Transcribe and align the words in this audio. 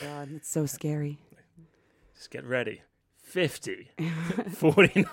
my 0.00 0.06
god, 0.06 0.28
it's 0.34 0.48
so 0.50 0.66
scary. 0.66 1.18
Just 2.14 2.30
get 2.30 2.44
ready. 2.44 2.82
50, 3.22 3.90
49. 4.52 5.06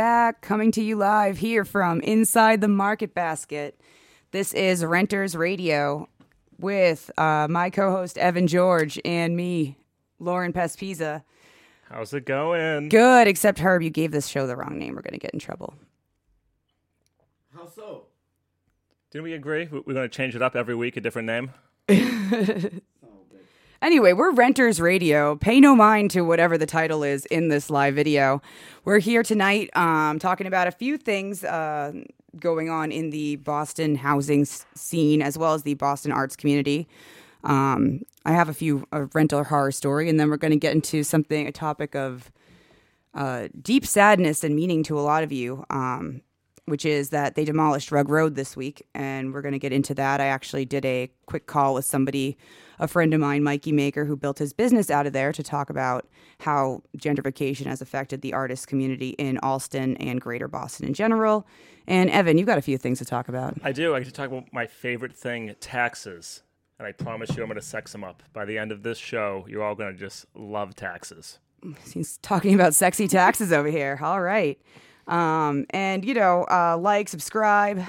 Back, 0.00 0.42
coming 0.42 0.70
to 0.72 0.82
you 0.82 0.94
live 0.94 1.38
here 1.38 1.64
from 1.64 2.02
inside 2.02 2.60
the 2.60 2.68
Market 2.68 3.14
Basket. 3.14 3.80
This 4.30 4.52
is 4.52 4.84
Renters 4.84 5.34
Radio 5.34 6.06
with 6.58 7.10
uh, 7.16 7.46
my 7.48 7.70
co-host 7.70 8.18
Evan 8.18 8.46
George 8.46 9.00
and 9.06 9.34
me, 9.34 9.78
Lauren 10.18 10.52
Pespisa. 10.52 11.22
How's 11.88 12.12
it 12.12 12.26
going? 12.26 12.90
Good, 12.90 13.26
except 13.26 13.58
Herb, 13.58 13.80
you 13.80 13.88
gave 13.88 14.12
this 14.12 14.26
show 14.26 14.46
the 14.46 14.54
wrong 14.54 14.76
name. 14.78 14.94
We're 14.96 15.00
going 15.00 15.14
to 15.14 15.18
get 15.18 15.30
in 15.32 15.38
trouble. 15.40 15.72
How 17.56 17.66
so? 17.66 18.08
Didn't 19.10 19.24
we 19.24 19.32
agree? 19.32 19.66
We- 19.66 19.80
We're 19.80 19.94
going 19.94 20.10
to 20.10 20.14
change 20.14 20.36
it 20.36 20.42
up 20.42 20.54
every 20.56 20.74
week, 20.74 20.98
a 20.98 21.00
different 21.00 21.24
name? 21.26 21.52
Anyway, 23.82 24.14
we're 24.14 24.32
Renters 24.32 24.80
Radio. 24.80 25.36
Pay 25.36 25.60
no 25.60 25.76
mind 25.76 26.10
to 26.12 26.22
whatever 26.22 26.56
the 26.56 26.64
title 26.64 27.02
is 27.02 27.26
in 27.26 27.48
this 27.48 27.68
live 27.68 27.94
video. 27.94 28.40
We're 28.86 29.00
here 29.00 29.22
tonight 29.22 29.68
um, 29.76 30.18
talking 30.18 30.46
about 30.46 30.66
a 30.66 30.70
few 30.70 30.96
things 30.96 31.44
uh, 31.44 31.92
going 32.38 32.70
on 32.70 32.90
in 32.90 33.10
the 33.10 33.36
Boston 33.36 33.96
housing 33.96 34.46
scene 34.46 35.20
as 35.20 35.36
well 35.36 35.52
as 35.52 35.62
the 35.62 35.74
Boston 35.74 36.10
arts 36.10 36.36
community. 36.36 36.88
Um, 37.44 38.00
I 38.24 38.32
have 38.32 38.48
a 38.48 38.54
few 38.54 38.86
a 38.92 39.04
rental 39.12 39.44
horror 39.44 39.72
story, 39.72 40.08
and 40.08 40.18
then 40.18 40.30
we're 40.30 40.38
going 40.38 40.52
to 40.52 40.58
get 40.58 40.74
into 40.74 41.02
something, 41.02 41.46
a 41.46 41.52
topic 41.52 41.94
of 41.94 42.32
uh, 43.12 43.48
deep 43.60 43.84
sadness 43.84 44.42
and 44.42 44.56
meaning 44.56 44.82
to 44.84 44.98
a 44.98 45.02
lot 45.02 45.22
of 45.22 45.32
you, 45.32 45.66
um, 45.68 46.22
which 46.66 46.84
is 46.84 47.10
that 47.10 47.34
they 47.34 47.44
demolished 47.44 47.90
Rugg 47.90 48.08
Road 48.08 48.34
this 48.34 48.56
week, 48.56 48.86
and 48.94 49.32
we're 49.32 49.42
going 49.42 49.52
to 49.52 49.58
get 49.58 49.72
into 49.72 49.94
that. 49.94 50.20
I 50.20 50.26
actually 50.26 50.64
did 50.64 50.84
a 50.84 51.10
quick 51.26 51.46
call 51.46 51.74
with 51.74 51.84
somebody, 51.84 52.36
a 52.78 52.88
friend 52.88 53.14
of 53.14 53.20
mine, 53.20 53.42
Mikey 53.42 53.72
Maker, 53.72 54.04
who 54.04 54.16
built 54.16 54.38
his 54.38 54.52
business 54.52 54.90
out 54.90 55.06
of 55.06 55.12
there 55.12 55.32
to 55.32 55.42
talk 55.42 55.70
about 55.70 56.08
how 56.40 56.82
gentrification 56.98 57.66
has 57.66 57.80
affected 57.80 58.20
the 58.20 58.34
artist 58.34 58.66
community 58.66 59.10
in 59.10 59.38
Allston 59.38 59.96
and 59.96 60.20
Greater 60.20 60.48
Boston 60.48 60.86
in 60.86 60.94
general. 60.94 61.46
And 61.86 62.10
Evan, 62.10 62.36
you've 62.36 62.48
got 62.48 62.58
a 62.58 62.62
few 62.62 62.78
things 62.78 62.98
to 62.98 63.04
talk 63.04 63.28
about. 63.28 63.56
I 63.62 63.72
do. 63.72 63.94
I 63.94 64.00
get 64.00 64.06
to 64.06 64.12
talk 64.12 64.28
about 64.28 64.52
my 64.52 64.66
favorite 64.66 65.14
thing 65.14 65.54
taxes. 65.60 66.42
And 66.78 66.86
I 66.86 66.92
promise 66.92 67.34
you, 67.36 67.42
I'm 67.42 67.48
going 67.48 67.58
to 67.58 67.64
sex 67.64 67.92
them 67.92 68.04
up. 68.04 68.22
By 68.32 68.44
the 68.44 68.58
end 68.58 68.70
of 68.70 68.82
this 68.82 68.98
show, 68.98 69.46
you're 69.48 69.62
all 69.62 69.74
going 69.74 69.94
to 69.94 69.98
just 69.98 70.26
love 70.34 70.74
taxes. 70.74 71.38
He's 71.90 72.18
talking 72.18 72.54
about 72.54 72.74
sexy 72.74 73.08
taxes 73.08 73.52
over 73.52 73.68
here. 73.68 73.98
All 74.02 74.20
right. 74.20 74.60
Um, 75.06 75.66
and, 75.70 76.04
you 76.04 76.14
know, 76.14 76.44
uh, 76.50 76.76
like, 76.78 77.08
subscribe, 77.08 77.84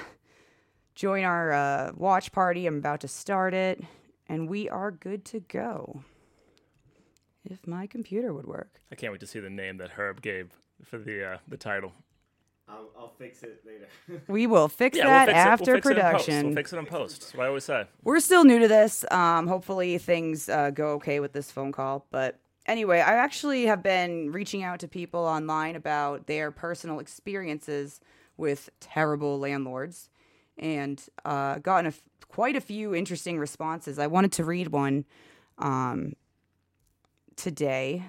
join 0.94 1.24
our 1.24 1.52
uh, 1.52 1.92
watch 1.96 2.32
party. 2.32 2.66
I'm 2.66 2.78
about 2.78 3.00
to 3.00 3.08
start 3.08 3.54
it, 3.54 3.82
and 4.28 4.48
we 4.48 4.68
are 4.68 4.90
good 4.90 5.24
to 5.26 5.40
go. 5.40 6.02
If 7.44 7.66
my 7.66 7.86
computer 7.86 8.32
would 8.34 8.46
work. 8.46 8.80
I 8.92 8.94
can't 8.94 9.10
wait 9.12 9.20
to 9.20 9.26
see 9.26 9.40
the 9.40 9.48
name 9.50 9.78
that 9.78 9.90
Herb 9.90 10.20
gave 10.20 10.50
for 10.84 10.98
the 10.98 11.32
uh, 11.32 11.38
the 11.48 11.56
title. 11.56 11.92
I'll, 12.68 12.90
I'll 12.98 13.14
fix 13.18 13.42
it 13.42 13.62
later. 13.64 13.88
We 14.28 14.46
will 14.46 14.68
fix 14.68 14.98
Yeah, 14.98 15.06
that 15.06 15.26
we'll 15.28 15.34
fix 15.34 15.46
after. 15.46 15.72
We'll 15.72 15.76
fix 15.76 15.86
production. 15.86 16.34
It 16.34 16.38
in 16.38 16.44
post. 16.44 16.46
We'll 16.46 16.56
fix 16.56 16.72
it 16.72 16.78
in 16.78 16.86
post. 16.86 17.20
That's 17.20 17.34
what 17.34 17.44
I 17.44 17.48
always 17.48 17.64
say. 17.64 17.84
We're 18.04 18.20
still 18.20 18.44
new 18.44 18.58
to 18.58 18.68
this. 18.68 19.04
Um, 19.10 19.46
hopefully 19.46 19.96
things 19.98 20.48
uh, 20.50 20.70
go 20.70 20.88
okay 20.94 21.20
with 21.20 21.32
this 21.32 21.50
phone 21.50 21.72
call. 21.72 22.04
But 22.10 22.38
anyway, 22.68 23.00
I 23.00 23.14
actually 23.14 23.66
have 23.66 23.82
been 23.82 24.30
reaching 24.30 24.62
out 24.62 24.78
to 24.80 24.88
people 24.88 25.20
online 25.20 25.74
about 25.74 26.26
their 26.26 26.52
personal 26.52 27.00
experiences 27.00 28.00
with 28.36 28.70
terrible 28.78 29.38
landlords, 29.38 30.10
and 30.56 31.02
uh, 31.24 31.58
gotten 31.58 31.86
a 31.86 31.88
f- 31.88 32.02
quite 32.28 32.54
a 32.54 32.60
few 32.60 32.94
interesting 32.94 33.38
responses. 33.38 33.98
I 33.98 34.06
wanted 34.06 34.32
to 34.32 34.44
read 34.44 34.68
one 34.68 35.04
um, 35.58 36.12
today. 37.34 38.04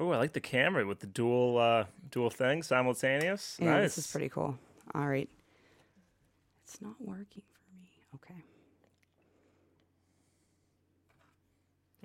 Oh, 0.00 0.10
I 0.10 0.16
like 0.16 0.32
the 0.32 0.40
camera 0.40 0.86
with 0.86 1.00
the 1.00 1.06
dual 1.06 1.58
uh, 1.58 1.84
dual 2.10 2.30
thing 2.30 2.62
simultaneous. 2.62 3.56
Yeah, 3.60 3.74
nice. 3.74 3.96
this 3.96 3.98
is 3.98 4.06
pretty 4.10 4.28
cool. 4.28 4.56
All 4.94 5.06
right, 5.08 5.28
it's 6.64 6.80
not 6.80 6.94
working 7.00 7.42
for 7.52 7.76
me. 7.76 7.90
Okay. 8.14 8.47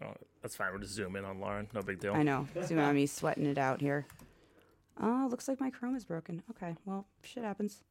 Oh, 0.03 0.13
that's 0.41 0.55
fine. 0.55 0.71
We'll 0.71 0.81
just 0.81 0.93
zoom 0.93 1.15
in 1.15 1.25
on 1.25 1.39
Lauren. 1.39 1.67
No 1.73 1.81
big 1.81 1.99
deal. 1.99 2.13
I 2.13 2.23
know. 2.23 2.47
Zoom 2.65 2.79
on 2.79 2.95
me 2.95 3.05
sweating 3.05 3.45
it 3.45 3.57
out 3.57 3.81
here. 3.81 4.05
Oh, 5.01 5.27
looks 5.29 5.47
like 5.47 5.59
my 5.59 5.69
Chrome 5.69 5.95
is 5.95 6.05
broken. 6.05 6.43
Okay, 6.51 6.75
well, 6.85 7.07
shit 7.23 7.43
happens. 7.43 7.81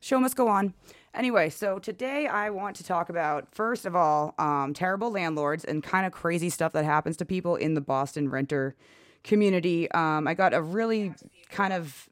Show 0.00 0.20
must 0.20 0.36
go 0.36 0.48
on. 0.48 0.74
Anyway, 1.14 1.50
so 1.50 1.78
today 1.78 2.26
I 2.26 2.50
want 2.50 2.76
to 2.76 2.84
talk 2.84 3.08
about, 3.08 3.54
first 3.54 3.86
of 3.86 3.96
all, 3.96 4.34
um, 4.38 4.72
terrible 4.74 5.10
landlords 5.10 5.64
and 5.64 5.82
kind 5.82 6.06
of 6.06 6.12
crazy 6.12 6.50
stuff 6.50 6.72
that 6.72 6.84
happens 6.84 7.16
to 7.18 7.24
people 7.24 7.56
in 7.56 7.74
the 7.74 7.80
Boston 7.80 8.28
renter 8.28 8.76
community. 9.24 9.90
Um, 9.90 10.28
I 10.28 10.34
got 10.34 10.54
a 10.54 10.62
really 10.62 11.14
kind 11.50 11.72
of 11.72 12.08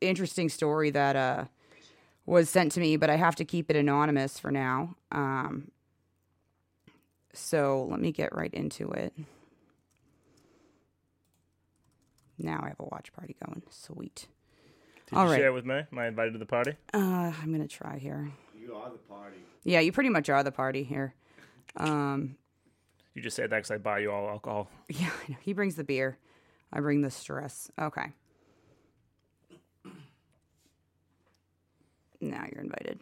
interesting 0.00 0.48
story 0.48 0.90
that 0.90 1.16
uh, 1.16 1.44
was 2.24 2.50
sent 2.50 2.72
to 2.72 2.80
me, 2.80 2.96
but 2.96 3.10
I 3.10 3.16
have 3.16 3.36
to 3.36 3.44
keep 3.44 3.70
it 3.70 3.76
anonymous 3.76 4.38
for 4.38 4.50
now. 4.50 4.96
Um, 5.12 5.70
so 7.36 7.86
let 7.90 8.00
me 8.00 8.12
get 8.12 8.34
right 8.34 8.52
into 8.52 8.90
it. 8.90 9.12
Now 12.38 12.60
I 12.62 12.68
have 12.68 12.80
a 12.80 12.84
watch 12.84 13.12
party 13.12 13.36
going. 13.44 13.62
Sweet. 13.70 14.26
Did 15.08 15.16
All 15.16 15.24
you 15.24 15.30
right. 15.30 15.38
share 15.38 15.52
with 15.52 15.64
me? 15.64 15.82
Am 15.90 15.98
I 15.98 16.08
invited 16.08 16.32
to 16.32 16.38
the 16.38 16.46
party? 16.46 16.72
Uh, 16.92 17.32
I'm 17.40 17.52
gonna 17.52 17.68
try 17.68 17.98
here. 17.98 18.30
you 18.58 18.74
are 18.74 18.90
the 18.90 18.98
party. 18.98 19.36
Yeah, 19.64 19.80
you 19.80 19.92
pretty 19.92 20.10
much 20.10 20.28
are 20.28 20.42
the 20.42 20.52
party 20.52 20.82
here. 20.84 21.14
Um, 21.76 22.36
You 23.14 23.22
just 23.22 23.36
say 23.36 23.42
that 23.44 23.50
because 23.50 23.70
I 23.70 23.78
buy 23.78 24.00
you 24.00 24.10
all 24.12 24.28
alcohol. 24.28 24.68
yeah, 24.88 25.10
I 25.28 25.32
know. 25.32 25.38
He 25.40 25.52
brings 25.52 25.76
the 25.76 25.84
beer. 25.84 26.18
I 26.72 26.80
bring 26.80 27.00
the 27.02 27.10
stress. 27.10 27.70
Okay. 27.80 28.12
Now 32.20 32.44
you're 32.52 32.62
invited. 32.62 33.00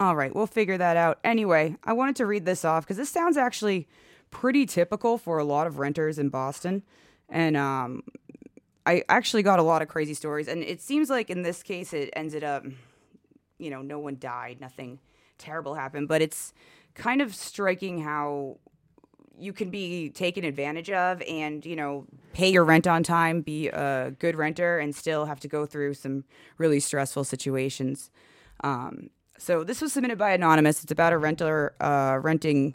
All 0.00 0.14
right, 0.14 0.32
we'll 0.32 0.46
figure 0.46 0.78
that 0.78 0.96
out. 0.96 1.18
Anyway, 1.24 1.76
I 1.82 1.92
wanted 1.92 2.16
to 2.16 2.26
read 2.26 2.44
this 2.44 2.64
off 2.64 2.84
because 2.84 2.96
this 2.96 3.10
sounds 3.10 3.36
actually 3.36 3.88
pretty 4.30 4.64
typical 4.64 5.18
for 5.18 5.38
a 5.38 5.44
lot 5.44 5.66
of 5.66 5.78
renters 5.78 6.18
in 6.18 6.28
Boston. 6.28 6.84
And 7.28 7.56
um, 7.56 8.04
I 8.86 9.02
actually 9.08 9.42
got 9.42 9.58
a 9.58 9.62
lot 9.62 9.82
of 9.82 9.88
crazy 9.88 10.14
stories. 10.14 10.46
And 10.46 10.62
it 10.62 10.80
seems 10.80 11.10
like 11.10 11.30
in 11.30 11.42
this 11.42 11.64
case, 11.64 11.92
it 11.92 12.10
ended 12.14 12.44
up, 12.44 12.64
you 13.58 13.70
know, 13.70 13.82
no 13.82 13.98
one 13.98 14.18
died, 14.20 14.60
nothing 14.60 15.00
terrible 15.36 15.74
happened. 15.74 16.06
But 16.06 16.22
it's 16.22 16.52
kind 16.94 17.20
of 17.20 17.34
striking 17.34 18.02
how 18.02 18.58
you 19.36 19.52
can 19.52 19.70
be 19.70 20.10
taken 20.10 20.44
advantage 20.44 20.90
of 20.90 21.22
and 21.22 21.64
you 21.64 21.76
know 21.76 22.04
pay 22.32 22.50
your 22.50 22.64
rent 22.64 22.88
on 22.88 23.04
time 23.04 23.40
be 23.40 23.68
a 23.68 24.12
good 24.18 24.34
renter 24.34 24.80
and 24.80 24.96
still 24.96 25.26
have 25.26 25.38
to 25.38 25.46
go 25.46 25.64
through 25.64 25.94
some 25.94 26.24
really 26.56 26.80
stressful 26.80 27.22
situations 27.22 28.10
um, 28.64 29.10
so 29.38 29.64
this 29.64 29.80
was 29.80 29.92
submitted 29.92 30.18
by 30.18 30.30
anonymous 30.30 30.82
it's 30.82 30.92
about 30.92 31.12
a 31.12 31.18
renter 31.18 31.74
uh, 31.80 32.18
renting 32.20 32.74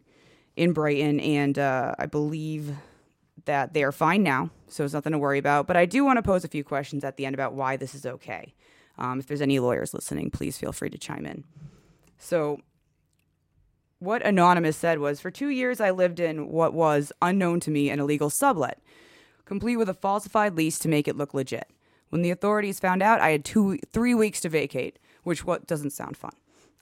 in 0.56 0.74
brighton 0.74 1.20
and 1.20 1.60
uh, 1.60 1.94
i 2.00 2.06
believe 2.06 2.76
that 3.46 3.74
they 3.74 3.84
are 3.84 3.92
fine 3.92 4.24
now 4.24 4.50
so 4.68 4.84
it's 4.84 4.94
nothing 4.94 5.12
to 5.12 5.20
worry 5.20 5.38
about 5.38 5.68
but 5.68 5.78
i 5.78 5.86
do 5.86 6.04
want 6.04 6.18
to 6.18 6.24
pose 6.24 6.44
a 6.44 6.48
few 6.48 6.64
questions 6.64 7.04
at 7.04 7.18
the 7.18 7.26
end 7.26 7.34
about 7.34 7.54
why 7.54 7.78
this 7.78 7.94
is 7.94 8.06
okay 8.06 8.54
um, 8.98 9.20
if 9.20 9.28
there's 9.28 9.42
any 9.42 9.60
lawyers 9.60 9.94
listening 9.94 10.30
please 10.32 10.58
feel 10.58 10.72
free 10.72 10.90
to 10.90 10.98
chime 10.98 11.26
in 11.26 11.44
so 12.18 12.60
what 14.04 14.26
Anonymous 14.26 14.76
said 14.76 15.00
was 15.00 15.22
For 15.22 15.32
two 15.32 15.48
years, 15.48 15.80
I 15.80 15.92
lived 15.92 16.20
in 16.20 16.50
what 16.50 16.74
was, 16.74 17.14
unknown 17.22 17.62
to 17.62 17.72
me, 17.72 17.90
an 17.90 18.02
illegal 18.02 18.30
sublet, 18.30 18.82
complete 19.46 19.78
with 19.78 19.88
a 19.88 19.94
falsified 19.94 20.56
lease 20.58 20.78
to 20.80 20.90
make 20.90 21.08
it 21.08 21.16
look 21.16 21.34
legit. 21.34 21.70
When 22.10 22.22
the 22.22 22.30
authorities 22.30 22.82
found 22.82 23.02
out, 23.02 23.22
I 23.22 23.30
had 23.30 23.46
two, 23.46 23.78
three 23.94 24.14
weeks 24.14 24.42
to 24.42 24.50
vacate, 24.50 25.00
which 25.24 25.46
what 25.46 25.68
doesn't 25.68 25.92
sound 25.92 26.18
fun. 26.18 26.34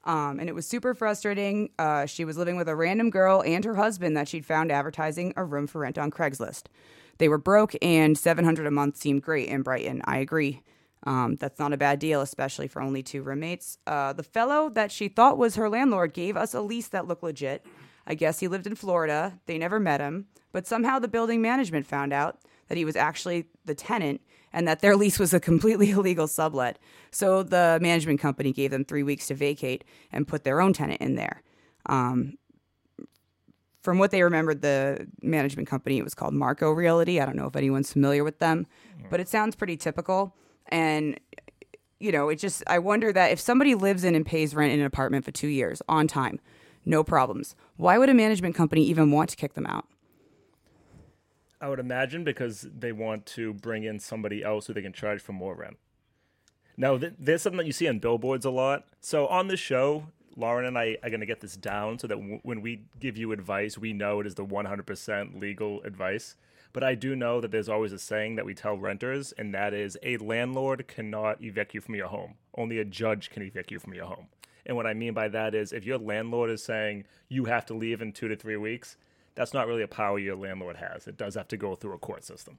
Um, 0.03 0.39
and 0.39 0.49
it 0.49 0.55
was 0.55 0.67
super 0.67 0.93
frustrating. 0.93 1.69
Uh, 1.77 2.05
she 2.05 2.25
was 2.25 2.37
living 2.37 2.57
with 2.57 2.67
a 2.67 2.75
random 2.75 3.09
girl 3.09 3.43
and 3.45 3.63
her 3.63 3.75
husband 3.75 4.17
that 4.17 4.27
she'd 4.27 4.45
found 4.45 4.71
advertising 4.71 5.33
a 5.35 5.43
room 5.43 5.67
for 5.67 5.79
rent 5.79 5.97
on 5.97 6.09
Craigslist. 6.09 6.63
They 7.19 7.29
were 7.29 7.37
broke, 7.37 7.75
and 7.81 8.17
700 8.17 8.65
a 8.65 8.71
month 8.71 8.97
seemed 8.97 9.21
great 9.21 9.47
in 9.47 9.61
Brighton. 9.61 10.01
I 10.05 10.17
agree. 10.17 10.63
Um, 11.03 11.35
that's 11.35 11.59
not 11.59 11.73
a 11.73 11.77
bad 11.77 11.99
deal, 11.99 12.21
especially 12.21 12.67
for 12.67 12.81
only 12.81 13.03
two 13.03 13.21
roommates. 13.21 13.77
Uh, 13.85 14.13
the 14.13 14.23
fellow 14.23 14.69
that 14.69 14.91
she 14.91 15.07
thought 15.07 15.37
was 15.37 15.55
her 15.55 15.69
landlord 15.69 16.13
gave 16.13 16.37
us 16.37 16.53
a 16.53 16.61
lease 16.61 16.87
that 16.89 17.07
looked 17.07 17.23
legit. 17.23 17.65
I 18.05 18.15
guess 18.15 18.39
he 18.39 18.47
lived 18.47 18.67
in 18.67 18.75
Florida. 18.75 19.39
They 19.45 19.57
never 19.57 19.79
met 19.79 20.01
him, 20.01 20.27
but 20.51 20.67
somehow 20.67 20.99
the 20.99 21.07
building 21.07 21.41
management 21.41 21.85
found 21.85 22.13
out 22.13 22.39
that 22.67 22.77
he 22.77 22.85
was 22.85 22.95
actually 22.95 23.47
the 23.65 23.75
tenant 23.75 24.21
and 24.53 24.67
that 24.67 24.81
their 24.81 24.95
lease 24.95 25.19
was 25.19 25.33
a 25.33 25.39
completely 25.39 25.91
illegal 25.91 26.27
sublet. 26.27 26.77
So 27.11 27.43
the 27.43 27.79
management 27.81 28.19
company 28.19 28.51
gave 28.51 28.71
them 28.71 28.85
three 28.85 29.03
weeks 29.03 29.27
to 29.27 29.35
vacate 29.35 29.83
and 30.11 30.27
put 30.27 30.43
their 30.43 30.61
own 30.61 30.73
tenant 30.73 31.01
in 31.01 31.15
there. 31.15 31.43
Um, 31.87 32.37
from 33.81 33.97
what 33.97 34.11
they 34.11 34.21
remembered, 34.21 34.61
the 34.61 35.07
management 35.21 35.67
company 35.67 35.97
it 35.97 36.03
was 36.03 36.13
called 36.13 36.33
Marco 36.33 36.71
Realty. 36.71 37.19
I 37.19 37.25
don't 37.25 37.35
know 37.35 37.47
if 37.47 37.55
anyone's 37.55 37.91
familiar 37.91 38.23
with 38.23 38.39
them, 38.39 38.67
but 39.09 39.19
it 39.19 39.27
sounds 39.27 39.55
pretty 39.55 39.75
typical. 39.75 40.35
And 40.67 41.19
you 41.99 42.11
know, 42.11 42.29
it 42.29 42.35
just 42.37 42.63
I 42.67 42.79
wonder 42.79 43.11
that 43.11 43.31
if 43.31 43.39
somebody 43.39 43.75
lives 43.75 44.03
in 44.03 44.15
and 44.15 44.25
pays 44.25 44.55
rent 44.55 44.71
in 44.71 44.79
an 44.79 44.85
apartment 44.85 45.25
for 45.25 45.31
two 45.31 45.47
years 45.47 45.81
on 45.87 46.07
time, 46.07 46.39
no 46.85 47.03
problems. 47.03 47.55
Why 47.77 47.97
would 47.97 48.09
a 48.09 48.13
management 48.13 48.55
company 48.55 48.83
even 48.83 49.11
want 49.11 49.29
to 49.31 49.35
kick 49.35 49.53
them 49.53 49.65
out? 49.65 49.87
I 51.61 51.69
would 51.69 51.79
imagine 51.79 52.23
because 52.23 52.67
they 52.77 52.91
want 52.91 53.25
to 53.27 53.53
bring 53.53 53.83
in 53.83 53.99
somebody 53.99 54.43
else 54.43 54.65
who 54.65 54.73
they 54.73 54.81
can 54.81 54.93
charge 54.93 55.21
for 55.21 55.31
more 55.31 55.55
rent. 55.55 55.77
Now, 56.75 56.97
th- 56.97 57.13
there's 57.19 57.43
something 57.43 57.59
that 57.59 57.67
you 57.67 57.71
see 57.71 57.87
on 57.87 57.99
billboards 57.99 58.45
a 58.45 58.49
lot. 58.49 58.85
So 58.99 59.27
on 59.27 59.47
the 59.47 59.57
show, 59.57 60.07
Lauren 60.35 60.65
and 60.65 60.77
I 60.77 60.97
are 61.03 61.09
going 61.09 61.19
to 61.19 61.25
get 61.27 61.41
this 61.41 61.55
down 61.55 61.99
so 61.99 62.07
that 62.07 62.15
w- 62.15 62.39
when 62.41 62.61
we 62.61 62.85
give 62.99 63.15
you 63.15 63.31
advice, 63.31 63.77
we 63.77 63.93
know 63.93 64.19
it 64.21 64.27
is 64.27 64.35
the 64.35 64.45
100% 64.45 65.39
legal 65.39 65.83
advice. 65.83 66.35
But 66.73 66.83
I 66.83 66.95
do 66.95 67.15
know 67.15 67.41
that 67.41 67.51
there's 67.51 67.69
always 67.69 67.91
a 67.91 67.99
saying 67.99 68.37
that 68.37 68.45
we 68.45 68.55
tell 68.55 68.77
renters, 68.77 69.33
and 69.33 69.53
that 69.53 69.73
is 69.73 69.97
a 70.01 70.17
landlord 70.17 70.87
cannot 70.87 71.43
evict 71.43 71.75
you 71.75 71.81
from 71.81 71.95
your 71.95 72.07
home. 72.07 72.35
Only 72.55 72.79
a 72.79 72.85
judge 72.85 73.29
can 73.29 73.43
evict 73.43 73.71
you 73.71 73.79
from 73.79 73.93
your 73.93 74.05
home. 74.05 74.27
And 74.65 74.77
what 74.77 74.87
I 74.87 74.93
mean 74.93 75.13
by 75.13 75.27
that 75.27 75.53
is 75.53 75.73
if 75.73 75.85
your 75.85 75.97
landlord 75.97 76.49
is 76.49 76.63
saying 76.63 77.05
you 77.27 77.45
have 77.45 77.65
to 77.67 77.73
leave 77.73 78.01
in 78.01 78.13
two 78.13 78.27
to 78.29 78.35
three 78.35 78.57
weeks, 78.57 78.95
that's 79.35 79.53
not 79.53 79.67
really 79.67 79.83
a 79.83 79.87
power 79.87 80.19
your 80.19 80.35
landlord 80.35 80.77
has. 80.77 81.07
It 81.07 81.17
does 81.17 81.35
have 81.35 81.47
to 81.49 81.57
go 81.57 81.75
through 81.75 81.93
a 81.93 81.97
court 81.97 82.23
system. 82.23 82.57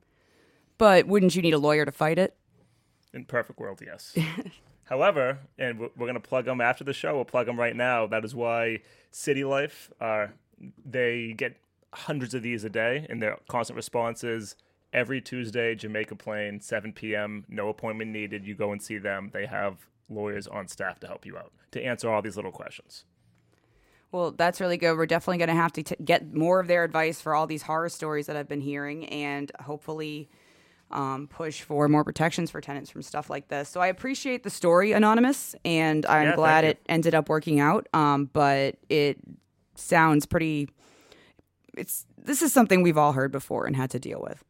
But 0.79 1.07
wouldn't 1.07 1.37
you 1.37 1.43
need 1.43 1.55
a 1.55 1.59
lawyer 1.59 1.85
to 1.85 1.93
fight 1.93 2.19
it? 2.19 2.37
In 3.13 3.25
perfect 3.25 3.59
world, 3.59 3.81
yes. 3.85 4.17
However, 4.85 5.39
and 5.59 5.79
we're 5.79 5.89
going 5.97 6.15
to 6.15 6.21
plug 6.21 6.45
them 6.47 6.61
after 6.61 6.85
the 6.85 6.93
show. 6.93 7.15
We'll 7.15 7.25
plug 7.25 7.47
them 7.47 7.59
right 7.59 7.77
now. 7.77 8.07
That 8.07 8.25
is 8.25 8.35
why 8.35 8.81
City 9.11 9.45
Life, 9.45 9.91
uh, 10.01 10.29
they 10.85 11.35
get 11.37 11.57
hundreds 11.93 12.35
of 12.35 12.43
these 12.43 12.65
a 12.65 12.71
day, 12.71 13.07
and 13.09 13.23
their 13.23 13.39
constant 13.49 13.77
response 13.77 14.25
is 14.25 14.57
every 14.93 15.21
Tuesday, 15.21 15.75
Jamaica 15.75 16.17
Plain, 16.17 16.61
7 16.61 16.93
p.m., 16.93 17.45
no 17.49 17.69
appointment 17.69 18.11
needed. 18.11 18.47
You 18.47 18.55
go 18.55 18.73
and 18.73 18.83
see 18.83 18.99
them. 18.99 19.31
They 19.33 19.47
have 19.47 19.87
lawyers 20.09 20.47
on 20.47 20.69
staff 20.69 21.01
to 21.01 21.07
help 21.07 21.25
you 21.25 21.37
out 21.39 21.53
to 21.73 21.83
answer 21.83 22.11
all 22.11 22.23
these 22.23 22.37
little 22.37 22.53
questions. 22.53 23.05
Well, 24.13 24.31
that's 24.33 24.61
really 24.61 24.77
good. 24.77 24.97
We're 24.97 25.07
definitely 25.07 25.39
going 25.39 25.49
to 25.49 25.55
have 25.55 25.73
to 25.73 25.83
t- 25.83 25.97
get 26.05 26.35
more 26.35 26.61
of 26.61 26.69
their 26.69 26.85
advice 26.85 27.21
for 27.21 27.35
all 27.35 27.47
these 27.47 27.63
horror 27.63 27.89
stories 27.89 28.27
that 28.27 28.37
I've 28.37 28.49
been 28.49 28.61
hearing, 28.61 29.07
and 29.07 29.51
hopefully 29.61 30.29
um, 30.91 31.27
push 31.29 31.63
for 31.63 31.89
more 31.89 32.05
protections 32.05 32.51
for 32.51 32.61
tenants 32.61 32.91
from 32.91 33.01
stuff 33.03 33.31
like 33.31 33.49
this. 33.49 33.71
So 33.71 33.81
I 33.81 33.87
appreciate 33.87 34.43
the 34.43 34.51
story, 34.51 34.93
Anonymous, 34.93 35.55
and 35.65 36.05
I'm 36.07 36.25
Yeah, 36.29 36.37
glad 36.37 36.65
it 36.65 36.81
ended 36.91 37.15
up 37.15 37.31
working 37.31 37.59
out. 37.59 37.89
Um, 37.95 38.29
but 38.33 38.77
it 38.91 39.19
sounds 39.75 40.27
pretty. 40.27 40.69
It's 41.77 42.05
this 42.19 42.43
is 42.43 42.53
something 42.53 42.83
we've 42.83 42.99
all 42.99 43.13
heard 43.13 43.33
before 43.33 43.67
and 43.67 43.75
had 43.75 43.91
to 43.93 43.99
deal 43.99 44.21
with. 44.23 44.45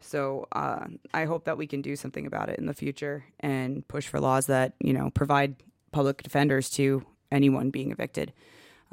So 0.00 0.46
uh, 0.52 0.86
I 1.12 1.26
hope 1.26 1.44
that 1.44 1.58
we 1.58 1.66
can 1.66 1.82
do 1.82 1.96
something 1.96 2.26
about 2.26 2.48
it 2.48 2.58
in 2.58 2.66
the 2.66 2.74
future 2.74 3.24
and 3.40 3.86
push 3.88 4.06
for 4.08 4.20
laws 4.20 4.46
that 4.46 4.72
you 4.80 4.92
know 4.94 5.10
provide 5.10 5.56
public 5.92 6.22
defenders 6.22 6.70
to 6.70 7.04
anyone 7.30 7.70
being 7.70 7.90
evicted, 7.90 8.32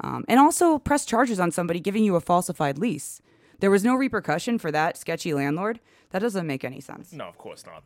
um, 0.02 0.24
and 0.28 0.38
also 0.38 0.78
press 0.78 1.04
charges 1.04 1.40
on 1.40 1.50
somebody 1.50 1.80
giving 1.80 2.04
you 2.04 2.16
a 2.16 2.20
falsified 2.20 2.78
lease. 2.78 3.22
There 3.60 3.70
was 3.70 3.84
no 3.84 3.94
repercussion 3.94 4.58
for 4.58 4.70
that 4.72 4.96
sketchy 4.96 5.32
landlord. 5.32 5.80
That 6.10 6.18
doesn't 6.18 6.46
make 6.46 6.64
any 6.64 6.80
sense. 6.80 7.12
No, 7.12 7.24
of 7.24 7.38
course 7.38 7.64
not. 7.64 7.84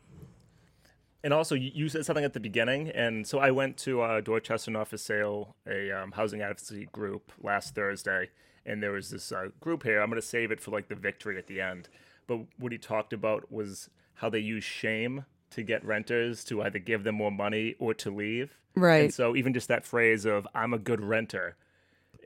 And 1.23 1.33
also, 1.33 1.55
you 1.55 1.89
said 1.89 2.05
something 2.05 2.23
at 2.23 2.33
the 2.33 2.39
beginning, 2.39 2.89
and 2.89 3.27
so 3.27 3.39
I 3.39 3.51
went 3.51 3.77
to 3.79 4.01
uh, 4.01 4.21
Dorchester 4.21 4.71
Not 4.71 4.87
for 4.87 4.97
Sale, 4.97 5.55
a 5.67 5.91
um, 5.91 6.11
housing 6.11 6.41
advocacy 6.41 6.87
group, 6.91 7.31
last 7.41 7.75
Thursday, 7.75 8.29
and 8.65 8.81
there 8.81 8.91
was 8.91 9.09
this 9.09 9.31
uh, 9.31 9.47
group 9.59 9.83
here. 9.83 9.99
I'm 9.99 10.09
going 10.09 10.21
to 10.21 10.27
save 10.27 10.51
it 10.51 10.61
for 10.61 10.71
like 10.71 10.87
the 10.87 10.95
victory 10.95 11.37
at 11.37 11.47
the 11.47 11.59
end. 11.59 11.89
But 12.27 12.41
what 12.57 12.71
he 12.71 12.77
talked 12.77 13.13
about 13.13 13.51
was 13.51 13.89
how 14.15 14.29
they 14.29 14.39
use 14.39 14.63
shame 14.63 15.25
to 15.51 15.63
get 15.63 15.83
renters 15.83 16.43
to 16.45 16.61
either 16.61 16.79
give 16.79 17.03
them 17.03 17.15
more 17.15 17.31
money 17.31 17.75
or 17.79 17.93
to 17.95 18.11
leave. 18.11 18.57
Right. 18.75 19.05
And 19.05 19.13
so 19.13 19.35
even 19.35 19.53
just 19.53 19.69
that 19.69 19.85
phrase 19.85 20.25
of 20.25 20.47
"I'm 20.53 20.73
a 20.73 20.79
good 20.79 21.01
renter," 21.01 21.55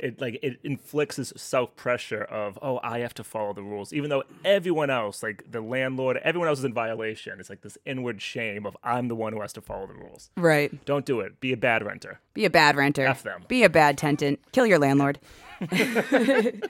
it 0.02 0.20
like 0.20 0.40
it 0.42 0.60
inflicts 0.64 1.16
this 1.16 1.32
self 1.36 1.76
pressure 1.76 2.24
of 2.24 2.58
oh 2.62 2.80
I 2.84 3.00
have 3.00 3.14
to 3.16 3.24
follow 3.24 3.54
the 3.54 3.62
rules, 3.62 3.94
even 3.94 4.10
though 4.10 4.24
everyone 4.44 4.90
else, 4.90 5.22
like 5.22 5.50
the 5.50 5.62
landlord, 5.62 6.18
everyone 6.24 6.50
else 6.50 6.60
is 6.60 6.66
in 6.66 6.74
violation. 6.74 7.40
It's 7.40 7.50
like 7.50 7.62
this 7.62 7.78
inward 7.86 8.22
shame 8.22 8.66
of 8.66 8.76
I'm 8.84 9.08
the 9.08 9.16
one 9.16 9.32
who 9.32 9.42
has 9.42 9.54
to 9.54 9.62
follow 9.62 9.86
the 9.88 9.94
rules. 9.94 10.32
Right. 10.36 10.84
Don't 10.86 11.06
do 11.06 11.20
it. 11.20 11.40
Be 11.40 11.54
a 11.54 11.58
bad 11.58 11.86
renter. 11.86 12.20
Be 12.34 12.46
a 12.46 12.50
bad 12.50 12.76
renter. 12.76 13.06
F 13.06 13.24
them. 13.24 13.44
Be 13.48 13.64
a 13.64 13.70
bad 13.70 13.98
tenant. 13.98 14.40
Kill 14.52 14.66
your 14.66 14.80
landlord. 14.80 15.20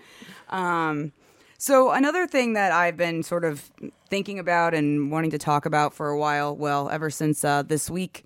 um, 0.49 1.13
so 1.57 1.91
another 1.91 2.27
thing 2.27 2.53
that 2.53 2.71
I've 2.71 2.97
been 2.97 3.23
sort 3.23 3.45
of 3.45 3.71
thinking 4.09 4.39
about 4.39 4.73
and 4.73 5.09
wanting 5.09 5.31
to 5.31 5.37
talk 5.37 5.65
about 5.65 5.93
for 5.93 6.09
a 6.09 6.19
while, 6.19 6.55
well, 6.55 6.89
ever 6.89 7.09
since 7.09 7.45
uh, 7.45 7.63
this 7.63 7.89
week, 7.89 8.25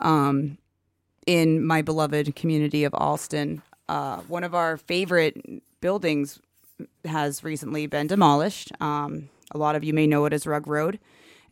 um, 0.00 0.58
in 1.26 1.64
my 1.64 1.82
beloved 1.82 2.34
community 2.34 2.82
of 2.82 2.92
Allston, 2.94 3.62
uh, 3.92 4.16
one 4.22 4.42
of 4.42 4.54
our 4.54 4.78
favorite 4.78 5.36
buildings 5.82 6.40
has 7.04 7.44
recently 7.44 7.86
been 7.86 8.06
demolished. 8.06 8.72
Um, 8.80 9.28
a 9.50 9.58
lot 9.58 9.76
of 9.76 9.84
you 9.84 9.92
may 9.92 10.06
know 10.06 10.24
it 10.24 10.32
as 10.32 10.46
Rugg 10.46 10.66
Road. 10.66 10.98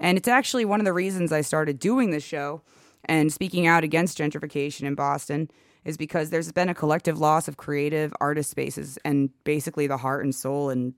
And 0.00 0.16
it's 0.16 0.26
actually 0.26 0.64
one 0.64 0.80
of 0.80 0.86
the 0.86 0.94
reasons 0.94 1.32
I 1.32 1.42
started 1.42 1.78
doing 1.78 2.12
this 2.12 2.24
show 2.24 2.62
and 3.04 3.30
speaking 3.30 3.66
out 3.66 3.84
against 3.84 4.16
gentrification 4.16 4.84
in 4.84 4.94
Boston 4.94 5.50
is 5.84 5.98
because 5.98 6.30
there's 6.30 6.50
been 6.50 6.70
a 6.70 6.74
collective 6.74 7.18
loss 7.18 7.46
of 7.46 7.58
creative 7.58 8.10
artist 8.22 8.50
spaces 8.50 8.98
and 9.04 9.28
basically 9.44 9.86
the 9.86 9.98
heart 9.98 10.24
and 10.24 10.34
soul 10.34 10.70
and 10.70 10.94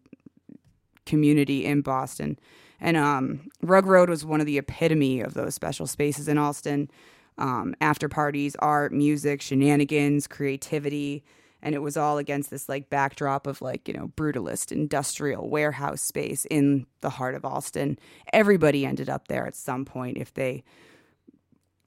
community 1.06 1.64
in 1.64 1.80
Boston. 1.80 2.38
And 2.80 2.96
um, 2.96 3.50
Rugg 3.62 3.86
Road 3.86 4.08
was 4.08 4.24
one 4.24 4.38
of 4.38 4.46
the 4.46 4.58
epitome 4.58 5.20
of 5.20 5.34
those 5.34 5.56
special 5.56 5.88
spaces 5.88 6.28
in 6.28 6.38
Allston. 6.38 6.88
Um, 7.38 7.74
after 7.80 8.08
parties, 8.08 8.54
art, 8.58 8.92
music, 8.92 9.40
shenanigans, 9.40 10.26
creativity, 10.26 11.24
and 11.62 11.74
it 11.74 11.78
was 11.78 11.96
all 11.96 12.18
against 12.18 12.50
this 12.50 12.68
like 12.68 12.90
backdrop 12.90 13.46
of 13.46 13.62
like 13.62 13.88
you 13.88 13.94
know 13.94 14.12
brutalist 14.16 14.72
industrial 14.72 15.48
warehouse 15.48 16.02
space 16.02 16.44
in 16.50 16.86
the 17.00 17.10
heart 17.10 17.34
of 17.34 17.44
Allston. 17.44 17.98
Everybody 18.32 18.84
ended 18.84 19.08
up 19.08 19.28
there 19.28 19.46
at 19.46 19.54
some 19.54 19.84
point 19.84 20.18
if 20.18 20.34
they 20.34 20.64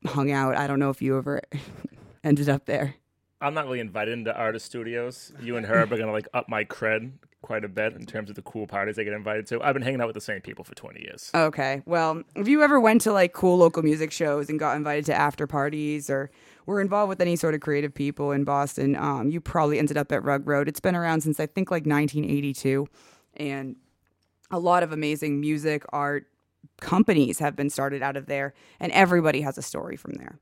hung 0.06 0.32
out. 0.32 0.56
I 0.56 0.68
don't 0.68 0.80
know 0.80 0.90
if 0.90 1.02
you 1.02 1.18
ever 1.18 1.42
ended 2.24 2.50
up 2.50 2.66
there. 2.66 2.96
I'm 3.42 3.54
not 3.54 3.66
really 3.66 3.82
invited 3.82 4.14
into 4.14 4.36
artist 4.36 4.66
studios. 4.66 5.34
You 5.42 5.58
and 5.58 5.66
Herb 5.66 5.92
are 5.92 5.98
gonna 5.98 6.12
like 6.12 6.28
up 6.34 6.48
my 6.50 6.64
cred 6.64 7.12
quite 7.46 7.64
a 7.64 7.68
bit 7.68 7.94
in 7.94 8.08
terms 8.08 8.30
of 8.32 8.36
the 8.36 8.42
cool 8.42 8.66
parties 8.66 8.98
I 8.98 9.04
get 9.04 9.14
invited 9.14 9.46
to. 9.48 9.62
I've 9.62 9.74
been 9.74 9.84
hanging 9.84 10.02
out 10.02 10.08
with 10.08 10.16
the 10.16 10.22
same 10.22 10.42
people 10.42 10.64
for 10.64 10.74
20 10.74 11.00
years. 11.00 11.30
Okay. 11.36 11.84
Well, 11.86 12.24
if 12.36 12.48
you 12.48 12.64
ever 12.64 12.80
went 12.80 13.02
to 13.02 13.14
like 13.14 13.34
cool 13.34 13.56
local 13.58 13.84
music 13.84 14.12
shows 14.12 14.50
and 14.50 14.60
got 14.60 14.76
invited 14.76 15.06
to 15.06 15.14
after 15.14 15.46
parties 15.46 16.10
or 16.10 16.32
were 16.66 16.82
involved 16.82 17.10
with 17.10 17.22
any 17.22 17.36
sort 17.36 17.54
of 17.54 17.62
creative 17.62 17.94
people 17.94 18.32
in 18.32 18.46
Boston, 18.46 18.96
um, 18.96 19.30
you 19.30 19.40
probably 19.40 19.78
ended 19.78 19.96
up 19.96 20.12
at 20.12 20.24
Rugg 20.24 20.48
Road. 20.48 20.68
It's 20.68 20.80
been 20.80 20.96
around 20.96 21.22
since 21.22 21.40
I 21.40 21.46
think 21.46 21.70
like 21.70 21.86
1982. 21.86 22.88
And 23.36 23.76
a 24.50 24.58
lot 24.58 24.82
of 24.82 24.92
amazing 24.92 25.40
music, 25.40 25.84
art 25.90 26.26
companies 26.82 27.38
have 27.38 27.56
been 27.56 27.70
started 27.70 28.02
out 28.02 28.18
of 28.18 28.26
there, 28.26 28.56
and 28.80 28.92
everybody 28.92 29.42
has 29.42 29.58
a 29.58 29.62
story 29.62 29.96
from 29.96 30.14
there. 30.14 30.40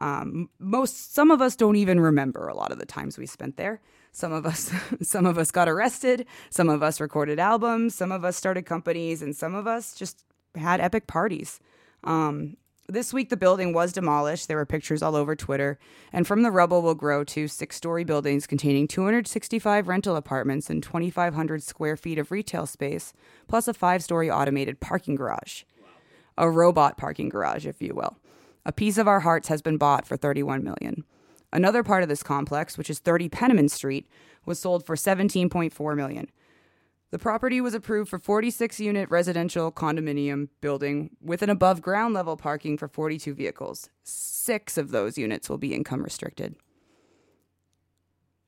Um, 0.00 0.48
most, 0.58 1.14
some 1.14 1.30
of 1.30 1.42
us 1.42 1.56
don't 1.56 1.76
even 1.76 2.00
remember 2.00 2.48
a 2.48 2.54
lot 2.54 2.72
of 2.72 2.78
the 2.78 2.86
times 2.86 3.18
we 3.18 3.26
spent 3.26 3.56
there. 3.56 3.80
Some 4.12 4.32
of 4.32 4.46
us, 4.46 4.72
some 5.02 5.26
of 5.26 5.38
us 5.38 5.50
got 5.50 5.68
arrested. 5.68 6.26
Some 6.50 6.68
of 6.68 6.82
us 6.82 7.00
recorded 7.00 7.38
albums. 7.38 7.94
Some 7.94 8.12
of 8.12 8.24
us 8.24 8.36
started 8.36 8.66
companies, 8.66 9.22
and 9.22 9.34
some 9.34 9.54
of 9.54 9.66
us 9.66 9.94
just 9.94 10.24
had 10.54 10.80
epic 10.80 11.06
parties. 11.06 11.60
Um, 12.04 12.56
this 12.90 13.12
week, 13.12 13.28
the 13.28 13.36
building 13.36 13.74
was 13.74 13.92
demolished. 13.92 14.48
There 14.48 14.56
were 14.56 14.64
pictures 14.64 15.02
all 15.02 15.14
over 15.14 15.36
Twitter. 15.36 15.78
And 16.10 16.26
from 16.26 16.42
the 16.42 16.50
rubble 16.50 16.80
will 16.80 16.94
grow 16.94 17.22
two 17.22 17.46
six 17.46 17.76
story 17.76 18.02
buildings 18.02 18.46
containing 18.46 18.88
265 18.88 19.88
rental 19.88 20.16
apartments 20.16 20.70
and 20.70 20.82
2,500 20.82 21.62
square 21.62 21.98
feet 21.98 22.18
of 22.18 22.30
retail 22.30 22.64
space, 22.64 23.12
plus 23.46 23.68
a 23.68 23.74
five 23.74 24.02
story 24.02 24.30
automated 24.30 24.80
parking 24.80 25.16
garage. 25.16 25.64
A 26.38 26.48
robot 26.50 26.96
parking 26.96 27.28
garage, 27.28 27.66
if 27.66 27.82
you 27.82 27.94
will. 27.94 28.16
A 28.64 28.72
piece 28.72 28.96
of 28.96 29.06
our 29.06 29.20
hearts 29.20 29.48
has 29.48 29.60
been 29.60 29.76
bought 29.76 30.06
for 30.06 30.16
31 30.16 30.64
million. 30.64 31.04
Another 31.52 31.82
part 31.82 32.02
of 32.02 32.08
this 32.08 32.22
complex, 32.22 32.76
which 32.76 32.90
is 32.90 32.98
30 32.98 33.28
Penniman 33.28 33.68
Street, 33.68 34.06
was 34.44 34.58
sold 34.58 34.84
for 34.84 34.96
17.4 34.96 35.96
million. 35.96 36.30
The 37.10 37.18
property 37.18 37.60
was 37.60 37.72
approved 37.72 38.10
for 38.10 38.18
46 38.18 38.80
unit 38.80 39.08
residential 39.08 39.72
condominium 39.72 40.48
building 40.60 41.16
with 41.22 41.40
an 41.40 41.48
above 41.48 41.80
ground 41.80 42.12
level 42.12 42.36
parking 42.36 42.76
for 42.76 42.86
42 42.86 43.32
vehicles. 43.32 43.88
Six 44.04 44.76
of 44.76 44.90
those 44.90 45.16
units 45.16 45.48
will 45.48 45.56
be 45.56 45.74
income 45.74 46.02
restricted. 46.02 46.56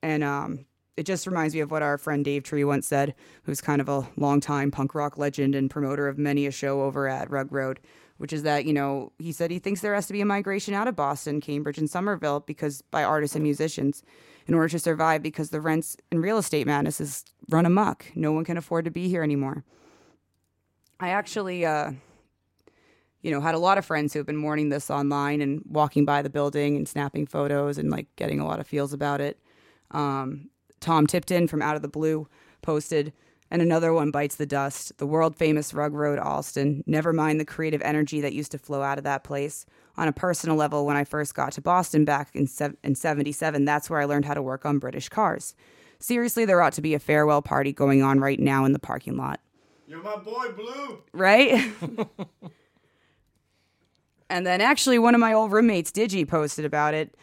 And 0.03 0.23
um, 0.23 0.67
it 0.99 1.07
just 1.07 1.27
reminds 1.27 1.55
me 1.55 1.61
of 1.61 1.71
what 1.71 1.83
our 1.83 1.97
friend 1.97 2.23
Dave 2.23 2.43
Tree 2.43 2.65
once 2.65 2.87
said, 2.87 3.15
who's 3.45 3.63
kind 3.63 3.81
of 3.81 3.89
a 3.89 4.07
longtime 4.19 4.71
punk 4.71 4.95
rock 4.95 5.17
legend 5.17 5.55
and 5.55 5.71
promoter 5.71 6.09
of 6.09 6.19
many 6.19 6.47
a 6.47 6.51
show 6.51 6.83
over 6.83 7.09
at 7.09 7.31
Rugg 7.31 7.51
Road, 7.53 7.81
which 8.21 8.35
is 8.35 8.43
that, 8.43 8.67
you 8.67 8.73
know, 8.75 9.13
he 9.19 9.33
said 9.33 9.51
he 9.51 9.59
thinks 9.59 9.81
there 9.81 9.95
has 9.95 10.07
to 10.07 10.13
be 10.13 10.21
a 10.21 10.27
migration 10.27 10.75
out 10.75 10.87
of 10.87 10.95
Boston, 10.95 11.41
Cambridge, 11.41 11.79
and 11.79 11.89
Somerville 11.89 12.41
because 12.41 12.83
by 12.91 13.03
artists 13.03 13.35
and 13.35 13.43
musicians 13.43 14.03
in 14.47 14.53
order 14.53 14.69
to 14.69 14.79
survive 14.79 15.23
because 15.23 15.49
the 15.49 15.61
rents 15.61 15.97
and 16.11 16.23
real 16.23 16.37
estate 16.37 16.67
madness 16.67 17.01
is 17.01 17.25
run 17.49 17.65
amok. 17.65 18.05
No 18.15 18.31
one 18.31 18.45
can 18.45 18.59
afford 18.59 18.85
to 18.85 18.91
be 18.91 19.09
here 19.09 19.23
anymore. 19.23 19.65
I 21.01 21.09
actually, 21.09 21.65
uh, 21.65 21.93
you 23.23 23.31
know, 23.31 23.41
had 23.41 23.55
a 23.55 23.59
lot 23.59 23.79
of 23.79 23.87
friends 23.87 24.13
who 24.13 24.19
have 24.19 24.27
been 24.27 24.37
mourning 24.37 24.69
this 24.69 24.91
online 24.91 25.41
and 25.41 25.63
walking 25.65 26.05
by 26.05 26.21
the 26.21 26.29
building 26.29 26.77
and 26.77 26.87
snapping 26.87 27.27
photos 27.27 27.79
and 27.79 27.89
like 27.89 28.15
getting 28.17 28.39
a 28.39 28.47
lot 28.47 28.61
of 28.61 28.67
feels 28.67 28.93
about 28.93 29.23
it. 29.23 29.39
Um, 29.93 30.51
Tom 30.81 31.07
Tipton 31.07 31.49
from 31.49 31.63
Out 31.63 31.77
of 31.77 31.81
the 31.81 31.89
Blue 31.89 32.29
posted, 32.61 33.15
and 33.51 33.61
another 33.61 33.93
one 33.93 34.11
bites 34.11 34.37
the 34.37 34.47
dust. 34.47 34.97
The 34.99 35.07
world 35.07 35.37
famous 35.37 35.75
Rugg 35.75 35.93
Road, 35.93 36.19
Allston, 36.19 36.85
Never 36.87 37.13
mind 37.13 37.41
the 37.41 37.45
creative 37.45 37.83
energy 37.83 38.21
that 38.21 38.33
used 38.33 38.53
to 38.53 38.59
flow 38.59 38.83
out 38.83 38.99
of 38.99 39.05
that 39.05 39.25
place. 39.25 39.67
On 39.97 40.07
a 40.07 40.13
personal 40.13 40.57
level, 40.57 40.87
when 40.87 40.97
I 40.97 41.05
first 41.05 41.35
got 41.35 41.53
to 41.53 41.61
Boston 41.61 42.05
back 42.05 42.35
in, 42.35 42.47
se- 42.47 42.77
in 42.85 42.95
77, 42.95 43.65
that's 43.65 43.91
where 43.91 44.01
I 44.01 44.05
learned 44.05 44.25
how 44.25 44.35
to 44.35 44.43
work 44.43 44.65
on 44.65 44.79
British 44.79 45.09
cars. 45.09 45.55
Seriously, 45.99 46.45
there 46.45 46.63
ought 46.63 46.73
to 46.75 46.81
be 46.81 46.95
a 46.95 46.99
farewell 46.99 47.43
party 47.43 47.73
going 47.73 48.03
on 48.03 48.21
right 48.21 48.41
now 48.41 48.65
in 48.65 48.73
the 48.73 48.79
parking 48.79 49.17
lot. 49.17 49.41
You're 49.87 50.03
my 50.03 50.17
boy, 50.17 50.53
Blue. 50.53 51.03
Right? 51.13 51.73
and 54.31 54.47
then 54.47 54.61
actually, 54.61 54.99
one 54.99 55.15
of 55.15 55.21
my 55.21 55.33
old 55.33 55.53
roommates, 55.53 55.91
Digi, 55.91 56.27
posted 56.27 56.65
about 56.65 56.95
it. 56.95 57.15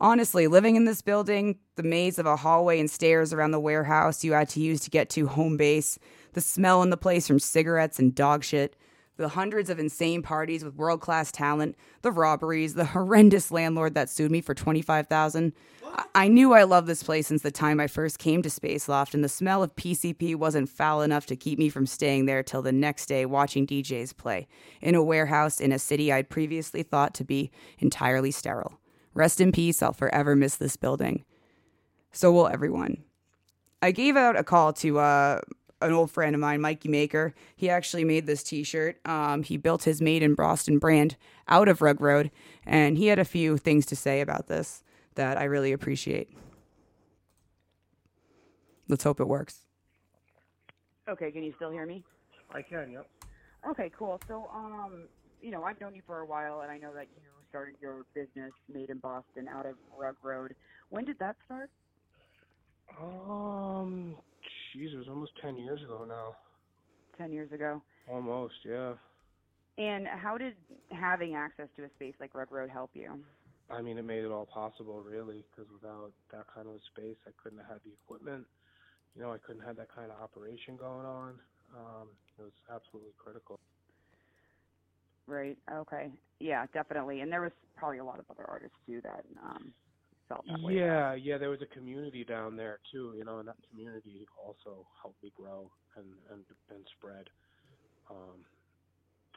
Honestly, 0.00 0.46
living 0.46 0.76
in 0.76 0.84
this 0.84 1.00
building, 1.00 1.58
the 1.76 1.82
maze 1.82 2.18
of 2.18 2.26
a 2.26 2.36
hallway 2.36 2.78
and 2.78 2.90
stairs 2.90 3.32
around 3.32 3.52
the 3.52 3.60
warehouse 3.60 4.22
you 4.22 4.32
had 4.32 4.48
to 4.50 4.60
use 4.60 4.80
to 4.80 4.90
get 4.90 5.08
to 5.10 5.26
home 5.26 5.56
base, 5.56 5.98
the 6.34 6.40
smell 6.42 6.82
in 6.82 6.90
the 6.90 6.98
place 6.98 7.26
from 7.26 7.38
cigarettes 7.38 7.98
and 7.98 8.14
dog 8.14 8.44
shit, 8.44 8.76
the 9.16 9.28
hundreds 9.28 9.70
of 9.70 9.78
insane 9.78 10.20
parties 10.20 10.62
with 10.62 10.74
world 10.74 11.00
class 11.00 11.32
talent, 11.32 11.76
the 12.02 12.12
robberies, 12.12 12.74
the 12.74 12.84
horrendous 12.96 13.50
landlord 13.50 13.94
that 13.94 14.10
sued 14.10 14.30
me 14.30 14.42
for 14.42 14.54
twenty 14.54 14.82
five 14.82 15.06
thousand. 15.06 15.54
I-, 15.82 16.04
I 16.14 16.28
knew 16.28 16.52
I 16.52 16.64
loved 16.64 16.86
this 16.86 17.02
place 17.02 17.28
since 17.28 17.40
the 17.40 17.50
time 17.50 17.80
I 17.80 17.86
first 17.86 18.18
came 18.18 18.42
to 18.42 18.50
Space 18.50 18.90
Loft, 18.90 19.14
and 19.14 19.24
the 19.24 19.30
smell 19.30 19.62
of 19.62 19.74
PCP 19.76 20.36
wasn't 20.36 20.68
foul 20.68 21.00
enough 21.00 21.24
to 21.26 21.36
keep 21.36 21.58
me 21.58 21.70
from 21.70 21.86
staying 21.86 22.26
there 22.26 22.42
till 22.42 22.60
the 22.60 22.70
next 22.70 23.06
day 23.06 23.24
watching 23.24 23.66
DJs 23.66 24.14
play 24.18 24.46
in 24.82 24.94
a 24.94 25.02
warehouse 25.02 25.58
in 25.58 25.72
a 25.72 25.78
city 25.78 26.12
I'd 26.12 26.28
previously 26.28 26.82
thought 26.82 27.14
to 27.14 27.24
be 27.24 27.50
entirely 27.78 28.30
sterile. 28.30 28.78
Rest 29.16 29.40
in 29.40 29.50
peace. 29.50 29.82
I'll 29.82 29.94
forever 29.94 30.36
miss 30.36 30.56
this 30.56 30.76
building. 30.76 31.24
So 32.12 32.30
will 32.30 32.48
everyone. 32.48 33.02
I 33.80 33.90
gave 33.90 34.14
out 34.14 34.36
a 34.36 34.44
call 34.44 34.74
to 34.74 34.98
uh, 34.98 35.40
an 35.80 35.92
old 35.92 36.10
friend 36.10 36.34
of 36.34 36.40
mine, 36.40 36.60
Mikey 36.60 36.90
Maker. 36.90 37.34
He 37.56 37.70
actually 37.70 38.04
made 38.04 38.26
this 38.26 38.42
T-shirt. 38.42 38.98
Um, 39.06 39.42
he 39.42 39.56
built 39.56 39.84
his 39.84 40.02
Made 40.02 40.22
in 40.22 40.34
Boston 40.34 40.78
brand 40.78 41.16
out 41.48 41.66
of 41.66 41.80
Rugg 41.80 42.02
Road, 42.02 42.30
and 42.66 42.98
he 42.98 43.06
had 43.06 43.18
a 43.18 43.24
few 43.24 43.56
things 43.56 43.86
to 43.86 43.96
say 43.96 44.20
about 44.20 44.48
this 44.48 44.82
that 45.14 45.38
I 45.38 45.44
really 45.44 45.72
appreciate. 45.72 46.28
Let's 48.86 49.04
hope 49.04 49.18
it 49.18 49.28
works. 49.28 49.64
Okay, 51.08 51.30
can 51.30 51.42
you 51.42 51.54
still 51.56 51.70
hear 51.70 51.86
me? 51.86 52.04
I 52.50 52.60
can, 52.60 52.90
yep. 52.92 53.08
Okay, 53.66 53.90
cool. 53.96 54.20
So, 54.28 54.50
um, 54.54 55.04
you 55.40 55.50
know, 55.50 55.64
I've 55.64 55.80
known 55.80 55.94
you 55.94 56.02
for 56.06 56.20
a 56.20 56.26
while, 56.26 56.60
and 56.60 56.70
I 56.70 56.76
know 56.76 56.92
that 56.92 57.06
you 57.16 57.22
started 57.48 57.74
your 57.80 58.04
business, 58.14 58.52
Made 58.72 58.90
in 58.90 58.98
Boston, 58.98 59.48
out 59.48 59.66
of 59.66 59.74
Rugg 59.96 60.16
Road. 60.22 60.54
When 60.90 61.04
did 61.04 61.18
that 61.18 61.36
start? 61.44 61.70
Um, 63.00 64.16
jeez, 64.74 64.92
it 64.92 64.98
was 64.98 65.08
almost 65.08 65.32
ten 65.42 65.56
years 65.56 65.82
ago 65.82 66.04
now. 66.08 66.36
Ten 67.18 67.32
years 67.32 67.50
ago. 67.52 67.82
Almost, 68.10 68.54
yeah. 68.64 68.94
And 69.78 70.06
how 70.06 70.38
did 70.38 70.54
having 70.90 71.34
access 71.34 71.68
to 71.76 71.84
a 71.84 71.90
space 71.96 72.14
like 72.20 72.34
Rugg 72.34 72.50
Road 72.50 72.70
help 72.70 72.90
you? 72.94 73.20
I 73.68 73.82
mean, 73.82 73.98
it 73.98 74.04
made 74.04 74.24
it 74.24 74.30
all 74.30 74.46
possible, 74.46 75.02
really, 75.02 75.44
because 75.50 75.70
without 75.72 76.12
that 76.30 76.46
kind 76.54 76.68
of 76.68 76.74
a 76.74 76.84
space, 76.94 77.16
I 77.26 77.30
couldn't 77.42 77.58
have 77.58 77.68
had 77.68 77.80
the 77.84 77.92
equipment. 77.92 78.46
You 79.14 79.22
know, 79.22 79.32
I 79.32 79.38
couldn't 79.38 79.64
have 79.64 79.76
that 79.76 79.88
kind 79.94 80.10
of 80.10 80.22
operation 80.22 80.76
going 80.76 81.04
on. 81.04 81.34
Um, 81.74 82.08
it 82.38 82.42
was 82.42 82.52
absolutely 82.70 83.12
critical. 83.18 83.58
Right. 85.26 85.58
Okay. 85.72 86.10
Yeah, 86.40 86.66
definitely. 86.72 87.20
And 87.20 87.32
there 87.32 87.42
was 87.42 87.52
probably 87.76 87.98
a 87.98 88.04
lot 88.04 88.18
of 88.18 88.26
other 88.30 88.44
artists 88.48 88.76
too 88.86 89.00
that 89.02 89.24
um, 89.42 89.72
felt 90.28 90.46
that 90.46 90.62
way. 90.62 90.74
Yeah, 90.74 91.14
yeah. 91.14 91.38
There 91.38 91.50
was 91.50 91.62
a 91.62 91.74
community 91.74 92.24
down 92.24 92.56
there 92.56 92.78
too, 92.92 93.14
you 93.16 93.24
know, 93.24 93.38
and 93.38 93.48
that 93.48 93.56
community 93.70 94.26
also 94.38 94.86
helped 95.02 95.22
me 95.22 95.32
grow 95.36 95.70
and 95.96 96.06
and 96.30 96.44
and 96.70 96.86
spread. 96.98 97.26
Um, 98.10 98.44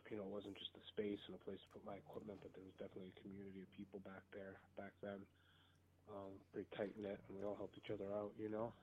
you 0.10 0.18
know, 0.18 0.24
it 0.24 0.30
wasn't 0.30 0.58
just 0.58 0.72
a 0.78 0.84
space 0.94 1.20
and 1.28 1.36
a 1.36 1.44
place 1.46 1.60
to 1.62 1.70
put 1.80 1.86
my 1.86 1.96
equipment, 1.98 2.40
but 2.42 2.54
there 2.54 2.66
was 2.66 2.74
definitely 2.80 3.14
a 3.16 3.22
community 3.22 3.62
of 3.62 3.72
people 3.78 4.00
back 4.06 4.24
there 4.34 4.58
back 4.78 4.94
then. 5.02 5.22
Um, 6.10 6.34
pretty 6.54 6.68
tight 6.78 6.94
knit, 6.98 7.20
and 7.30 7.38
we 7.38 7.46
all 7.46 7.56
helped 7.58 7.78
each 7.78 7.92
other 7.94 8.10
out. 8.14 8.32
You 8.38 8.50
know. 8.50 8.74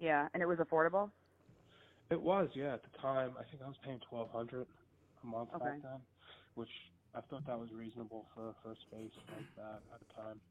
Yeah, 0.00 0.28
and 0.34 0.42
it 0.42 0.46
was 0.46 0.58
affordable. 0.58 1.10
It 2.10 2.20
was, 2.20 2.48
yeah. 2.54 2.74
At 2.74 2.82
the 2.82 2.98
time, 2.98 3.34
I 3.38 3.44
think 3.50 3.62
I 3.62 3.66
was 3.68 3.76
paying 3.84 4.00
twelve 4.08 4.30
hundred 4.30 4.66
a 5.22 5.26
month 5.26 5.50
Okay. 5.56 5.64
back 5.64 5.82
then, 5.82 6.00
which 6.58 6.70
I 7.14 7.22
thought 7.22 7.46
that 7.46 7.58
was 7.58 7.70
reasonable 7.72 8.26
for 8.34 8.54
for 8.62 8.72
a 8.72 8.76
space 8.88 9.14
like 9.30 9.56
that 9.56 9.82
at 9.94 10.00
the 10.00 10.14
time. 10.14 10.42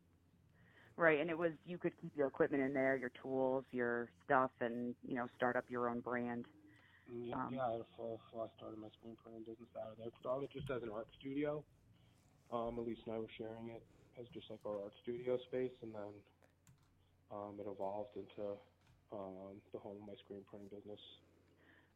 Right, 0.98 1.20
and 1.22 1.30
it 1.30 1.38
was 1.38 1.54
you 1.66 1.78
could 1.80 1.94
keep 2.02 2.16
your 2.16 2.28
equipment 2.28 2.64
in 2.64 2.74
there, 2.74 2.98
your 2.98 3.12
tools, 3.22 3.66
your 3.72 4.10
stuff, 4.26 4.52
and 4.62 4.96
you 5.04 5.16
know 5.16 5.28
start 5.38 5.56
up 5.58 5.66
your 5.70 5.90
own 5.90 6.02
brand. 6.02 6.46
Yeah, 7.08 7.36
Um, 7.36 7.52
yeah, 7.52 7.66
I 7.68 7.72
had 7.74 7.82
a 7.82 7.88
full, 7.98 8.22
full. 8.32 8.42
I 8.44 8.50
started 8.58 8.80
my 8.80 8.90
screen 9.00 9.18
printing 9.18 9.44
business 9.46 9.70
out 9.80 9.94
of 9.94 9.98
there. 9.98 10.08
It 10.08 10.14
started 10.20 10.50
just 10.54 10.70
as 10.72 10.84
an 10.84 10.92
art 10.92 11.08
studio. 11.20 11.66
Um, 12.52 12.78
Elise 12.80 13.00
and 13.06 13.16
I 13.16 13.20
were 13.20 13.32
sharing 13.38 13.70
it 13.70 13.84
as 14.20 14.28
just 14.34 14.50
like 14.50 14.66
our 14.66 14.84
art 14.84 14.94
studio 15.04 15.38
space, 15.48 15.74
and 15.82 15.94
then 15.96 16.14
um, 17.32 17.60
it 17.60 17.68
evolved 17.68 18.18
into 18.18 18.58
um, 19.12 19.62
the 19.74 19.80
home 19.80 19.98
of 20.04 20.08
my 20.08 20.16
screen 20.26 20.46
printing 20.50 20.70
business. 20.70 21.00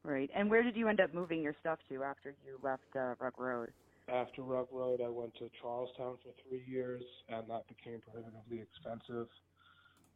Right, 0.03 0.30
and 0.36 0.50
where 0.50 0.63
did 0.63 0.75
you 0.77 0.88
end 0.89 1.01
up 1.01 1.13
moving 1.13 1.41
your 1.44 1.56
stuff 1.62 1.80
to 1.89 2.03
after 2.03 2.36
you 2.46 2.60
left 2.63 2.84
uh, 2.96 3.15
Rugg 3.20 3.38
Road? 3.39 3.74
After 4.10 4.41
Rugg 4.41 4.67
Road, 4.72 5.00
I 5.03 5.10
went 5.10 5.36
to 5.38 5.50
Charlestown 5.62 6.17
for 6.24 6.34
three 6.48 6.63
years, 6.65 7.03
and 7.29 7.48
that 7.50 7.67
became 7.70 8.01
prohibitively 8.01 8.60
expensive. 8.62 9.29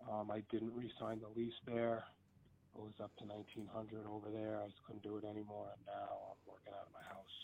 Um, 0.10 0.30
I 0.32 0.42
didn't 0.52 0.74
re-sign 0.74 1.22
the 1.22 1.32
lease 1.38 1.56
there. 1.66 2.04
It 2.76 2.82
was 2.82 2.98
up 3.00 3.16
to 3.22 3.26
1900 3.30 4.04
over 4.04 4.28
there. 4.28 4.60
I 4.60 4.68
just 4.68 4.84
couldn't 4.84 5.06
do 5.06 5.16
it 5.16 5.24
anymore, 5.24 5.72
and 5.72 5.80
now 5.88 6.36
I'm 6.36 6.42
working 6.44 6.76
out 6.76 6.92
of 6.92 6.94
my 6.94 7.06
house. 7.08 7.36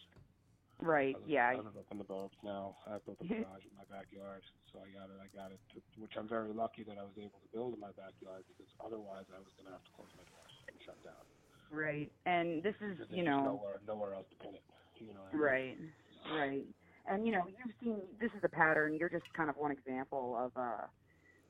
Right, 0.82 1.14
I 1.16 1.22
live, 1.22 1.30
yeah, 1.30 1.48
I 1.48 1.56
live 1.62 1.78
up 1.78 1.88
in 1.94 2.02
the 2.02 2.10
burbs 2.10 2.36
now. 2.44 2.76
I 2.90 2.98
built 3.06 3.22
a 3.22 3.28
garage 3.32 3.64
in 3.64 3.76
my 3.78 3.86
backyard, 3.88 4.42
so 4.74 4.82
I 4.82 4.90
got 4.92 5.14
it. 5.14 5.22
I 5.22 5.30
got 5.32 5.54
it, 5.54 5.62
to, 5.72 5.80
which 6.02 6.18
I'm 6.18 6.28
very 6.28 6.52
lucky 6.52 6.84
that 6.90 6.98
I 6.98 7.06
was 7.06 7.16
able 7.22 7.38
to 7.38 7.50
build 7.54 7.78
in 7.78 7.80
my 7.80 7.94
backyard 7.94 8.44
because 8.50 8.68
otherwise 8.82 9.30
I 9.30 9.40
was 9.40 9.54
gonna 9.62 9.78
have 9.78 9.86
to 9.86 9.94
close 9.94 10.10
my 10.18 10.26
doors 10.26 10.54
and 10.68 10.76
shut 10.82 10.98
down. 11.06 11.22
right, 11.70 12.10
and 12.26 12.66
this 12.66 12.76
is 12.82 12.98
Because 12.98 13.14
you 13.14 13.24
know 13.24 13.56
nowhere, 13.56 13.78
nowhere 13.86 14.18
else 14.18 14.26
to 14.34 14.38
pin 14.42 14.58
it. 14.58 14.66
You 15.00 15.14
know. 15.14 15.22
What 15.30 15.38
I 15.38 15.78
mean? 15.80 15.94
Right. 16.30 16.66
And 17.08 17.26
you 17.26 17.32
know, 17.34 17.44
you've 17.48 17.76
seen 17.82 18.02
this 18.20 18.32
is 18.38 18.44
a 18.44 18.50
pattern. 18.50 18.94
You're 18.94 19.10
just 19.10 19.26
kind 19.36 19.50
of 19.50 19.58
one 19.58 19.72
example 19.72 20.38
of 20.40 20.52
uh, 20.56 20.86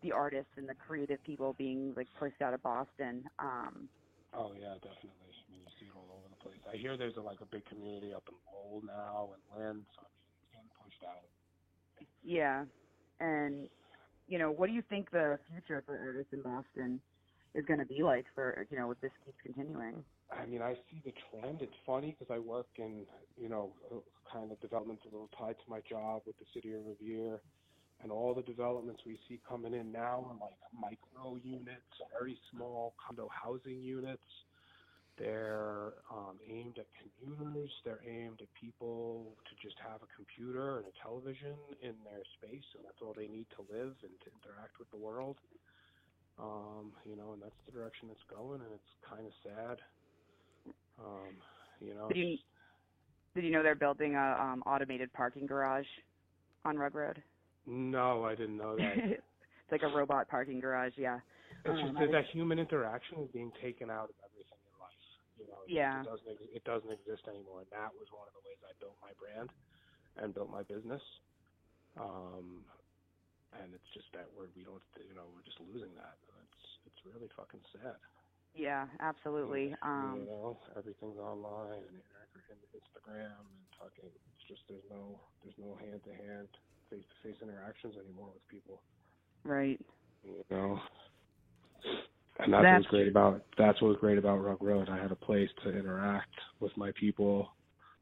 the 0.02 0.12
artists 0.12 0.52
and 0.58 0.68
the 0.68 0.76
creative 0.76 1.24
people 1.24 1.54
being 1.58 1.94
like 1.96 2.08
pushed 2.18 2.42
out 2.42 2.54
of 2.54 2.64
Boston. 2.64 3.24
Um, 3.40 3.90
Oh 4.34 4.54
yeah, 4.56 4.80
definitely. 4.80 5.12
I 5.12 5.52
mean, 5.52 5.60
you 5.60 5.72
see 5.80 5.86
it 5.88 5.96
all 5.96 6.08
over 6.16 6.28
the 6.32 6.40
place. 6.40 6.64
I 6.72 6.78
hear 6.78 6.96
there's 6.96 7.18
a, 7.18 7.22
like 7.22 7.42
a 7.42 7.46
big 7.46 7.66
community 7.66 8.14
up 8.14 8.24
in 8.30 8.36
Lowell 8.48 8.82
now 8.88 9.36
and 9.36 9.44
Lynn, 9.52 9.86
so 9.92 10.02
I 10.02 10.08
mean, 10.16 10.32
it's 10.40 10.48
getting 10.56 10.72
pushed 10.80 11.04
out. 11.04 11.28
yeah, 12.24 12.64
and 13.20 13.68
you 14.28 14.40
know, 14.40 14.52
what 14.52 14.68
do 14.68 14.74
you 14.74 14.82
think 14.90 15.12
the 15.12 15.38
future 15.52 15.84
for 15.86 16.00
artists 16.00 16.32
in 16.32 16.42
Boston 16.42 17.02
is 17.54 17.66
going 17.66 17.80
to 17.80 17.86
be 17.86 18.04
like 18.04 18.26
for 18.34 18.66
you 18.72 18.78
know 18.78 18.90
if 18.92 19.02
this 19.02 19.12
keeps 19.26 19.38
continuing? 19.44 20.04
I 20.32 20.46
mean, 20.46 20.62
I 20.62 20.76
see 20.90 21.02
the 21.04 21.14
trend. 21.30 21.62
It's 21.62 21.76
funny 21.86 22.16
because 22.18 22.34
I 22.34 22.40
work 22.40 22.68
in, 22.78 23.06
you 23.38 23.50
know, 23.50 23.74
kind 24.32 24.52
of 24.52 24.60
developments 24.62 25.04
a 25.04 25.12
little 25.12 25.30
tied 25.38 25.56
to 25.60 25.70
my 25.70 25.82
job 25.90 26.22
with 26.26 26.38
the 26.40 26.46
city 26.54 26.74
of 26.74 26.82
Revere, 26.86 27.42
and 28.02 28.12
all 28.12 28.34
the 28.34 28.42
developments 28.42 29.02
we 29.06 29.20
see 29.28 29.40
coming 29.48 29.74
in 29.74 29.92
now 29.92 30.26
are 30.30 30.38
like 30.40 30.58
micro 30.72 31.38
units, 31.44 31.92
very 32.18 32.38
small 32.52 32.94
condo 32.96 33.30
housing 33.30 33.82
units. 33.82 34.24
They're 35.20 35.94
um, 36.10 36.40
aimed 36.50 36.80
at 36.80 36.88
commuters. 36.98 37.70
They're 37.84 38.02
aimed 38.08 38.42
at 38.42 38.48
people 38.56 39.36
to 39.46 39.54
just 39.62 39.78
have 39.84 40.02
a 40.02 40.10
computer 40.16 40.78
and 40.80 40.88
a 40.88 40.96
television 41.04 41.60
in 41.84 41.94
their 42.08 42.24
space, 42.40 42.66
and 42.74 42.86
that's 42.86 43.04
all 43.04 43.14
they 43.14 43.28
need 43.28 43.46
to 43.60 43.68
live 43.68 43.94
and 44.02 44.16
to 44.24 44.28
interact 44.32 44.80
with 44.80 44.90
the 44.90 44.98
world. 44.98 45.38
Um, 46.40 46.96
you 47.06 47.16
know, 47.18 47.34
and 47.34 47.42
that's 47.44 47.60
the 47.68 47.76
direction 47.76 48.08
it's 48.10 48.24
going, 48.32 48.64
and 48.64 48.72
it's 48.74 48.94
kind 49.06 49.28
of 49.28 49.34
sad 49.44 49.78
Um, 51.04 51.36
you 51.80 51.94
know, 51.94 52.08
Did 52.10 52.18
you 52.18 52.38
did 53.36 53.44
you 53.46 53.52
know 53.52 53.64
they're 53.64 53.76
building 53.76 54.16
a 54.16 54.38
um, 54.40 54.62
automated 54.66 55.12
parking 55.14 55.46
garage 55.48 55.88
on 56.66 56.78
Rugg 56.78 56.96
Road? 56.96 57.22
no, 57.66 58.26
I 58.26 58.36
didn't 58.36 58.58
know 58.58 58.76
that. 58.76 58.98
it's 59.06 59.72
like 59.72 59.84
a 59.84 59.96
robot 59.96 60.28
parking 60.28 60.60
garage. 60.60 60.94
Yeah. 60.98 61.20
It's 61.64 61.78
just 61.80 61.94
Um, 61.94 62.02
that, 62.02 62.12
that 62.12 62.26
human 62.34 62.58
interaction 62.60 63.20
is 63.22 63.30
being 63.32 63.52
taken 63.62 63.90
out 63.90 64.10
of 64.10 64.18
everything 64.26 64.58
in 64.66 64.74
life. 64.82 65.06
You 65.38 65.46
know, 65.48 65.62
Yeah. 65.70 66.02
it 66.02 66.06
doesn't 66.10 66.28
ex- 66.30 66.52
it 66.58 66.64
doesn't 66.66 66.92
exist 66.92 67.24
anymore, 67.30 67.62
and 67.62 67.70
that 67.72 67.94
was 67.94 68.10
one 68.12 68.28
of 68.28 68.34
the 68.34 68.42
ways 68.46 68.58
I 68.66 68.74
built 68.82 68.98
my 69.02 69.14
brand 69.22 69.50
and 70.18 70.34
built 70.34 70.50
my 70.50 70.64
business. 70.64 71.02
Um, 72.00 72.66
and 73.62 73.74
it's 73.76 73.90
just 73.94 74.08
that 74.14 74.28
we're 74.36 74.48
we 74.56 74.64
don't 74.64 74.82
you 75.08 75.14
know 75.16 75.28
we're 75.36 75.46
just 75.46 75.60
losing 75.62 75.94
that. 75.96 76.18
It's 76.50 76.66
it's 76.88 77.02
really 77.06 77.30
fucking 77.38 77.62
sad. 77.78 78.00
Yeah, 78.56 78.88
absolutely. 79.00 79.70
you 79.70 79.76
Um, 79.82 80.26
know, 80.28 80.58
everything's 80.78 81.18
online 81.18 81.84
and 81.88 82.02
and 82.52 82.60
Instagram 82.76 83.32
and 83.40 83.66
fucking. 83.80 84.10
It's 84.10 84.48
just 84.48 84.62
there's 84.70 84.84
no 84.90 85.20
there's 85.44 85.56
no 85.58 85.76
hand 85.76 86.02
to 86.06 86.12
hand, 86.14 86.48
face 86.90 87.04
to 87.04 87.28
face 87.30 87.38
interactions 87.42 87.96
anymore 87.98 88.30
with 88.34 88.48
people. 88.48 88.82
right. 89.44 89.80
You 90.24 90.44
know, 90.52 90.80
and 92.40 92.54
that's, 92.54 92.64
That's 92.64 92.78
what's 92.84 92.88
great 92.88 93.08
about 93.08 93.44
that's 93.58 93.82
what 93.82 93.90
was 93.90 93.98
great 94.00 94.18
about 94.18 94.38
Rugg 94.44 94.62
Road. 94.62 94.90
I 94.90 94.98
had 94.98 95.12
a 95.12 95.16
place 95.16 95.50
to 95.64 95.70
interact 95.78 96.30
with 96.60 96.76
my 96.78 96.92
people, 97.00 97.50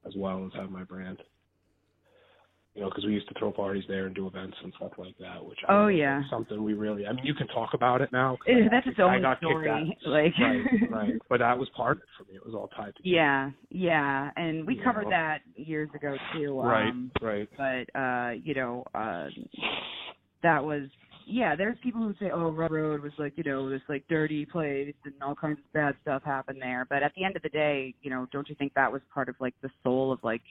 as 0.05 0.13
well 0.15 0.45
as 0.45 0.53
have 0.59 0.69
my 0.71 0.83
brand. 0.83 1.19
You 2.75 2.81
know, 2.83 2.89
because 2.89 3.03
we 3.03 3.13
used 3.13 3.27
to 3.27 3.33
throw 3.37 3.51
parties 3.51 3.83
there 3.87 4.05
and 4.05 4.15
do 4.15 4.27
events 4.27 4.55
and 4.63 4.71
stuff 4.77 4.91
like 4.97 5.17
that. 5.19 5.43
Which 5.43 5.57
Oh, 5.67 5.87
don't 5.87 5.97
yeah. 5.97 6.21
something 6.29 6.63
we 6.63 6.73
really. 6.75 7.05
I 7.07 7.11
mean, 7.13 7.25
you 7.25 7.33
can 7.33 7.47
talk 7.47 7.73
about 7.73 7.99
it 8.01 8.11
now. 8.13 8.37
Eh, 8.47 8.53
I- 8.65 8.69
That's 8.69 8.85
its 8.87 8.99
I 8.99 9.03
own 9.15 9.21
got 9.23 9.39
kicked 9.41 9.45
out. 9.45 9.49
story. 9.49 9.97
Like. 10.05 10.33
right, 10.39 10.91
right. 10.91 11.13
But 11.29 11.39
that 11.39 11.57
was 11.57 11.67
part 11.75 11.97
of 11.97 12.03
it 12.03 12.09
for 12.17 12.23
me. 12.31 12.37
It 12.37 12.45
was 12.45 12.53
all 12.53 12.67
tied 12.69 12.95
together. 12.95 13.01
Yeah, 13.03 13.49
yeah, 13.69 14.29
and 14.37 14.65
we 14.67 14.75
You 14.75 14.83
covered 14.83 15.05
know. 15.05 15.09
that 15.09 15.39
years 15.55 15.89
ago 15.95 16.15
too. 16.33 16.61
Right, 16.61 16.89
Um, 16.89 17.11
right. 17.21 17.49
but 17.57 17.99
uh, 17.99 18.31
you 18.43 18.53
know, 18.53 18.85
uh, 18.93 19.27
that 20.43 20.63
was 20.63 20.83
yeah. 21.25 21.55
There's 21.55 21.77
people 21.83 22.01
who 22.01 22.13
say, 22.19 22.31
"Oh, 22.31 22.49
Rugg 22.51 22.71
Road 22.71 23.01
was 23.01 23.11
like 23.17 23.33
you 23.35 23.43
know 23.43 23.69
this 23.69 23.81
like 23.89 24.03
dirty 24.09 24.45
place 24.45 24.93
and 25.05 25.13
all 25.21 25.35
kinds 25.35 25.59
of 25.59 25.73
bad 25.73 25.95
stuff 26.01 26.23
happened 26.23 26.61
there." 26.61 26.85
But 26.89 27.03
at 27.03 27.13
the 27.15 27.23
end 27.23 27.35
of 27.35 27.41
the 27.41 27.49
day, 27.49 27.93
you 28.01 28.09
know, 28.09 28.27
don't 28.31 28.47
you 28.47 28.55
think 28.55 28.73
that 28.75 28.91
was 28.91 29.01
part 29.13 29.27
of 29.29 29.35
like 29.39 29.53
the 29.61 29.69
soul 29.83 30.11
of 30.11 30.19
like 30.23 30.41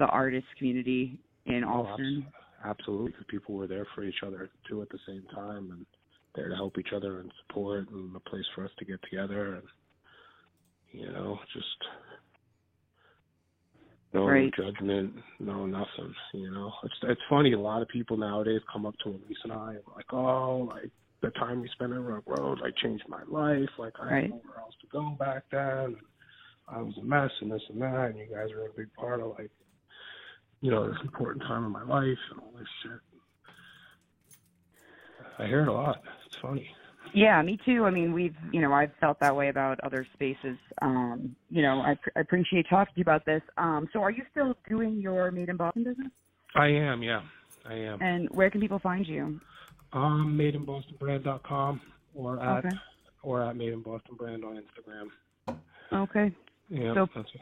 the 0.00 0.06
artist 0.06 0.46
community 0.58 1.20
in 1.46 1.62
Oh, 1.62 1.86
Allston? 1.86 2.26
abs- 2.26 2.34
Absolutely, 2.62 3.12
people 3.28 3.54
were 3.54 3.66
there 3.66 3.86
for 3.94 4.02
each 4.04 4.22
other 4.26 4.50
too 4.68 4.82
at 4.82 4.88
the 4.90 4.98
same 5.06 5.22
time, 5.34 5.70
and 5.70 5.86
there 6.34 6.48
to 6.50 6.54
help 6.54 6.76
each 6.78 6.92
other 6.92 7.20
and 7.20 7.32
support, 7.46 7.88
and 7.90 8.14
a 8.14 8.20
place 8.20 8.44
for 8.54 8.64
us 8.64 8.70
to 8.78 8.84
get 8.84 9.00
together, 9.02 9.54
and 9.54 9.62
you 10.92 11.10
know, 11.10 11.38
just 11.54 11.66
no 14.12 14.26
Right. 14.26 14.52
judgment, 14.54 15.14
no 15.38 15.64
nothing. 15.64 16.14
You 16.34 16.50
know, 16.50 16.72
it's 16.82 16.94
it's 17.04 17.20
funny. 17.30 17.52
A 17.52 17.58
lot 17.58 17.80
of 17.80 17.88
people 17.88 18.16
nowadays 18.18 18.60
come 18.70 18.84
up 18.84 18.94
to 19.04 19.08
Elise 19.10 19.38
and 19.44 19.52
I 19.52 19.74
and 19.74 19.82
like, 19.96 20.12
oh, 20.12 20.68
like 20.70 20.90
the 21.22 21.30
time 21.30 21.62
we 21.62 21.68
spent 21.68 21.92
on 21.94 22.04
Rugg 22.04 22.24
Road, 22.26 22.60
like 22.60 22.76
changed 22.76 23.04
my 23.08 23.22
life. 23.24 23.70
Like 23.78 23.94
I 24.00 24.04
Right. 24.06 24.22
had 24.24 24.30
nowhere 24.30 24.58
else 24.58 24.74
to 24.82 24.86
go 24.88 25.10
back 25.18 25.44
then. 25.50 25.96
I 26.68 26.82
was 26.82 26.96
a 26.98 27.02
mess 27.04 27.30
and 27.40 27.50
this 27.50 27.62
and 27.70 27.80
that, 27.80 28.10
and 28.10 28.18
you 28.18 28.26
guys 28.26 28.50
were 28.52 28.66
a 28.66 28.72
big 28.76 28.92
part 28.94 29.20
of 29.20 29.28
like 29.38 29.50
you 30.60 30.70
know, 30.70 30.88
this 30.88 31.00
important 31.02 31.42
time 31.44 31.64
in 31.64 31.70
my 31.70 31.82
life 31.82 32.18
and 32.30 32.40
all 32.40 32.52
this 32.58 32.68
shit. 32.82 32.92
I 35.38 35.46
hear 35.46 35.62
it 35.62 35.68
a 35.68 35.72
lot. 35.72 36.02
It's 36.26 36.36
funny. 36.42 36.68
Yeah, 37.14 37.40
me 37.42 37.58
too. 37.64 37.84
I 37.86 37.90
mean, 37.90 38.12
we've, 38.12 38.34
you 38.52 38.60
know, 38.60 38.72
I've 38.72 38.92
felt 39.00 39.18
that 39.20 39.34
way 39.34 39.48
about 39.48 39.80
other 39.80 40.06
spaces. 40.12 40.56
Um, 40.82 41.34
you 41.48 41.62
know, 41.62 41.80
I, 41.80 41.96
I 42.14 42.20
appreciate 42.20 42.66
talking 42.68 42.92
to 42.94 42.98
you 42.98 43.02
about 43.02 43.24
this. 43.24 43.42
Um, 43.56 43.88
so 43.92 44.00
are 44.02 44.10
you 44.10 44.22
still 44.30 44.54
doing 44.68 44.98
your 45.00 45.30
Made 45.30 45.48
in 45.48 45.56
Boston 45.56 45.84
business? 45.84 46.12
I 46.54 46.66
am, 46.68 47.02
yeah. 47.02 47.22
I 47.66 47.74
am. 47.74 48.00
And 48.02 48.28
where 48.30 48.50
can 48.50 48.60
people 48.60 48.78
find 48.78 49.06
you? 49.06 49.40
Um 49.92 50.38
madeinbostonbrand.com 50.38 51.80
or 52.14 52.40
at 52.40 52.64
Okay. 52.64 52.76
or 53.22 53.42
at 53.42 53.56
Made 53.56 53.72
in 53.72 53.82
Boston 53.82 54.14
Brand 54.16 54.44
on 54.44 54.56
Instagram. 54.62 55.56
Okay. 55.92 56.32
Yeah, 56.68 56.94
So- 56.94 57.08
that's 57.14 57.28
it. 57.34 57.40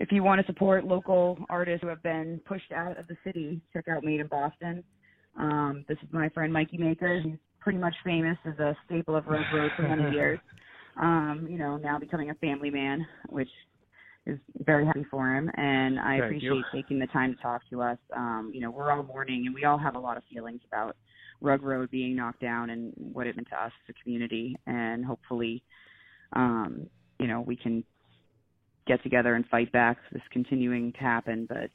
If 0.00 0.10
you 0.10 0.22
want 0.22 0.40
to 0.40 0.46
support 0.46 0.86
local 0.86 1.38
artists 1.50 1.82
who 1.82 1.88
have 1.88 2.02
been 2.02 2.40
pushed 2.46 2.72
out 2.72 2.98
of 2.98 3.06
the 3.06 3.16
city, 3.22 3.60
check 3.70 3.86
out 3.86 4.02
Made 4.02 4.20
in 4.20 4.28
Boston. 4.28 4.82
Um, 5.38 5.84
this 5.88 5.98
is 6.02 6.08
my 6.10 6.30
friend 6.30 6.50
Mikey 6.50 6.78
Maker. 6.78 7.20
He's 7.22 7.36
pretty 7.60 7.78
much 7.78 7.94
famous 8.02 8.38
as 8.46 8.58
a 8.58 8.74
staple 8.86 9.14
of 9.14 9.26
Rugg 9.26 9.44
Road 9.54 9.70
for 9.76 9.82
many 9.82 10.10
years. 10.16 10.40
Um, 10.98 11.46
you 11.50 11.58
know, 11.58 11.76
now 11.76 11.98
becoming 11.98 12.30
a 12.30 12.34
family 12.36 12.70
man, 12.70 13.06
which 13.28 13.50
is 14.24 14.38
very 14.64 14.86
happy 14.86 15.04
for 15.10 15.36
him. 15.36 15.50
And 15.58 16.00
I 16.00 16.18
Thank 16.18 16.24
appreciate 16.24 16.50
you. 16.50 16.64
taking 16.72 16.98
the 16.98 17.06
time 17.08 17.34
to 17.36 17.42
talk 17.42 17.60
to 17.68 17.82
us. 17.82 17.98
Um, 18.16 18.50
you 18.54 18.62
know, 18.62 18.70
we're 18.70 18.90
all 18.90 19.02
mourning 19.02 19.44
and 19.44 19.54
we 19.54 19.64
all 19.64 19.78
have 19.78 19.96
a 19.96 20.00
lot 20.00 20.16
of 20.16 20.22
feelings 20.32 20.62
about 20.66 20.96
Rugg 21.42 21.62
Road 21.62 21.90
being 21.90 22.16
knocked 22.16 22.40
down 22.40 22.70
and 22.70 22.94
what 22.96 23.26
it 23.26 23.36
meant 23.36 23.48
to 23.50 23.62
us 23.62 23.72
as 23.86 23.94
a 23.94 24.02
community. 24.02 24.56
And 24.66 25.04
hopefully, 25.04 25.62
um, 26.32 26.86
you 27.18 27.26
know, 27.26 27.42
we 27.42 27.54
can 27.54 27.84
get 28.90 29.02
together 29.02 29.34
and 29.34 29.46
fight 29.46 29.70
back 29.72 29.96
this 30.12 30.22
continuing 30.32 30.92
to 30.92 30.98
happen. 30.98 31.46
But 31.48 31.70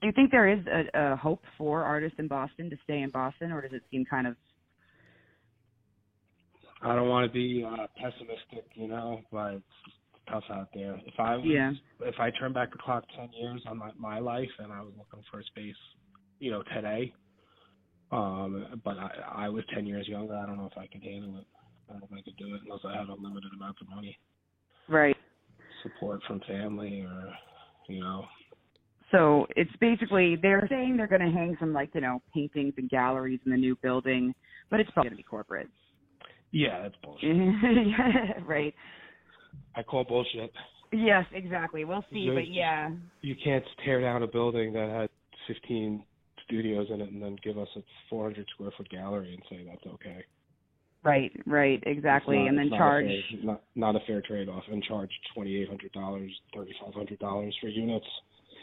do 0.00 0.06
you 0.08 0.12
think 0.12 0.30
there 0.30 0.48
is 0.48 0.60
a, 0.66 1.12
a 1.12 1.16
hope 1.16 1.42
for 1.56 1.82
artists 1.84 2.18
in 2.18 2.28
Boston 2.28 2.68
to 2.70 2.76
stay 2.84 3.00
in 3.02 3.10
Boston, 3.10 3.52
or 3.52 3.60
does 3.62 3.72
it 3.72 3.82
seem 3.90 4.04
kind 4.04 4.26
of 4.26 4.34
I 6.82 6.94
don't 6.94 7.08
want 7.08 7.26
to 7.26 7.32
be 7.32 7.66
uh, 7.66 7.86
pessimistic, 8.00 8.70
you 8.74 8.86
know, 8.86 9.22
but 9.32 9.54
it's 9.54 9.64
tough 10.30 10.44
out 10.52 10.68
there. 10.72 10.94
If 11.06 11.14
I 11.18 11.36
was, 11.36 11.44
Yeah. 11.44 11.72
if 12.00 12.14
I 12.20 12.30
turn 12.38 12.52
back 12.52 12.70
the 12.70 12.78
clock 12.78 13.04
ten 13.16 13.30
years 13.32 13.60
on 13.66 13.78
my 13.78 13.90
my 13.98 14.18
life 14.20 14.54
and 14.58 14.72
I 14.72 14.80
was 14.82 14.92
looking 14.96 15.24
for 15.30 15.40
a 15.40 15.44
space, 15.44 15.80
you 16.38 16.50
know, 16.52 16.62
today, 16.74 17.12
um, 18.12 18.80
but 18.84 18.96
I 18.96 19.10
I 19.46 19.48
was 19.48 19.64
ten 19.74 19.86
years 19.86 20.06
younger. 20.06 20.34
I 20.36 20.46
don't 20.46 20.56
know 20.56 20.70
if 20.70 20.78
I 20.78 20.86
could 20.86 21.02
handle 21.02 21.38
it. 21.38 21.46
I 21.88 21.92
don't 21.92 22.00
know 22.02 22.08
if 22.12 22.18
I 22.18 22.22
could 22.22 22.36
do 22.36 22.54
it 22.54 22.60
unless 22.64 22.84
I 22.84 22.92
had 23.00 23.08
unlimited 23.08 23.50
amounts 23.56 23.80
of 23.82 23.88
money, 23.88 24.16
right? 24.88 25.17
Support 25.82 26.20
from 26.26 26.40
family, 26.46 27.00
or 27.02 27.32
you 27.88 28.00
know, 28.00 28.24
So 29.12 29.46
it's 29.56 29.70
basically 29.80 30.36
they're 30.36 30.66
saying 30.68 30.96
they're 30.96 31.06
going 31.06 31.20
to 31.22 31.30
hang 31.30 31.56
some 31.60 31.72
like 31.72 31.90
you 31.94 32.00
know 32.00 32.20
paintings 32.34 32.74
and 32.76 32.88
galleries 32.90 33.40
in 33.46 33.52
the 33.52 33.58
new 33.58 33.76
building, 33.82 34.34
but 34.70 34.80
it's 34.80 34.90
probably 34.90 35.10
going 35.10 35.16
to 35.16 35.22
be 35.22 35.22
corporate. 35.24 35.68
yeah, 36.52 36.82
that's 36.82 36.94
bullshit. 37.02 37.36
Yeah, 37.86 38.32
right. 38.46 38.74
I 39.74 39.82
call 39.82 40.04
bullshit. 40.04 40.52
Yes, 40.92 41.24
exactly. 41.32 41.84
We'll 41.84 42.04
see, 42.12 42.26
There's- 42.26 42.46
but 42.46 42.52
yeah, 42.52 42.90
You 43.20 43.34
can't 43.42 43.64
tear 43.84 44.00
down 44.00 44.22
a 44.22 44.26
building 44.26 44.72
that 44.74 44.88
had 44.88 45.10
15 45.46 46.02
studios 46.44 46.86
in 46.90 47.00
it 47.02 47.10
and 47.12 47.22
then 47.22 47.36
give 47.44 47.58
us 47.58 47.68
a 47.76 47.80
400 48.08 48.46
square 48.54 48.70
foot 48.76 48.88
gallery 48.88 49.34
and 49.34 49.42
say 49.50 49.64
that's 49.66 49.86
okay. 49.94 50.24
Right, 51.04 51.32
right, 51.46 51.82
exactly, 51.86 52.38
not- 52.38 52.48
and 52.48 52.58
then 52.58 52.64
it's 52.66 52.70
not 52.72 52.76
a 52.76 52.78
charge. 52.78 53.04
fair- 53.30 53.44
not 53.44 53.62
not 53.74 53.96
a 53.96 54.00
fair 54.06 54.20
trade 54.22 54.48
off 54.48 54.64
and 54.70 54.82
charge 54.82 55.10
twenty 55.34 55.56
eight 55.56 55.68
hundred 55.68 55.92
dollars, 55.92 56.30
thirty 56.54 56.74
five 56.82 56.94
hundred 56.94 57.18
dollars 57.18 57.56
for 57.60 57.68
units, 57.68 58.06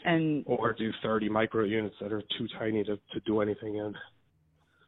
And 0.04 0.44
or 0.46 0.72
do 0.72 0.90
thirty 1.02 1.28
micro 1.28 1.64
units 1.64 1.96
that 2.00 2.12
are 2.12 2.22
too 2.38 2.46
tiny 2.58 2.84
to 2.84 2.96
to 2.96 3.20
do 3.26 3.40
anything 3.40 3.76
in. 3.76 3.94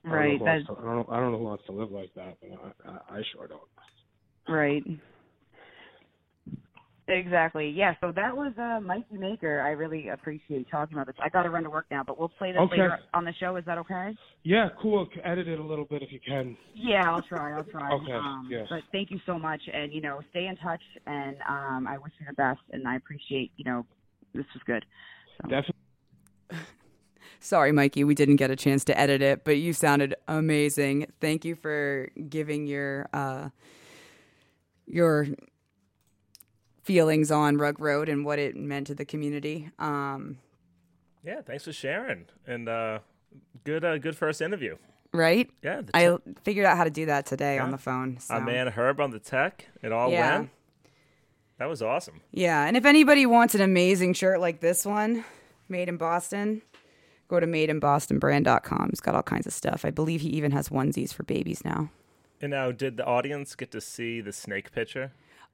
I 0.05 0.11
don't 0.11 0.13
know 0.13 0.17
right, 0.17 0.39
who 0.39 0.45
that 0.45 0.45
wants 0.45 0.67
to- 0.69 0.79
I 0.89 0.95
don't 0.95 1.09
I 1.11 1.17
don't 1.21 1.33
know 1.33 1.39
who 1.39 1.45
wants 1.45 1.65
to 1.67 1.73
live 1.73 1.91
like 1.91 2.13
that, 2.15 2.37
but 2.41 2.51
I, 2.87 2.91
I, 3.15 3.19
I 3.19 3.23
sure 3.33 3.49
don't. 3.49 3.61
Right. 4.49 4.83
Exactly. 7.09 7.71
Yeah. 7.71 7.95
So 8.03 8.13
that 8.13 8.37
was 8.37 8.53
uh, 8.59 8.81
Mikey 8.81 9.17
Maker. 9.17 9.63
I 9.63 9.71
really 9.71 10.09
appreciate 10.09 10.71
talking 10.71 10.95
about 10.95 11.07
this. 11.07 11.17
I 11.23 11.31
got 11.31 11.45
to 11.45 11.51
run 11.51 11.65
to 11.65 11.71
work 11.71 11.87
now, 11.91 12.03
but 12.07 12.19
we'll 12.19 12.29
play 12.29 12.53
this 12.53 12.61
Okay. 12.61 12.83
later 12.83 12.99
on 13.15 13.25
the 13.25 13.33
show. 13.41 13.57
Is 13.57 13.65
that 13.65 13.79
okay? 13.79 14.15
Yeah, 14.43 14.69
cool. 14.81 15.09
Edit 15.25 15.49
it 15.49 15.59
a 15.59 15.63
little 15.63 15.87
bit 15.87 16.03
if 16.03 16.13
you 16.13 16.21
can. 16.21 16.57
Yeah, 16.75 17.11
I'll 17.11 17.23
try. 17.23 17.57
I'll 17.57 17.65
try. 17.65 17.91
Okay, 17.93 18.13
Um, 18.13 18.49
yes. 18.51 18.67
But 18.69 18.83
thank 18.93 19.11
you 19.11 19.19
so 19.25 19.39
much, 19.39 19.63
and 19.73 19.91
you 19.93 20.03
know, 20.03 20.21
stay 20.31 20.47
in 20.47 20.57
touch. 20.57 20.83
And 21.07 21.37
um, 21.49 21.87
I 21.89 21.97
wish 21.97 22.13
you 22.21 22.27
the 22.29 22.35
best. 22.35 22.61
And 22.73 22.87
I 22.87 22.97
appreciate. 22.97 23.53
You 23.57 23.65
know, 23.65 23.87
this 24.35 24.45
was 24.53 24.63
good. 24.67 24.85
Definitely. 25.43 25.75
Sorry, 27.41 27.73
Mikey, 27.73 28.05
we 28.05 28.15
didn't 28.15 28.37
get 28.37 28.51
a 28.51 28.57
chance 28.57 28.85
to 28.85 28.99
edit 28.99 29.23
it, 29.23 29.45
but 29.45 29.57
you 29.57 29.73
sounded 29.73 30.15
amazing. 30.27 31.07
Thank 31.21 31.45
you 31.45 31.55
for 31.55 32.11
giving 32.29 32.67
your 32.67 33.09
uh, 33.15 33.49
your 34.87 35.29
feelings 36.93 37.31
on 37.31 37.59
Rugg 37.59 37.79
Road 37.81 38.09
and 38.09 38.25
what 38.25 38.39
it 38.39 38.57
meant 38.57 38.87
to 38.87 38.95
the 38.95 39.05
community. 39.05 39.69
Um, 39.79 40.39
Yeah, 41.23 41.43
thanks 41.43 41.65
for 41.65 41.73
sharing. 41.75 42.25
And 42.47 42.67
uh, 42.67 43.01
good, 43.65 43.85
uh, 43.85 43.99
good 43.99 44.17
first 44.17 44.41
interview. 44.41 44.77
right? 45.13 45.51
Yeah, 45.63 45.83
I 45.93 46.17
figured 46.45 46.65
out 46.65 46.79
how 46.79 46.85
to 46.85 46.91
do 46.91 47.05
that 47.07 47.27
today 47.27 47.59
on 47.59 47.71
the 47.73 47.77
phone. 47.79 48.19
So. 48.21 48.35
Our 48.35 48.41
man 48.41 48.69
Herb 48.69 49.01
on 49.01 49.11
the 49.11 49.19
tech. 49.19 49.67
It 49.83 49.93
all 49.93 50.11
Yeah. 50.11 50.39
went. 50.39 50.51
That 51.59 51.69
was 51.69 51.83
awesome. 51.83 52.21
Yeah, 52.31 52.65
and 52.67 52.75
if 52.77 52.87
anybody 52.87 53.27
wants 53.27 53.55
an 53.55 53.61
amazing 53.61 54.15
shirt 54.15 54.41
like 54.41 54.61
this 54.61 54.87
one, 54.87 55.25
made 55.69 55.89
in 55.91 55.97
Boston, 55.99 56.63
go 57.27 57.39
to 57.41 57.47
madeinbostonbrand.com. 57.47 58.89
It's 58.93 59.01
got 59.01 59.15
all 59.15 59.23
kinds 59.23 59.47
of 59.47 59.53
stuff. 59.53 59.85
I 59.85 59.91
believe 59.91 60.21
he 60.23 60.29
even 60.31 60.53
has 60.53 60.69
onesies 60.71 61.13
for 61.13 61.25
babies 61.25 61.65
now. 61.65 61.91
And 62.41 62.51
now, 62.53 62.71
did 62.71 62.97
the 62.97 63.05
audience 63.05 63.55
get 63.57 63.73
to 63.73 63.81
see 63.81 64.21
the 64.23 64.33
snake 64.33 64.71
picture? 64.73 65.11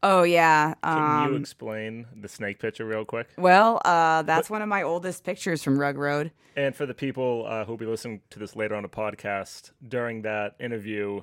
Oh 0.06 0.22
yeah. 0.22 0.74
Can 0.84 1.28
you 1.30 1.34
Um, 1.34 1.40
explain 1.40 2.06
the 2.14 2.28
snake 2.28 2.58
picture 2.58 2.84
real 2.84 3.06
quick? 3.06 3.28
well, 3.38 3.80
uh, 3.86 4.20
that's 4.22 4.50
one 4.50 4.60
of 4.60 4.68
my 4.68 4.82
oldest 4.82 5.24
pictures 5.24 5.62
from 5.62 5.78
Rugg 5.78 5.96
Road. 5.96 6.30
And 6.56 6.76
for 6.76 6.84
the 6.84 6.92
people 6.94 7.46
uh, 7.48 7.64
who'll 7.64 7.78
be 7.78 7.86
listening 7.86 8.20
to 8.30 8.38
this 8.38 8.54
later 8.54 8.74
on 8.74 8.82
the 8.82 8.88
podcast, 8.88 9.70
during 9.88 10.20
that 10.22 10.56
interview, 10.60 11.22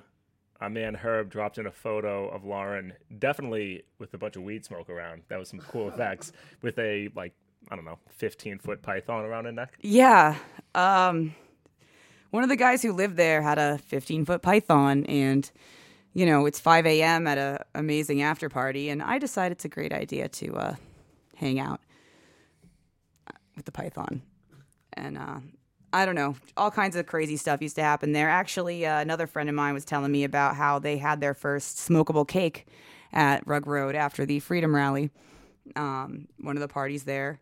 our 0.60 0.70
man 0.70 0.96
Herb 0.96 1.30
dropped 1.30 1.58
in 1.60 1.68
a 1.68 1.72
photo 1.72 2.28
of 2.28 2.44
Lauren, 2.44 2.94
definitely 3.20 3.84
with 4.00 4.14
a 4.16 4.18
bunch 4.18 4.36
of 4.36 4.42
weed 4.44 4.66
smoke 4.66 4.90
around. 4.90 5.22
That 5.30 5.38
was 5.38 5.50
some 5.50 5.60
cool 5.60 5.88
effects 5.88 6.32
with 6.64 6.78
a 6.80 7.10
like 7.16 7.34
I 7.70 7.76
don't 7.76 7.86
know, 7.86 8.00
fifteen 8.10 8.58
foot 8.58 8.82
python 8.82 9.26
around 9.26 9.46
her 9.46 9.52
neck. 9.52 9.76
Yeah. 9.80 10.38
Um, 10.74 11.36
one 12.32 12.42
of 12.44 12.50
the 12.50 12.56
guys 12.56 12.82
who 12.82 12.94
lived 12.94 13.16
there 13.18 13.42
had 13.42 13.58
a 13.60 13.78
15 13.78 14.26
foot 14.26 14.42
python, 14.42 15.06
and 15.06 15.52
you 16.14 16.26
know 16.26 16.46
it's 16.46 16.60
5 16.60 16.86
a.m. 16.86 17.28
at 17.28 17.38
a 17.38 17.66
amazing 17.76 18.22
after 18.22 18.50
party, 18.50 18.90
and 18.90 19.02
I 19.02 19.18
decide 19.18 19.52
it's 19.52 19.66
a 19.66 19.70
great 19.70 19.94
idea 19.94 20.28
to 20.30 20.56
uh, 20.56 20.76
hang 21.36 21.60
out 21.60 21.80
with 23.56 23.66
the 23.66 23.72
python, 23.72 24.22
and 24.94 25.18
uh, 25.18 25.40
I 25.94 26.06
don't 26.06 26.16
know, 26.16 26.36
all 26.56 26.72
kinds 26.72 26.96
of 26.96 27.06
crazy 27.06 27.38
stuff 27.38 27.62
used 27.62 27.76
to 27.76 27.84
happen 27.84 28.14
there. 28.14 28.30
Actually, 28.30 28.86
uh, 28.86 29.00
another 29.00 29.28
friend 29.28 29.50
of 29.50 29.56
mine 29.56 29.74
was 29.74 29.86
telling 29.86 30.12
me 30.12 30.24
about 30.24 30.56
how 30.56 30.80
they 30.80 30.98
had 30.98 31.20
their 31.20 31.34
first 31.34 31.78
smokable 31.78 32.28
cake 32.28 32.68
at 33.14 33.46
Rugg 33.46 33.68
Road 33.68 33.96
after 33.96 34.26
the 34.26 34.40
Freedom 34.40 34.74
Rally, 34.74 35.10
um, 35.76 36.28
one 36.40 36.56
of 36.56 36.62
the 36.62 36.68
parties 36.68 37.04
there 37.04 37.40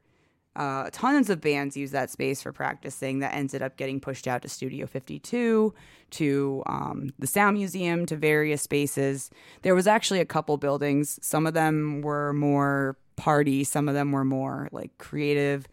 uh, 0.59 0.89
tons 0.91 1.29
of 1.29 1.39
bands 1.39 1.77
use 1.77 1.91
that 1.91 2.09
space 2.09 2.41
for 2.41 2.51
practicing 2.51 3.19
that 3.19 3.33
ended 3.33 3.61
up 3.61 3.77
getting 3.77 4.01
pushed 4.01 4.27
out 4.27 4.41
to 4.41 4.49
Studio 4.49 4.85
52, 4.85 5.73
to 6.11 6.63
um, 6.65 7.13
the 7.17 7.27
Sound 7.27 7.57
Museum, 7.57 8.05
to 8.05 8.17
various 8.17 8.61
spaces. 8.61 9.31
There 9.61 9.73
was 9.73 9.87
actually 9.87 10.19
a 10.19 10.25
couple 10.25 10.57
buildings. 10.57 11.17
Some 11.21 11.47
of 11.47 11.53
them 11.53 12.01
were 12.01 12.33
more 12.33 12.97
party, 13.15 13.63
some 13.63 13.87
of 13.87 13.95
them 13.95 14.11
were 14.11 14.25
more 14.25 14.67
like 14.73 14.97
creative, 14.97 15.65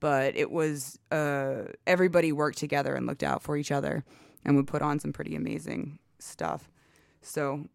but 0.00 0.36
it 0.36 0.50
was 0.50 0.98
uh, 1.12 1.66
everybody 1.86 2.32
worked 2.32 2.58
together 2.58 2.96
and 2.96 3.06
looked 3.06 3.22
out 3.22 3.44
for 3.44 3.56
each 3.56 3.70
other 3.70 4.04
and 4.44 4.56
would 4.56 4.66
put 4.66 4.82
on 4.82 4.98
some 4.98 5.12
pretty 5.12 5.36
amazing 5.36 6.00
stuff. 6.18 6.68
So, 7.20 7.68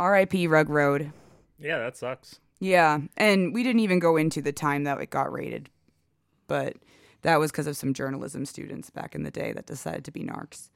RIP 0.00 0.34
Rugg 0.48 0.68
Road. 0.68 1.12
Yeah, 1.60 1.78
that 1.78 1.96
sucks. 1.96 2.40
Yeah, 2.58 3.00
and 3.16 3.54
we 3.54 3.62
didn't 3.62 3.80
even 3.80 3.98
go 3.98 4.16
into 4.16 4.40
the 4.42 4.52
time 4.52 4.84
that 4.84 5.00
it 5.00 5.10
got 5.10 5.32
raided, 5.32 5.68
but 6.46 6.76
that 7.22 7.38
was 7.40 7.50
because 7.50 7.66
of 7.66 7.76
some 7.76 7.94
journalism 7.94 8.44
students 8.44 8.90
back 8.90 9.14
in 9.14 9.22
the 9.22 9.30
day 9.30 9.52
that 9.52 9.66
decided 9.66 10.04
to 10.04 10.10
be 10.10 10.22
narcs. 10.22 10.70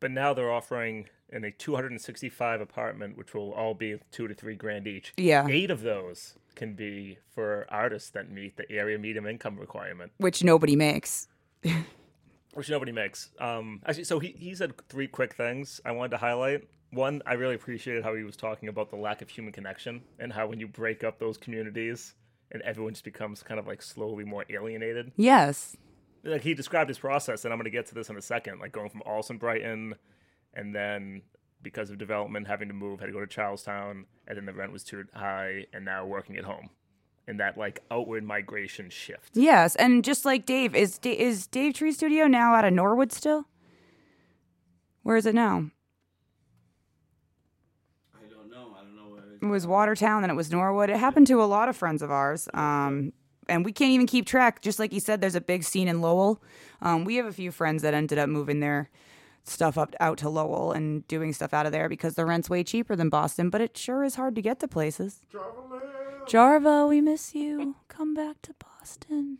But 0.00 0.10
now 0.10 0.34
they're 0.34 0.52
offering 0.52 1.08
in 1.30 1.44
a 1.44 1.50
265 1.50 2.60
apartment, 2.60 3.16
which 3.16 3.34
will 3.34 3.52
all 3.52 3.74
be 3.74 3.98
two 4.10 4.28
to 4.28 4.34
three 4.34 4.54
grand 4.54 4.86
each. 4.86 5.12
Yeah. 5.16 5.46
Eight 5.48 5.70
of 5.70 5.82
those 5.82 6.34
can 6.54 6.74
be 6.74 7.18
for 7.34 7.66
artists 7.68 8.10
that 8.10 8.30
meet 8.30 8.56
the 8.56 8.70
area 8.70 8.98
medium 8.98 9.26
income 9.26 9.58
requirement, 9.58 10.12
Which 10.18 10.44
nobody 10.44 10.76
makes. 10.76 11.26
which 12.54 12.70
nobody 12.70 12.92
makes. 12.92 13.30
Um, 13.40 13.80
actually, 13.86 14.04
so 14.04 14.20
he, 14.20 14.28
he 14.38 14.54
said 14.54 14.72
three 14.88 15.08
quick 15.08 15.34
things 15.34 15.80
I 15.84 15.92
wanted 15.92 16.10
to 16.10 16.18
highlight. 16.18 16.68
One, 16.90 17.22
I 17.26 17.32
really 17.34 17.56
appreciated 17.56 18.04
how 18.04 18.14
he 18.14 18.22
was 18.22 18.36
talking 18.36 18.68
about 18.68 18.90
the 18.90 18.96
lack 18.96 19.20
of 19.20 19.28
human 19.28 19.52
connection 19.52 20.02
and 20.20 20.32
how 20.32 20.46
when 20.46 20.60
you 20.60 20.68
break 20.68 21.02
up 21.02 21.18
those 21.18 21.36
communities 21.36 22.14
and 22.50 22.62
everyone 22.62 22.92
just 22.94 23.04
becomes 23.04 23.42
kind 23.42 23.58
of 23.58 23.66
like 23.66 23.82
slowly 23.82 24.24
more 24.24 24.44
alienated. 24.48 25.12
Yes. 25.16 25.76
like 26.24 26.42
he 26.42 26.54
described 26.54 26.88
his 26.88 26.98
process, 26.98 27.44
and 27.44 27.52
I'm 27.52 27.58
going 27.58 27.64
to 27.64 27.70
get 27.70 27.86
to 27.86 27.94
this 27.94 28.08
in 28.08 28.16
a 28.16 28.22
second. 28.22 28.60
Like 28.60 28.72
going 28.72 28.88
from 28.90 29.02
Allston 29.02 29.38
Brighton, 29.38 29.94
and 30.54 30.74
then 30.74 31.22
because 31.62 31.90
of 31.90 31.98
development, 31.98 32.46
having 32.46 32.68
to 32.68 32.74
move, 32.74 33.00
had 33.00 33.06
to 33.06 33.12
go 33.12 33.20
to 33.20 33.26
Charlestown, 33.26 34.04
and 34.28 34.36
then 34.36 34.46
the 34.46 34.52
rent 34.52 34.72
was 34.72 34.84
too 34.84 35.04
high, 35.14 35.66
and 35.72 35.84
now 35.84 36.04
working 36.06 36.36
at 36.36 36.44
home, 36.44 36.68
and 37.26 37.40
that 37.40 37.56
like 37.58 37.82
outward 37.90 38.22
migration 38.24 38.90
shift. 38.90 39.30
Yes, 39.34 39.74
and 39.76 40.04
just 40.04 40.24
like 40.24 40.46
Dave, 40.46 40.74
is 40.74 41.00
is 41.02 41.46
Dave 41.46 41.74
Tree 41.74 41.92
Studio 41.92 42.26
now 42.26 42.54
out 42.54 42.64
of 42.64 42.72
Norwood 42.72 43.12
still? 43.12 43.46
Where 45.02 45.16
is 45.16 45.26
it 45.26 45.34
now? 45.34 45.70
I 48.14 48.26
don't 48.28 48.50
know. 48.50 48.74
I 48.78 48.82
don't 48.84 48.96
know 48.96 49.10
where. 49.10 49.33
It 49.33 49.33
was 49.50 49.66
Watertown, 49.66 50.22
then 50.22 50.30
it 50.30 50.34
was 50.34 50.50
Norwood. 50.50 50.90
It 50.90 50.96
happened 50.96 51.26
to 51.28 51.42
a 51.42 51.44
lot 51.44 51.68
of 51.68 51.76
friends 51.76 52.02
of 52.02 52.10
ours. 52.10 52.48
Um, 52.54 53.12
and 53.48 53.64
we 53.64 53.72
can't 53.72 53.90
even 53.90 54.06
keep 54.06 54.26
track. 54.26 54.62
Just 54.62 54.78
like 54.78 54.92
you 54.92 55.00
said, 55.00 55.20
there's 55.20 55.34
a 55.34 55.40
big 55.40 55.64
scene 55.64 55.88
in 55.88 56.00
Lowell. 56.00 56.42
Um, 56.80 57.04
we 57.04 57.16
have 57.16 57.26
a 57.26 57.32
few 57.32 57.50
friends 57.50 57.82
that 57.82 57.94
ended 57.94 58.18
up 58.18 58.28
moving 58.28 58.60
their 58.60 58.90
stuff 59.44 59.76
up 59.76 59.94
out 60.00 60.16
to 60.18 60.28
Lowell 60.28 60.72
and 60.72 61.06
doing 61.06 61.32
stuff 61.32 61.52
out 61.52 61.66
of 61.66 61.72
there 61.72 61.88
because 61.88 62.14
the 62.14 62.24
rent's 62.24 62.48
way 62.48 62.64
cheaper 62.64 62.96
than 62.96 63.10
Boston. 63.10 63.50
But 63.50 63.60
it 63.60 63.76
sure 63.76 64.02
is 64.02 64.14
hard 64.14 64.34
to 64.36 64.42
get 64.42 64.60
to 64.60 64.68
places. 64.68 65.20
Jarva, 66.26 66.88
we 66.88 67.00
miss 67.00 67.34
you. 67.34 67.76
Come 67.88 68.14
back 68.14 68.40
to 68.42 68.54
Boston. 68.54 69.38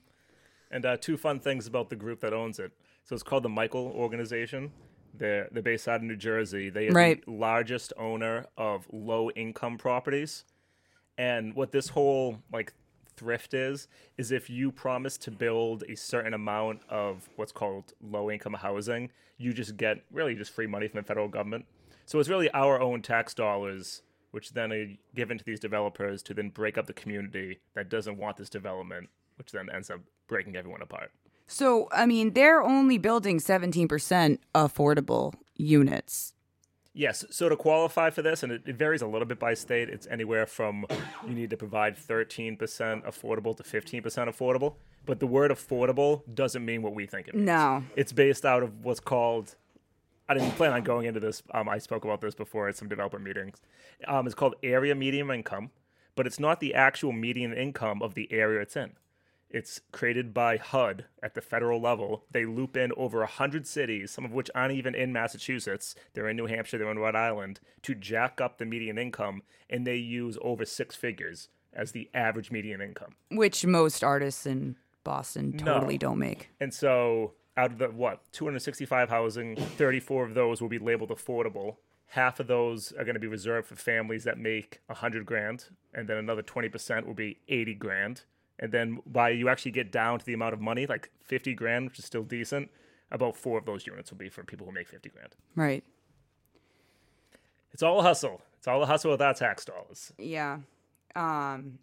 And 0.71 0.85
uh, 0.85 0.97
two 0.99 1.17
fun 1.17 1.41
things 1.41 1.67
about 1.67 1.89
the 1.89 1.97
group 1.97 2.21
that 2.21 2.35
owns 2.35 2.59
it. 2.59 2.73
So 3.05 3.15
it's 3.15 3.23
called 3.23 3.45
the 3.45 3.49
Michael 3.49 3.93
Organization. 3.95 4.73
They're 5.17 5.49
they're 5.53 5.63
based 5.63 5.87
out 5.89 5.97
of 5.97 6.03
New 6.03 6.17
Jersey. 6.17 6.71
They 6.71 6.89
are 6.89 6.93
Right. 6.93 7.25
the 7.25 7.31
largest 7.31 7.93
owner 7.97 8.47
of 8.57 8.87
low 8.93 9.31
income 9.31 9.79
properties. 9.79 10.45
And 11.17 11.55
what 11.55 11.71
this 11.73 11.89
whole 11.89 12.39
like 12.53 12.73
thrift 13.17 13.55
is 13.55 13.87
is 14.19 14.33
if 14.33 14.51
you 14.51 14.73
promise 14.73 15.17
to 15.19 15.31
build 15.31 15.85
a 15.89 15.95
certain 15.97 16.35
amount 16.35 16.81
of 16.89 17.29
what's 17.37 17.53
called 17.53 17.93
low 18.01 18.29
income 18.31 18.55
housing, 18.55 19.11
you 19.39 19.53
just 19.53 19.77
get 19.77 20.03
really 20.11 20.35
just 20.35 20.53
free 20.53 20.67
money 20.67 20.89
from 20.89 20.99
the 20.99 21.07
federal 21.07 21.29
government. 21.29 21.65
So 22.07 22.19
it's 22.19 22.29
really 22.29 22.51
our 22.51 22.81
own 22.81 23.01
tax 23.03 23.35
dollars 23.35 24.03
which 24.33 24.51
then 24.53 24.73
are 24.73 24.87
given 25.15 25.39
to 25.39 25.45
these 25.45 25.61
developers 25.61 26.21
to 26.21 26.35
then 26.35 26.49
break 26.49 26.77
up 26.77 26.87
the 26.87 26.93
community 26.93 27.61
that 27.75 27.89
doesn't 27.89 28.17
want 28.17 28.37
this 28.37 28.51
development, 28.51 29.09
which 29.39 29.53
then 29.53 29.71
ends 29.73 29.91
up 29.91 30.01
breaking 30.27 30.57
everyone 30.57 30.83
apart. 30.83 31.13
So, 31.47 31.89
I 31.93 32.07
mean, 32.07 32.33
they're 32.33 32.63
only 32.63 32.99
building 32.99 33.39
17% 33.39 34.39
affordable 34.55 35.35
units. 35.57 36.35
Yes. 36.97 37.25
So 37.31 37.49
to 37.49 37.57
qualify 37.57 38.11
for 38.11 38.23
this, 38.23 38.45
and 38.45 38.53
it, 38.53 38.63
it 38.67 38.77
varies 38.77 39.03
a 39.03 39.07
little 39.07 39.27
bit 39.27 39.41
by 39.41 39.55
state, 39.55 39.89
it's 39.89 40.07
anywhere 40.07 40.47
from 40.47 40.87
you 41.27 41.35
need 41.35 41.51
to 41.51 41.57
provide 41.57 41.97
13% 41.97 42.57
affordable 42.59 43.57
to 43.57 43.63
15% 43.65 44.03
affordable. 44.03 44.77
But 45.05 45.21
the 45.21 45.27
word 45.27 45.51
affordable 45.51 46.23
doesn't 46.33 46.65
mean 46.65 46.83
what 46.83 46.95
we 46.95 47.07
think 47.07 47.29
it 47.29 47.35
means. 47.35 47.47
No. 47.47 47.83
It's 47.97 48.13
based 48.13 48.45
out 48.45 48.63
of 48.63 48.85
what's 48.85 49.01
called. 49.01 49.57
I 50.29 50.35
didn't 50.35 50.53
plan 50.53 50.73
on 50.73 50.83
going 50.83 51.07
into 51.07 51.21
this. 51.21 51.43
Um, 51.53 51.69
I 51.69 51.79
spoke 51.79 52.05
about 52.05 52.21
this 52.21 52.35
before 52.35 52.69
at 52.69 52.77
some 52.77 52.89
developer 52.89 53.19
meetings. 53.19 53.61
Um, 54.07 54.25
it's 54.27 54.35
called 54.35 54.55
area 54.63 54.95
median 54.95 55.31
income, 55.31 55.71
but 56.15 56.27
it's 56.27 56.41
not 56.41 56.61
the 56.61 56.75
actual 56.75 57.13
median 57.13 57.53
income 57.53 58.03
of 58.03 58.15
the 58.15 58.33
area 58.33 58.63
it's 58.63 58.77
in. 58.77 58.93
It's 59.55 59.81
created 59.93 60.35
by 60.35 60.57
HUD 60.57 61.05
at 61.23 61.35
the 61.35 61.41
federal 61.41 61.81
level. 61.81 62.25
They 62.33 62.45
loop 62.45 62.77
in 62.77 62.91
over 62.97 63.21
100 63.21 63.69
cities, 63.69 64.11
some 64.11 64.25
of 64.25 64.33
which 64.33 64.51
aren't 64.53 64.75
even 64.75 64.97
in 64.97 65.13
Massachusetts. 65.13 65.95
They're 66.13 66.29
in 66.29 66.37
New 66.37 66.47
Hampshire, 66.47 66.77
they're 66.77 66.91
in 66.91 66.99
Rhode 66.99 67.15
Island, 67.15 67.61
to 67.83 67.95
jack 67.95 68.41
up 68.41 68.59
the 68.59 68.65
median 68.65 68.99
income, 68.99 69.43
and 69.71 69.87
they 69.87 69.95
use 69.95 70.37
over 70.43 70.65
six 70.65 70.97
figures 70.97 71.51
as 71.73 71.93
the 71.93 72.11
average 72.13 72.51
median 72.51 72.81
income. 72.81 73.15
Which 73.31 73.65
most 73.65 74.03
artists 74.03 74.45
in 74.45 74.75
Boston 75.05 75.57
totally 75.57 75.99
don't 75.99 76.19
make. 76.19 76.51
And 76.59 76.75
so, 76.75 77.35
out 77.57 77.71
of 77.71 77.79
the 77.79 77.91
what 77.91 78.23
265 78.33 79.09
housing, 79.09 79.55
34 79.55 80.25
of 80.25 80.35
those 80.35 80.61
will 80.61 80.69
be 80.69 80.81
labeled 80.81 81.11
affordable. 81.11 81.77
Half 82.09 82.41
of 82.41 82.49
those 82.49 82.91
are 82.91 83.05
going 83.05 83.15
to 83.15 83.21
be 83.21 83.29
reserved 83.29 83.69
for 83.69 83.77
families 83.77 84.25
that 84.25 84.37
make 84.37 84.81
100 84.87 85.25
grand, 85.25 85.67
and 85.93 86.09
then 86.09 86.17
another 86.17 86.43
20% 86.43 87.07
will 87.07 87.15
be 87.15 87.39
80 87.47 87.75
grand. 87.75 88.23
And 88.59 88.73
then 88.73 89.01
by 89.07 89.31
you 89.31 89.49
actually 89.49 89.73
get 89.73 89.91
down 89.91 90.19
to 90.19 90.25
the 90.25 90.33
amount 90.35 90.55
of 90.55 90.61
money, 90.61 90.87
like 90.87 91.11
50 91.25 91.55
grand, 91.55 91.87
which 91.87 91.99
is 91.99 92.05
still 92.05 92.23
decent, 92.23 92.71
about 93.11 93.37
four 93.37 93.59
of 93.59 93.65
those 93.65 93.87
units 93.87 94.11
will 94.11 94.19
be 94.19 94.29
for 94.29 94.45
people 94.45 94.67
who 94.67 94.73
make 94.73 94.89
50 94.89 95.09
grand. 95.11 95.35
Right. 95.57 95.85
It's 97.73 97.83
all 97.83 97.99
a 98.01 98.03
hustle. 98.03 98.41
It's 98.59 98.69
all 98.69 98.83
a 98.83 98.87
hustle 98.87 99.11
with 99.11 99.21
our 99.21 99.35
tax 99.35 99.65
dollars. 99.65 100.13
Yeah. 100.19 100.59
Um 101.17 101.79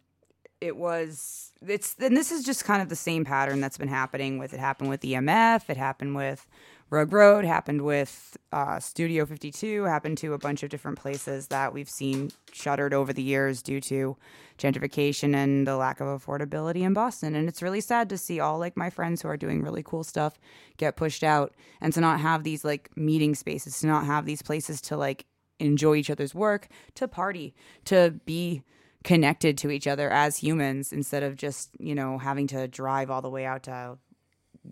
it 0.61 0.77
was 0.77 1.51
it's 1.67 1.95
and 1.99 2.15
this 2.15 2.31
is 2.31 2.45
just 2.45 2.63
kind 2.65 2.81
of 2.81 2.89
the 2.89 2.95
same 2.95 3.25
pattern 3.25 3.59
that's 3.59 3.77
been 3.77 3.87
happening 3.87 4.37
with 4.37 4.53
it 4.53 4.59
happened 4.59 4.89
with 4.89 5.01
EMF, 5.01 5.69
it 5.69 5.77
happened 5.77 6.15
with 6.15 6.47
Rugg 6.91 7.13
Road, 7.13 7.45
happened 7.45 7.83
with 7.83 8.35
uh, 8.51 8.77
Studio 8.81 9.25
52, 9.25 9.85
happened 9.85 10.17
to 10.17 10.33
a 10.33 10.37
bunch 10.37 10.61
of 10.61 10.69
different 10.69 10.99
places 10.99 11.47
that 11.47 11.73
we've 11.73 11.89
seen 11.89 12.31
shuttered 12.51 12.93
over 12.93 13.13
the 13.13 13.21
years 13.21 13.61
due 13.61 13.79
to 13.79 14.17
gentrification 14.57 15.33
and 15.33 15.65
the 15.65 15.77
lack 15.77 16.01
of 16.01 16.07
affordability 16.07 16.81
in 16.81 16.93
Boston. 16.93 17.33
And 17.33 17.47
it's 17.47 17.61
really 17.61 17.79
sad 17.79 18.09
to 18.09 18.17
see 18.17 18.41
all 18.41 18.59
like 18.59 18.75
my 18.75 18.89
friends 18.89 19.21
who 19.21 19.29
are 19.29 19.37
doing 19.37 19.61
really 19.61 19.83
cool 19.83 20.03
stuff 20.03 20.37
get 20.75 20.97
pushed 20.97 21.23
out 21.23 21.53
and 21.79 21.93
to 21.93 22.01
not 22.01 22.19
have 22.19 22.43
these 22.43 22.65
like 22.65 22.89
meeting 22.97 23.35
spaces, 23.35 23.79
to 23.79 23.87
not 23.87 24.05
have 24.05 24.25
these 24.25 24.41
places 24.41 24.81
to 24.81 24.97
like 24.97 25.25
enjoy 25.59 25.95
each 25.95 26.09
other's 26.09 26.35
work, 26.35 26.67
to 26.95 27.07
party, 27.07 27.55
to 27.85 28.19
be 28.25 28.63
connected 29.05 29.57
to 29.59 29.71
each 29.71 29.87
other 29.87 30.09
as 30.09 30.35
humans 30.35 30.91
instead 30.91 31.23
of 31.23 31.37
just, 31.37 31.69
you 31.79 31.95
know, 31.95 32.17
having 32.17 32.47
to 32.47 32.67
drive 32.67 33.09
all 33.09 33.21
the 33.21 33.29
way 33.29 33.45
out 33.45 33.63
to 33.63 33.97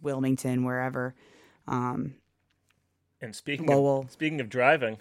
Wilmington, 0.01 0.65
wherever. 0.65 1.15
Um, 1.69 2.15
And 3.21 3.35
speaking 3.35 3.67
Lowell. 3.67 4.01
of, 4.01 4.11
speaking 4.11 4.41
of 4.41 4.49
driving, 4.49 4.97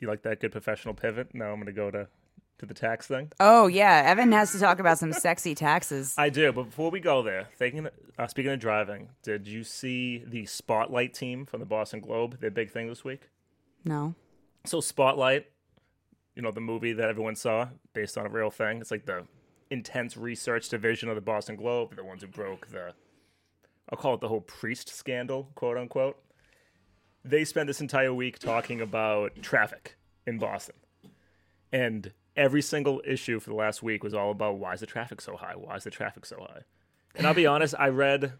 you 0.00 0.08
like 0.08 0.22
that 0.22 0.40
good 0.40 0.52
professional 0.52 0.94
pivot? 0.94 1.34
Now 1.34 1.46
I'm 1.52 1.56
going 1.56 1.66
to 1.66 1.72
go 1.72 1.90
to 1.90 2.08
to 2.58 2.66
the 2.66 2.74
tax 2.74 3.06
thing? 3.06 3.30
Oh 3.38 3.66
yeah, 3.66 4.02
Evan 4.06 4.32
has 4.32 4.52
to 4.52 4.58
talk 4.58 4.78
about 4.78 4.98
some 4.98 5.12
sexy 5.12 5.54
taxes. 5.54 6.14
I 6.16 6.30
do, 6.30 6.52
but 6.52 6.64
before 6.64 6.90
we 6.90 7.00
go 7.00 7.22
there, 7.22 7.48
thinking, 7.56 7.86
uh, 8.18 8.26
speaking 8.26 8.52
of 8.52 8.58
driving, 8.60 9.10
did 9.22 9.46
you 9.46 9.62
see 9.64 10.24
the 10.26 10.46
Spotlight 10.46 11.12
team 11.14 11.44
from 11.46 11.60
the 11.60 11.66
Boston 11.66 12.00
Globe? 12.00 12.40
Their 12.40 12.50
big 12.50 12.70
thing 12.70 12.88
this 12.88 13.04
week. 13.04 13.28
No. 13.84 14.14
So 14.64 14.80
Spotlight, 14.80 15.46
you 16.34 16.42
know, 16.42 16.50
the 16.50 16.60
movie 16.60 16.92
that 16.94 17.08
everyone 17.08 17.36
saw 17.36 17.68
based 17.92 18.16
on 18.16 18.26
a 18.26 18.30
real 18.30 18.50
thing. 18.50 18.80
It's 18.80 18.90
like 18.90 19.06
the 19.06 19.26
intense 19.70 20.16
research 20.16 20.68
division 20.68 21.08
of 21.08 21.14
the 21.14 21.20
Boston 21.20 21.56
Globe, 21.56 21.94
the 21.94 22.04
ones 22.04 22.22
who 22.22 22.28
broke 22.28 22.68
the, 22.68 22.94
I'll 23.90 23.98
call 23.98 24.14
it 24.14 24.20
the 24.20 24.28
whole 24.28 24.40
priest 24.40 24.88
scandal, 24.88 25.50
quote 25.54 25.76
unquote. 25.76 26.18
They 27.24 27.44
spent 27.44 27.66
this 27.66 27.80
entire 27.80 28.14
week 28.14 28.38
talking 28.38 28.80
about 28.80 29.42
traffic 29.42 29.96
in 30.26 30.38
Boston. 30.38 30.76
And 31.72 32.12
every 32.36 32.62
single 32.62 33.02
issue 33.04 33.40
for 33.40 33.50
the 33.50 33.56
last 33.56 33.82
week 33.82 34.04
was 34.04 34.14
all 34.14 34.30
about 34.30 34.58
why 34.58 34.74
is 34.74 34.80
the 34.80 34.86
traffic 34.86 35.20
so 35.20 35.36
high? 35.36 35.54
Why 35.56 35.76
is 35.76 35.84
the 35.84 35.90
traffic 35.90 36.26
so 36.26 36.38
high? 36.40 36.62
And 37.14 37.26
I'll 37.26 37.34
be 37.34 37.46
honest, 37.46 37.74
I 37.78 37.88
read 37.88 38.34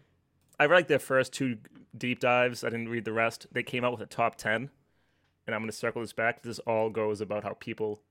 I 0.59 0.65
read 0.65 0.75
like 0.75 0.87
their 0.87 0.99
first 0.99 1.33
two 1.33 1.57
deep 1.95 2.19
dives. 2.19 2.63
I 2.63 2.69
didn't 2.69 2.89
read 2.89 3.05
the 3.05 3.13
rest. 3.13 3.47
They 3.51 3.63
came 3.63 3.83
out 3.83 3.91
with 3.91 4.01
a 4.01 4.05
top 4.05 4.35
10 4.35 4.69
and 5.45 5.55
I'm 5.55 5.61
going 5.61 5.71
to 5.71 5.77
circle 5.77 6.01
this 6.01 6.13
back. 6.13 6.43
This 6.43 6.59
all 6.59 6.89
goes 6.89 7.21
about 7.21 7.43
how 7.43 7.53
people 7.53 8.01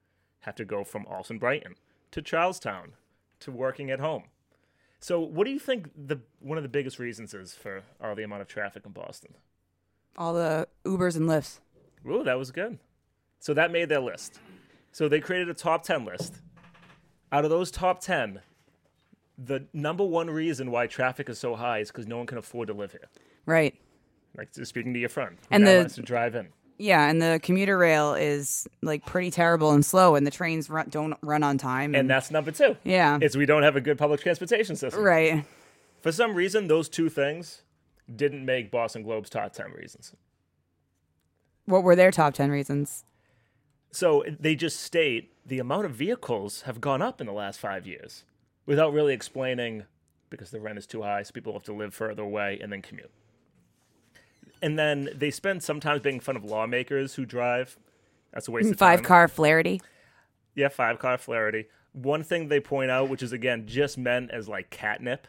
have 0.40 0.54
to 0.56 0.64
go 0.64 0.84
from 0.84 1.06
Allston 1.06 1.38
Brighton 1.38 1.74
to 2.12 2.22
Charlestown 2.22 2.92
to 3.40 3.50
working 3.50 3.90
at 3.90 4.00
home. 4.00 4.24
So, 5.00 5.20
what 5.20 5.44
do 5.44 5.50
you 5.50 5.58
think 5.58 5.90
the 5.96 6.18
one 6.40 6.58
of 6.58 6.62
the 6.62 6.68
biggest 6.68 6.98
reasons 6.98 7.34
is 7.34 7.54
for 7.54 7.82
all 8.02 8.14
the 8.14 8.22
amount 8.22 8.42
of 8.42 8.48
traffic 8.48 8.84
in 8.86 8.92
Boston? 8.92 9.34
All 10.16 10.32
the 10.34 10.66
Ubers 10.84 11.16
and 11.16 11.28
Lyfts. 11.28 11.60
Ooh, 12.08 12.24
that 12.24 12.38
was 12.38 12.50
good. 12.50 12.78
So 13.38 13.52
that 13.54 13.70
made 13.70 13.88
their 13.88 14.00
list. 14.00 14.40
So 14.92 15.08
they 15.08 15.20
created 15.20 15.48
a 15.50 15.54
top 15.54 15.82
10 15.82 16.04
list. 16.06 16.36
Out 17.30 17.44
of 17.44 17.50
those 17.50 17.70
top 17.70 18.00
10, 18.00 18.40
the 19.36 19.66
number 19.74 20.04
one 20.04 20.30
reason 20.30 20.70
why 20.70 20.86
traffic 20.86 21.28
is 21.28 21.38
so 21.38 21.54
high 21.54 21.80
is 21.80 21.88
because 21.88 22.06
no 22.06 22.16
one 22.16 22.26
can 22.26 22.38
afford 22.38 22.68
to 22.68 22.74
live 22.74 22.92
here. 22.92 23.08
Right. 23.44 23.74
Like 24.36 24.48
speaking 24.54 24.94
to 24.94 24.98
your 25.00 25.08
friend, 25.10 25.36
And 25.50 25.66
the- 25.66 25.76
wants 25.78 25.96
to 25.96 26.02
drive 26.02 26.34
in. 26.34 26.48
Yeah, 26.78 27.08
and 27.08 27.22
the 27.22 27.40
commuter 27.42 27.78
rail 27.78 28.14
is 28.14 28.66
like 28.82 29.04
pretty 29.06 29.30
terrible 29.30 29.70
and 29.72 29.84
slow, 29.84 30.14
and 30.14 30.26
the 30.26 30.30
trains 30.30 30.68
run, 30.68 30.88
don't 30.90 31.14
run 31.22 31.42
on 31.42 31.58
time. 31.58 31.94
And 31.94 32.08
that's 32.08 32.30
number 32.30 32.50
two. 32.50 32.76
yeah, 32.84 33.18
is 33.20 33.36
we 33.36 33.46
don't 33.46 33.62
have 33.62 33.76
a 33.76 33.80
good 33.80 33.98
public 33.98 34.20
transportation 34.20 34.76
system. 34.76 35.02
right. 35.02 35.44
For 36.02 36.12
some 36.12 36.34
reason, 36.34 36.68
those 36.68 36.88
two 36.88 37.08
things 37.08 37.62
didn't 38.14 38.44
make 38.44 38.70
Boston 38.70 39.02
Globe's 39.02 39.30
top 39.30 39.52
10 39.52 39.72
reasons. 39.72 40.12
What 41.64 41.82
were 41.82 41.96
their 41.96 42.12
top 42.12 42.34
ten 42.34 42.50
reasons? 42.50 43.04
So 43.90 44.24
they 44.38 44.54
just 44.54 44.80
state 44.80 45.32
the 45.44 45.58
amount 45.58 45.86
of 45.86 45.92
vehicles 45.92 46.62
have 46.62 46.80
gone 46.80 47.02
up 47.02 47.20
in 47.20 47.26
the 47.26 47.32
last 47.32 47.58
five 47.58 47.86
years 47.86 48.24
without 48.66 48.92
really 48.92 49.14
explaining 49.14 49.84
because 50.30 50.50
the 50.50 50.60
rent 50.60 50.78
is 50.78 50.86
too 50.86 51.02
high, 51.02 51.22
so 51.22 51.32
people 51.32 51.52
have 51.52 51.64
to 51.64 51.72
live 51.72 51.94
further 51.94 52.22
away 52.22 52.58
and 52.62 52.72
then 52.72 52.82
commute. 52.82 53.10
And 54.62 54.78
then 54.78 55.10
they 55.14 55.30
spend 55.30 55.62
sometimes 55.62 56.02
making 56.02 56.20
fun 56.20 56.36
of 56.36 56.44
lawmakers 56.44 57.14
who 57.14 57.24
drive. 57.24 57.78
That's 58.32 58.48
a 58.48 58.50
waste 58.50 58.70
of 58.70 58.78
Five 58.78 59.02
car 59.02 59.28
Flaherty. 59.28 59.80
Yeah, 60.54 60.68
five 60.68 60.98
car 60.98 61.18
Flaherty. 61.18 61.66
One 61.92 62.22
thing 62.22 62.48
they 62.48 62.60
point 62.60 62.90
out, 62.90 63.08
which 63.08 63.22
is 63.22 63.32
again 63.32 63.66
just 63.66 63.96
meant 63.96 64.30
as 64.30 64.48
like 64.48 64.70
catnip, 64.70 65.26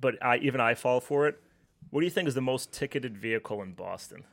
but 0.00 0.14
I 0.22 0.38
even 0.38 0.60
I 0.60 0.74
fall 0.74 1.00
for 1.00 1.26
it. 1.28 1.40
What 1.90 2.00
do 2.00 2.06
you 2.06 2.10
think 2.10 2.26
is 2.28 2.34
the 2.34 2.40
most 2.40 2.72
ticketed 2.72 3.16
vehicle 3.16 3.62
in 3.62 3.72
Boston? 3.72 4.24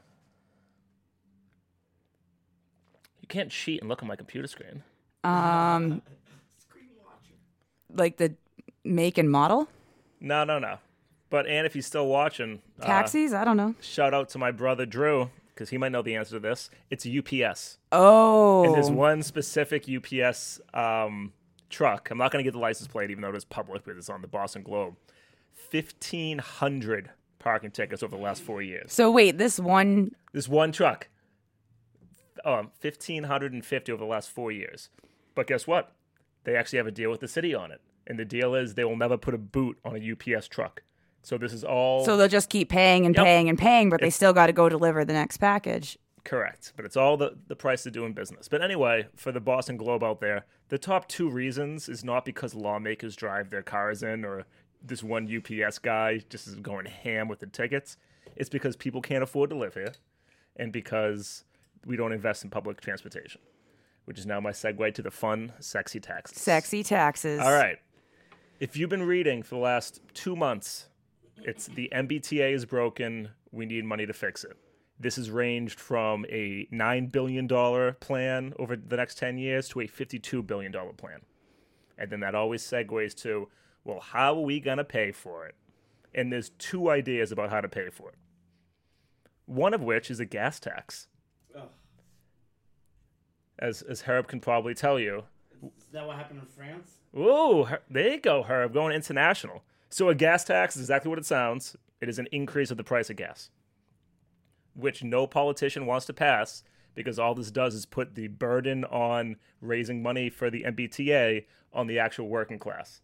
You 3.22 3.28
can't 3.28 3.52
cheat 3.52 3.82
and 3.82 3.90
look 3.90 4.02
on 4.02 4.08
my 4.08 4.16
computer 4.16 4.48
screen. 4.48 4.84
Um, 5.24 6.02
like 7.94 8.18
the 8.18 8.34
make 8.84 9.18
and 9.20 9.30
model 9.30 9.68
No, 10.20 10.44
no, 10.44 10.58
no. 10.58 10.78
But 11.32 11.48
and 11.48 11.66
if 11.66 11.74
he's 11.74 11.88
still 11.88 12.06
watching, 12.08 12.62
uh, 12.80 12.86
taxis. 12.86 13.34
I 13.34 13.44
don't 13.44 13.58
know. 13.58 13.74
shout 13.82 14.14
out 14.14 14.30
to 14.30 14.38
my 14.38 14.52
brother 14.52 14.86
Drew 14.86 15.32
because 15.56 15.70
he 15.70 15.78
might 15.78 15.92
know 15.92 16.02
the 16.02 16.16
answer 16.16 16.36
to 16.36 16.40
this. 16.40 16.70
It's 16.90 17.08
UPS. 17.08 17.78
Oh, 17.92 18.64
And 18.66 18.76
there's 18.76 18.92
one 18.92 19.24
specific 19.24 19.86
UPS 19.90 20.60
um, 20.74 21.34
truck. 21.70 22.10
I'm 22.12 22.18
not 22.18 22.32
going 22.32 22.44
to 22.44 22.48
get 22.48 22.54
the 22.54 22.60
license 22.60 22.88
plate, 22.88 23.12
even 23.12 23.22
though 23.22 23.30
it 23.30 23.36
is 23.36 23.46
public, 23.46 23.86
but 23.86 23.96
it's 23.96 24.10
on 24.10 24.22
the 24.22 24.28
Boston 24.28 24.62
Globe. 24.64 24.96
1,500 25.72 27.10
parking 27.40 27.72
tickets 27.72 28.04
over 28.04 28.16
the 28.16 28.22
last 28.22 28.42
four 28.42 28.62
years. 28.62 28.92
so 28.94 29.10
wait, 29.10 29.38
this 29.38 29.60
one. 29.60 30.12
This 30.34 30.48
one 30.48 30.72
truck. 30.72 31.08
Um, 32.44 32.72
1,550 32.82 33.92
over 33.92 34.00
the 34.00 34.06
last 34.10 34.30
four 34.30 34.52
years. 34.52 34.90
But 35.36 35.48
guess 35.48 35.66
what? 35.66 35.94
They 36.44 36.56
actually 36.56 36.78
have 36.78 36.88
a 36.88 36.92
deal 36.92 37.10
with 37.10 37.20
the 37.20 37.28
city 37.28 37.54
on 37.56 37.72
it. 37.72 37.82
And 38.08 38.18
the 38.20 38.26
deal 38.26 38.56
is 38.56 38.74
they 38.74 38.84
will 38.84 38.98
never 38.98 39.16
put 39.18 39.34
a 39.34 39.38
boot 39.38 39.78
on 39.86 39.96
a 39.96 40.12
UPS 40.36 40.48
truck. 40.48 40.82
So 41.24 41.38
this 41.38 41.54
is 41.54 41.64
all 41.64 42.04
So 42.06 42.18
they'll 42.18 42.28
just 42.28 42.50
keep 42.50 42.70
paying 42.70 43.06
and 43.06 43.16
Yep. 43.16 43.24
paying 43.26 43.50
and 43.50 43.58
paying, 43.58 43.90
but 43.90 44.02
they 44.02 44.10
still 44.10 44.34
got 44.34 44.48
to 44.48 44.54
go 44.54 44.70
deliver 44.70 45.06
the 45.06 45.14
next 45.14 45.38
package. 45.38 45.98
Correct, 46.24 46.74
but 46.76 46.86
it's 46.86 46.96
all 46.98 47.18
the, 47.18 47.36
the 47.48 47.56
price 47.56 47.86
of 47.86 47.94
doing 47.94 48.14
business. 48.14 48.48
But 48.48 48.62
anyway, 48.62 49.08
for 49.16 49.32
the 49.32 49.40
Boston 49.40 49.76
Globe 49.78 50.04
out 50.04 50.20
there, 50.20 50.46
the 50.70 50.78
top 50.78 51.08
two 51.08 51.30
reasons 51.30 51.90
is 51.90 52.04
not 52.04 52.26
because 52.26 52.54
lawmakers 52.54 53.16
drive 53.16 53.50
their 53.50 53.64
cars 53.64 54.04
in 54.04 54.24
or 54.24 54.46
this 54.84 55.02
one 55.04 55.28
UPS 55.28 55.80
guy 55.80 56.20
just 56.30 56.48
is 56.48 56.56
going 56.56 56.86
ham 56.86 57.28
with 57.28 57.40
the 57.40 57.48
tickets. 57.48 57.98
It's 58.36 58.50
because 58.50 58.76
people 58.76 59.02
can't 59.02 59.24
afford 59.24 59.50
to 59.50 59.56
live 59.56 59.74
here 59.74 59.94
and 60.56 60.72
because 60.72 61.44
we 61.86 61.96
don't 61.98 62.12
invest 62.14 62.44
in 62.44 62.50
public 62.52 62.82
transportation, 62.82 63.42
which 64.06 64.20
is 64.20 64.26
now 64.28 64.40
my 64.40 64.52
segue 64.52 64.94
to 64.94 65.02
the 65.02 65.12
fun, 65.12 65.54
sexy 65.60 66.00
taxes. 66.00 66.40
Sexy 66.40 66.84
taxes. 66.84 67.40
All 67.40 67.52
right. 67.54 67.78
If 68.60 68.78
you've 68.78 68.90
been 68.92 69.04
reading 69.08 69.42
for 69.42 69.56
the 69.56 69.62
last 69.62 70.02
two 70.14 70.36
months, 70.36 70.88
it's 71.44 71.68
the 71.68 71.90
MBTA 71.94 72.54
is 72.54 72.66
broken. 72.66 73.30
We 73.52 73.66
need 73.66 73.86
money 73.86 74.06
to 74.06 74.14
fix 74.14 74.44
it. 74.44 74.58
This 75.00 75.16
has 75.16 75.32
ranged 75.32 75.80
from 75.80 76.26
a 76.30 76.68
$9 76.72 77.12
billion 77.12 77.48
plan 78.00 78.54
over 78.60 78.76
the 78.76 78.98
next 78.98 79.18
10 79.18 79.38
years 79.38 79.68
to 79.70 79.82
a 79.82 79.88
$52 79.88 80.46
billion 80.46 80.72
plan. 80.96 81.22
And 81.98 82.12
then 82.12 82.20
that 82.20 82.36
always 82.36 82.64
segues 82.64 83.16
to, 83.24 83.48
well, 83.84 84.00
how 84.00 84.36
are 84.36 84.42
we 84.42 84.60
going 84.60 84.78
to 84.78 84.84
pay 84.84 85.12
for 85.12 85.48
it? 85.48 85.56
And 86.14 86.32
there's 86.32 86.50
two 86.60 86.90
ideas 86.90 87.32
about 87.32 87.50
how 87.50 87.62
to 87.62 87.68
pay 87.70 87.90
for 87.90 88.10
it. 88.10 88.16
One 89.46 89.74
of 89.74 89.82
which 89.82 90.12
is 90.12 90.20
a 90.20 90.26
gas 90.26 90.60
tax. 90.60 91.08
Ugh. 91.56 91.64
As, 93.60 93.82
as 93.82 94.02
Herb 94.02 94.28
can 94.28 94.40
probably 94.40 94.74
tell 94.74 95.00
you, 95.00 95.24
Is 95.64 95.86
that 95.94 96.06
what 96.06 96.18
happened 96.18 96.42
in 96.42 96.46
France? 96.48 96.92
Ooh, 97.18 97.64
Her- 97.66 97.82
there 97.90 98.10
you 98.14 98.20
go, 98.20 98.44
Herb, 98.44 98.74
going 98.74 98.94
international. 98.96 99.64
So 99.94 100.08
a 100.08 100.16
gas 100.16 100.46
tax 100.46 100.78
is 100.78 100.84
exactly 100.84 101.10
what 101.10 101.20
it 101.20 101.26
sounds. 101.26 101.76
It 102.00 102.08
is 102.08 102.18
an 102.18 102.30
increase 102.32 102.72
of 102.72 102.78
the 102.78 102.84
price 102.84 103.10
of 103.10 103.18
gas, 103.18 103.50
which 104.74 105.04
no 105.04 105.28
politician 105.28 105.86
wants 105.86 106.06
to 106.06 106.14
pass 106.14 106.64
because 106.96 107.20
all 107.20 107.36
this 107.36 107.52
does 107.52 107.76
is 107.76 107.86
put 107.86 108.16
the 108.16 108.30
burden 108.30 108.86
on 108.86 109.36
raising 109.60 110.02
money 110.02 110.30
for 110.30 110.50
the 110.50 110.64
MBTA 110.64 111.46
on 111.74 111.88
the 111.88 112.00
actual 112.00 112.30
working 112.30 112.58
class. 112.58 113.02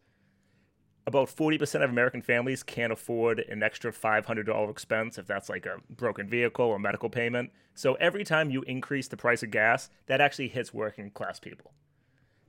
About 1.05 1.27
40% 1.27 1.83
of 1.83 1.89
American 1.89 2.21
families 2.21 2.63
can't 2.63 2.93
afford 2.93 3.39
an 3.39 3.63
extra 3.63 3.91
$500 3.91 4.69
expense 4.69 5.17
if 5.17 5.27
that's 5.27 5.49
like 5.49 5.65
a 5.65 5.79
broken 5.89 6.29
vehicle 6.29 6.65
or 6.65 6.79
medical 6.79 7.09
payment. 7.09 7.51
So 7.75 7.95
every 7.95 8.23
time 8.23 8.49
you 8.49 8.61
increase 8.63 9.09
the 9.09 9.17
price 9.17 9.43
of 9.43 9.51
gas, 9.51 9.89
that 10.05 10.21
actually 10.21 10.49
hits 10.49 10.73
working 10.73 11.11
class 11.11 11.39
people. 11.39 11.73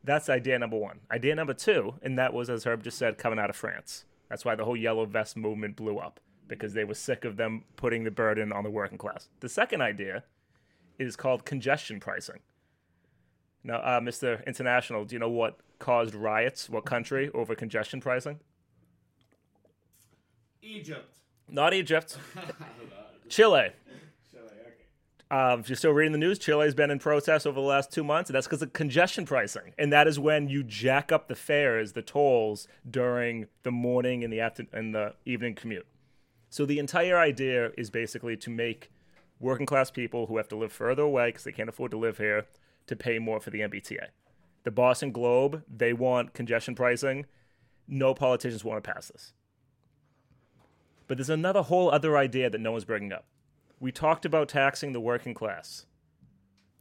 That's 0.04 0.28
idea 0.28 0.58
number 0.60 0.76
one. 0.76 1.00
Idea 1.10 1.34
number 1.34 1.54
two, 1.54 1.94
and 2.02 2.16
that 2.18 2.32
was, 2.32 2.48
as 2.48 2.64
Herb 2.64 2.84
just 2.84 2.98
said, 2.98 3.18
coming 3.18 3.38
out 3.38 3.50
of 3.50 3.56
France. 3.56 4.04
That's 4.28 4.44
why 4.44 4.54
the 4.54 4.64
whole 4.64 4.76
yellow 4.76 5.06
vest 5.06 5.36
movement 5.36 5.76
blew 5.76 5.98
up, 5.98 6.20
because 6.46 6.74
they 6.74 6.84
were 6.84 6.94
sick 6.94 7.24
of 7.24 7.36
them 7.36 7.64
putting 7.76 8.04
the 8.04 8.10
burden 8.10 8.52
on 8.52 8.64
the 8.64 8.70
working 8.70 8.98
class. 8.98 9.28
The 9.40 9.48
second 9.48 9.80
idea 9.80 10.24
is 10.98 11.16
called 11.16 11.44
congestion 11.44 12.00
pricing. 12.00 12.40
Now, 13.64 13.78
uh, 13.78 14.00
Mr. 14.00 14.44
International, 14.46 15.04
do 15.04 15.14
you 15.14 15.18
know 15.18 15.30
what 15.30 15.58
caused 15.78 16.14
riots, 16.14 16.68
what 16.68 16.84
country, 16.84 17.30
over 17.34 17.54
congestion 17.54 18.00
pricing? 18.00 18.40
Egypt. 20.62 21.18
Not 21.48 21.72
Egypt, 21.72 22.18
Chile. 23.28 23.70
Um, 25.30 25.60
if 25.60 25.68
you're 25.68 25.76
still 25.76 25.92
reading 25.92 26.12
the 26.12 26.18
news, 26.18 26.38
Chile's 26.38 26.74
been 26.74 26.90
in 26.90 26.98
protest 26.98 27.46
over 27.46 27.60
the 27.60 27.66
last 27.66 27.92
two 27.92 28.02
months, 28.02 28.30
and 28.30 28.34
that's 28.34 28.46
because 28.46 28.62
of 28.62 28.72
congestion 28.72 29.26
pricing. 29.26 29.74
And 29.76 29.92
that 29.92 30.08
is 30.08 30.18
when 30.18 30.48
you 30.48 30.62
jack 30.62 31.12
up 31.12 31.28
the 31.28 31.34
fares, 31.34 31.92
the 31.92 32.00
tolls 32.00 32.66
during 32.88 33.46
the 33.62 33.70
morning 33.70 34.24
and 34.24 34.32
the 34.32 34.40
after 34.40 34.64
and 34.72 34.94
the 34.94 35.14
evening 35.26 35.54
commute. 35.54 35.86
So 36.48 36.64
the 36.64 36.78
entire 36.78 37.18
idea 37.18 37.72
is 37.76 37.90
basically 37.90 38.38
to 38.38 38.50
make 38.50 38.90
working 39.38 39.66
class 39.66 39.90
people 39.90 40.26
who 40.26 40.38
have 40.38 40.48
to 40.48 40.56
live 40.56 40.72
further 40.72 41.02
away 41.02 41.28
because 41.28 41.44
they 41.44 41.52
can't 41.52 41.68
afford 41.68 41.90
to 41.90 41.98
live 41.98 42.16
here 42.16 42.46
to 42.86 42.96
pay 42.96 43.18
more 43.18 43.38
for 43.38 43.50
the 43.50 43.60
MBTA. 43.60 44.06
The 44.64 44.70
Boston 44.70 45.12
Globe, 45.12 45.62
they 45.68 45.92
want 45.92 46.32
congestion 46.32 46.74
pricing. 46.74 47.26
No 47.86 48.14
politicians 48.14 48.64
want 48.64 48.82
to 48.82 48.92
pass 48.92 49.08
this. 49.08 49.34
But 51.06 51.18
there's 51.18 51.30
another 51.30 51.62
whole 51.62 51.90
other 51.90 52.16
idea 52.16 52.48
that 52.48 52.60
no 52.60 52.72
one's 52.72 52.86
bringing 52.86 53.12
up 53.12 53.26
we 53.80 53.92
talked 53.92 54.24
about 54.24 54.48
taxing 54.48 54.92
the 54.92 55.00
working 55.00 55.34
class. 55.34 55.86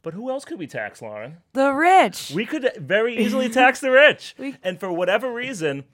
But 0.02 0.14
who 0.14 0.30
else 0.30 0.44
could 0.44 0.58
we 0.58 0.66
tax, 0.66 1.02
Lauren? 1.02 1.38
The 1.52 1.72
rich. 1.72 2.30
We 2.34 2.46
could 2.46 2.70
very 2.78 3.16
easily 3.16 3.48
tax 3.48 3.80
the 3.80 3.90
rich. 3.90 4.34
We- 4.38 4.56
And 4.62 4.78
for 4.78 4.92
whatever 4.92 5.32
reason, 5.32 5.84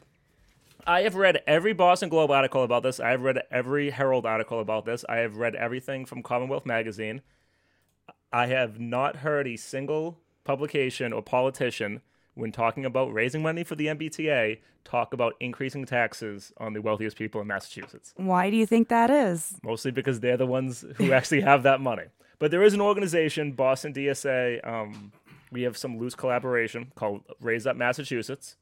I 0.86 1.02
have 1.02 1.14
read 1.14 1.42
every 1.46 1.72
Boston 1.72 2.10
Globe 2.10 2.30
article 2.30 2.62
about 2.62 2.82
this. 2.82 3.00
I 3.00 3.10
have 3.10 3.22
read 3.22 3.40
every 3.50 3.90
Herald 3.90 4.26
article 4.26 4.60
about 4.60 4.84
this. 4.84 5.04
I 5.08 5.16
have 5.16 5.36
read 5.36 5.54
everything 5.54 6.04
from 6.04 6.22
Commonwealth 6.22 6.66
Magazine. 6.66 7.22
I 8.32 8.46
have 8.48 8.78
not 8.78 9.16
heard 9.16 9.46
a 9.46 9.56
single 9.56 10.18
publication 10.44 11.12
or 11.12 11.22
politician, 11.22 12.02
when 12.34 12.52
talking 12.52 12.84
about 12.84 13.12
raising 13.12 13.42
money 13.42 13.64
for 13.64 13.74
the 13.76 13.86
MBTA, 13.86 14.58
talk 14.84 15.14
about 15.14 15.34
increasing 15.40 15.84
taxes 15.86 16.52
on 16.58 16.72
the 16.72 16.82
wealthiest 16.82 17.16
people 17.16 17.40
in 17.40 17.46
Massachusetts 17.46 18.12
Why 18.16 18.50
do 18.50 18.56
you 18.56 18.66
think 18.66 18.88
that 18.88 19.10
is? 19.10 19.58
mostly 19.62 19.90
because 19.90 20.20
they're 20.20 20.36
the 20.36 20.46
ones 20.46 20.84
who 20.96 21.12
actually 21.12 21.40
have 21.40 21.62
that 21.62 21.80
money. 21.80 22.04
But 22.38 22.50
there 22.50 22.62
is 22.62 22.74
an 22.74 22.80
organization, 22.80 23.52
Boston 23.52 23.94
DSA. 23.94 24.66
Um, 24.66 25.12
we 25.52 25.62
have 25.62 25.76
some 25.76 25.98
loose 25.98 26.14
collaboration 26.14 26.92
called 26.96 27.22
Raise 27.40 27.66
Up 27.66 27.76
Massachusetts, 27.76 28.56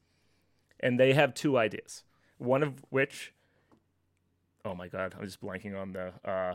and 0.79 1.01
they 1.01 1.15
have 1.15 1.35
two 1.35 1.57
ideas. 1.57 2.05
One 2.39 2.63
of 2.63 2.75
which, 2.91 3.33
oh 4.65 4.75
my 4.75 4.89
god, 4.89 5.15
I'm 5.19 5.25
just 5.25 5.41
blanking 5.41 5.81
on 5.81 5.93
the 5.93 6.13
uh, 6.29 6.55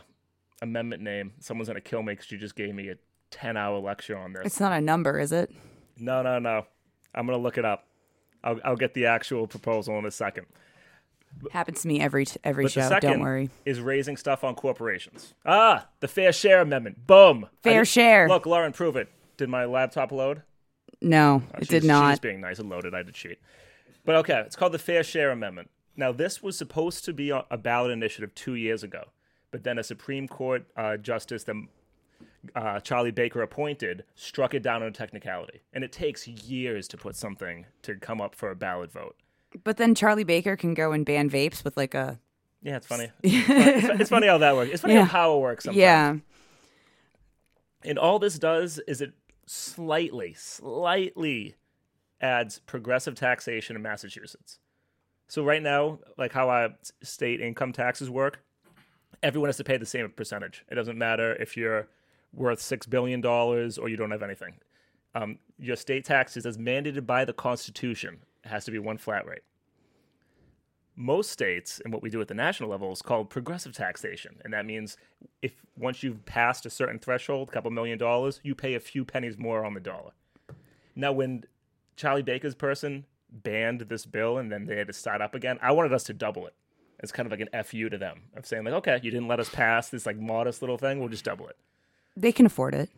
amendment 0.62 1.01
name. 1.01 1.34
Someone's 1.39 1.67
gonna 1.67 1.82
kill 1.82 2.03
me 2.03 2.13
because 2.13 2.32
you 2.32 2.38
just 2.38 2.56
gave 2.56 2.73
me 2.73 2.89
a 2.89 2.95
10 3.32 3.58
hour 3.58 3.80
lecture 3.80 4.17
on 4.17 4.34
this. 4.34 4.43
It's 4.45 4.60
not 4.60 4.71
a 4.73 4.82
number, 4.82 5.19
is 5.19 5.32
it? 5.32 5.51
No, 5.97 6.21
no, 6.21 6.39
no. 6.39 6.65
I'm 7.17 7.25
gonna 7.25 7.38
look 7.38 7.58
it 7.58 7.65
up. 7.65 7.86
I'll, 8.43 8.60
I'll 8.63 8.75
get 8.75 8.93
the 8.93 9.08
actual 9.08 9.47
proposal 9.47 9.97
in 9.99 10.06
a 10.06 10.12
second. 10.12 10.45
Happens 11.51 11.82
to 11.82 11.88
me 11.88 11.99
every 11.99 12.25
t- 12.25 12.39
every 12.43 12.65
But 12.65 12.71
show. 12.71 12.88
the 12.89 12.95
2nd 12.95 13.01
Don't 13.01 13.19
worry. 13.19 13.49
is 13.65 13.80
raising 13.80 14.17
stuff 14.17 14.43
on 14.43 14.56
corporations. 14.56 15.34
Ah, 15.45 15.88
the 15.99 16.08
Fair 16.08 16.32
Share 16.32 16.62
Amendment. 16.62 17.06
Boom. 17.06 17.47
Fair 17.62 17.82
did- 17.82 17.88
share. 17.89 18.27
Look, 18.27 18.45
Lauren, 18.45 18.71
prove 18.73 18.95
it. 18.95 19.10
Did 19.38 19.49
my 19.49 19.65
laptop 19.65 20.12
load? 20.12 20.41
No, 21.01 21.43
Oh, 21.53 21.58
it 21.60 21.67
did 21.67 21.84
not. 21.84 22.12
She's 22.13 22.19
being 22.19 22.41
nice 22.41 22.58
and 22.60 22.69
loaded. 22.69 22.95
I 22.95 23.03
did 23.03 23.13
cheat. 23.13 23.38
But 24.03 24.15
okay, 24.17 24.41
it's 24.45 24.56
called 24.56 24.71
the 24.71 24.80
Fair 24.80 25.03
Share 25.03 25.30
Amendment. 25.32 25.69
Now, 25.95 26.12
this 26.12 26.41
was 26.41 26.58
supposed 26.58 27.06
to 27.06 27.13
be 27.13 27.30
a 27.30 27.43
a 27.51 27.58
ballot 27.58 27.91
initiative 27.91 28.34
two 28.34 28.56
years 28.56 28.82
ago, 28.84 29.03
but 29.51 29.63
then 29.63 29.77
a 29.77 29.84
Supreme 29.84 30.27
Court 30.27 30.65
uh, 30.75 30.97
justice 30.97 31.43
that 31.43 31.56
uh, 32.56 32.80
Charlie 32.80 33.12
Baker 33.12 33.41
appointed 33.41 34.04
struck 34.15 34.54
it 34.54 34.63
down 34.63 34.82
on 34.82 34.89
a 34.89 34.91
technicality, 34.91 35.62
and 35.73 35.84
it 35.84 35.91
takes 35.91 36.28
years 36.28 36.88
to 36.89 36.97
put 36.97 37.15
something 37.15 37.65
to 37.84 37.95
come 37.95 38.21
up 38.21 38.36
for 38.36 38.50
a 38.52 38.56
ballot 38.56 38.91
vote. 38.91 39.15
But 39.63 39.78
then 39.78 39.95
Charlie 39.95 40.23
Baker 40.23 40.56
can 40.56 40.73
go 40.73 40.91
and 40.91 41.06
ban 41.06 41.30
vapes 41.30 41.63
with 41.63 41.76
like 41.78 41.93
a 41.93 42.19
Yeah, 42.62 42.78
it's 42.78 42.88
funny. 42.88 43.10
it's, 43.23 43.88
fun- 43.88 44.02
it's 44.02 44.10
funny 44.10 44.28
how 44.28 44.38
that 44.39 44.56
works. 44.56 44.71
It's 44.71 44.82
funny 44.82 44.93
Yeah. 44.95 45.06
how 45.06 45.12
power 45.12 45.39
works. 45.39 45.63
Sometimes. 45.65 45.80
yeah. 45.82 46.15
And 47.84 47.97
all 47.97 48.19
this 48.19 48.38
does 48.39 48.80
is 48.88 49.02
it 49.02 49.13
slightly, 49.45 50.34
slightly 50.34 51.56
adds 52.19 52.60
progressive 52.60 53.15
taxation 53.15 53.76
in 53.76 53.82
Massachusetts. 53.82 54.60
So 55.28 55.43
right 55.43 55.62
now, 55.62 56.00
like 56.17 56.34
how 56.34 56.50
our 56.50 56.69
state 57.04 57.39
income 57.41 57.73
taxes 57.73 58.10
work, 58.10 58.39
everyone 59.21 59.50
has 59.50 59.58
to 59.58 59.63
pay 59.63 59.78
the 59.78 59.86
same 59.86 60.10
percentage. 60.10 60.65
It 60.69 60.76
doesn't 60.76 60.97
matter 60.97 61.34
if 61.36 61.56
you're 61.56 61.88
worth 62.34 62.62
six 62.62 62.86
billion 62.86 63.22
dollars 63.22 63.78
or 63.78 63.90
you 63.90 63.98
don't 63.98 64.12
have 64.12 64.24
anything. 64.24 64.56
Um, 65.16 65.40
your 65.58 65.76
state 65.76 66.06
taxes, 66.06 66.46
as 66.46 66.58
mandated 66.58 67.06
by 67.06 67.26
the 67.26 67.34
Constitution, 67.34 68.20
has 68.44 68.66
to 68.66 68.72
be 68.72 68.80
one 68.80 68.98
flat 68.98 69.26
rate. 69.26 69.42
Most 70.96 71.32
states, 71.32 71.80
and 71.84 71.94
what 71.94 72.02
we 72.02 72.10
do 72.10 72.22
at 72.22 72.28
the 72.28 72.34
national 72.34 72.70
level, 72.70 72.92
is 72.92 73.02
called 73.02 73.30
progressive 73.30 73.74
taxation, 73.74 74.38
and 74.44 74.52
that 74.54 74.66
means 74.66 74.98
if 75.42 75.54
once 75.78 76.02
you've 76.02 76.26
passed 76.26 76.66
a 76.66 76.72
certain 76.72 76.98
threshold, 76.98 77.50
a 77.50 77.52
couple 77.52 77.70
million 77.70 78.00
dollars, 78.00 78.40
you 78.44 78.56
pay 78.56 78.74
a 78.74 78.80
few 78.80 79.06
pennies 79.06 79.38
more 79.38 79.63
on 79.63 79.76
the 79.76 79.80
dollar. 79.80 80.12
Now, 80.96 81.12
when 81.12 81.44
Charlie 81.96 82.24
Baker's 82.24 82.56
person 82.56 83.06
banned 83.30 83.82
this 83.82 84.06
bill 84.06 84.38
and 84.38 84.52
then 84.52 84.66
they 84.66 84.78
had 84.78 84.88
to 84.88 84.94
start 84.94 85.22
up 85.22 85.36
again, 85.36 85.60
I 85.62 85.72
wanted 85.72 85.94
us 85.94 86.04
to 86.06 86.13
double 86.13 86.48
it. 86.48 86.56
It's 87.00 87.12
kind 87.12 87.28
of 87.28 87.32
like 87.32 87.48
an 87.52 87.63
fu 87.63 87.90
to 87.90 87.98
them 87.98 88.24
of 88.36 88.48
saying 88.48 88.63
like, 88.63 88.74
okay, 88.76 89.00
you 89.04 89.12
didn't 89.12 89.28
let 89.28 89.40
us 89.40 89.50
pass 89.50 89.90
this 89.90 90.06
like 90.06 90.18
modest 90.18 90.62
little 90.62 90.78
thing, 90.78 91.00
we'll 91.00 91.10
just 91.10 91.26
double 91.26 91.48
it. 91.48 91.58
They 92.17 92.32
can 92.32 92.47
afford 92.47 92.73
it. 92.73 92.89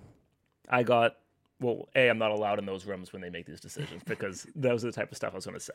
I 0.70 0.84
got 0.84 1.18
well, 1.60 1.90
a 1.94 2.10
I'm 2.10 2.18
not 2.18 2.32
allowed 2.32 2.58
in 2.58 2.66
those 2.66 2.86
rooms 2.86 3.12
when 3.12 3.22
they 3.22 3.30
make 3.30 3.46
these 3.46 3.60
decisions 3.60 4.02
because 4.06 4.48
those 4.56 4.84
are 4.84 4.88
the 4.88 4.94
type 4.94 5.12
of 5.12 5.18
stuff 5.18 5.34
I 5.34 5.36
was 5.36 5.46
going 5.46 5.58
to 5.58 5.64
say. 5.64 5.74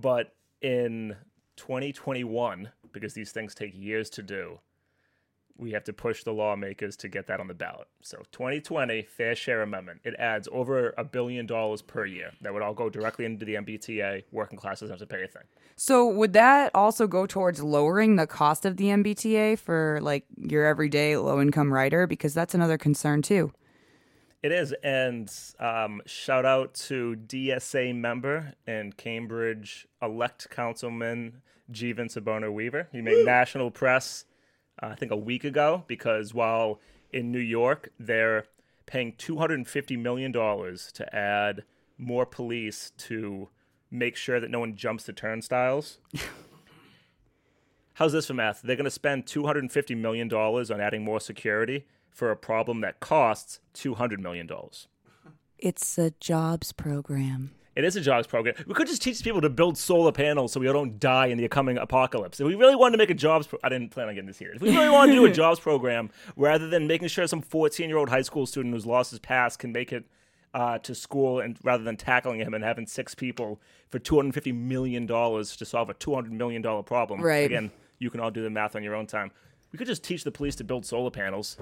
But 0.00 0.34
in 0.60 1.14
2021, 1.56 2.68
because 2.92 3.14
these 3.14 3.30
things 3.30 3.54
take 3.54 3.72
years 3.74 4.10
to 4.10 4.22
do, 4.22 4.58
we 5.60 5.72
have 5.72 5.84
to 5.84 5.92
push 5.92 6.24
the 6.24 6.32
lawmakers 6.32 6.96
to 6.96 7.08
get 7.08 7.26
that 7.26 7.38
on 7.38 7.46
the 7.46 7.54
ballot. 7.54 7.86
So 8.02 8.18
2020 8.32 9.02
Fair 9.02 9.34
Share 9.34 9.62
Amendment, 9.62 10.00
it 10.04 10.14
adds 10.18 10.48
over 10.50 10.94
a 10.96 11.04
billion 11.04 11.46
dollars 11.46 11.82
per 11.82 12.06
year. 12.06 12.32
That 12.40 12.54
would 12.54 12.62
all 12.62 12.74
go 12.74 12.88
directly 12.88 13.26
into 13.26 13.44
the 13.44 13.54
MBTA. 13.54 14.24
Working 14.32 14.58
class 14.58 14.80
doesn't 14.80 14.98
have 14.98 15.06
to 15.06 15.14
pay 15.14 15.22
a 15.22 15.28
thing. 15.28 15.42
So 15.76 16.06
would 16.06 16.32
that 16.32 16.70
also 16.74 17.06
go 17.06 17.26
towards 17.26 17.62
lowering 17.62 18.16
the 18.16 18.26
cost 18.26 18.64
of 18.64 18.76
the 18.76 18.86
MBTA 18.86 19.58
for 19.58 19.98
like 20.02 20.24
your 20.36 20.64
everyday 20.64 21.16
low 21.16 21.40
income 21.40 21.72
rider? 21.72 22.06
Because 22.06 22.34
that's 22.34 22.54
another 22.54 22.78
concern 22.78 23.22
too. 23.22 23.52
It 24.42 24.52
is, 24.52 24.74
and 24.82 25.30
um, 25.58 26.00
shout 26.06 26.46
out 26.46 26.72
to 26.86 27.14
DSA 27.26 27.94
member 27.94 28.54
and 28.66 28.96
Cambridge 28.96 29.86
elect 30.00 30.48
councilman 30.48 31.42
Jivan 31.70 32.10
Sobrinho-Wheeler. 32.10 32.88
He 32.90 33.02
made 33.02 33.24
national 33.26 33.70
press, 33.70 34.24
uh, 34.82 34.86
I 34.86 34.94
think, 34.94 35.12
a 35.12 35.16
week 35.16 35.44
ago 35.44 35.84
because 35.86 36.34
while 36.34 36.80
in 37.12 37.32
New 37.32 37.40
York 37.40 37.90
they're 37.98 38.44
paying 38.86 39.14
two 39.16 39.38
hundred 39.38 39.54
and 39.58 39.68
fifty 39.68 39.96
million 39.96 40.32
dollars 40.32 40.90
to 40.92 41.14
add 41.14 41.64
more 41.98 42.26
police 42.26 42.92
to 42.96 43.48
make 43.90 44.16
sure 44.16 44.40
that 44.40 44.50
no 44.50 44.60
one 44.60 44.76
jumps 44.76 45.04
the 45.04 45.12
turnstiles. 45.12 45.98
How's 47.94 48.12
this 48.12 48.26
for 48.26 48.34
math? 48.34 48.62
They're 48.62 48.76
going 48.76 48.84
to 48.84 48.90
spend 48.90 49.26
two 49.26 49.46
hundred 49.46 49.64
and 49.64 49.72
fifty 49.72 49.94
million 49.94 50.28
dollars 50.28 50.70
on 50.70 50.80
adding 50.80 51.04
more 51.04 51.20
security 51.20 51.86
for 52.10 52.30
a 52.30 52.36
problem 52.36 52.80
that 52.80 53.00
costs 53.00 53.60
two 53.72 53.94
hundred 53.94 54.20
million 54.20 54.46
dollars. 54.46 54.88
It's 55.58 55.98
a 55.98 56.12
jobs 56.20 56.72
program. 56.72 57.50
It 57.80 57.86
is 57.86 57.96
a 57.96 58.00
jobs 58.02 58.26
program. 58.26 58.54
We 58.66 58.74
could 58.74 58.86
just 58.88 59.00
teach 59.00 59.22
people 59.24 59.40
to 59.40 59.48
build 59.48 59.78
solar 59.78 60.12
panels 60.12 60.52
so 60.52 60.60
we 60.60 60.66
don't 60.66 61.00
die 61.00 61.26
in 61.26 61.38
the 61.38 61.48
coming 61.48 61.78
apocalypse. 61.78 62.38
If 62.38 62.46
we 62.46 62.54
really 62.54 62.76
wanted 62.76 62.92
to 62.92 62.98
make 62.98 63.08
a 63.08 63.14
jobs, 63.14 63.46
pro- 63.46 63.58
I 63.64 63.70
didn't 63.70 63.88
plan 63.88 64.08
on 64.08 64.14
getting 64.14 64.26
this 64.28 64.38
here. 64.38 64.52
If 64.54 64.60
we 64.60 64.68
really 64.76 64.90
wanted 64.90 65.12
to 65.12 65.18
do 65.18 65.24
a 65.24 65.32
jobs 65.42 65.58
program, 65.58 66.10
rather 66.36 66.68
than 66.68 66.86
making 66.86 67.08
sure 67.08 67.26
some 67.26 67.40
fourteen-year-old 67.40 68.10
high 68.10 68.20
school 68.22 68.44
student 68.44 68.74
who's 68.74 68.84
lost 68.84 69.10
his 69.12 69.18
pass 69.18 69.56
can 69.56 69.72
make 69.72 69.92
it 69.94 70.04
uh, 70.52 70.76
to 70.78 70.94
school, 70.94 71.40
and 71.40 71.56
rather 71.62 71.82
than 71.82 71.96
tackling 71.96 72.40
him 72.40 72.52
and 72.52 72.62
having 72.62 72.86
six 72.86 73.14
people 73.14 73.58
for 73.88 73.98
two 73.98 74.16
hundred 74.16 74.34
fifty 74.34 74.52
million 74.52 75.06
dollars 75.06 75.56
to 75.56 75.64
solve 75.64 75.88
a 75.88 75.94
two 75.94 76.14
hundred 76.14 76.32
million 76.32 76.60
dollar 76.60 76.82
problem, 76.82 77.22
Right. 77.22 77.46
Again, 77.46 77.70
you 77.98 78.10
can 78.10 78.20
all 78.20 78.30
do 78.30 78.42
the 78.42 78.50
math 78.50 78.76
on 78.76 78.82
your 78.82 78.94
own 78.94 79.06
time. 79.06 79.30
We 79.72 79.78
could 79.78 79.86
just 79.86 80.04
teach 80.04 80.22
the 80.24 80.32
police 80.32 80.56
to 80.56 80.64
build 80.64 80.84
solar 80.84 81.10
panels. 81.10 81.56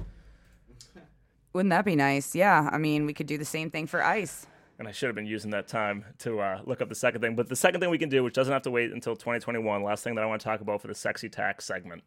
Wouldn't 1.53 1.71
that 1.71 1.85
be 1.85 1.97
nice? 1.97 2.35
Yeah. 2.35 2.69
I 2.73 2.79
mean, 2.79 3.07
we 3.07 3.15
could 3.15 3.27
do 3.27 3.39
the 3.39 3.45
same 3.45 3.71
thing 3.71 3.87
for 3.87 4.03
ICE. 4.05 4.47
And 4.79 4.87
I 4.87 4.93
should 4.93 5.07
have 5.07 5.17
been 5.17 5.27
using 5.27 5.51
that 5.51 5.67
time 5.67 6.05
to 6.21 6.41
uh, 6.41 6.61
look 6.65 6.81
up 6.81 6.89
the 6.89 6.95
second 6.95 7.21
thing. 7.21 7.35
But 7.35 7.49
the 7.49 7.57
second 7.57 7.81
thing 7.81 7.91
we 7.91 7.99
can 7.99 8.09
do, 8.09 8.23
which 8.23 8.35
doesn't 8.35 8.53
have 8.53 8.63
to 8.63 8.71
wait 8.71 8.93
until 8.93 9.17
2021, 9.17 9.83
last 9.83 10.05
thing 10.05 10.15
that 10.15 10.23
I 10.23 10.27
want 10.27 10.41
to 10.41 10.45
talk 10.45 10.61
about 10.61 10.81
for 10.81 10.89
the 10.89 10.95
sexy 10.95 11.29
tax 11.29 11.65
segment, 11.65 12.03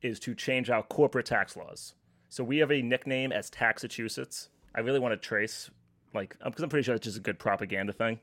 is 0.00 0.20
to 0.20 0.34
change 0.34 0.70
our 0.70 0.82
corporate 0.82 1.26
tax 1.26 1.56
laws. 1.56 1.94
So 2.28 2.44
we 2.44 2.58
have 2.58 2.70
a 2.70 2.82
nickname 2.82 3.32
as 3.32 3.50
Taxachusetts. 3.50 4.48
I 4.74 4.80
really 4.80 5.00
want 5.00 5.12
to 5.12 5.16
trace, 5.16 5.70
like, 6.14 6.36
because 6.44 6.62
I'm 6.62 6.68
pretty 6.68 6.84
sure 6.84 6.94
it's 6.94 7.04
just 7.04 7.16
a 7.16 7.20
good 7.20 7.38
propaganda 7.38 7.92
thing. 7.92 8.20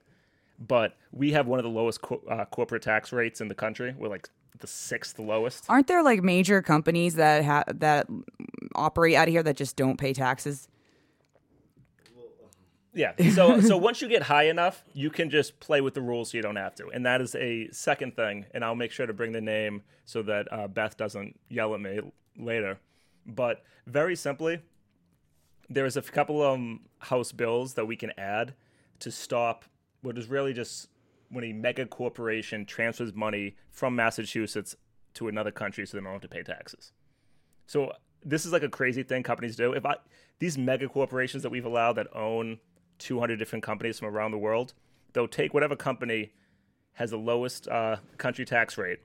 But 0.57 0.95
we 1.11 1.31
have 1.33 1.47
one 1.47 1.59
of 1.59 1.63
the 1.63 1.69
lowest 1.69 2.01
co- 2.01 2.21
uh, 2.29 2.45
corporate 2.45 2.81
tax 2.81 3.11
rates 3.11 3.41
in 3.41 3.49
the 3.49 3.55
country. 3.55 3.93
We're 3.97 4.07
like 4.07 4.29
the 4.59 4.67
sixth 4.67 5.19
lowest. 5.19 5.65
Aren't 5.67 5.87
there 5.87 6.01
like 6.01 6.23
major 6.23 6.61
companies 6.61 7.15
that 7.15 7.43
ha- 7.43 7.65
that 7.67 8.07
operate 8.73 9.15
out 9.15 9.27
of 9.27 9.33
here 9.33 9.43
that 9.43 9.57
just 9.57 9.75
don't 9.75 9.97
pay 9.97 10.13
taxes? 10.13 10.69
Yeah. 12.95 13.11
So 13.33 13.59
so 13.59 13.77
once 13.89 14.01
you 14.01 14.07
get 14.07 14.23
high 14.23 14.47
enough, 14.47 14.83
you 14.93 15.09
can 15.09 15.29
just 15.29 15.59
play 15.59 15.81
with 15.81 15.93
the 15.93 16.01
rules 16.01 16.31
so 16.31 16.37
you 16.37 16.41
don't 16.41 16.55
have 16.55 16.73
to. 16.75 16.87
And 16.87 17.05
that 17.05 17.21
is 17.21 17.35
a 17.35 17.69
second 17.71 18.15
thing. 18.15 18.45
And 18.51 18.63
I'll 18.63 18.75
make 18.75 18.91
sure 18.91 19.05
to 19.05 19.13
bring 19.13 19.33
the 19.33 19.41
name 19.41 19.83
so 20.05 20.23
that 20.23 20.51
uh, 20.51 20.67
Beth 20.67 20.97
doesn't 20.97 21.37
yell 21.49 21.75
at 21.75 21.81
me 21.81 21.99
later. 22.37 22.79
But 23.25 23.63
very 23.85 24.15
simply, 24.15 24.61
there 25.69 25.85
is 25.85 25.97
a 25.97 26.01
couple 26.01 26.41
of 26.41 26.55
um, 26.55 26.81
House 26.99 27.31
bills 27.31 27.73
that 27.73 27.85
we 27.85 27.95
can 27.95 28.11
add 28.17 28.53
to 28.99 29.11
stop 29.11 29.65
what 30.01 30.17
is 30.17 30.27
really 30.27 30.53
just 30.53 30.89
when 31.29 31.43
a 31.43 31.53
mega 31.53 31.85
corporation 31.85 32.65
transfers 32.65 33.13
money 33.13 33.55
from 33.71 33.95
Massachusetts 33.95 34.75
to 35.15 35.27
another 35.27 35.51
country 35.51 35.85
so 35.85 35.97
they 35.97 36.03
don't 36.03 36.13
have 36.13 36.21
to 36.21 36.27
pay 36.27 36.43
taxes. 36.43 36.91
So 37.67 37.91
this 38.23 38.45
is 38.45 38.51
like 38.51 38.63
a 38.63 38.69
crazy 38.69 39.03
thing 39.03 39.23
companies 39.23 39.55
do. 39.55 39.73
If 39.73 39.85
I 39.85 39.95
these 40.39 40.57
mega 40.57 40.87
corporations 40.87 41.43
that 41.43 41.49
we've 41.49 41.65
allowed 41.65 41.93
that 41.93 42.07
own 42.15 42.59
200 42.99 43.37
different 43.37 43.63
companies 43.63 43.99
from 43.99 44.07
around 44.07 44.31
the 44.31 44.37
world, 44.37 44.73
they'll 45.13 45.27
take 45.27 45.53
whatever 45.53 45.75
company 45.75 46.31
has 46.93 47.11
the 47.11 47.17
lowest 47.17 47.67
uh, 47.67 47.97
country 48.17 48.45
tax 48.45 48.77
rate, 48.77 48.99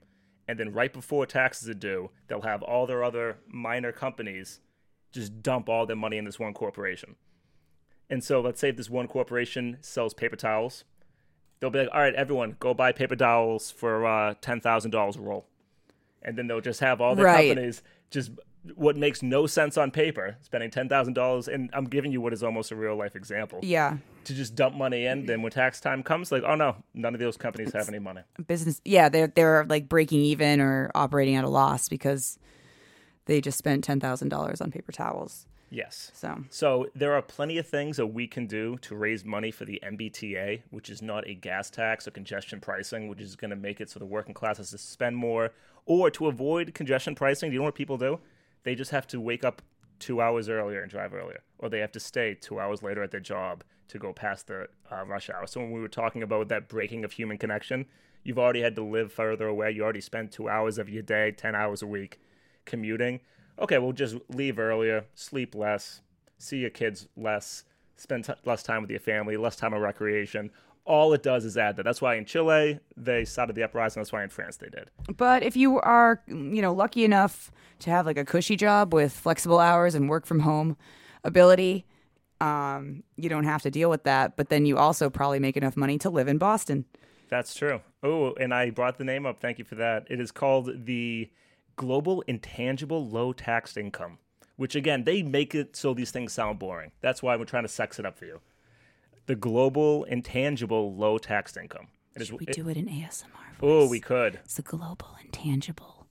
and 0.47 0.59
then 0.59 0.73
right 0.73 0.93
before 0.93 1.27
taxes 1.27 1.69
are 1.69 1.75
due, 1.75 2.11
they'll 2.29 2.43
have 2.43 2.63
all 2.63 2.87
their 2.87 3.03
other 3.03 3.39
minor 3.49 3.93
companies 3.93 4.61
just 5.13 5.43
dump 5.43 5.69
all 5.69 5.87
their 5.87 5.97
money 5.97 6.17
in 6.17 6.25
this 6.25 6.39
one 6.39 6.55
corporation. 6.55 7.17
And 8.09 8.23
so 8.23 8.41
let's 8.41 8.61
say 8.61 8.69
if 8.71 8.77
this 8.77 8.91
one 8.91 9.09
corporation 9.09 9.79
sells 9.81 10.15
paper 10.15 10.37
towels, 10.37 10.85
they'll 11.59 11.71
be 11.71 11.81
like, 11.81 11.89
all 11.93 12.01
right, 12.01 12.15
everyone, 12.15 12.57
go 12.61 12.75
buy 12.75 12.93
paper 12.93 13.17
towels 13.17 13.71
for 13.71 14.07
uh, 14.07 14.35
$10,000 14.35 15.17
a 15.17 15.21
roll. 15.21 15.47
And 16.23 16.37
then 16.37 16.47
they'll 16.47 16.61
just 16.61 16.81
have 16.81 17.01
all 17.01 17.15
the 17.17 17.25
Right. 17.25 17.49
companies 17.49 17.83
just 18.11 18.31
what 18.75 18.97
makes 18.97 19.23
no 19.23 19.47
sense 19.47 19.79
on 19.79 19.91
paper, 19.91 20.37
spending 20.43 20.71
$10,000. 20.71 21.49
And 21.49 21.71
I'm 21.73 21.85
giving 21.87 22.13
you 22.13 22.21
what 22.21 22.33
is 22.33 22.43
almost 22.43 22.71
a 22.71 22.77
real 22.77 22.95
life 22.97 23.17
example 23.17 23.61
Yeah. 23.63 23.97
to 24.25 24.35
just 24.35 24.55
dump 24.55 24.77
money 24.77 25.07
in. 25.07 25.27
Then 25.27 25.41
when 25.43 25.51
tax 25.51 25.81
time 25.81 26.03
comes, 26.03 26.31
like, 26.31 26.43
oh 26.45 26.55
no, 26.57 26.77
none 26.95 27.15
of 27.15 27.21
those 27.21 27.37
companies 27.37 27.73
have 27.73 27.89
any 27.89 27.99
money. 27.99 28.21
Business. 28.47 28.81
Yeah, 28.85 29.09
they're 29.09 29.29
they're 29.29 29.65
like 29.69 29.89
breaking 29.89 30.21
even 30.21 30.61
or 30.61 30.91
operating 30.95 31.37
at 31.37 31.45
a 31.45 31.49
loss 31.49 31.89
because 31.89 32.39
they 33.27 33.41
just 33.41 33.57
spent 33.59 33.83
ten 33.85 33.99
thousand 34.01 34.29
dollars 34.29 34.61
on 34.61 34.71
paper 34.71 34.93
towels. 34.93 35.47
Yes. 35.73 36.11
So 36.15 36.45
So 36.51 36.89
there 36.97 37.13
are 37.15 37.23
plenty 37.23 37.57
of 37.57 37.67
things 37.67 37.97
that 37.97 38.09
we 38.09 38.27
can 38.27 38.47
do 38.49 38.77
to 38.83 38.97
raise 38.97 39.25
money 39.25 39.53
for 39.53 39.65
the 39.65 39.81
MBTA, 39.85 40.63
which 40.71 40.91
is 40.91 41.01
not 41.01 41.27
a 41.29 41.35
gas 41.35 41.71
tax 41.71 42.09
or 42.09 42.11
congestion 42.11 42.61
pricing, 42.61 43.07
which 43.09 43.21
is 43.21 43.37
going 43.37 43.51
to 43.51 43.57
make 43.57 43.81
it 43.81 43.89
so 43.89 44.01
the 44.01 44.05
working 44.05 44.35
class 44.35 44.57
has 44.59 44.71
to 44.73 44.79
spend 44.79 45.17
more, 45.17 45.53
or 45.87 46.11
to 46.11 46.27
avoid 46.27 46.75
congestion 46.75 47.15
pricing. 47.15 47.51
Do 47.51 47.55
you 47.55 47.61
know 47.61 47.67
what 47.67 47.77
people 47.77 47.97
do? 47.99 48.19
They 48.63 48.75
just 48.75 48.91
have 48.91 49.07
to 49.09 49.21
wake 49.21 49.45
up 49.45 49.63
two 49.99 50.21
hours 50.21 50.49
earlier 50.49 50.83
and 50.83 50.91
drive 50.91 51.15
earlier, 51.15 51.43
or 51.59 51.69
they 51.69 51.81
have 51.81 51.93
to 51.93 52.01
stay 52.01 52.35
two 52.35 52.59
hours 52.59 52.83
later 52.83 53.03
at 53.03 53.11
their 53.11 53.21
job 53.21 53.65
to 53.89 53.99
go 53.99 54.13
past 54.13 54.47
the 54.47 54.69
uh, 54.91 55.05
rush 55.05 55.31
hour. 55.31 55.47
So 55.47 55.61
when 55.61 55.73
we 55.73 55.81
were 55.81 55.89
talking 55.89 56.23
about 56.23 56.49
that 56.49 56.69
breaking 56.69 57.05
of 57.05 57.13
human 57.13 57.39
connection, 57.39 57.87
you've 58.23 58.39
already 58.39 58.63
had 58.63 58.77
to 58.77 58.85
live 58.85 59.13
further 59.13 59.47
away. 59.47 59.73
You 59.73 59.83
already 59.83 60.01
spend 60.01 60.31
two 60.31 60.49
hours 60.49 60.79
of 60.79 60.89
your 60.89 61.03
day, 61.03 61.33
ten 61.33 61.55
hours 61.55 61.83
a 61.83 61.87
week, 61.87 62.21
commuting. 62.65 63.21
Okay, 63.59 63.79
we'll 63.79 63.93
just 63.93 64.17
leave 64.29 64.59
earlier, 64.59 65.05
sleep 65.15 65.55
less, 65.55 66.01
see 66.39 66.59
your 66.59 66.71
kids 66.71 67.09
less, 67.17 67.65
spend 67.97 68.25
t- 68.25 68.33
less 68.45 68.63
time 68.63 68.83
with 68.83 68.91
your 68.91 69.01
family, 69.01 69.37
less 69.37 69.57
time 69.57 69.75
on 69.75 69.81
recreation. 69.81 70.51
All 70.91 71.13
it 71.13 71.23
does 71.23 71.45
is 71.45 71.57
add 71.57 71.77
that. 71.77 71.85
That's 71.85 72.03
why 72.03 72.17
in 72.17 72.25
Chile 72.25 72.81
they 72.97 73.25
started 73.25 73.55
the 73.55 73.63
uprising. 73.63 74.01
That's 74.01 74.11
why 74.11 74.25
in 74.25 74.29
France 74.29 74.57
they 74.57 74.69
did. 74.69 74.91
But 75.17 75.45
if 75.45 75.57
you 75.57 75.79
are, 75.79 76.21
you 76.27 76.61
know, 76.61 76.73
lucky 76.73 77.05
enough 77.05 77.53
to 77.79 77.91
have 77.91 78.07
like 78.07 78.19
a 78.19 78.25
cushy 78.25 78.57
job 78.57 78.93
with 78.93 79.13
flexible 79.13 79.61
hours 79.61 79.95
and 79.95 80.11
work 80.11 80.27
from 80.27 80.41
home 80.41 80.77
ability, 81.23 81.87
um, 82.41 83.05
you 83.15 83.29
don't 83.29 83.45
have 83.45 83.63
to 83.63 83.71
deal 83.71 83.89
with 83.89 84.03
that. 84.03 84.37
But 84.37 84.49
then 84.49 84.67
you 84.67 84.79
also 84.79 85.09
probably 85.09 85.39
make 85.39 85.57
enough 85.57 85.77
money 85.77 85.97
to 85.99 86.11
live 86.11 86.27
in 86.27 86.39
Boston. 86.39 86.87
That's 87.29 87.55
true. 87.55 87.83
Oh, 88.03 88.33
and 88.35 88.53
I 88.53 88.71
brought 88.71 88.99
the 88.99 89.05
name 89.05 89.27
up. 89.27 89.41
Thank 89.41 89.61
you 89.61 89.65
for 89.65 89.77
that. 89.77 90.09
It 90.11 90.21
is 90.21 90.33
called 90.33 90.87
the 90.87 91.31
Global 91.77 92.23
Intangible 92.23 93.07
Low 93.07 93.33
Taxed 93.33 93.77
Income, 93.77 94.19
which 94.57 94.75
again, 94.75 95.05
they 95.05 95.23
make 95.23 95.55
it 95.55 95.77
so 95.77 95.95
these 95.95 96.11
things 96.11 96.33
sound 96.33 96.59
boring. 96.59 96.91
That's 97.01 97.23
why 97.23 97.37
we're 97.37 97.45
trying 97.45 97.63
to 97.63 97.69
sex 97.69 98.01
it 98.01 98.05
up 98.05 98.19
for 98.19 98.25
you. 98.25 98.41
The 99.31 99.37
Global 99.37 100.03
Intangible 100.03 100.93
Low 100.93 101.17
tax 101.17 101.57
Income. 101.57 101.87
It 102.17 102.23
is, 102.23 102.33
We 102.33 102.47
it- 102.49 102.53
do 102.53 102.69
it 102.69 102.77
in 102.77 102.87
ASMR. 102.89 103.55
oh, 103.63 103.89
we 103.89 104.01
could. 104.01 104.41
It's 104.43 104.59
a 104.59 104.63
global, 104.63 105.17
intangible, 105.23 106.09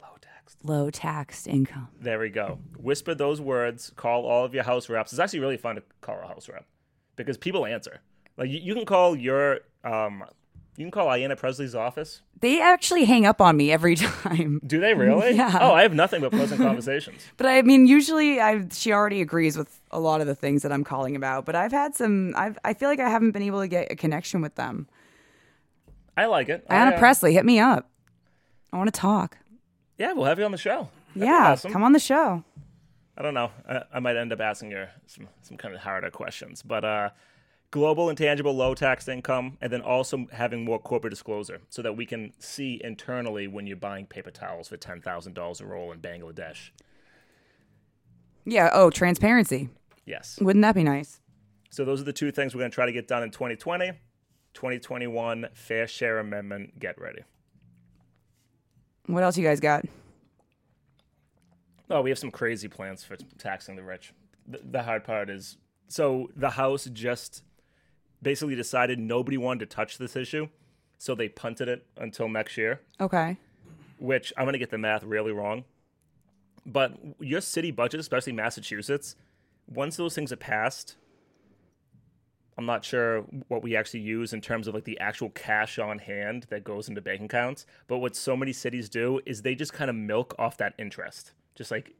Low 0.00 0.16
taxed. 0.20 0.64
low 0.64 0.88
taxed 0.88 1.48
income. 1.48 1.88
There 2.00 2.20
we 2.20 2.28
go. 2.30 2.60
Whisper 2.76 3.12
those 3.16 3.40
words. 3.40 3.90
Call 3.96 4.24
all 4.24 4.44
of 4.44 4.54
your 4.54 4.62
house 4.62 4.88
reps. 4.88 5.12
It's 5.12 5.18
actually 5.18 5.40
really 5.40 5.56
fun 5.56 5.74
to 5.74 5.82
call 6.00 6.20
a 6.22 6.28
house 6.28 6.48
rep 6.48 6.64
because 7.16 7.36
people 7.36 7.66
answer. 7.66 8.02
Like 8.36 8.50
you, 8.50 8.60
you 8.60 8.74
can 8.76 8.86
call 8.86 9.16
your 9.16 9.62
um, 9.82 10.22
you 10.76 10.84
can 10.84 10.90
call 10.90 11.08
Ayanna 11.08 11.36
Presley's 11.36 11.74
office. 11.74 12.22
They 12.40 12.60
actually 12.60 13.04
hang 13.04 13.26
up 13.26 13.40
on 13.40 13.56
me 13.56 13.70
every 13.70 13.94
time. 13.96 14.60
Do 14.66 14.80
they 14.80 14.94
really? 14.94 15.34
Yeah. 15.36 15.58
Oh, 15.60 15.72
I 15.72 15.82
have 15.82 15.94
nothing 15.94 16.20
but 16.20 16.32
pleasant 16.32 16.60
conversations. 16.60 17.22
But 17.36 17.46
I 17.46 17.62
mean, 17.62 17.86
usually 17.86 18.40
I 18.40 18.66
she 18.72 18.92
already 18.92 19.20
agrees 19.20 19.56
with 19.56 19.80
a 19.90 20.00
lot 20.00 20.20
of 20.20 20.26
the 20.26 20.34
things 20.34 20.62
that 20.62 20.72
I'm 20.72 20.84
calling 20.84 21.16
about. 21.16 21.44
But 21.44 21.54
I've 21.54 21.72
had 21.72 21.94
some. 21.94 22.34
I've 22.36 22.58
I 22.64 22.74
feel 22.74 22.88
like 22.88 23.00
I 23.00 23.08
haven't 23.08 23.32
been 23.32 23.42
able 23.42 23.60
to 23.60 23.68
get 23.68 23.90
a 23.90 23.96
connection 23.96 24.40
with 24.40 24.54
them. 24.54 24.88
I 26.16 26.26
like 26.26 26.48
it. 26.48 26.66
Anna 26.68 26.92
I, 26.92 26.94
uh, 26.94 26.98
Presley, 26.98 27.32
hit 27.34 27.44
me 27.44 27.58
up. 27.58 27.88
I 28.72 28.76
want 28.76 28.92
to 28.92 28.98
talk. 29.00 29.38
Yeah, 29.98 30.12
we'll 30.12 30.26
have 30.26 30.38
you 30.38 30.44
on 30.44 30.52
the 30.52 30.58
show. 30.58 30.88
That'd 31.14 31.28
yeah, 31.28 31.52
awesome. 31.52 31.72
come 31.72 31.82
on 31.82 31.92
the 31.92 31.98
show. 31.98 32.44
I 33.16 33.22
don't 33.22 33.34
know. 33.34 33.50
I, 33.68 33.82
I 33.94 34.00
might 34.00 34.16
end 34.16 34.32
up 34.32 34.40
asking 34.40 34.70
you 34.70 34.86
some 35.06 35.28
some 35.42 35.56
kind 35.56 35.74
of 35.74 35.80
harder 35.80 36.10
questions, 36.10 36.62
but 36.62 36.84
uh, 36.84 37.10
global 37.70 38.10
intangible 38.10 38.54
low 38.54 38.74
tax 38.74 39.08
income, 39.08 39.56
and 39.60 39.72
then 39.72 39.80
also 39.80 40.26
having 40.32 40.64
more 40.64 40.78
corporate 40.78 41.12
disclosure, 41.12 41.60
so 41.68 41.82
that 41.82 41.96
we 41.96 42.06
can 42.06 42.32
see 42.38 42.80
internally 42.82 43.46
when 43.46 43.66
you're 43.66 43.76
buying 43.76 44.06
paper 44.06 44.30
towels 44.30 44.68
for 44.68 44.76
ten 44.76 45.00
thousand 45.00 45.34
dollars 45.34 45.60
a 45.60 45.66
roll 45.66 45.92
in 45.92 46.00
Bangladesh. 46.00 46.70
Yeah. 48.44 48.70
Oh, 48.72 48.90
transparency. 48.90 49.68
Yes. 50.06 50.38
Wouldn't 50.40 50.62
that 50.62 50.74
be 50.74 50.82
nice? 50.82 51.20
So 51.70 51.84
those 51.84 52.00
are 52.00 52.04
the 52.04 52.12
two 52.12 52.32
things 52.32 52.54
we're 52.54 52.60
going 52.60 52.70
to 52.70 52.74
try 52.74 52.86
to 52.86 52.92
get 52.92 53.06
done 53.06 53.22
in 53.22 53.30
2020. 53.30 53.92
2021 54.54 55.46
Fair 55.54 55.86
Share 55.86 56.18
Amendment. 56.18 56.78
Get 56.78 57.00
ready. 57.00 57.22
What 59.06 59.22
else 59.22 59.38
you 59.38 59.44
guys 59.44 59.60
got? 59.60 59.84
Oh, 61.88 62.02
we 62.02 62.10
have 62.10 62.18
some 62.18 62.30
crazy 62.30 62.68
plans 62.68 63.04
for 63.04 63.16
taxing 63.38 63.76
the 63.76 63.82
rich. 63.82 64.12
The, 64.46 64.60
the 64.64 64.82
hard 64.82 65.04
part 65.04 65.30
is 65.30 65.58
so 65.88 66.28
the 66.36 66.50
House 66.50 66.84
just 66.92 67.42
basically 68.22 68.54
decided 68.54 68.98
nobody 68.98 69.36
wanted 69.36 69.68
to 69.68 69.74
touch 69.74 69.98
this 69.98 70.16
issue, 70.16 70.48
so 70.98 71.14
they 71.14 71.28
punted 71.28 71.68
it 71.68 71.86
until 71.96 72.28
next 72.28 72.56
year. 72.56 72.80
Okay. 73.00 73.36
Which 73.98 74.32
I'm 74.36 74.44
going 74.44 74.54
to 74.54 74.58
get 74.58 74.70
the 74.70 74.78
math 74.78 75.02
really 75.04 75.32
wrong, 75.32 75.64
but 76.66 76.98
your 77.18 77.40
city 77.40 77.70
budget, 77.70 78.00
especially 78.00 78.32
Massachusetts, 78.32 79.16
once 79.68 79.96
those 79.96 80.14
things 80.14 80.32
are 80.32 80.36
passed, 80.36 80.96
I'm 82.58 82.66
not 82.66 82.84
sure 82.84 83.22
what 83.48 83.62
we 83.62 83.74
actually 83.74 84.00
use 84.00 84.32
in 84.32 84.40
terms 84.40 84.68
of 84.68 84.74
like 84.74 84.84
the 84.84 85.00
actual 85.00 85.30
cash 85.30 85.78
on 85.78 85.98
hand 85.98 86.46
that 86.50 86.62
goes 86.62 86.88
into 86.88 87.00
bank 87.00 87.22
accounts. 87.22 87.64
But 87.86 87.98
what 87.98 88.14
so 88.14 88.36
many 88.36 88.52
cities 88.52 88.90
do 88.90 89.20
is 89.24 89.42
they 89.42 89.54
just 89.54 89.72
kind 89.72 89.88
of 89.88 89.96
milk 89.96 90.34
off 90.38 90.58
that 90.58 90.74
interest. 90.78 91.32
Just 91.54 91.70
like, 91.70 91.94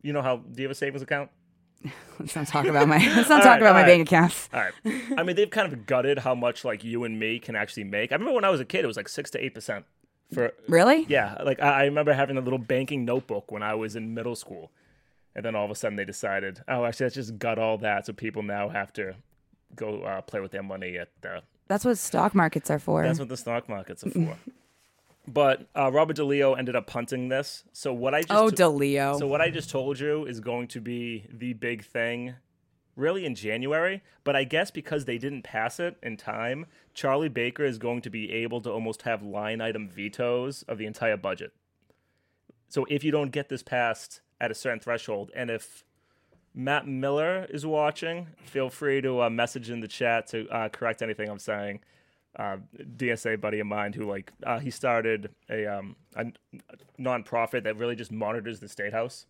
you 0.00 0.12
know 0.12 0.22
how, 0.22 0.36
do 0.38 0.62
you 0.62 0.68
have 0.68 0.72
a 0.72 0.74
savings 0.74 1.02
account? 1.02 1.30
Let's 2.18 2.36
not 2.36 2.46
talk 2.46 2.66
about 2.66 2.88
my. 2.88 2.98
Let's 2.98 3.28
not 3.28 3.38
talk 3.42 3.52
right, 3.52 3.60
about 3.62 3.74
my 3.74 3.82
right. 3.82 3.86
bank 3.86 4.08
accounts. 4.08 4.48
All 4.52 4.60
right. 4.60 4.72
I 5.16 5.22
mean, 5.22 5.36
they've 5.36 5.50
kind 5.50 5.72
of 5.72 5.86
gutted 5.86 6.18
how 6.18 6.34
much 6.34 6.64
like 6.64 6.84
you 6.84 7.04
and 7.04 7.18
me 7.18 7.38
can 7.38 7.56
actually 7.56 7.84
make. 7.84 8.12
I 8.12 8.14
remember 8.14 8.34
when 8.34 8.44
I 8.44 8.50
was 8.50 8.60
a 8.60 8.64
kid, 8.64 8.84
it 8.84 8.86
was 8.86 8.96
like 8.96 9.08
six 9.08 9.30
to 9.32 9.44
eight 9.44 9.54
percent 9.54 9.84
for 10.32 10.52
Really? 10.68 11.04
yeah. 11.08 11.36
Like 11.44 11.60
I, 11.60 11.80
I 11.80 11.84
remember 11.84 12.12
having 12.12 12.36
a 12.36 12.40
little 12.40 12.58
banking 12.58 13.04
notebook 13.04 13.50
when 13.50 13.62
I 13.62 13.74
was 13.74 13.96
in 13.96 14.14
middle 14.14 14.36
school, 14.36 14.70
and 15.34 15.44
then 15.44 15.54
all 15.54 15.64
of 15.64 15.70
a 15.70 15.74
sudden 15.74 15.96
they 15.96 16.04
decided, 16.04 16.62
oh, 16.68 16.84
actually, 16.84 17.06
let's 17.06 17.16
just 17.16 17.38
gut 17.38 17.58
all 17.58 17.78
that, 17.78 18.06
so 18.06 18.12
people 18.12 18.42
now 18.42 18.68
have 18.68 18.92
to 18.94 19.14
go 19.74 20.02
uh, 20.02 20.20
play 20.22 20.40
with 20.40 20.52
their 20.52 20.62
money 20.62 20.98
at 20.98 21.08
the. 21.20 21.42
That's 21.68 21.84
what 21.84 21.98
stock 21.98 22.34
markets 22.34 22.70
are 22.70 22.78
for. 22.78 23.02
That's 23.02 23.18
what 23.18 23.28
the 23.28 23.36
stock 23.36 23.68
markets 23.68 24.04
are 24.04 24.10
for. 24.10 24.36
but 25.26 25.68
uh, 25.76 25.90
Robert 25.92 26.16
DeLeo 26.16 26.58
ended 26.58 26.74
up 26.74 26.86
punting 26.86 27.28
this. 27.28 27.64
So 27.72 27.92
what 27.92 28.14
I 28.14 28.22
just 28.22 28.32
oh, 28.32 28.48
DeLeo. 28.48 29.18
so 29.18 29.26
what 29.26 29.40
I 29.40 29.50
just 29.50 29.70
told 29.70 30.00
you 30.00 30.26
is 30.26 30.40
going 30.40 30.68
to 30.68 30.80
be 30.80 31.26
the 31.32 31.52
big 31.52 31.84
thing 31.84 32.34
really 32.96 33.24
in 33.24 33.34
January, 33.34 34.02
but 34.24 34.36
I 34.36 34.44
guess 34.44 34.70
because 34.70 35.04
they 35.04 35.18
didn't 35.18 35.42
pass 35.42 35.80
it 35.80 35.96
in 36.02 36.16
time, 36.16 36.66
Charlie 36.92 37.28
Baker 37.28 37.64
is 37.64 37.78
going 37.78 38.02
to 38.02 38.10
be 38.10 38.30
able 38.32 38.60
to 38.62 38.70
almost 38.70 39.02
have 39.02 39.22
line 39.22 39.60
item 39.60 39.88
vetoes 39.88 40.62
of 40.64 40.78
the 40.78 40.86
entire 40.86 41.16
budget. 41.16 41.52
So 42.68 42.86
if 42.90 43.04
you 43.04 43.10
don't 43.10 43.30
get 43.30 43.48
this 43.48 43.62
passed 43.62 44.20
at 44.40 44.50
a 44.50 44.54
certain 44.54 44.80
threshold 44.80 45.30
and 45.34 45.50
if 45.50 45.84
Matt 46.54 46.86
Miller 46.86 47.46
is 47.48 47.64
watching, 47.64 48.28
feel 48.44 48.68
free 48.68 49.00
to 49.00 49.22
uh, 49.22 49.30
message 49.30 49.70
in 49.70 49.80
the 49.80 49.88
chat 49.88 50.26
to 50.28 50.46
uh, 50.48 50.68
correct 50.68 51.00
anything 51.00 51.30
I'm 51.30 51.38
saying. 51.38 51.80
Uh, 52.38 52.56
DSA 52.96 53.38
buddy 53.38 53.60
of 53.60 53.66
mine 53.66 53.92
who 53.92 54.08
like 54.08 54.32
uh, 54.46 54.58
he 54.58 54.70
started 54.70 55.28
a 55.50 55.66
um 55.66 55.96
a 56.16 56.24
nonprofit 56.98 57.64
that 57.64 57.76
really 57.76 57.94
just 57.94 58.10
monitors 58.10 58.58
the 58.58 58.68
state 58.68 58.94
house. 58.94 59.26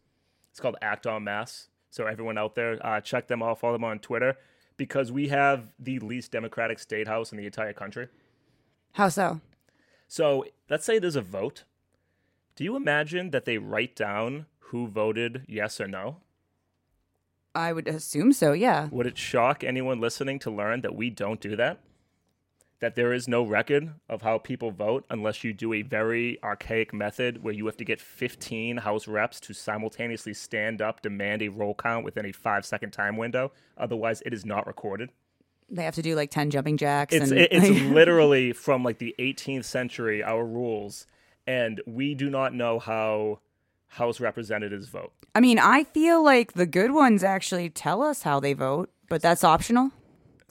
It's 0.51 0.61
called 0.61 0.77
Act 0.81 1.07
on 1.07 1.25
Mass. 1.25 1.69
So 1.91 2.07
everyone 2.07 2.39
out 2.39 2.55
there, 2.55 2.79
uh, 2.87 3.01
check 3.01 3.27
them 3.27 3.43
out, 3.43 3.59
follow 3.59 3.75
them 3.75 3.85
on 3.85 3.99
Twitter 3.99 4.37
because 4.77 5.13
we 5.13 5.29
have 5.29 5.69
the 5.79 5.99
least 5.99 6.31
democratic 6.31 6.79
state 6.79 7.09
house 7.09 7.33
in 7.33 7.39
the 7.39 7.47
entire 7.47 7.73
country. 7.73 8.09
How 8.93 9.09
so? 9.09 9.41
So 10.09 10.45
let's 10.71 10.85
say 10.85 10.99
there's 10.99 11.17
a 11.17 11.23
vote. 11.23 11.65
Do 12.55 12.65
you 12.65 12.77
imagine 12.77 13.31
that 13.31 13.45
they 13.45 13.59
write 13.59 13.97
down 13.97 14.47
who 14.59 14.87
voted 14.87 15.45
yes 15.49 15.81
or 15.81 15.89
no? 15.89 16.19
I 17.55 17.73
would 17.73 17.89
assume 17.89 18.33
so. 18.33 18.53
Yeah. 18.53 18.89
Would 18.91 19.07
it 19.07 19.19
shock 19.19 19.63
anyone 19.63 20.01
listening 20.01 20.39
to 20.41 20.51
learn 20.51 20.81
that 20.83 20.95
we 20.95 21.11
don't 21.11 21.41
do 21.41 21.57
that? 21.57 21.79
That 22.83 22.97
there 22.97 23.13
is 23.13 23.29
no 23.29 23.45
record 23.45 23.95
of 24.09 24.23
how 24.23 24.39
people 24.39 24.73
vote 24.73 25.05
unless 25.09 25.45
you 25.45 25.53
do 25.53 25.73
a 25.73 25.83
very 25.83 26.37
archaic 26.43 26.93
method 26.93 27.43
where 27.45 27.55
you 27.55 27.65
have 27.67 27.77
to 27.77 27.85
get 27.85 28.01
15 28.01 28.79
House 28.79 29.07
reps 29.07 29.39
to 29.41 29.55
simultaneously 29.55 30.35
stand 30.35 30.83
up, 30.83 31.01
demand 31.01 31.43
a 31.43 31.49
roll 31.49 31.75
count 31.77 32.05
within 32.05 32.27
a 32.27 32.33
five 32.33 32.67
second 32.67 32.91
time 32.91 33.17
window. 33.17 33.53
Otherwise, 33.79 34.21
it 34.27 34.35
is 34.35 34.45
not 34.45 34.67
recorded. 34.67 35.11
They 35.71 35.85
have 35.85 35.95
to 35.95 36.03
do 36.03 36.17
like 36.17 36.31
ten 36.33 36.51
jumping 36.51 36.77
jacks. 36.77 37.15
It's 37.15 37.31
and 37.31 37.41
it- 37.41 37.53
it's 37.53 37.69
literally 37.95 38.53
from 38.53 38.83
like 38.83 38.99
the 38.99 39.15
18th 39.19 39.65
century. 39.65 40.21
Our 40.23 40.45
rules, 40.45 41.07
and 41.47 41.81
we 41.87 42.15
do 42.17 42.29
not 42.31 42.53
know 42.53 42.81
how 42.81 43.39
House 43.87 44.19
representatives 44.21 44.89
vote. 44.89 45.13
I 45.37 45.41
mean, 45.41 45.59
I 45.61 45.85
feel 45.85 46.23
like 46.23 46.55
the 46.55 46.67
good 46.67 46.91
ones 46.91 47.23
actually 47.23 47.71
tell 47.71 48.03
us 48.03 48.23
how 48.23 48.41
they 48.41 48.55
vote 48.55 48.91
But 49.09 49.23
that's 49.23 49.45
optional. 49.45 49.93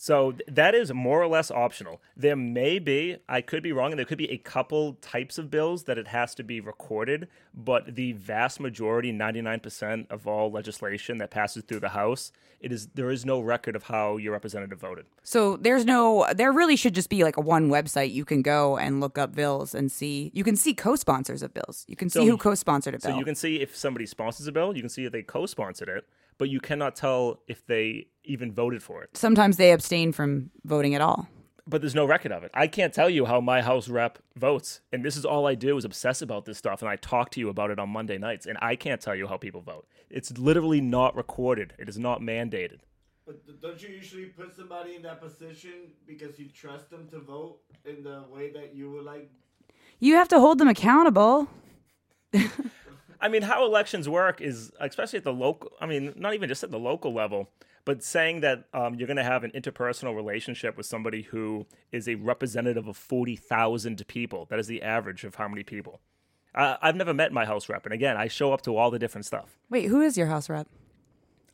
So 0.01 0.31
th- 0.31 0.41
that 0.47 0.73
is 0.73 0.91
more 0.91 1.21
or 1.21 1.27
less 1.27 1.51
optional. 1.51 2.01
There 2.17 2.35
may 2.35 2.79
be, 2.79 3.17
I 3.29 3.41
could 3.41 3.61
be 3.61 3.71
wrong, 3.71 3.91
and 3.91 3.99
there 3.99 4.05
could 4.05 4.17
be 4.17 4.31
a 4.31 4.37
couple 4.39 4.93
types 4.95 5.37
of 5.37 5.51
bills 5.51 5.83
that 5.83 5.99
it 5.99 6.07
has 6.07 6.33
to 6.35 6.43
be 6.43 6.59
recorded, 6.59 7.27
but 7.53 7.93
the 7.93 8.13
vast 8.13 8.59
majority, 8.59 9.13
99% 9.13 10.09
of 10.09 10.25
all 10.25 10.49
legislation 10.51 11.19
that 11.19 11.29
passes 11.29 11.63
through 11.65 11.81
the 11.81 11.89
House, 11.89 12.31
it 12.59 12.71
is 12.71 12.87
there 12.95 13.11
is 13.11 13.27
no 13.27 13.39
record 13.41 13.75
of 13.75 13.83
how 13.83 14.17
your 14.17 14.31
representative 14.33 14.79
voted. 14.79 15.05
So 15.21 15.55
there's 15.57 15.85
no, 15.85 16.25
there 16.33 16.51
really 16.51 16.75
should 16.75 16.95
just 16.95 17.09
be 17.11 17.23
like 17.23 17.37
a 17.37 17.41
one 17.41 17.69
website 17.69 18.11
you 18.11 18.25
can 18.25 18.41
go 18.41 18.79
and 18.79 19.01
look 19.01 19.19
up 19.19 19.35
bills 19.35 19.75
and 19.75 19.91
see. 19.91 20.31
You 20.33 20.43
can 20.43 20.55
see 20.55 20.73
co-sponsors 20.73 21.43
of 21.43 21.53
bills. 21.53 21.85
You 21.87 21.95
can 21.95 22.09
see 22.09 22.25
who 22.25 22.37
co-sponsored 22.37 22.95
a 22.95 22.97
bill. 22.97 23.11
So 23.11 23.19
you 23.19 23.25
can 23.25 23.35
see 23.35 23.61
if 23.61 23.75
somebody 23.75 24.07
sponsors 24.07 24.47
a 24.47 24.51
bill, 24.51 24.75
you 24.75 24.81
can 24.81 24.89
see 24.89 25.05
if 25.05 25.11
they 25.11 25.21
co-sponsored 25.21 25.89
it, 25.89 26.07
but 26.41 26.49
you 26.49 26.59
cannot 26.59 26.95
tell 26.95 27.39
if 27.47 27.67
they 27.67 28.07
even 28.23 28.51
voted 28.51 28.81
for 28.81 29.03
it. 29.03 29.15
Sometimes 29.15 29.57
they 29.57 29.71
abstain 29.71 30.11
from 30.11 30.49
voting 30.65 30.95
at 30.95 30.99
all. 30.99 31.27
but 31.67 31.81
there's 31.81 31.93
no 31.93 32.03
record 32.03 32.31
of 32.31 32.43
it. 32.43 32.49
I 32.55 32.65
can't 32.65 32.91
tell 32.91 33.11
you 33.11 33.25
how 33.25 33.39
my 33.41 33.61
house 33.61 33.87
rep 33.87 34.17
votes, 34.35 34.81
and 34.91 35.05
this 35.05 35.15
is 35.15 35.23
all 35.23 35.45
I 35.45 35.53
do 35.53 35.77
is 35.77 35.85
obsess 35.85 36.19
about 36.19 36.45
this 36.45 36.57
stuff, 36.57 36.81
and 36.81 36.89
I 36.89 36.95
talk 36.95 37.29
to 37.33 37.39
you 37.39 37.47
about 37.49 37.69
it 37.69 37.77
on 37.77 37.89
Monday 37.89 38.17
nights, 38.17 38.47
and 38.47 38.57
I 38.59 38.75
can't 38.75 38.99
tell 38.99 39.13
you 39.13 39.27
how 39.27 39.37
people 39.37 39.61
vote. 39.61 39.85
It's 40.09 40.35
literally 40.39 40.81
not 40.81 41.15
recorded. 41.15 41.73
It 41.77 41.87
is 41.87 41.99
not 41.99 42.21
mandated. 42.21 42.79
But 43.27 43.61
don't 43.61 43.79
you 43.79 43.89
usually 43.89 44.25
put 44.25 44.55
somebody 44.55 44.95
in 44.95 45.03
that 45.03 45.21
position 45.21 45.91
because 46.07 46.39
you 46.39 46.49
trust 46.49 46.89
them 46.89 47.07
to 47.11 47.19
vote 47.19 47.59
in 47.85 48.01
the 48.01 48.23
way 48.33 48.51
that 48.51 48.73
you 48.73 48.89
would 48.93 49.05
like? 49.05 49.29
You 49.99 50.15
have 50.15 50.29
to 50.29 50.39
hold 50.39 50.57
them 50.57 50.69
accountable. 50.69 51.47
I 53.21 53.27
mean, 53.29 53.43
how 53.43 53.65
elections 53.65 54.09
work 54.09 54.41
is, 54.41 54.71
especially 54.79 55.17
at 55.17 55.23
the 55.23 55.33
local. 55.33 55.71
I 55.79 55.85
mean, 55.85 56.13
not 56.15 56.33
even 56.33 56.49
just 56.49 56.63
at 56.63 56.71
the 56.71 56.79
local 56.79 57.13
level, 57.13 57.49
but 57.85 58.03
saying 58.03 58.41
that 58.41 58.65
um, 58.73 58.95
you're 58.95 59.07
going 59.07 59.17
to 59.17 59.23
have 59.23 59.43
an 59.43 59.51
interpersonal 59.51 60.15
relationship 60.15 60.75
with 60.75 60.85
somebody 60.85 61.21
who 61.21 61.65
is 61.91 62.07
a 62.07 62.15
representative 62.15 62.87
of 62.87 62.97
forty 62.97 63.35
thousand 63.35 64.05
people. 64.07 64.45
That 64.49 64.59
is 64.59 64.67
the 64.67 64.81
average 64.81 65.23
of 65.23 65.35
how 65.35 65.47
many 65.47 65.63
people. 65.63 66.01
Uh, 66.53 66.75
I've 66.81 66.97
never 66.97 67.13
met 67.13 67.31
my 67.31 67.45
house 67.45 67.69
rep, 67.69 67.85
and 67.85 67.93
again, 67.93 68.17
I 68.17 68.27
show 68.27 68.51
up 68.51 68.61
to 68.63 68.75
all 68.75 68.91
the 68.91 68.99
different 68.99 69.25
stuff. 69.25 69.57
Wait, 69.69 69.85
who 69.85 70.01
is 70.01 70.17
your 70.17 70.27
house 70.27 70.49
rep? 70.49 70.67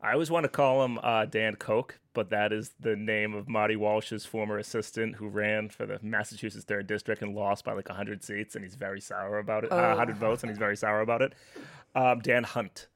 I 0.02 0.14
always 0.14 0.30
want 0.30 0.44
to 0.44 0.50
call 0.50 0.84
him 0.86 1.00
uh, 1.02 1.26
Dan 1.26 1.56
Koh, 1.56 1.88
but 2.14 2.30
that 2.30 2.54
is 2.54 2.72
the 2.80 2.96
name 2.96 3.34
of 3.34 3.48
Marty 3.48 3.76
Walsh's 3.76 4.26
former 4.26 4.58
assistant 4.60 5.16
who 5.16 5.28
ran 5.28 5.70
for 5.70 5.86
the 5.86 6.00
Massachusetts 6.04 6.66
third 6.66 6.86
district 6.86 7.22
and 7.22 7.34
lost 7.34 7.66
by 7.66 7.74
like 7.74 7.88
hundred 7.88 8.24
seats, 8.24 8.56
and 8.56 8.64
he's 8.64 8.76
very 8.76 9.02
sour 9.02 9.40
about 9.40 9.64
it. 9.64 9.72
Uh, 9.72 9.96
hundred 9.96 10.18
votes, 10.18 10.44
and 10.44 10.52
he's 10.52 10.60
very 10.60 10.78
sour 10.78 11.02
about 11.02 11.22
it. 11.22 11.34
Um, 11.96 12.20
Dan 12.20 12.44
Hunt. 12.44 12.88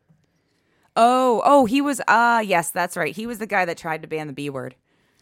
Oh, 0.95 1.41
oh, 1.43 1.65
he 1.65 1.81
was. 1.81 2.01
Ah, 2.07 2.39
yes, 2.39 2.69
that's 2.69 2.95
right. 2.95 3.15
He 3.15 3.25
was 3.25 3.39
the 3.39 3.47
guy 3.47 3.65
that 3.65 3.77
tried 3.77 4.01
to 4.03 4.07
ban 4.07 4.27
the 4.27 4.33
B 4.33 4.49
word, 4.49 4.75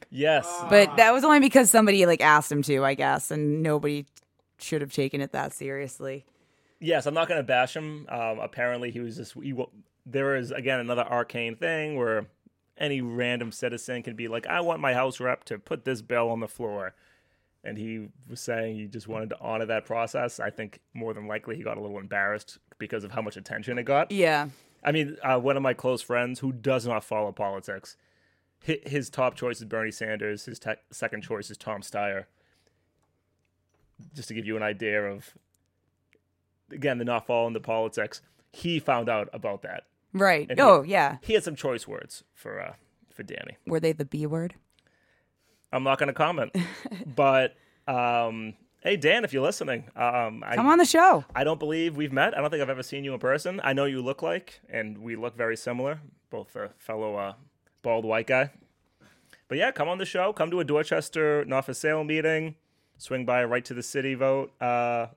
Yes, 0.10 0.48
but 0.70 0.98
that 0.98 1.14
was 1.14 1.24
only 1.24 1.40
because 1.40 1.70
somebody 1.70 2.06
like 2.06 2.22
asked 2.22 2.52
him 2.52 2.62
to, 2.64 2.84
I 2.84 2.96
guess, 2.96 3.32
and 3.32 3.64
nobody 3.64 4.06
should 4.58 4.82
have 4.82 4.92
taken 4.92 5.22
it 5.22 5.32
that 5.32 5.54
seriously. 5.54 6.26
Yes. 6.80 7.06
I'm 7.06 7.14
not 7.14 7.28
going 7.28 7.40
to 7.40 7.44
bash 7.44 7.76
him. 7.76 8.06
Um, 8.10 8.40
apparently, 8.40 8.92
he 8.92 9.00
was 9.00 9.18
just. 9.18 9.34
He, 9.34 9.54
there 10.06 10.36
is 10.36 10.52
again 10.52 10.80
another 10.80 11.04
arcane 11.04 11.56
thing 11.56 11.96
where 11.98 12.28
any 12.78 13.02
random 13.02 13.52
citizen 13.52 14.04
can 14.04 14.16
be 14.16 14.28
like, 14.28 14.48
"I 14.48 14.62
want 14.62 14.82
my 14.82 14.94
house 14.94 15.20
rep 15.20 15.44
to 15.46 15.60
put 15.60 15.86
this 15.86 16.02
bill 16.02 16.30
on 16.30 16.40
the 16.40 16.48
floor." 16.48 16.96
And 17.64 17.78
he 17.78 18.08
was 18.30 18.40
saying 18.40 18.78
he 18.78 18.86
just 18.86 19.08
wanted 19.08 19.30
to 19.32 19.40
honor 19.42 19.66
that 19.66 19.86
process. 19.86 20.40
I 20.40 20.50
think 20.50 20.80
more 20.94 21.14
than 21.14 21.28
likely 21.28 21.58
he 21.58 21.64
got 21.64 21.78
a 21.78 21.82
little 21.82 22.00
embarrassed 22.00 22.58
because 22.78 23.04
of 23.04 23.12
how 23.12 23.22
much 23.22 23.36
attention 23.36 23.78
it 23.78 23.84
got. 23.84 24.12
Yeah. 24.12 24.48
I 24.84 24.94
mean, 24.94 25.18
uh, 25.22 25.38
one 25.40 25.58
of 25.58 25.64
my 25.64 25.74
close 25.74 26.02
friends 26.02 26.40
who 26.40 26.54
does 26.54 26.88
not 26.88 27.04
follow 27.04 27.34
politics, 27.34 27.98
his 28.62 29.10
top 29.10 29.36
choice 29.36 29.60
is 29.60 29.66
Bernie 29.66 29.92
Sanders. 29.92 30.46
His 30.46 30.60
te- 30.60 30.72
second 30.92 31.22
choice 31.24 31.52
is 31.52 31.58
Tom 31.58 31.82
Steyer. 31.82 32.26
Just 34.14 34.30
to 34.30 34.34
give 34.34 34.46
you 34.46 34.56
an 34.56 34.64
idea 34.64 35.04
of, 35.04 35.34
again, 36.72 36.98
the 36.98 37.06
not 37.06 37.26
following 37.28 37.54
the 37.54 37.60
politics. 37.60 38.22
He 38.52 38.80
found 38.80 39.10
out 39.10 39.30
about 39.34 39.62
that. 39.64 39.84
Right. 40.14 40.48
And 40.50 40.60
he- 40.60 40.64
oh, 40.64 40.82
yeah. 40.84 41.18
He 41.22 41.34
had 41.34 41.44
some 41.44 41.56
choice 41.56 41.88
words 41.88 42.24
for 42.34 42.60
uh, 42.62 42.74
for 43.14 43.24
Danny. 43.24 43.58
Were 43.68 43.80
they 43.80 43.92
the 43.92 44.06
B 44.06 44.26
word? 44.26 44.56
I'm 45.72 45.84
not 45.84 46.00
going 46.00 46.08
to 46.08 46.14
comment, 46.14 46.56
but 47.06 47.56
um, 47.88 48.56
hey, 48.82 48.98
Dan, 48.98 49.24
if 49.24 49.34
you're 49.34 49.44
listening, 49.44 49.84
um, 49.96 50.44
I, 50.46 50.56
Come 50.56 50.66
on 50.68 50.80
the 50.80 50.86
show. 50.86 51.26
I 51.36 51.44
don't 51.44 51.60
believe 51.60 51.96
we've 51.96 52.12
met. 52.12 52.36
I 52.36 52.42
don't 52.42 52.50
think 52.50 52.64
I've 52.64 52.72
ever 52.72 52.82
seen 52.82 53.04
you 53.04 53.14
in 53.14 53.20
person. 53.20 53.62
I 53.64 53.74
know 53.74 53.86
you 53.86 54.02
look 54.02 54.24
like, 54.24 54.62
and 54.68 54.98
we 54.98 55.16
look 55.16 55.38
very 55.38 55.56
similar, 55.56 56.00
both 56.32 56.56
a 56.56 56.72
fellow 56.80 57.16
uh, 57.18 57.34
bald 57.84 58.04
white 58.04 58.26
guy. 58.26 58.50
But 59.48 59.60
yeah, 59.60 59.72
come 59.72 59.88
on 59.88 60.00
the 60.00 60.06
show. 60.06 60.34
Come 60.34 60.50
to 60.52 60.60
a 60.60 60.64
Dorchester 60.64 61.46
not 61.46 61.66
for 61.66 61.74
sale 61.76 62.04
meeting. 62.04 62.56
Swing 62.98 63.26
by 63.26 63.44
right 63.44 63.64
to 63.66 63.74
the 63.76 63.84
city 63.84 64.14
vote 64.16 64.52
uh, 64.62 65.08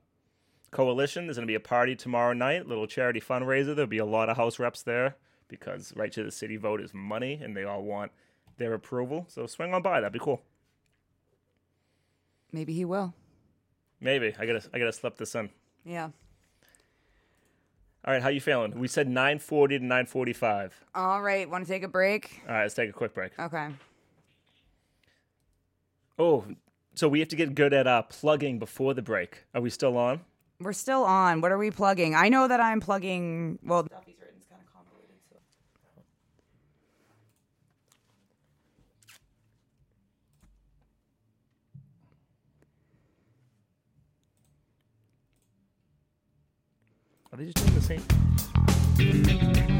coalition. 0.72 1.26
There's 1.26 1.36
going 1.36 1.46
to 1.46 1.50
be 1.50 1.54
a 1.54 1.60
party 1.60 1.94
tomorrow 1.94 2.32
night, 2.32 2.66
little 2.66 2.88
charity 2.88 3.20
fundraiser. 3.20 3.76
There'll 3.76 3.86
be 3.86 3.98
a 3.98 4.04
lot 4.04 4.28
of 4.28 4.36
house 4.36 4.58
reps 4.58 4.82
there 4.82 5.14
because 5.46 5.92
right 5.94 6.10
to 6.12 6.24
the 6.24 6.32
city 6.32 6.56
vote 6.56 6.80
is 6.80 6.92
money, 6.92 7.38
and 7.40 7.56
they 7.56 7.62
all 7.62 7.82
want 7.82 8.10
their 8.56 8.74
approval. 8.74 9.26
So 9.28 9.46
swing 9.46 9.72
on 9.72 9.82
by. 9.82 10.00
That'd 10.00 10.12
be 10.12 10.18
cool. 10.18 10.42
Maybe 12.50 12.72
he 12.72 12.84
will. 12.84 13.14
Maybe 14.00 14.34
I 14.38 14.46
gotta 14.46 14.62
I 14.74 14.78
gotta 14.78 14.92
slip 14.92 15.16
this 15.16 15.34
in. 15.34 15.50
Yeah. 15.84 16.10
All 18.04 18.12
right, 18.12 18.22
how 18.22 18.30
you 18.30 18.40
feeling? 18.40 18.78
We 18.78 18.88
said 18.88 19.08
9:40 19.08 19.68
to 19.68 19.78
9:45. 19.78 20.72
All 20.94 21.22
right. 21.22 21.48
Want 21.48 21.64
to 21.64 21.72
take 21.72 21.84
a 21.84 21.88
break? 21.88 22.42
All 22.48 22.54
right, 22.54 22.62
let's 22.62 22.74
take 22.74 22.90
a 22.90 22.92
quick 22.92 23.14
break. 23.14 23.38
Okay. 23.38 23.68
Oh, 26.18 26.44
so 26.94 27.08
we 27.08 27.20
have 27.20 27.28
to 27.28 27.36
get 27.36 27.54
good 27.54 27.72
at 27.72 27.86
uh, 27.86 28.02
plugging 28.02 28.58
before 28.58 28.92
the 28.92 29.02
break. 29.02 29.44
Are 29.54 29.60
we 29.60 29.70
still 29.70 29.96
on? 29.96 30.20
We're 30.62 30.72
still 30.72 31.04
on. 31.04 31.40
What 31.40 31.52
are 31.52 31.58
we 31.58 31.70
plugging? 31.70 32.14
I 32.14 32.28
know 32.28 32.46
that 32.48 32.60
I'm 32.60 32.80
plugging. 32.80 33.58
Well, 33.64 33.82
Duffy's 33.82 34.14
written 34.20 34.38
is 34.38 34.46
kind 34.46 34.62
of 34.62 34.72
convoluted. 34.72 35.16
So. 35.28 35.36
Are 47.32 47.36
they 47.38 47.46
just 47.46 47.56
doing 47.56 47.74
the 47.74 47.82
same? 49.66 49.71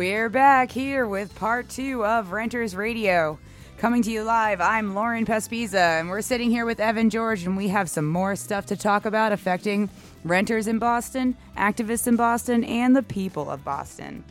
We're 0.00 0.30
back 0.30 0.70
here 0.72 1.06
with 1.06 1.34
part 1.34 1.68
two 1.68 2.06
of 2.06 2.32
Renters 2.32 2.74
Radio. 2.74 3.38
Coming 3.76 4.00
to 4.04 4.10
you 4.10 4.22
live, 4.22 4.58
I'm 4.58 4.94
Lauren 4.94 5.26
Pespiza, 5.26 6.00
and 6.00 6.08
we're 6.08 6.22
sitting 6.22 6.50
here 6.50 6.64
with 6.64 6.80
Evan 6.80 7.10
George, 7.10 7.44
and 7.44 7.54
we 7.54 7.68
have 7.68 7.90
some 7.90 8.06
more 8.06 8.34
stuff 8.34 8.64
to 8.66 8.76
talk 8.76 9.04
about 9.04 9.30
affecting 9.30 9.90
renters 10.24 10.68
in 10.68 10.78
Boston, 10.78 11.36
activists 11.54 12.06
in 12.06 12.16
Boston, 12.16 12.64
and 12.64 12.96
the 12.96 13.02
people 13.02 13.50
of 13.50 13.62
Boston. 13.62 14.24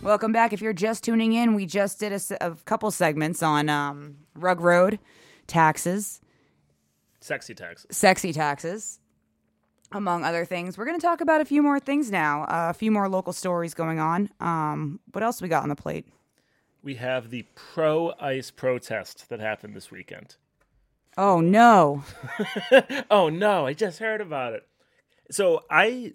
Welcome 0.00 0.32
back. 0.32 0.54
If 0.54 0.62
you're 0.62 0.72
just 0.72 1.04
tuning 1.04 1.34
in, 1.34 1.52
we 1.52 1.66
just 1.66 2.00
did 2.00 2.18
a 2.40 2.56
couple 2.64 2.90
segments 2.90 3.42
on 3.42 3.68
um, 3.68 4.16
Rugg 4.34 4.62
Road, 4.62 4.98
taxes, 5.46 6.22
Sexy 7.20 7.52
taxes. 7.52 7.94
sexy 7.94 8.32
taxes, 8.32 8.98
among 9.94 10.24
other 10.24 10.44
things. 10.44 10.76
We're 10.76 10.84
going 10.84 10.98
to 10.98 11.06
talk 11.06 11.20
about 11.20 11.40
a 11.40 11.44
few 11.44 11.62
more 11.62 11.80
things 11.80 12.10
now, 12.10 12.42
uh, 12.42 12.68
a 12.70 12.74
few 12.74 12.90
more 12.90 13.08
local 13.08 13.32
stories 13.32 13.72
going 13.72 14.00
on. 14.00 14.28
Um, 14.40 15.00
what 15.12 15.22
else 15.22 15.40
we 15.40 15.48
got 15.48 15.62
on 15.62 15.68
the 15.70 15.76
plate? 15.76 16.06
We 16.82 16.96
have 16.96 17.30
the 17.30 17.46
pro 17.54 18.12
ice 18.20 18.50
protest 18.50 19.30
that 19.30 19.40
happened 19.40 19.74
this 19.74 19.90
weekend. 19.90 20.36
Oh 21.16 21.40
no! 21.40 22.02
Oh 23.10 23.28
no, 23.28 23.66
I 23.66 23.72
just 23.72 24.00
heard 24.00 24.20
about 24.20 24.52
it. 24.52 24.66
So 25.30 25.62
I 25.70 26.12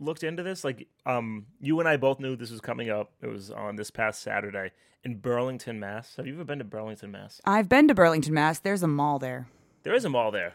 looked 0.00 0.24
into 0.24 0.42
this. 0.42 0.64
Like, 0.64 0.88
um, 1.06 1.46
you 1.60 1.78
and 1.80 1.88
I 1.88 1.96
both 1.96 2.18
knew 2.18 2.34
this 2.36 2.50
was 2.50 2.60
coming 2.60 2.90
up. 2.90 3.12
It 3.22 3.28
was 3.28 3.50
on 3.50 3.76
this 3.76 3.90
past 3.90 4.20
Saturday 4.22 4.72
in 5.04 5.18
Burlington, 5.18 5.78
Mass. 5.78 6.16
Have 6.16 6.26
you 6.26 6.34
ever 6.34 6.44
been 6.44 6.58
to 6.58 6.64
Burlington, 6.64 7.12
Mass? 7.12 7.40
I've 7.44 7.68
been 7.68 7.86
to 7.88 7.94
Burlington, 7.94 8.34
Mass. 8.34 8.58
There's 8.58 8.82
a 8.82 8.88
mall 8.88 9.18
there. 9.18 9.46
There 9.84 9.94
is 9.94 10.04
a 10.04 10.10
mall 10.10 10.30
there. 10.30 10.54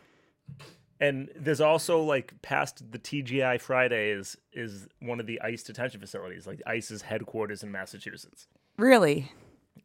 And 1.00 1.30
there's 1.36 1.62
also 1.62 2.02
like 2.02 2.42
past 2.42 2.92
the 2.92 3.00
TGI 3.00 3.62
Fridays 3.62 4.36
is 4.52 4.88
one 5.00 5.20
of 5.20 5.28
the 5.28 5.40
ICE 5.42 5.62
detention 5.64 6.02
facilities, 6.02 6.46
like 6.46 6.62
ICE's 6.66 7.04
headquarters 7.04 7.64
in 7.64 7.72
Massachusetts. 7.72 8.48
Really? 8.78 9.32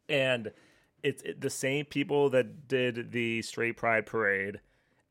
And 0.09 0.51
it's 1.03 1.23
it, 1.23 1.39
the 1.39 1.49
same 1.49 1.85
people 1.85 2.29
that 2.31 2.67
did 2.67 3.11
the 3.13 3.41
Straight 3.43 3.77
Pride 3.77 4.05
parade, 4.05 4.59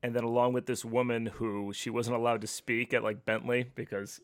and 0.03 0.15
then 0.15 0.25
along 0.25 0.53
with 0.53 0.67
this 0.67 0.85
woman 0.85 1.27
who 1.27 1.73
she 1.73 1.89
wasn't 1.89 2.17
allowed 2.17 2.43
to 2.43 2.47
speak 2.47 2.93
at 2.93 3.03
like 3.03 3.25
Bentley 3.25 3.71
because 3.75 4.21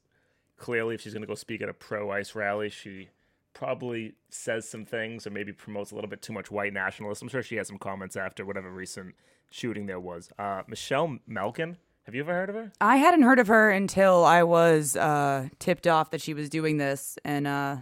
clearly 0.59 0.95
if 0.95 1.01
she's 1.01 1.15
going 1.15 1.23
to 1.23 1.27
go 1.27 1.35
speak 1.35 1.63
at 1.63 1.69
a 1.71 1.75
pro 1.75 2.11
ICE 2.11 2.35
rally, 2.35 2.69
she 2.69 3.09
probably 3.53 4.15
says 4.29 4.69
some 4.69 4.85
things 4.85 5.27
or 5.27 5.31
maybe 5.31 5.53
promotes 5.53 5.91
a 5.91 5.95
little 5.95 6.11
bit 6.11 6.23
too 6.23 6.33
much 6.33 6.51
white 6.51 6.73
nationalism. 6.73 7.27
I'm 7.27 7.31
sure 7.31 7.43
she 7.43 7.57
had 7.57 7.67
some 7.67 7.79
comments 7.79 8.17
after 8.17 8.45
whatever 8.45 8.71
recent 8.71 9.15
shooting 9.51 9.87
there 9.87 10.01
was. 10.01 10.31
Uh, 10.39 10.63
Michelle 10.69 11.19
Malkin, 11.27 11.77
have 12.05 12.15
you 12.15 12.23
ever 12.23 12.33
heard 12.33 12.49
of 12.49 12.55
her? 12.55 12.73
I 12.81 12.97
hadn't 12.97 13.23
heard 13.23 13.39
of 13.39 13.49
her 13.49 13.71
until 13.71 14.25
I 14.25 14.43
was 14.45 14.97
uh, 14.97 15.49
tipped 15.59 15.87
off 15.87 16.11
that 16.11 16.21
she 16.21 16.35
was 16.35 16.49
doing 16.49 16.79
this, 16.79 17.19
and 17.25 17.47
uh, 17.47 17.77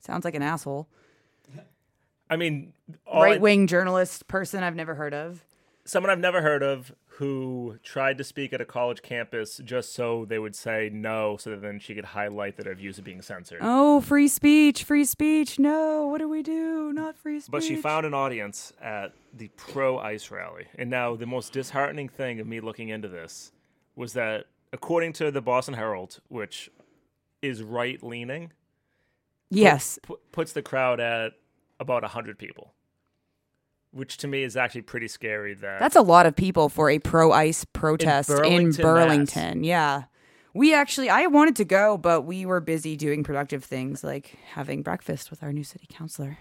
sounds 0.00 0.24
like 0.24 0.34
an 0.34 0.42
asshole. 0.42 0.88
I 2.30 2.36
mean, 2.36 2.72
Right 3.12 3.40
wing 3.40 3.66
journalist 3.66 4.26
person 4.28 4.62
I've 4.62 4.74
never 4.76 4.94
heard 4.94 5.12
of. 5.14 5.44
someone 5.84 6.10
I've 6.10 6.18
never 6.18 6.40
heard 6.42 6.62
of 6.62 6.92
who 7.18 7.78
tried 7.84 8.18
to 8.18 8.24
speak 8.24 8.52
at 8.52 8.60
a 8.60 8.64
college 8.64 9.00
campus 9.02 9.60
just 9.64 9.94
so 9.94 10.24
they 10.24 10.38
would 10.38 10.54
say 10.56 10.90
no, 10.92 11.36
so 11.36 11.50
that 11.50 11.62
then 11.62 11.78
she 11.78 11.94
could 11.94 12.04
highlight 12.06 12.56
that 12.56 12.66
her 12.66 12.74
views 12.74 12.98
are 12.98 13.02
being 13.02 13.22
censored. 13.22 13.58
Oh, 13.62 14.00
free 14.00 14.26
speech, 14.26 14.82
free 14.82 15.04
speech. 15.04 15.58
No, 15.58 16.06
what 16.08 16.18
do 16.18 16.28
we 16.28 16.42
do? 16.42 16.92
Not 16.92 17.16
free 17.16 17.38
speech. 17.38 17.52
But 17.52 17.62
she 17.62 17.76
found 17.76 18.04
an 18.04 18.14
audience 18.14 18.72
at 18.82 19.12
the 19.32 19.48
pro 19.56 19.98
ICE 19.98 20.28
rally. 20.30 20.66
And 20.76 20.90
now, 20.90 21.14
the 21.14 21.26
most 21.26 21.52
disheartening 21.52 22.08
thing 22.08 22.40
of 22.40 22.46
me 22.48 22.60
looking 22.60 22.88
into 22.88 23.06
this 23.08 23.52
was 23.94 24.12
that, 24.14 24.46
according 24.72 25.12
to 25.14 25.30
the 25.30 25.40
Boston 25.40 25.74
Herald, 25.74 26.18
which 26.28 26.68
is 27.42 27.62
right 27.62 28.02
leaning, 28.02 28.50
Yes. 29.50 29.98
pu- 30.02 30.18
puts 30.32 30.52
the 30.52 30.62
crowd 30.62 30.98
at 30.98 31.34
about 31.78 32.02
100 32.02 32.38
people, 32.38 32.72
which 33.94 34.16
to 34.18 34.28
me 34.28 34.42
is 34.42 34.56
actually 34.56 34.82
pretty 34.82 35.08
scary. 35.08 35.54
That 35.54 35.78
That's 35.80 35.96
a 35.96 36.02
lot 36.02 36.26
of 36.26 36.34
people 36.36 36.68
for 36.68 36.90
a 36.90 36.98
pro 36.98 37.32
ICE 37.32 37.64
protest 37.72 38.28
in 38.30 38.36
Burlington, 38.36 38.82
Burlington. 38.82 39.64
Yeah. 39.64 40.04
We 40.52 40.72
actually, 40.74 41.10
I 41.10 41.26
wanted 41.26 41.56
to 41.56 41.64
go, 41.64 41.96
but 41.98 42.22
we 42.22 42.46
were 42.46 42.60
busy 42.60 42.96
doing 42.96 43.24
productive 43.24 43.64
things 43.64 44.04
like 44.04 44.36
having 44.52 44.82
breakfast 44.82 45.30
with 45.30 45.42
our 45.42 45.52
new 45.52 45.64
city 45.64 45.86
councilor. 45.90 46.38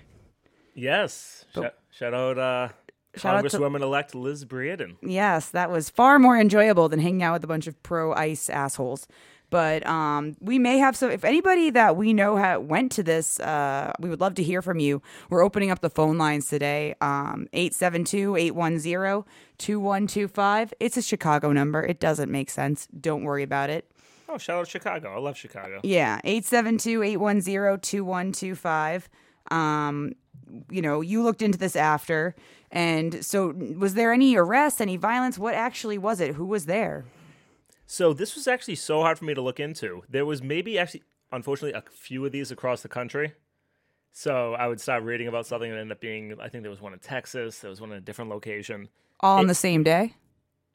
yes. 0.76 1.46
Sh- 1.56 1.60
shout 1.92 2.14
out 2.14 2.38
uh, 2.38 2.70
Shout 3.16 3.36
out 3.36 3.50
to- 3.50 3.58
Congresswoman 3.58 3.82
elect 3.82 4.16
Liz 4.16 4.46
Breadon. 4.46 4.98
Yes, 5.02 5.50
that 5.50 5.70
was 5.72 5.90
far 5.90 6.18
more 6.20 6.38
enjoyable 6.40 6.90
than 6.90 7.00
hanging 7.00 7.24
out 7.24 7.34
with 7.34 7.44
a 7.44 7.48
bunch 7.48 7.68
of 7.68 7.82
pro 7.84 8.14
ICE 8.14 8.50
assholes. 8.50 9.08
But 9.54 9.86
um, 9.86 10.36
we 10.42 10.58
may 10.58 10.80
have 10.80 10.96
some. 10.96 11.12
If 11.12 11.24
anybody 11.24 11.70
that 11.70 11.96
we 11.96 12.12
know 12.12 12.40
ha- 12.40 12.58
went 12.58 12.92
to 12.94 13.04
this, 13.04 13.40
uh, 13.40 13.94
we 14.00 14.10
would 14.10 14.20
love 14.20 14.34
to 14.34 14.44
hear 14.44 14.64
from 14.64 14.80
you. 14.80 15.04
We're 15.30 15.44
opening 15.44 15.70
up 15.70 15.82
the 15.82 15.92
phone 15.92 16.18
lines 16.18 16.48
today 16.48 16.96
um, 17.02 17.46
872 17.54 18.36
810 18.36 19.26
2125. 19.60 20.74
It's 20.80 20.98
a 20.98 21.04
Chicago 21.04 21.52
number. 21.52 21.84
It 21.84 22.00
doesn't 22.00 22.32
make 22.32 22.50
sense. 22.50 22.88
Don't 23.00 23.24
worry 23.24 23.44
about 23.44 23.70
it. 23.70 23.92
Oh, 24.28 24.40
shout 24.40 24.62
out 24.62 24.68
Chicago. 24.68 25.16
I 25.16 25.20
love 25.20 25.38
Chicago. 25.38 25.82
Yeah, 25.84 26.20
872-810-2125. 26.26 29.04
Um, 29.52 30.14
you 30.72 30.82
know, 30.82 31.02
you 31.02 31.22
looked 31.22 31.44
into 31.44 31.60
this 31.60 31.76
after. 31.76 32.34
And 32.72 33.24
so 33.24 33.54
was 33.78 33.94
there 33.94 34.14
any 34.14 34.36
arrests, 34.36 34.82
any 34.82 34.98
violence? 34.98 35.38
What 35.38 35.54
actually 35.54 36.00
was 36.00 36.20
it? 36.20 36.34
Who 36.34 36.46
was 36.46 36.66
there? 36.66 37.06
So 37.86 38.14
this 38.14 38.36
was 38.36 38.48
actually 38.48 38.76
so 38.76 39.02
hard 39.02 39.20
for 39.20 39.26
me 39.26 39.34
to 39.34 39.42
look 39.42 39.60
into. 39.60 40.04
There 40.10 40.26
was 40.26 40.42
maybe 40.42 40.80
actually, 40.80 41.04
unfortunately, 41.32 41.78
a 41.78 41.84
few 41.92 42.26
of 42.26 42.32
these 42.32 42.52
across 42.52 42.82
the 42.82 42.90
country. 42.90 43.34
So 44.12 44.54
I 44.54 44.68
would 44.68 44.80
start 44.80 45.04
reading 45.04 45.28
about 45.28 45.48
something 45.48 45.70
and 45.70 45.80
end 45.80 45.92
up 45.92 46.00
being. 46.00 46.36
I 46.40 46.48
think 46.50 46.64
there 46.64 46.70
was 46.72 46.82
one 46.82 46.94
in 46.94 47.00
Texas. 47.00 47.60
There 47.60 47.70
was 47.70 47.82
one 47.82 47.92
in 47.92 47.98
a 47.98 48.02
different 48.02 48.30
location. 48.30 48.90
All 49.20 49.40
on 49.40 49.48
the 49.48 49.56
same 49.56 49.84
day? 49.84 50.14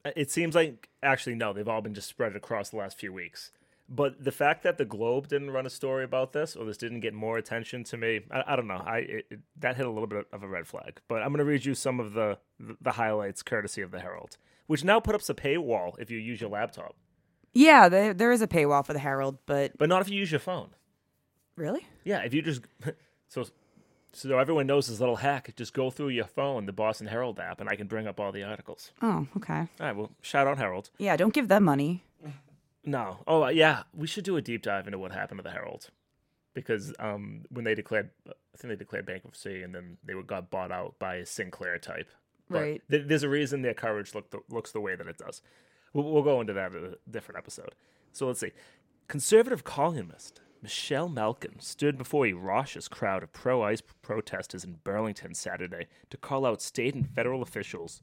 Uh, 0.04 0.10
it 0.16 0.30
seems 0.30 0.54
like 0.54 0.88
actually 1.02 1.34
no, 1.34 1.52
they've 1.52 1.68
all 1.68 1.80
been 1.80 1.94
just 1.94 2.08
spread 2.08 2.34
across 2.36 2.70
the 2.70 2.76
last 2.76 2.98
few 2.98 3.12
weeks. 3.12 3.52
But 3.90 4.22
the 4.22 4.32
fact 4.32 4.64
that 4.64 4.76
the 4.76 4.84
Globe 4.84 5.28
didn't 5.28 5.50
run 5.50 5.64
a 5.64 5.70
story 5.70 6.04
about 6.04 6.32
this, 6.34 6.54
or 6.56 6.66
this 6.66 6.76
didn't 6.76 7.00
get 7.00 7.14
more 7.14 7.38
attention 7.38 7.84
to 7.84 7.96
me, 7.96 8.20
I, 8.30 8.42
I 8.48 8.56
don't 8.56 8.66
know. 8.66 8.82
I 8.84 8.98
it, 8.98 9.26
it- 9.30 9.40
that 9.60 9.76
hit 9.76 9.86
a 9.86 9.90
little 9.90 10.06
bit 10.06 10.26
of 10.32 10.42
a 10.42 10.48
red 10.48 10.66
flag. 10.66 11.00
But 11.08 11.22
I'm 11.22 11.28
going 11.28 11.38
to 11.38 11.44
read 11.44 11.64
you 11.64 11.74
some 11.74 11.98
of 12.00 12.12
the 12.12 12.38
the 12.80 12.92
highlights, 12.92 13.42
courtesy 13.42 13.82
of 13.82 13.90
the 13.92 14.00
Herald, 14.00 14.36
which 14.68 14.84
now 14.84 15.00
put 15.00 15.16
up 15.16 15.22
a 15.28 15.34
paywall 15.34 15.98
if 15.98 16.10
you 16.12 16.18
use 16.18 16.40
your 16.40 16.50
laptop, 16.50 16.94
Yeah, 17.52 17.88
there, 17.88 18.14
there 18.14 18.30
is 18.30 18.40
a 18.40 18.46
paywall 18.46 18.86
for 18.86 18.92
the 18.92 19.00
Herald, 19.00 19.38
but 19.46 19.76
but 19.76 19.88
not 19.88 20.00
if 20.02 20.08
you 20.08 20.16
use 20.16 20.30
your 20.30 20.38
phone. 20.38 20.70
really? 21.56 21.84
Yeah, 22.04 22.20
if 22.20 22.32
you 22.32 22.42
just 22.42 22.62
so 23.28 23.44
so 24.12 24.38
everyone 24.38 24.66
knows 24.66 24.86
this 24.86 25.00
little 25.00 25.16
hack, 25.16 25.52
just 25.56 25.74
go 25.74 25.90
through 25.90 26.10
your 26.10 26.26
phone, 26.26 26.66
the 26.66 26.72
Boston 26.72 27.08
Herald 27.08 27.40
app, 27.40 27.60
and 27.60 27.68
I 27.68 27.74
can 27.74 27.88
bring 27.88 28.06
up 28.06 28.20
all 28.20 28.30
the 28.30 28.44
articles. 28.44 28.92
Oh, 29.02 29.26
okay. 29.36 29.58
All 29.58 29.68
right, 29.80 29.96
well, 29.96 30.12
shout 30.22 30.46
out 30.46 30.58
Herald. 30.58 30.90
Yeah, 30.98 31.16
don't 31.16 31.34
give 31.34 31.48
them 31.48 31.64
money. 31.64 32.04
No, 32.84 33.18
oh 33.26 33.44
uh, 33.44 33.48
yeah, 33.48 33.82
we 33.92 34.06
should 34.06 34.24
do 34.24 34.36
a 34.36 34.42
deep 34.42 34.62
dive 34.62 34.86
into 34.86 34.98
what 34.98 35.12
happened 35.12 35.38
to 35.40 35.42
the 35.42 35.50
Herald 35.50 35.90
because 36.54 36.92
um, 36.98 37.44
when 37.50 37.64
they 37.64 37.74
declared, 37.74 38.10
I 38.28 38.32
think 38.56 38.70
they 38.70 38.76
declared 38.76 39.06
bankruptcy, 39.06 39.62
and 39.62 39.74
then 39.74 39.98
they 40.04 40.14
were, 40.14 40.22
got 40.22 40.50
bought 40.50 40.72
out 40.72 40.98
by 40.98 41.16
a 41.16 41.26
Sinclair 41.26 41.78
type. 41.78 42.08
Right. 42.50 42.82
th- 42.90 43.04
there's 43.06 43.22
a 43.22 43.28
reason 43.28 43.62
their 43.62 43.74
coverage 43.74 44.14
look 44.14 44.30
the, 44.30 44.40
looks 44.48 44.72
the 44.72 44.80
way 44.80 44.96
that 44.96 45.06
it 45.06 45.18
does. 45.18 45.42
We'll, 45.92 46.10
we'll 46.10 46.22
go 46.22 46.40
into 46.40 46.52
that 46.54 46.72
in 46.72 46.84
a 46.84 47.10
different 47.10 47.38
episode. 47.38 47.74
So 48.12 48.26
let's 48.26 48.40
see. 48.40 48.52
Conservative 49.06 49.64
columnist 49.64 50.40
Michelle 50.60 51.08
Malkin 51.08 51.60
stood 51.60 51.96
before 51.96 52.26
a 52.26 52.32
raucous 52.32 52.88
crowd 52.88 53.22
of 53.22 53.32
pro 53.32 53.62
ICE 53.62 53.80
protesters 54.02 54.64
in 54.64 54.78
Burlington 54.82 55.34
Saturday 55.34 55.86
to 56.10 56.16
call 56.16 56.44
out 56.44 56.60
state 56.60 56.94
and 56.94 57.08
federal 57.08 57.42
officials. 57.42 58.02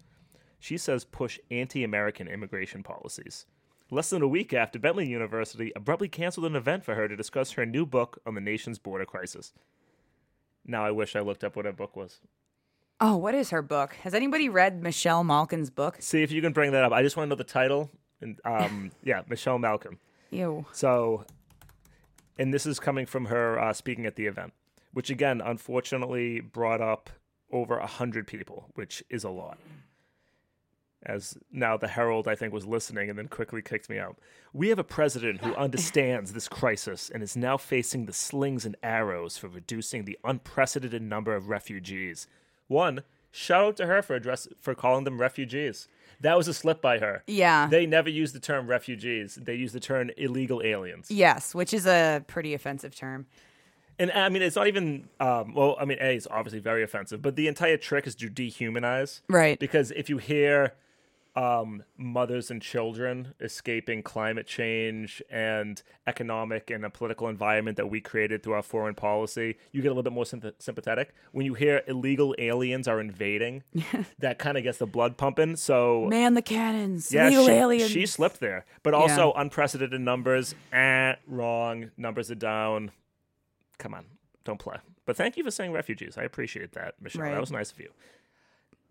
She 0.60 0.78
says 0.78 1.04
push 1.04 1.38
anti 1.52 1.84
American 1.84 2.28
immigration 2.28 2.82
policies. 2.82 3.46
Less 3.92 4.10
than 4.10 4.22
a 4.22 4.28
week 4.28 4.54
after 4.54 4.80
Bentley 4.80 5.08
University 5.08 5.72
abruptly 5.76 6.08
canceled 6.08 6.48
an 6.48 6.56
event 6.56 6.84
for 6.84 6.96
her 6.96 7.08
to 7.08 7.16
discuss 7.16 7.52
her 7.52 7.66
new 7.66 7.86
book 7.86 8.20
on 8.26 8.34
the 8.34 8.42
nation's 8.42 8.80
border 8.80 9.06
crisis. 9.06 9.54
Now 10.66 10.84
I 10.84 10.92
wish 10.92 11.16
I 11.16 11.20
looked 11.20 11.44
up 11.44 11.56
what 11.56 11.66
her 11.66 11.74
book 11.74 11.96
was. 11.96 12.22
Oh, 13.02 13.18
what 13.18 13.36
is 13.36 13.50
her 13.50 13.62
book? 13.62 13.94
Has 14.04 14.14
anybody 14.14 14.48
read 14.48 14.82
Michelle 14.82 15.24
Malkin's 15.24 15.70
book? 15.70 15.98
See 16.00 16.24
if 16.24 16.32
you 16.32 16.42
can 16.42 16.54
bring 16.54 16.72
that 16.72 16.84
up. 16.84 16.94
I 16.94 17.02
just 17.02 17.18
want 17.18 17.28
to 17.28 17.30
know 17.30 17.36
the 17.38 17.44
title. 17.44 17.92
And 18.22 18.40
um, 18.46 18.92
yeah, 19.04 19.24
Michelle 19.28 19.60
Malcolm. 19.60 20.00
Ew. 20.32 20.66
So, 20.72 21.26
and 22.38 22.54
this 22.54 22.66
is 22.66 22.80
coming 22.80 23.06
from 23.06 23.26
her 23.26 23.60
uh, 23.60 23.74
speaking 23.74 24.06
at 24.06 24.16
the 24.16 24.28
event, 24.28 24.54
which 24.94 25.10
again, 25.10 25.42
unfortunately, 25.44 26.40
brought 26.40 26.82
up 26.82 27.10
over 27.52 27.78
a 27.78 27.88
hundred 27.88 28.28
people, 28.28 28.70
which 28.76 29.04
is 29.10 29.24
a 29.24 29.30
lot. 29.30 29.58
As 31.06 31.38
now 31.52 31.78
the 31.78 31.90
Herald, 31.90 32.28
I 32.28 32.34
think, 32.34 32.52
was 32.52 32.66
listening 32.66 33.10
and 33.10 33.20
then 33.20 33.28
quickly 33.28 33.62
kicked 33.62 33.90
me 33.90 34.00
out. 34.00 34.18
We 34.54 34.70
have 34.70 34.80
a 34.80 34.84
president 34.84 35.44
who 35.44 35.54
understands 35.54 36.34
this 36.34 36.48
crisis 36.48 37.12
and 37.14 37.22
is 37.22 37.38
now 37.38 37.58
facing 37.58 38.06
the 38.06 38.14
slings 38.14 38.66
and 38.66 38.76
arrows 38.82 39.38
for 39.38 39.48
reducing 39.48 40.06
the 40.06 40.18
unprecedented 40.24 41.04
number 41.04 41.36
of 41.36 41.48
refugees. 41.50 42.28
One, 42.68 43.04
shout 43.32 43.66
out 43.66 43.78
to 43.78 43.86
her 43.86 44.02
for 44.02 44.16
address 44.16 44.48
for 44.60 44.76
calling 44.76 45.04
them 45.04 45.20
refugees. 45.20 45.88
That 46.22 46.38
was 46.38 46.48
a 46.48 46.54
slip 46.54 46.82
by 46.82 47.00
her. 47.00 47.24
Yeah. 47.28 47.68
They 47.68 47.86
never 47.86 48.10
use 48.10 48.32
the 48.34 48.40
term 48.40 48.68
refugees. 48.68 49.36
They 49.36 49.56
use 49.56 49.74
the 49.74 49.80
term 49.80 50.10
illegal 50.18 50.62
aliens. 50.64 51.12
yes, 51.12 51.54
which 51.54 51.74
is 51.74 51.86
a 51.86 52.24
pretty 52.28 52.54
offensive 52.54 52.96
term. 52.96 53.26
And 53.98 54.12
I 54.12 54.28
mean, 54.30 54.42
it's 54.42 54.56
not 54.56 54.68
even, 54.68 55.08
um, 55.20 55.54
well, 55.54 55.78
I 55.80 55.86
mean, 55.86 55.98
A, 56.02 56.16
is 56.16 56.28
obviously 56.30 56.60
very 56.60 56.84
offensive, 56.84 57.22
but 57.22 57.36
the 57.38 57.48
entire 57.48 57.78
trick 57.78 58.08
is 58.08 58.16
to 58.16 58.30
dehumanize. 58.30 59.22
Right. 59.30 59.58
Because 59.58 59.92
if 59.92 60.10
you 60.10 60.18
hear 60.18 60.74
um, 61.36 61.84
mothers 61.98 62.50
and 62.50 62.62
children 62.62 63.34
escaping 63.42 64.02
climate 64.02 64.48
change 64.48 65.22
and 65.30 65.84
economic 66.08 66.70
and 66.70 66.86
a 66.86 66.90
political 66.90 67.28
environment 67.28 67.76
that 67.76 67.90
we 67.90 68.00
created 68.00 68.42
through 68.42 68.54
our 68.54 68.62
foreign 68.62 68.96
policy, 68.96 69.58
you 69.74 69.82
get 69.82 69.90
a 69.90 69.92
little 69.92 70.04
bit 70.04 70.14
more 70.14 70.24
sympath- 70.24 70.54
sympathetic. 70.60 71.14
When 71.34 71.46
you 71.46 71.54
hear 71.54 71.82
illegal 71.88 72.34
aliens 72.38 72.88
are 72.88 73.02
invading, 73.02 73.64
that 74.20 74.40
kind 74.40 74.58
of 74.58 74.64
gets 74.64 74.78
the 74.78 74.86
blood 74.88 75.18
pumping. 75.18 75.58
So 75.58 76.06
Man 76.10 76.36
the 76.36 76.42
cannons. 76.42 77.12
yeah, 77.14 77.28
Illegal 77.28 77.46
she, 77.48 77.52
aliens. 77.52 77.92
she 77.92 78.06
slipped 78.06 78.40
there, 78.40 78.66
but 78.82 78.94
also 78.94 79.34
unprecedented 79.34 80.00
numbers. 80.00 80.56
Eh, 80.72 81.16
wrong. 81.28 81.92
Numbers 81.98 82.32
are 82.32 82.36
down. 82.36 82.92
Come 83.78 83.94
on, 83.94 84.06
don't 84.46 84.60
play. 84.60 84.78
But 85.06 85.18
thank 85.18 85.36
you 85.36 85.44
for 85.44 85.52
saying 85.52 85.74
refugees. 85.74 86.18
I 86.18 86.24
appreciate 86.24 86.72
that, 86.72 86.96
Michelle. 87.02 87.24
Right. 87.24 87.32
That 87.34 87.42
was 87.42 87.52
nice 87.52 87.72
of 87.72 87.80
you. 87.80 87.90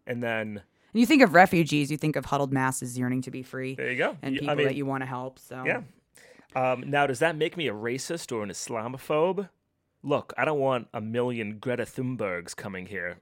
And 0.07 0.23
then 0.23 0.63
And 0.95 1.01
you 1.01 1.07
think 1.07 1.23
of 1.23 1.35
refugees, 1.35 1.91
you 1.91 1.97
think 1.97 2.15
of 2.15 2.27
huddled 2.27 2.53
masses 2.53 2.97
yearning 2.97 3.23
to 3.23 3.31
be 3.31 3.43
free 3.43 3.75
there 3.75 3.91
you 3.91 3.99
go. 3.99 4.17
and 4.23 4.35
people 4.37 4.51
I 4.51 4.55
mean, 4.55 4.67
that 4.69 4.77
you 4.77 4.87
want 4.87 5.03
to 5.03 5.07
help. 5.07 5.39
So 5.41 5.65
yeah. 5.67 5.83
Um, 6.57 6.85
now, 6.87 7.07
does 7.09 7.19
that 7.19 7.37
make 7.37 7.57
me 7.57 7.67
a 7.67 7.73
racist 7.73 8.31
or 8.31 8.45
an 8.45 8.49
Islamophobe? 8.49 9.49
Look, 10.05 10.33
I 10.39 10.45
don't 10.45 10.61
want 10.61 10.87
a 10.95 11.01
million 11.01 11.59
Greta 11.59 11.83
Thunbergs 11.83 12.55
coming 12.55 12.87
here. 12.87 13.17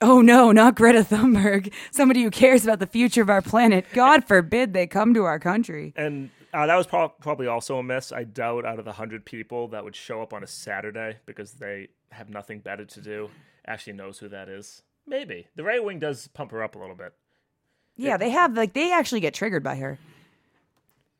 Oh 0.00 0.22
no, 0.22 0.52
not 0.52 0.74
Greta 0.74 1.02
Thunberg. 1.04 1.72
Somebody 1.90 2.22
who 2.22 2.30
cares 2.30 2.64
about 2.64 2.78
the 2.78 2.86
future 2.86 3.20
of 3.20 3.28
our 3.28 3.42
planet. 3.42 3.84
God 3.92 4.24
forbid 4.24 4.72
they 4.72 4.86
come 4.86 5.12
to 5.12 5.24
our 5.24 5.38
country. 5.38 5.92
And 5.96 6.30
uh, 6.54 6.66
that 6.66 6.76
was 6.76 6.86
prob- 6.86 7.18
probably 7.20 7.46
also 7.46 7.76
a 7.78 7.82
miss. 7.82 8.10
I 8.10 8.24
doubt 8.24 8.64
out 8.64 8.78
of 8.78 8.86
the 8.86 8.92
100 8.92 9.26
people 9.26 9.68
that 9.68 9.84
would 9.84 9.96
show 9.96 10.22
up 10.22 10.32
on 10.32 10.42
a 10.42 10.46
Saturday 10.46 11.18
because 11.26 11.52
they 11.52 11.88
have 12.10 12.30
nothing 12.30 12.60
better 12.60 12.86
to 12.86 13.00
do 13.02 13.28
actually 13.68 13.92
knows 13.92 14.18
who 14.18 14.28
that 14.28 14.48
is. 14.48 14.82
Maybe. 15.08 15.46
The 15.56 15.64
right 15.64 15.82
wing 15.82 15.98
does 15.98 16.28
pump 16.28 16.50
her 16.52 16.62
up 16.62 16.74
a 16.74 16.78
little 16.78 16.94
bit. 16.94 17.14
Yeah, 17.96 18.16
they 18.16 18.30
have 18.30 18.54
like 18.56 18.74
they 18.74 18.92
actually 18.92 19.20
get 19.20 19.34
triggered 19.34 19.62
by 19.64 19.76
her. 19.76 19.98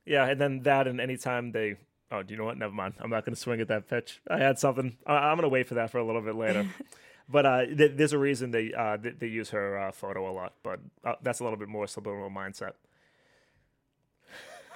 Yeah, 0.07 0.27
and 0.27 0.41
then 0.41 0.63
that, 0.63 0.87
and 0.87 1.01
anytime 1.01 1.53
they 1.53 1.77
Oh, 2.11 2.23
do 2.23 2.33
you 2.33 2.39
know 2.39 2.45
what? 2.47 2.57
Never 2.57 2.73
mind. 2.73 2.95
I'm 3.01 3.11
not 3.11 3.25
going 3.27 3.35
to 3.35 3.41
swing 3.41 3.61
at 3.61 3.69
that 3.69 3.87
pitch. 3.89 4.21
I 4.31 4.39
had 4.39 4.59
something. 4.59 4.97
I- 5.07 5.29
I'm 5.31 5.37
going 5.37 5.43
to 5.43 5.49
wait 5.51 5.69
for 5.69 5.75
that 5.75 5.91
for 5.91 5.99
a 5.99 6.05
little 6.05 6.23
bit 6.23 6.37
later. 6.37 6.67
but 7.29 7.45
uh, 7.45 7.67
th- 7.67 7.93
there's 7.97 8.15
a 8.15 8.19
reason 8.19 8.51
they 8.51 8.73
uh, 8.73 8.97
th- 8.97 9.17
they 9.19 9.27
use 9.27 9.51
her 9.51 9.79
uh, 9.79 9.93
photo 9.93 10.31
a 10.31 10.33
lot. 10.33 10.55
But 10.63 10.81
uh, 11.05 11.15
that's 11.23 11.41
a 11.41 11.45
little 11.45 11.59
bit 11.59 11.69
more 11.69 11.87
subliminal 11.87 12.31
mindset. 12.31 12.73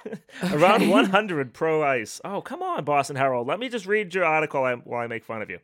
Around 0.53 0.89
100 0.91 1.55
pro 1.55 1.83
ice. 1.83 2.21
Oh, 2.25 2.43
come 2.43 2.63
on, 2.63 2.85
Boston 2.85 3.17
Herald. 3.17 3.47
Let 3.47 3.59
me 3.61 3.69
just 3.69 3.87
read 3.87 4.15
your 4.15 4.25
article 4.25 4.61
while 4.63 4.75
I- 4.77 4.81
while 4.81 5.01
I 5.01 5.07
make 5.07 5.25
fun 5.25 5.41
of 5.43 5.49
you. 5.49 5.61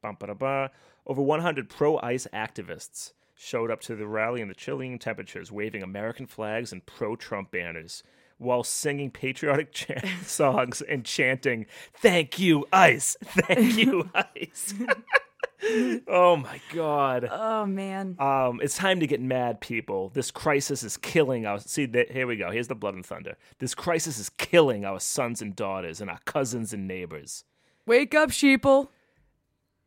Bum, 0.00 0.16
ba, 0.18 0.28
da, 0.28 0.34
ba. 0.34 0.70
Over 1.08 1.22
100 1.22 1.70
pro 1.70 1.98
ice 2.02 2.26
activists 2.34 3.12
showed 3.34 3.70
up 3.70 3.80
to 3.80 3.96
the 3.96 4.06
rally 4.06 4.42
in 4.42 4.48
the 4.48 4.54
chilling 4.54 4.98
temperatures, 4.98 5.50
waving 5.50 5.82
American 5.82 6.26
flags 6.26 6.70
and 6.70 6.84
pro 6.84 7.16
Trump 7.16 7.50
banners 7.50 8.02
while 8.36 8.62
singing 8.62 9.10
patriotic 9.10 10.04
songs 10.22 10.82
and 10.82 11.04
chanting, 11.04 11.66
Thank 11.94 12.38
you, 12.38 12.66
ice! 12.72 13.16
Thank 13.24 13.78
you, 13.78 14.10
ice! 14.14 14.74
oh 16.06 16.36
my 16.36 16.60
God. 16.72 17.28
Oh 17.30 17.66
man. 17.66 18.16
Um, 18.18 18.60
it's 18.62 18.76
time 18.76 19.00
to 19.00 19.06
get 19.06 19.20
mad, 19.20 19.60
people. 19.60 20.10
This 20.10 20.30
crisis 20.30 20.82
is 20.82 20.96
killing 20.96 21.46
our. 21.46 21.58
See, 21.58 21.86
th- 21.86 22.10
here 22.10 22.26
we 22.26 22.36
go. 22.36 22.50
Here's 22.50 22.68
the 22.68 22.74
blood 22.74 22.94
and 22.94 23.04
thunder. 23.04 23.36
This 23.58 23.74
crisis 23.74 24.18
is 24.18 24.28
killing 24.28 24.84
our 24.84 25.00
sons 25.00 25.42
and 25.42 25.56
daughters 25.56 26.00
and 26.00 26.10
our 26.10 26.20
cousins 26.26 26.72
and 26.72 26.86
neighbors. 26.86 27.44
Wake 27.86 28.14
up, 28.14 28.30
sheeple. 28.30 28.88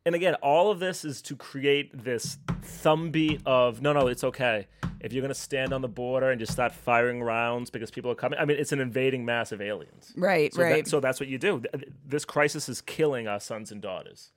And 0.06 0.16
again, 0.16 0.36
all 0.36 0.72
of 0.72 0.80
this 0.80 1.06
is 1.06 1.22
to 1.24 1.36
create 1.36 2.04
this 2.04 2.38
thumb 2.64 3.12
beat 3.12 3.42
of 3.46 3.82
no, 3.82 3.94
no, 3.94 4.08
it's 4.08 4.24
okay. 4.24 4.68
If 5.00 5.14
you're 5.14 5.22
gonna 5.22 5.34
stand 5.34 5.74
on 5.74 5.82
the 5.82 5.88
border 5.88 6.32
and 6.32 6.40
just 6.40 6.52
start 6.52 6.72
firing 6.72 7.22
rounds 7.22 7.70
because 7.70 7.92
people 7.92 8.10
are 8.12 8.16
coming, 8.16 8.40
I 8.40 8.46
mean, 8.46 8.58
it's 8.58 8.72
an 8.72 8.80
invading 8.80 9.26
mass 9.26 9.52
of 9.52 9.62
aliens. 9.62 10.14
Right, 10.16 10.54
So, 10.54 10.62
right. 10.62 10.84
that, 10.84 10.90
so 10.90 11.00
that's 11.00 11.20
what 11.20 11.30
you 11.30 11.38
do. 11.38 11.64
This 12.06 12.26
crisis 12.26 12.68
is 12.68 12.82
killing 12.82 13.28
our 13.28 13.40
sons 13.40 13.72
and 13.72 13.82
daughters. 13.82 14.32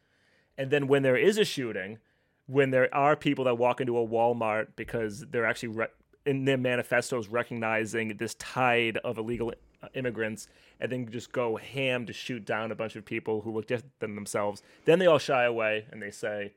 And 0.56 0.70
then 0.70 0.86
when 0.86 1.02
there 1.02 1.16
is 1.16 1.38
a 1.38 1.44
shooting, 1.44 1.98
when 2.46 2.70
there 2.70 2.94
are 2.94 3.16
people 3.16 3.44
that 3.46 3.56
walk 3.56 3.80
into 3.80 3.96
a 3.98 4.06
Walmart 4.06 4.68
because 4.76 5.20
they're 5.30 5.46
actually 5.46 5.70
re- 5.70 5.86
in 6.26 6.44
their 6.44 6.58
manifestos 6.58 7.28
recognizing 7.28 8.16
this 8.16 8.34
tide 8.34 8.98
of 8.98 9.18
illegal 9.18 9.52
immigrants 9.94 10.48
and 10.80 10.90
then 10.90 11.08
just 11.10 11.32
go 11.32 11.56
ham 11.56 12.06
to 12.06 12.12
shoot 12.12 12.44
down 12.44 12.70
a 12.72 12.74
bunch 12.74 12.96
of 12.96 13.04
people 13.04 13.40
who 13.42 13.52
look 13.52 13.66
different 13.66 13.98
than 14.00 14.14
themselves, 14.14 14.62
then 14.84 14.98
they 14.98 15.06
all 15.06 15.18
shy 15.18 15.44
away 15.44 15.86
and 15.90 16.02
they 16.02 16.10
say, 16.10 16.52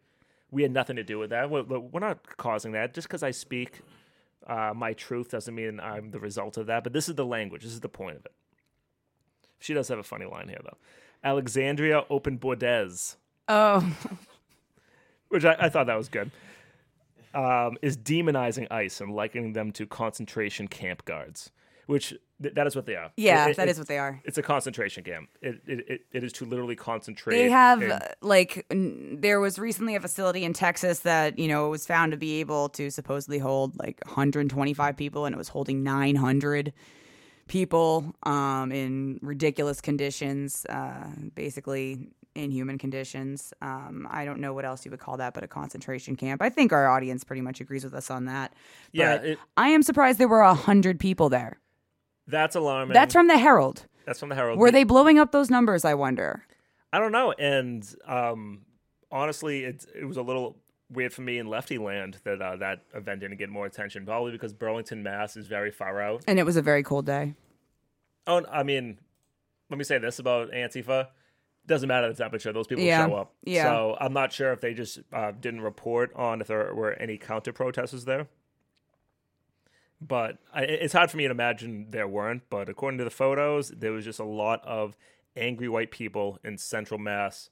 we 0.52 0.62
had 0.62 0.72
nothing 0.72 0.96
to 0.96 1.04
do 1.04 1.20
with 1.20 1.30
that. 1.32 1.50
We're, 1.50 1.64
we're 1.64 2.00
not 2.00 2.38
causing 2.38 2.72
that. 2.72 2.94
Just 2.94 3.08
because 3.08 3.24
I 3.24 3.32
speak 3.32 3.82
uh, 4.48 4.74
my 4.74 4.94
truth 4.94 5.30
doesn't 5.30 5.54
mean 5.54 5.80
I'm 5.80 6.12
the 6.12 6.20
result 6.20 6.58
of 6.58 6.68
that. 6.68 6.84
But 6.84 6.94
this 6.94 7.10
is 7.10 7.16
the 7.16 7.26
language. 7.26 7.64
This 7.64 7.74
is 7.74 7.82
the 7.82 7.90
point 7.90 8.18
of 8.18 8.26
it. 8.26 8.32
She 9.60 9.74
does 9.74 9.88
have 9.90 10.00
a 10.00 10.04
funny 10.04 10.26
line 10.26 10.48
here, 10.48 10.62
though. 10.64 10.78
Alexandria 11.24 12.04
Open 12.10 12.38
Bordez, 12.38 13.16
oh, 13.48 13.96
which 15.30 15.44
I, 15.44 15.56
I 15.60 15.70
thought 15.70 15.88
that 15.88 15.98
was 15.98 16.10
good, 16.10 16.32
um, 17.34 17.78
is 17.82 17.98
demonizing 17.98 18.72
ICE 18.72 19.02
and 19.02 19.14
likening 19.14 19.54
them 19.54 19.72
to 19.74 19.86
concentration 19.86 20.68
camp 20.68 21.04
guards, 21.06 21.52
which 21.88 22.14
th- 22.42 22.54
that 22.56 22.68
is 22.68 22.76
what 22.76 22.86
they 22.86 22.96
are. 22.96 23.12
yeah, 23.18 23.48
It- 23.48 23.58
that 23.58 23.68
it- 23.68 23.72
is 23.72 23.78
what 23.78 23.88
they 23.88 23.98
are. 23.98 24.22
It's 24.26 24.38
a 24.38 24.42
concentration 24.42 25.04
camp. 25.04 25.30
It, 25.42 25.62
it, 25.68 26.02
it, 26.12 26.24
is 26.24 26.34
to 26.34 26.46
literally 26.46 26.76
concentrate. 26.76 27.36
They 27.36 27.50
have 27.50 27.82
uh, 27.84 28.00
like 28.22 28.66
n- 28.72 29.18
there 29.22 29.40
was 29.40 29.58
recently 29.60 29.96
a 29.96 30.00
facility 30.00 30.44
in 30.44 30.54
Texas 30.54 31.00
that 31.00 31.38
you 31.40 31.48
know 31.48 31.70
was 31.70 31.86
found 31.86 32.12
to 32.12 32.18
be 32.18 32.40
able 32.40 32.70
to 32.70 32.90
supposedly 32.90 33.40
hold 33.40 33.78
like 33.80 34.00
125 34.06 34.98
people, 34.98 35.26
and 35.26 35.34
it 35.34 35.38
was 35.38 35.50
holding 35.50 35.84
900 35.84 36.74
people 37.48 38.14
um, 38.24 38.72
in 38.72 39.20
ridiculous 39.22 39.80
conditions, 39.82 40.66
uh, 40.70 41.08
basically 41.36 42.10
inhuman 42.36 42.78
conditions. 42.78 43.54
Um, 43.62 44.08
I 44.12 44.26
don't 44.26 44.40
know 44.40 44.54
what 44.54 44.66
else 44.66 44.86
you 44.86 44.92
would 44.92 45.00
call 45.00 45.18
that, 45.18 45.34
but 45.34 45.44
a 45.44 45.48
concentration 45.48 46.16
camp. 46.16 46.42
I 46.42 46.50
think 46.50 46.72
our 46.72 46.88
audience 46.88 47.24
pretty 47.24 47.42
much 47.42 47.60
agrees 47.62 47.84
with 47.84 47.94
us 47.94 48.12
on 48.12 48.26
that. 48.26 48.54
yeah, 48.92 49.18
But 49.18 49.26
it, 49.26 49.40
I 49.56 49.70
am 49.70 49.82
surprised 49.82 50.20
there 50.20 50.28
were 50.28 50.42
a 50.42 50.54
hundred 50.54 51.00
people 51.00 51.30
there. 51.30 51.58
That's 52.28 52.56
alarming. 52.56 52.94
That's 52.94 53.14
from 53.14 53.28
the 53.28 53.38
Herald. 53.38 53.86
that's 54.06 54.20
from 54.20 54.30
the 54.30 54.36
Herald. 54.36 54.60
Were 54.60 54.72
they 54.72 54.84
blowing 54.84 55.18
up 55.20 55.32
those 55.32 55.50
numbers? 55.50 55.86
I 55.86 55.94
wonder. 55.94 56.44
I 56.94 57.00
don't 57.00 57.12
know. 57.12 57.32
And 57.34 57.88
um, 58.06 58.62
honestly, 59.12 59.64
it 59.64 59.86
it 59.96 60.06
was 60.06 60.18
a 60.18 60.22
little 60.22 60.58
weird 60.90 61.14
for 61.14 61.22
me 61.22 61.38
in 61.38 61.48
Lefty 61.48 61.78
Land 61.78 62.18
that 62.24 62.42
uh, 62.42 62.56
that 62.58 62.84
event 62.94 63.20
didn't 63.22 63.38
get 63.38 63.50
more 63.50 63.66
attention, 63.66 64.06
probably 64.06 64.32
because 64.32 64.54
Burlington, 64.54 65.04
Mass, 65.04 65.36
is 65.36 65.48
very 65.48 65.72
far 65.72 66.02
out. 66.02 66.24
And 66.28 66.40
it 66.40 66.44
was 66.44 66.56
a 66.58 66.62
very 66.62 66.84
cold 66.84 67.06
day. 67.06 67.34
Oh, 68.26 68.46
I 68.52 68.64
mean, 68.64 69.00
let 69.70 69.78
me 69.78 69.84
say 69.84 69.98
this 69.98 70.20
about 70.20 70.52
Antifa: 70.52 71.08
doesn't 71.66 71.88
matter 71.88 72.08
the 72.08 72.14
temperature; 72.16 72.52
those 72.54 72.68
people 72.68 72.84
Yeah. 72.86 73.06
show 73.08 73.16
up. 73.16 73.34
Yeah. 73.44 73.64
So 73.64 73.98
I'm 74.00 74.14
not 74.14 74.32
sure 74.32 74.52
if 74.54 74.62
they 74.62 74.74
just 74.74 75.00
uh, 75.14 75.32
didn't 75.32 75.62
report 75.62 76.12
on 76.16 76.42
if 76.42 76.48
there 76.48 76.74
were 76.74 76.94
any 76.94 77.18
counter 77.18 77.52
protesters 77.54 78.06
there. 78.06 78.28
But 80.00 80.38
I, 80.54 80.64
it's 80.64 80.94
hard 80.94 81.10
for 81.10 81.18
me 81.18 81.26
to 81.26 81.32
imagine 81.32 81.88
there 81.90 82.08
weren't. 82.08 82.44
But 82.50 82.70
according 82.70 83.00
to 83.00 83.04
the 83.04 83.10
photos, 83.10 83.70
there 83.70 83.92
was 83.92 84.06
just 84.06 84.20
a 84.20 84.26
lot 84.26 84.64
of 84.66 84.96
angry 85.36 85.70
white 85.70 85.92
people 85.92 86.40
in 86.44 86.58
Central 86.58 87.00
Mass 87.00 87.50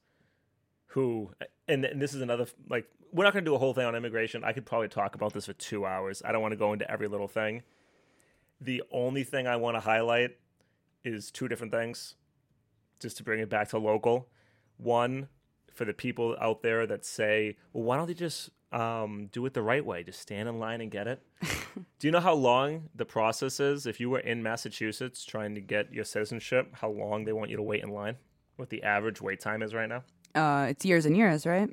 who, 0.87 1.31
and, 1.67 1.83
and 1.85 2.01
this 2.01 2.13
is 2.13 2.21
another 2.21 2.45
like 2.69 2.85
we're 3.11 3.23
not 3.23 3.33
going 3.33 3.45
to 3.45 3.49
do 3.49 3.55
a 3.55 3.59
whole 3.59 3.73
thing 3.73 3.85
on 3.85 3.95
immigration. 3.95 4.43
I 4.43 4.51
could 4.53 4.65
probably 4.65 4.89
talk 4.89 5.15
about 5.15 5.33
this 5.33 5.45
for 5.45 5.53
two 5.53 5.85
hours. 5.85 6.21
I 6.25 6.31
don't 6.31 6.41
want 6.41 6.51
to 6.51 6.57
go 6.57 6.73
into 6.73 6.89
every 6.89 7.07
little 7.07 7.27
thing. 7.27 7.63
The 8.59 8.83
only 8.91 9.23
thing 9.23 9.47
I 9.47 9.55
want 9.55 9.75
to 9.75 9.81
highlight 9.81 10.31
is 11.03 11.31
two 11.31 11.47
different 11.47 11.71
things, 11.71 12.15
just 12.99 13.17
to 13.17 13.23
bring 13.23 13.39
it 13.39 13.49
back 13.49 13.69
to 13.69 13.77
local. 13.77 14.27
One, 14.77 15.29
for 15.73 15.85
the 15.85 15.93
people 15.93 16.35
out 16.41 16.61
there 16.61 16.87
that 16.87 17.05
say, 17.05 17.57
well, 17.73 17.83
why 17.83 17.97
don't 17.97 18.07
they 18.07 18.13
just 18.13 18.49
um, 18.75 19.29
do 19.31 19.45
it 19.45 19.53
the 19.53 19.61
right 19.61 19.83
way? 19.85 20.03
Just 20.03 20.19
stand 20.19 20.49
in 20.49 20.59
line 20.59 20.81
and 20.81 20.91
get 20.91 21.07
it. 21.07 21.21
do 21.99 22.07
you 22.07 22.11
know 22.11 22.19
how 22.19 22.33
long 22.33 22.89
the 22.93 23.05
process 23.05 23.61
is 23.61 23.85
if 23.85 24.01
you 24.01 24.09
were 24.09 24.19
in 24.19 24.43
Massachusetts 24.43 25.23
trying 25.23 25.55
to 25.55 25.61
get 25.61 25.93
your 25.93 26.03
citizenship? 26.03 26.67
How 26.73 26.89
long 26.89 27.23
they 27.23 27.31
want 27.31 27.49
you 27.49 27.55
to 27.55 27.63
wait 27.63 27.83
in 27.83 27.89
line? 27.89 28.17
What 28.57 28.69
the 28.69 28.83
average 28.83 29.21
wait 29.21 29.39
time 29.39 29.63
is 29.63 29.73
right 29.73 29.87
now? 29.87 30.03
Uh, 30.35 30.67
it's 30.67 30.83
years 30.83 31.05
and 31.05 31.15
years, 31.15 31.45
right? 31.45 31.69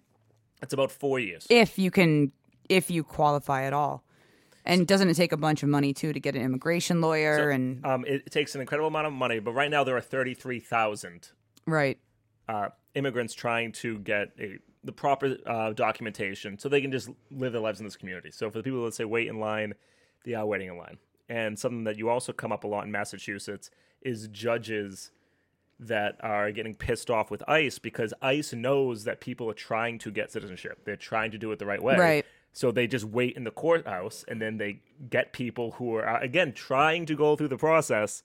It's 0.63 0.73
about 0.73 0.93
four 0.93 1.19
years. 1.19 1.45
If 1.51 1.77
you 1.77 1.91
can, 1.91 2.31
if 2.69 2.89
you 2.89 3.03
qualify 3.03 3.65
at 3.65 3.73
all. 3.73 4.05
And 4.65 4.87
doesn't 4.87 5.09
it 5.09 5.15
take 5.15 5.33
a 5.33 5.37
bunch 5.37 5.65
of 5.65 5.69
money 5.69 5.93
too 5.93 6.13
to 6.13 6.21
get 6.21 6.37
an 6.37 6.43
immigration 6.43 7.01
lawyer 7.01 7.37
So, 7.37 7.49
and 7.49 7.85
um, 7.85 8.05
it, 8.07 8.31
takes 8.31 8.55
an 8.55 8.61
incredible 8.61 8.87
amount 8.87 9.09
of 9.09 9.13
money, 9.13 9.41
but 9.41 9.53
right 9.53 9.71
now 9.71 9.83
there 9.83 9.97
are 9.97 10.01
33,000 10.01 11.31
right? 11.67 11.99
uh, 12.49 12.69
immigrants 12.95 13.35
trying 13.35 13.73
to 13.73 13.99
get 13.99 14.29
a, 14.39 14.59
the 14.85 14.93
proper 14.93 15.37
uh, 15.47 15.73
documentation 15.73 16.59
so 16.59 16.69
they 16.69 16.81
can 16.81 16.91
just 16.91 17.11
live 17.31 17.53
their 17.53 17.61
lives 17.61 17.81
in 17.81 17.85
this 17.85 17.97
community. 17.97 18.31
So 18.31 18.51
for 18.51 18.59
the 18.59 18.65
people 18.65 18.85
that 18.85 18.95
say 18.95 19.05
wait 19.05 19.29
in 19.29 19.39
line, 19.39 19.75
they 20.25 20.35
are 20.35 20.47
waiting 20.47 20.69
in 20.69 20.77
line. 20.77 20.99
And 21.29 21.59
something 21.59 21.85
that 21.85 21.97
you 21.97 22.09
also 22.09 22.33
come 22.33 22.53
up 22.53 22.65
a 22.65 22.67
lot 22.67 22.85
in 22.85 22.93
Massachusetts 22.93 23.71
is 24.03 24.29
judges 24.29 25.11
that 25.79 26.17
are 26.21 26.53
getting 26.53 26.75
pissed 26.75 27.11
off 27.11 27.31
with 27.31 27.43
ICE 27.49 27.79
because 27.79 28.15
ICE 28.23 28.53
knows 28.53 29.05
that 29.05 29.21
people 29.21 29.51
are 29.51 29.55
trying 29.55 29.99
to 29.99 30.11
get 30.11 30.31
citizenship. 30.31 30.81
They're 30.85 30.97
trying 30.97 31.31
to 31.33 31.39
do 31.39 31.51
it 31.53 31.59
the 31.59 31.67
right 31.67 31.83
way. 31.83 31.97
Right. 31.97 32.27
So 32.53 32.71
they 32.71 32.87
just 32.87 33.05
wait 33.05 33.37
in 33.37 33.45
the 33.45 33.51
courthouse 33.51 34.25
and 34.29 34.41
then 34.41 34.59
they 34.59 34.81
get 35.11 35.33
people 35.33 35.73
who 35.73 35.95
are, 35.95 36.21
again, 36.21 36.53
trying 36.53 37.07
to 37.07 37.17
go 37.17 37.35
through 37.35 37.49
the 37.49 37.57
process, 37.57 38.23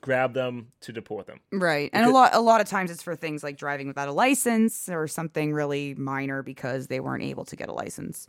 grab 0.00 0.34
them 0.34 0.68
to 0.80 0.92
deport 0.92 1.26
them. 1.26 1.40
Right. 1.52 1.90
And 1.92 2.06
a 2.06 2.10
lot 2.10 2.34
a 2.34 2.40
lot 2.40 2.60
of 2.60 2.68
times 2.68 2.90
it's 2.90 3.02
for 3.02 3.16
things 3.16 3.42
like 3.42 3.56
driving 3.56 3.88
without 3.88 4.08
a 4.08 4.12
license 4.12 4.88
or 4.88 5.06
something 5.08 5.52
really 5.52 5.94
minor 5.94 6.42
because 6.42 6.86
they 6.86 7.00
weren't 7.00 7.22
able 7.22 7.44
to 7.46 7.56
get 7.56 7.68
a 7.68 7.72
license. 7.72 8.28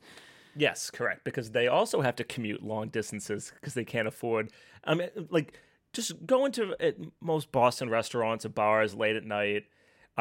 Yes, 0.55 0.89
correct. 0.89 1.24
Because 1.24 1.51
they 1.51 1.67
also 1.67 2.01
have 2.01 2.15
to 2.17 2.24
commute 2.24 2.63
long 2.63 2.89
distances 2.89 3.51
because 3.55 3.74
they 3.76 3.86
can't 3.86 4.07
afford. 4.07 4.51
I 4.84 4.95
mean, 4.95 5.09
like 5.30 5.59
just 5.93 6.26
going 6.26 6.51
to 6.53 6.76
at 6.80 6.95
most 7.22 7.51
Boston 7.51 7.89
restaurants 7.89 8.45
or 8.45 8.49
bars 8.49 8.95
late 8.95 9.15
at 9.15 9.24
night, 9.24 9.65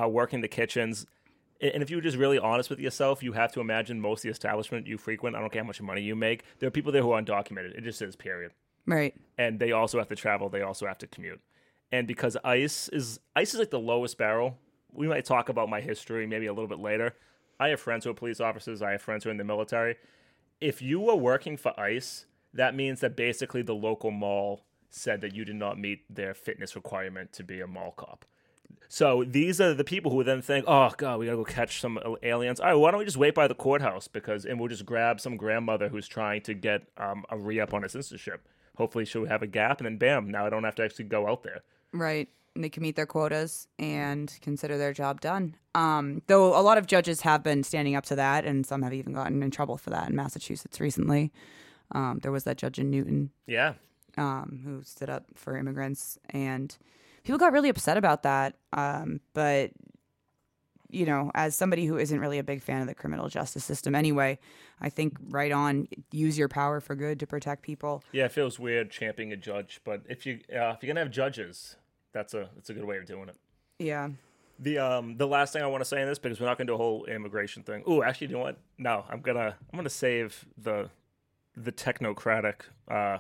uh, 0.00 0.08
working 0.08 0.40
the 0.40 0.48
kitchens. 0.48 1.06
And 1.60 1.82
if 1.82 1.90
you're 1.90 2.00
just 2.00 2.16
really 2.16 2.38
honest 2.38 2.70
with 2.70 2.78
yourself, 2.78 3.22
you 3.22 3.32
have 3.32 3.52
to 3.52 3.60
imagine 3.60 4.00
most 4.00 4.20
of 4.20 4.22
the 4.24 4.28
establishment 4.28 4.86
you 4.86 4.96
frequent. 4.96 5.34
I 5.34 5.40
don't 5.40 5.52
care 5.52 5.62
how 5.62 5.66
much 5.66 5.82
money 5.82 6.02
you 6.02 6.14
make. 6.14 6.44
There 6.60 6.68
are 6.68 6.70
people 6.70 6.92
there 6.92 7.02
who 7.02 7.12
are 7.12 7.20
undocumented. 7.20 7.76
It 7.76 7.82
just 7.82 8.00
is. 8.00 8.14
Period. 8.14 8.52
Right. 8.88 9.14
And 9.36 9.60
they 9.60 9.72
also 9.72 9.98
have 9.98 10.08
to 10.08 10.16
travel. 10.16 10.48
They 10.48 10.62
also 10.62 10.86
have 10.86 10.98
to 10.98 11.06
commute. 11.06 11.40
And 11.92 12.06
because 12.06 12.36
ICE 12.44 12.88
is 12.88 13.20
ICE 13.36 13.54
is 13.54 13.60
like 13.60 13.70
the 13.70 13.78
lowest 13.78 14.18
barrel. 14.18 14.58
We 14.92 15.06
might 15.06 15.24
talk 15.24 15.48
about 15.48 15.68
my 15.68 15.80
history 15.80 16.26
maybe 16.26 16.46
a 16.46 16.52
little 16.52 16.68
bit 16.68 16.80
later. 16.80 17.14
I 17.60 17.68
have 17.68 17.80
friends 17.80 18.04
who 18.04 18.10
are 18.10 18.14
police 18.14 18.40
officers. 18.40 18.82
I 18.82 18.92
have 18.92 19.02
friends 19.02 19.24
who 19.24 19.30
are 19.30 19.32
in 19.32 19.36
the 19.36 19.44
military 19.44 19.96
if 20.60 20.82
you 20.82 21.00
were 21.00 21.16
working 21.16 21.56
for 21.56 21.78
ICE, 21.78 22.26
that 22.54 22.74
means 22.74 23.00
that 23.00 23.16
basically 23.16 23.62
the 23.62 23.74
local 23.74 24.10
mall 24.10 24.62
said 24.90 25.20
that 25.20 25.34
you 25.34 25.44
did 25.44 25.56
not 25.56 25.78
meet 25.78 26.02
their 26.14 26.34
fitness 26.34 26.74
requirement 26.74 27.32
to 27.34 27.44
be 27.44 27.60
a 27.60 27.66
mall 27.66 27.92
cop. 27.96 28.24
So 28.88 29.22
these 29.26 29.60
are 29.60 29.74
the 29.74 29.84
people 29.84 30.10
who 30.10 30.24
then 30.24 30.40
think, 30.40 30.64
"Oh 30.66 30.90
God, 30.96 31.18
we 31.18 31.26
gotta 31.26 31.36
go 31.36 31.44
catch 31.44 31.80
some 31.80 31.98
aliens." 32.22 32.58
All 32.58 32.68
right, 32.68 32.74
why 32.74 32.90
don't 32.90 32.98
we 32.98 33.04
just 33.04 33.18
wait 33.18 33.34
by 33.34 33.46
the 33.46 33.54
courthouse 33.54 34.08
because, 34.08 34.46
and 34.46 34.58
we'll 34.58 34.68
just 34.68 34.86
grab 34.86 35.20
some 35.20 35.36
grandmother 35.36 35.88
who's 35.88 36.08
trying 36.08 36.40
to 36.42 36.54
get 36.54 36.88
um, 36.96 37.24
a 37.28 37.36
re 37.36 37.60
up 37.60 37.74
on 37.74 37.82
her 37.82 37.88
citizenship. 37.88 38.48
Hopefully, 38.78 39.04
she'll 39.04 39.26
have 39.26 39.42
a 39.42 39.46
gap, 39.46 39.78
and 39.80 39.84
then 39.86 39.98
bam, 39.98 40.30
now 40.30 40.46
I 40.46 40.50
don't 40.50 40.64
have 40.64 40.74
to 40.76 40.84
actually 40.84 41.04
go 41.06 41.28
out 41.28 41.42
there. 41.42 41.60
Right. 41.92 42.28
and 42.54 42.64
they 42.64 42.68
can 42.70 42.82
meet 42.82 42.96
their 42.96 43.06
quotas 43.06 43.68
and 43.78 44.36
consider 44.42 44.76
their 44.78 44.92
job 44.92 45.20
done. 45.20 45.54
Um, 45.76 46.22
though 46.26 46.58
a 46.58 46.62
lot 46.62 46.76
of 46.78 46.86
judges 46.88 47.20
have 47.20 47.42
been 47.44 47.62
standing 47.62 47.94
up 47.94 48.04
to 48.06 48.16
that, 48.16 48.44
and 48.44 48.66
some 48.66 48.82
have 48.82 48.92
even 48.94 49.12
gotten 49.12 49.42
in 49.42 49.50
trouble 49.52 49.76
for 49.76 49.90
that 49.90 50.08
in 50.08 50.16
Massachusetts 50.16 50.80
recently. 50.80 51.30
Um, 51.92 52.18
there 52.22 52.32
was 52.32 52.44
that 52.44 52.56
judge 52.58 52.78
in 52.80 52.90
Newton 52.90 53.30
Yeah. 53.46 53.74
um, 54.16 54.60
who 54.64 54.82
stood 54.82 55.08
up 55.10 55.26
for 55.36 55.56
immigrants, 55.56 56.18
and 56.30 56.76
people 57.22 57.38
got 57.38 57.52
really 57.52 57.68
upset 57.68 57.96
about 57.96 58.22
that. 58.24 58.56
Um, 58.72 59.20
but 59.34 59.70
you 60.90 61.04
know, 61.04 61.30
as 61.34 61.54
somebody 61.54 61.86
who 61.86 61.98
isn't 61.98 62.18
really 62.18 62.38
a 62.38 62.44
big 62.44 62.62
fan 62.62 62.80
of 62.80 62.86
the 62.86 62.94
criminal 62.94 63.28
justice 63.28 63.64
system 63.64 63.94
anyway, 63.94 64.38
I 64.80 64.88
think 64.88 65.16
right 65.28 65.52
on, 65.52 65.88
use 66.10 66.38
your 66.38 66.48
power 66.48 66.80
for 66.80 66.94
good 66.94 67.20
to 67.20 67.26
protect 67.26 67.62
people. 67.62 68.02
Yeah, 68.12 68.24
it 68.26 68.32
feels 68.32 68.58
weird 68.58 68.90
championing 68.90 69.32
a 69.32 69.36
judge, 69.36 69.80
but 69.84 70.02
if 70.08 70.24
you 70.26 70.40
uh, 70.54 70.70
if 70.70 70.82
you're 70.82 70.88
gonna 70.88 71.00
have 71.00 71.10
judges, 71.10 71.76
that's 72.12 72.34
a 72.34 72.48
that's 72.54 72.70
a 72.70 72.74
good 72.74 72.84
way 72.84 72.96
of 72.96 73.06
doing 73.06 73.28
it. 73.28 73.36
Yeah. 73.78 74.10
The 74.58 74.78
um 74.78 75.16
the 75.16 75.26
last 75.26 75.52
thing 75.52 75.62
I 75.62 75.66
want 75.66 75.82
to 75.82 75.88
say 75.88 76.00
in 76.00 76.08
this 76.08 76.18
because 76.18 76.40
we're 76.40 76.46
not 76.46 76.58
gonna 76.58 76.68
do 76.68 76.74
a 76.74 76.78
whole 76.78 77.04
immigration 77.04 77.62
thing. 77.62 77.82
Oh, 77.86 78.02
actually, 78.02 78.28
you 78.28 78.34
know 78.34 78.40
what? 78.40 78.58
No, 78.78 79.04
I'm 79.08 79.20
gonna 79.20 79.56
I'm 79.72 79.76
gonna 79.76 79.90
save 79.90 80.46
the 80.56 80.90
the 81.56 81.72
technocratic 81.72 82.62
uh 82.88 83.18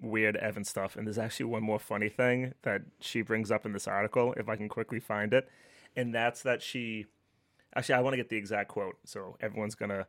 weird 0.00 0.36
Evan 0.36 0.64
stuff. 0.64 0.96
And 0.96 1.06
there's 1.06 1.18
actually 1.18 1.46
one 1.46 1.62
more 1.62 1.78
funny 1.78 2.08
thing 2.08 2.54
that 2.62 2.82
she 3.00 3.22
brings 3.22 3.50
up 3.50 3.64
in 3.66 3.72
this 3.72 3.88
article, 3.88 4.34
if 4.36 4.48
I 4.48 4.56
can 4.56 4.68
quickly 4.68 5.00
find 5.00 5.32
it, 5.32 5.48
and 5.96 6.14
that's 6.14 6.42
that 6.42 6.62
she 6.62 7.06
actually 7.74 7.96
I 7.96 8.00
want 8.00 8.14
to 8.14 8.18
get 8.18 8.28
the 8.28 8.36
exact 8.36 8.68
quote, 8.68 8.96
so 9.04 9.36
everyone's 9.40 9.74
gonna 9.74 10.06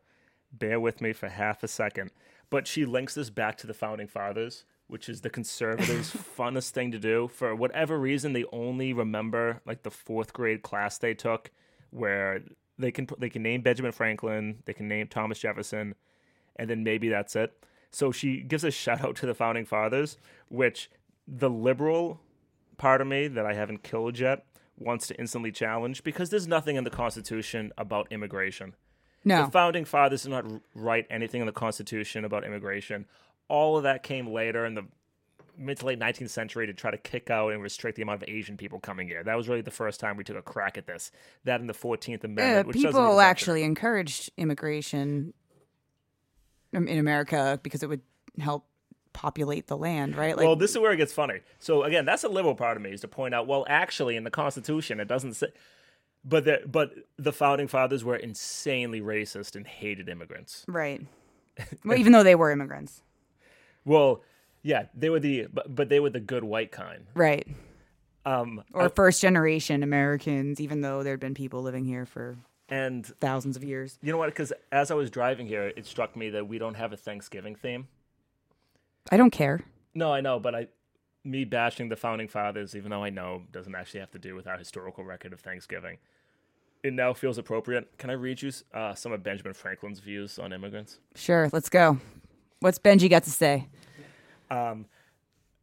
bear 0.52 0.80
with 0.80 1.02
me 1.02 1.14
for 1.14 1.30
half 1.30 1.64
a 1.64 1.68
second. 1.68 2.12
But 2.50 2.68
she 2.68 2.86
links 2.86 3.16
this 3.16 3.30
back 3.30 3.58
to 3.58 3.68
the 3.68 3.74
founding 3.74 4.08
fathers, 4.08 4.66
which 4.88 5.10
is 5.10 5.22
the 5.22 5.30
conservatives' 5.30 6.12
funnest 6.38 6.72
thing 6.72 6.92
to 6.92 7.00
do. 7.00 7.28
For 7.28 7.56
whatever 7.56 7.98
reason, 7.98 8.34
they 8.34 8.46
only 8.52 8.94
remember 8.94 9.62
like 9.66 9.84
the 9.84 9.92
fourth 9.92 10.34
grade 10.34 10.62
class 10.62 10.98
they 10.98 11.14
took, 11.14 11.52
where 11.90 12.42
they 12.78 12.92
can 12.92 13.08
they 13.18 13.30
can 13.30 13.44
name 13.44 13.62
Benjamin 13.62 13.92
Franklin, 13.92 14.60
they 14.66 14.74
can 14.74 14.88
name 14.88 15.08
Thomas 15.08 15.40
Jefferson, 15.40 15.96
and 16.56 16.70
then 16.70 16.84
maybe 16.84 17.10
that's 17.10 17.36
it. 17.36 17.54
So 17.92 18.12
she 18.12 18.42
gives 18.42 18.64
a 18.64 18.72
shout 18.72 19.02
out 19.02 19.16
to 19.18 19.26
the 19.26 19.34
founding 19.34 19.66
fathers, 19.66 20.18
which 20.50 20.90
the 21.28 21.50
liberal 21.50 22.20
part 22.78 23.02
of 23.02 23.08
me 23.08 23.28
that 23.28 23.46
I 23.46 23.54
haven't 23.54 23.84
killed 23.84 24.20
yet 24.20 24.46
wants 24.78 25.08
to 25.08 25.16
instantly 25.20 25.52
challenge 25.52 26.04
because 26.04 26.30
there's 26.30 26.48
nothing 26.48 26.76
in 26.76 26.84
the 26.84 26.90
Constitution 26.90 27.72
about 27.78 28.12
immigration. 28.12 28.76
No. 29.24 29.46
The 29.46 29.52
founding 29.52 29.86
fathers 29.86 30.24
did 30.24 30.30
not 30.30 30.46
write 30.74 31.08
anything 31.10 31.42
in 31.42 31.48
the 31.48 31.54
Constitution 31.54 32.26
about 32.26 32.44
immigration. 32.44 33.06
All 33.48 33.78
of 33.78 33.84
that 33.84 34.04
came 34.04 34.28
later 34.32 34.66
in 34.66 34.76
the 34.76 34.84
mid 35.58 35.78
to 35.80 35.86
late 35.86 36.00
19th 36.00 36.30
century 36.30 36.68
to 36.68 36.74
try 36.74 36.92
to 36.92 36.98
kick 36.98 37.30
out 37.30 37.54
and 37.54 37.62
restrict 37.62 37.96
the 37.96 38.02
amount 38.02 38.22
of 38.22 38.30
Asian 38.30 38.58
people 38.58 38.80
coming 38.80 39.08
here. 39.08 39.24
That 39.24 39.36
was 39.36 39.48
really 39.48 39.62
the 39.62 39.72
first 39.72 40.00
time 40.00 40.18
we 40.18 40.24
took 40.24 40.38
a 40.38 40.42
crack 40.42 40.78
at 40.78 40.86
this. 40.86 41.12
That 41.46 41.62
in 41.62 41.68
the 41.68 41.74
14th 41.74 42.24
uh, 42.24 42.28
Amendment. 42.28 42.38
Yeah, 42.38 42.62
which 42.64 42.76
people 42.76 42.90
even 42.90 43.02
mention 43.02 43.20
it. 43.20 43.24
actually 43.24 43.64
encouraged 43.64 44.32
immigration 44.38 45.34
in 46.74 46.88
in 46.88 46.98
America 46.98 47.60
because 47.64 47.84
it 47.84 47.90
would 47.90 48.02
help 48.40 48.68
populate 49.16 49.68
the 49.68 49.78
land, 49.78 50.16
right? 50.16 50.36
Like, 50.36 50.46
well, 50.46 50.56
this 50.58 50.72
is 50.72 50.78
where 50.78 50.92
it 50.92 50.98
gets 50.98 51.14
funny. 51.14 51.40
So 51.60 51.84
again, 51.84 52.06
that's 52.06 52.24
a 52.26 52.30
liberal 52.30 52.54
part 52.54 52.76
of 52.78 52.84
me 52.84 52.92
is 52.92 53.02
to 53.02 53.08
point 53.08 53.34
out. 53.34 53.48
Well, 53.48 53.66
actually, 53.68 54.16
in 54.18 54.24
the 54.26 54.30
Constitution, 54.30 55.00
it 55.00 55.08
doesn't 55.08 55.34
say. 55.36 55.48
But 56.24 56.44
the 56.46 56.62
but 56.68 56.92
the 57.18 57.32
founding 57.32 57.68
fathers 57.68 58.04
were 58.04 58.16
insanely 58.16 59.00
racist 59.02 59.56
and 59.56 59.66
hated 59.66 60.10
immigrants. 60.10 60.66
right. 60.68 61.02
well, 61.86 61.98
even 61.98 62.12
though 62.12 62.24
they 62.24 62.36
were 62.36 62.52
immigrants, 62.52 63.02
Well, 63.86 64.22
yeah, 64.62 64.88
they 64.94 65.10
were 65.10 65.22
the 65.22 65.48
but, 65.52 65.74
but 65.74 65.88
they 65.90 66.02
were 66.02 66.10
the 66.10 66.20
good 66.20 66.44
white 66.44 66.72
kind. 66.72 67.06
right? 67.14 67.48
Um, 68.26 68.64
Or 68.74 68.90
first 68.90 69.22
generation 69.22 69.84
Americans, 69.84 70.60
even 70.60 70.82
though 70.82 71.04
there'd 71.04 71.20
been 71.20 71.36
people 71.36 71.62
living 71.62 71.86
here 71.86 72.06
for 72.06 72.38
and 72.68 73.06
thousands 73.22 73.56
of 73.56 73.64
years. 73.64 74.00
you 74.02 74.12
know 74.12 74.18
what? 74.18 74.26
Because 74.32 74.52
as 74.72 74.90
I 74.92 74.96
was 74.96 75.10
driving 75.12 75.46
here, 75.48 75.72
it 75.78 75.86
struck 75.86 76.16
me 76.16 76.32
that 76.32 76.48
we 76.48 76.58
don't 76.58 76.74
have 76.74 76.92
a 76.92 76.98
Thanksgiving 76.98 77.56
theme. 77.56 77.88
I 79.12 79.18
don't 79.18 79.32
care. 79.32 79.62
No, 79.94 80.14
I 80.14 80.22
know, 80.22 80.40
but 80.40 80.56
I 80.56 80.68
me 81.24 81.44
bashing 81.44 81.90
the 81.90 81.96
founding 81.96 82.28
fathers, 82.28 82.76
even 82.76 82.92
though 82.92 83.04
I 83.04 83.10
know 83.10 83.44
doesn't 83.52 83.74
actually 83.76 84.00
have 84.02 84.12
to 84.12 84.20
do 84.20 84.36
with 84.36 84.48
our 84.48 84.58
historical 84.58 85.04
record 85.04 85.34
of 85.34 85.40
Thanksgiving. 85.40 85.98
It 86.84 86.94
now 86.94 87.14
feels 87.14 87.38
appropriate. 87.38 87.98
Can 87.98 88.10
I 88.12 88.14
read 88.14 88.42
you 88.42 88.52
uh, 88.74 88.94
some 88.94 89.12
of 89.12 89.24
Benjamin 89.24 89.54
Franklin's 89.54 90.00
views 90.00 90.38
on 90.38 90.54
immigrants? 90.54 91.00
Sure, 91.16 91.50
let's 91.52 91.70
go. 91.70 92.00
What's 92.60 92.78
Benji 92.78 93.10
got 93.10 93.24
to 93.24 93.32
say? 93.32 93.68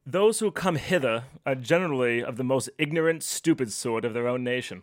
Those 0.04 0.40
who 0.40 0.50
come 0.50 0.74
hither 0.74 1.24
are 1.46 1.54
generally 1.54 2.24
of 2.24 2.36
the 2.36 2.42
most 2.42 2.70
ignorant, 2.76 3.22
stupid 3.22 3.72
sort 3.72 4.04
of 4.04 4.14
their 4.14 4.26
own 4.26 4.42
nation, 4.42 4.82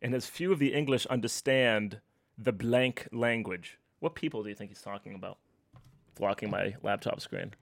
and 0.00 0.14
as 0.14 0.26
few 0.26 0.52
of 0.52 0.58
the 0.58 0.72
English 0.72 1.04
understand 1.06 2.00
the 2.38 2.52
blank 2.52 3.06
language. 3.12 3.78
What 4.00 4.14
people 4.14 4.42
do 4.42 4.48
you 4.48 4.54
think 4.54 4.70
he's 4.70 4.80
talking 4.80 5.14
about? 5.14 5.36
Blocking 6.14 6.50
my 6.50 6.76
laptop 6.82 7.20
screen. 7.20 7.52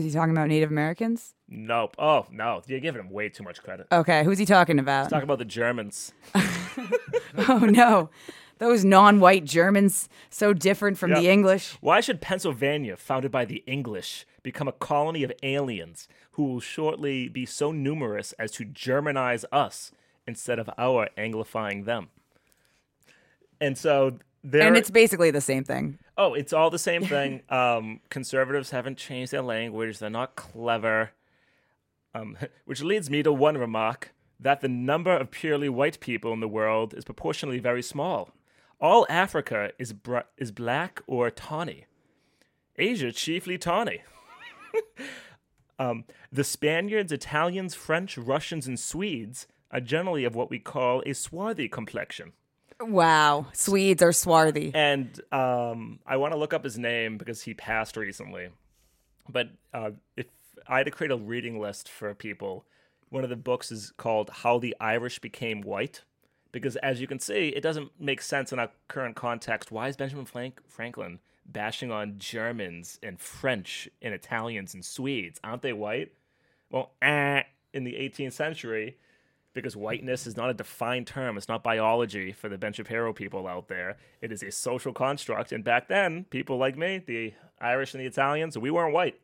Is 0.00 0.14
he 0.14 0.18
talking 0.18 0.32
about 0.32 0.48
Native 0.48 0.70
Americans? 0.70 1.34
Nope. 1.46 1.94
Oh 1.98 2.24
no, 2.30 2.62
you're 2.66 2.80
giving 2.80 3.00
him 3.00 3.10
way 3.10 3.28
too 3.28 3.42
much 3.42 3.62
credit. 3.62 3.86
Okay, 3.92 4.24
who's 4.24 4.38
he 4.38 4.46
talking 4.46 4.78
about? 4.78 5.04
He's 5.04 5.10
talking 5.10 5.24
about 5.24 5.38
the 5.38 5.44
Germans. 5.44 6.14
oh 6.34 7.58
no, 7.58 8.08
those 8.56 8.82
non-white 8.82 9.44
Germans, 9.44 10.08
so 10.30 10.54
different 10.54 10.96
from 10.96 11.12
the 11.12 11.28
English. 11.28 11.76
Why 11.82 12.00
should 12.00 12.22
Pennsylvania, 12.22 12.96
founded 12.96 13.30
by 13.30 13.44
the 13.44 13.62
English, 13.66 14.24
become 14.42 14.68
a 14.68 14.72
colony 14.72 15.22
of 15.22 15.32
aliens 15.42 16.08
who 16.32 16.44
will 16.44 16.60
shortly 16.60 17.28
be 17.28 17.44
so 17.44 17.70
numerous 17.70 18.32
as 18.38 18.52
to 18.52 18.64
Germanize 18.64 19.44
us 19.52 19.92
instead 20.26 20.58
of 20.58 20.70
our 20.78 21.10
anglifying 21.18 21.84
them? 21.84 22.08
And 23.60 23.76
so 23.76 24.18
there. 24.42 24.62
And 24.62 24.78
it's 24.78 24.90
basically 24.90 25.30
the 25.30 25.42
same 25.42 25.64
thing. 25.64 25.98
Oh, 26.20 26.34
it's 26.34 26.52
all 26.52 26.70
the 26.70 26.78
same 26.78 27.04
thing. 27.16 27.42
um, 27.48 28.00
conservatives 28.10 28.70
haven't 28.70 28.98
changed 28.98 29.32
their 29.32 29.42
language; 29.42 29.98
they're 29.98 30.10
not 30.10 30.36
clever. 30.36 31.12
Um, 32.14 32.36
which 32.64 32.82
leads 32.82 33.10
me 33.10 33.22
to 33.22 33.32
one 33.32 33.58
remark 33.58 34.12
that 34.38 34.60
the 34.60 34.68
number 34.68 35.16
of 35.16 35.30
purely 35.30 35.68
white 35.68 36.00
people 36.00 36.32
in 36.32 36.40
the 36.40 36.48
world 36.48 36.94
is 36.94 37.04
proportionally 37.04 37.58
very 37.58 37.82
small. 37.82 38.30
All 38.80 39.06
Africa 39.08 39.72
is 39.78 39.92
br- 39.92 40.28
is 40.36 40.52
black 40.52 41.02
or 41.06 41.30
tawny. 41.30 41.86
Asia 42.76 43.12
chiefly 43.12 43.58
tawny. 43.58 44.02
um, 45.78 46.04
the 46.32 46.44
Spaniards, 46.44 47.12
Italians, 47.12 47.74
French, 47.74 48.16
Russians, 48.16 48.66
and 48.66 48.78
Swedes 48.78 49.46
are 49.70 49.80
generally 49.80 50.24
of 50.24 50.34
what 50.34 50.50
we 50.50 50.58
call 50.58 51.02
a 51.04 51.12
swarthy 51.12 51.68
complexion. 51.68 52.32
Wow, 52.80 53.46
Swedes 53.52 54.02
are 54.02 54.12
swarthy. 54.12 54.72
And 54.74 55.20
um, 55.32 55.98
I 56.06 56.16
want 56.16 56.32
to 56.32 56.38
look 56.38 56.54
up 56.54 56.64
his 56.64 56.78
name 56.78 57.18
because 57.18 57.42
he 57.42 57.54
passed 57.54 57.96
recently. 57.96 58.48
But 59.28 59.50
uh, 59.74 59.90
if 60.16 60.26
I 60.66 60.78
had 60.78 60.86
to 60.86 60.90
create 60.90 61.10
a 61.10 61.16
reading 61.16 61.60
list 61.60 61.88
for 61.88 62.14
people, 62.14 62.64
one 63.10 63.24
of 63.24 63.30
the 63.30 63.36
books 63.36 63.70
is 63.70 63.92
called 63.96 64.30
How 64.30 64.58
the 64.58 64.74
Irish 64.80 65.18
Became 65.18 65.60
White. 65.60 66.02
Because 66.52 66.76
as 66.76 67.00
you 67.00 67.06
can 67.06 67.20
see, 67.20 67.48
it 67.48 67.60
doesn't 67.60 67.90
make 68.00 68.22
sense 68.22 68.52
in 68.52 68.58
our 68.58 68.70
current 68.88 69.14
context. 69.14 69.70
Why 69.70 69.88
is 69.88 69.96
Benjamin 69.96 70.24
Frank- 70.24 70.60
Franklin 70.66 71.20
bashing 71.46 71.92
on 71.92 72.18
Germans 72.18 72.98
and 73.02 73.20
French 73.20 73.88
and 74.02 74.14
Italians 74.14 74.74
and 74.74 74.84
Swedes? 74.84 75.38
Aren't 75.44 75.62
they 75.62 75.72
white? 75.72 76.12
Well, 76.70 76.92
eh, 77.02 77.42
in 77.72 77.84
the 77.84 77.94
18th 77.94 78.32
century, 78.32 78.96
because 79.52 79.76
whiteness 79.76 80.26
is 80.26 80.36
not 80.36 80.50
a 80.50 80.54
defined 80.54 81.06
term. 81.06 81.36
It's 81.36 81.48
not 81.48 81.62
biology 81.62 82.32
for 82.32 82.48
the 82.48 82.58
Ben 82.58 82.72
Shapiro 82.72 83.12
people 83.12 83.46
out 83.46 83.68
there. 83.68 83.96
It 84.20 84.32
is 84.32 84.42
a 84.42 84.50
social 84.50 84.92
construct. 84.92 85.52
And 85.52 85.64
back 85.64 85.88
then, 85.88 86.24
people 86.30 86.56
like 86.56 86.76
me, 86.76 87.02
the 87.04 87.34
Irish 87.60 87.94
and 87.94 88.00
the 88.02 88.06
Italians, 88.06 88.56
we 88.56 88.70
weren't 88.70 88.94
white. 88.94 89.20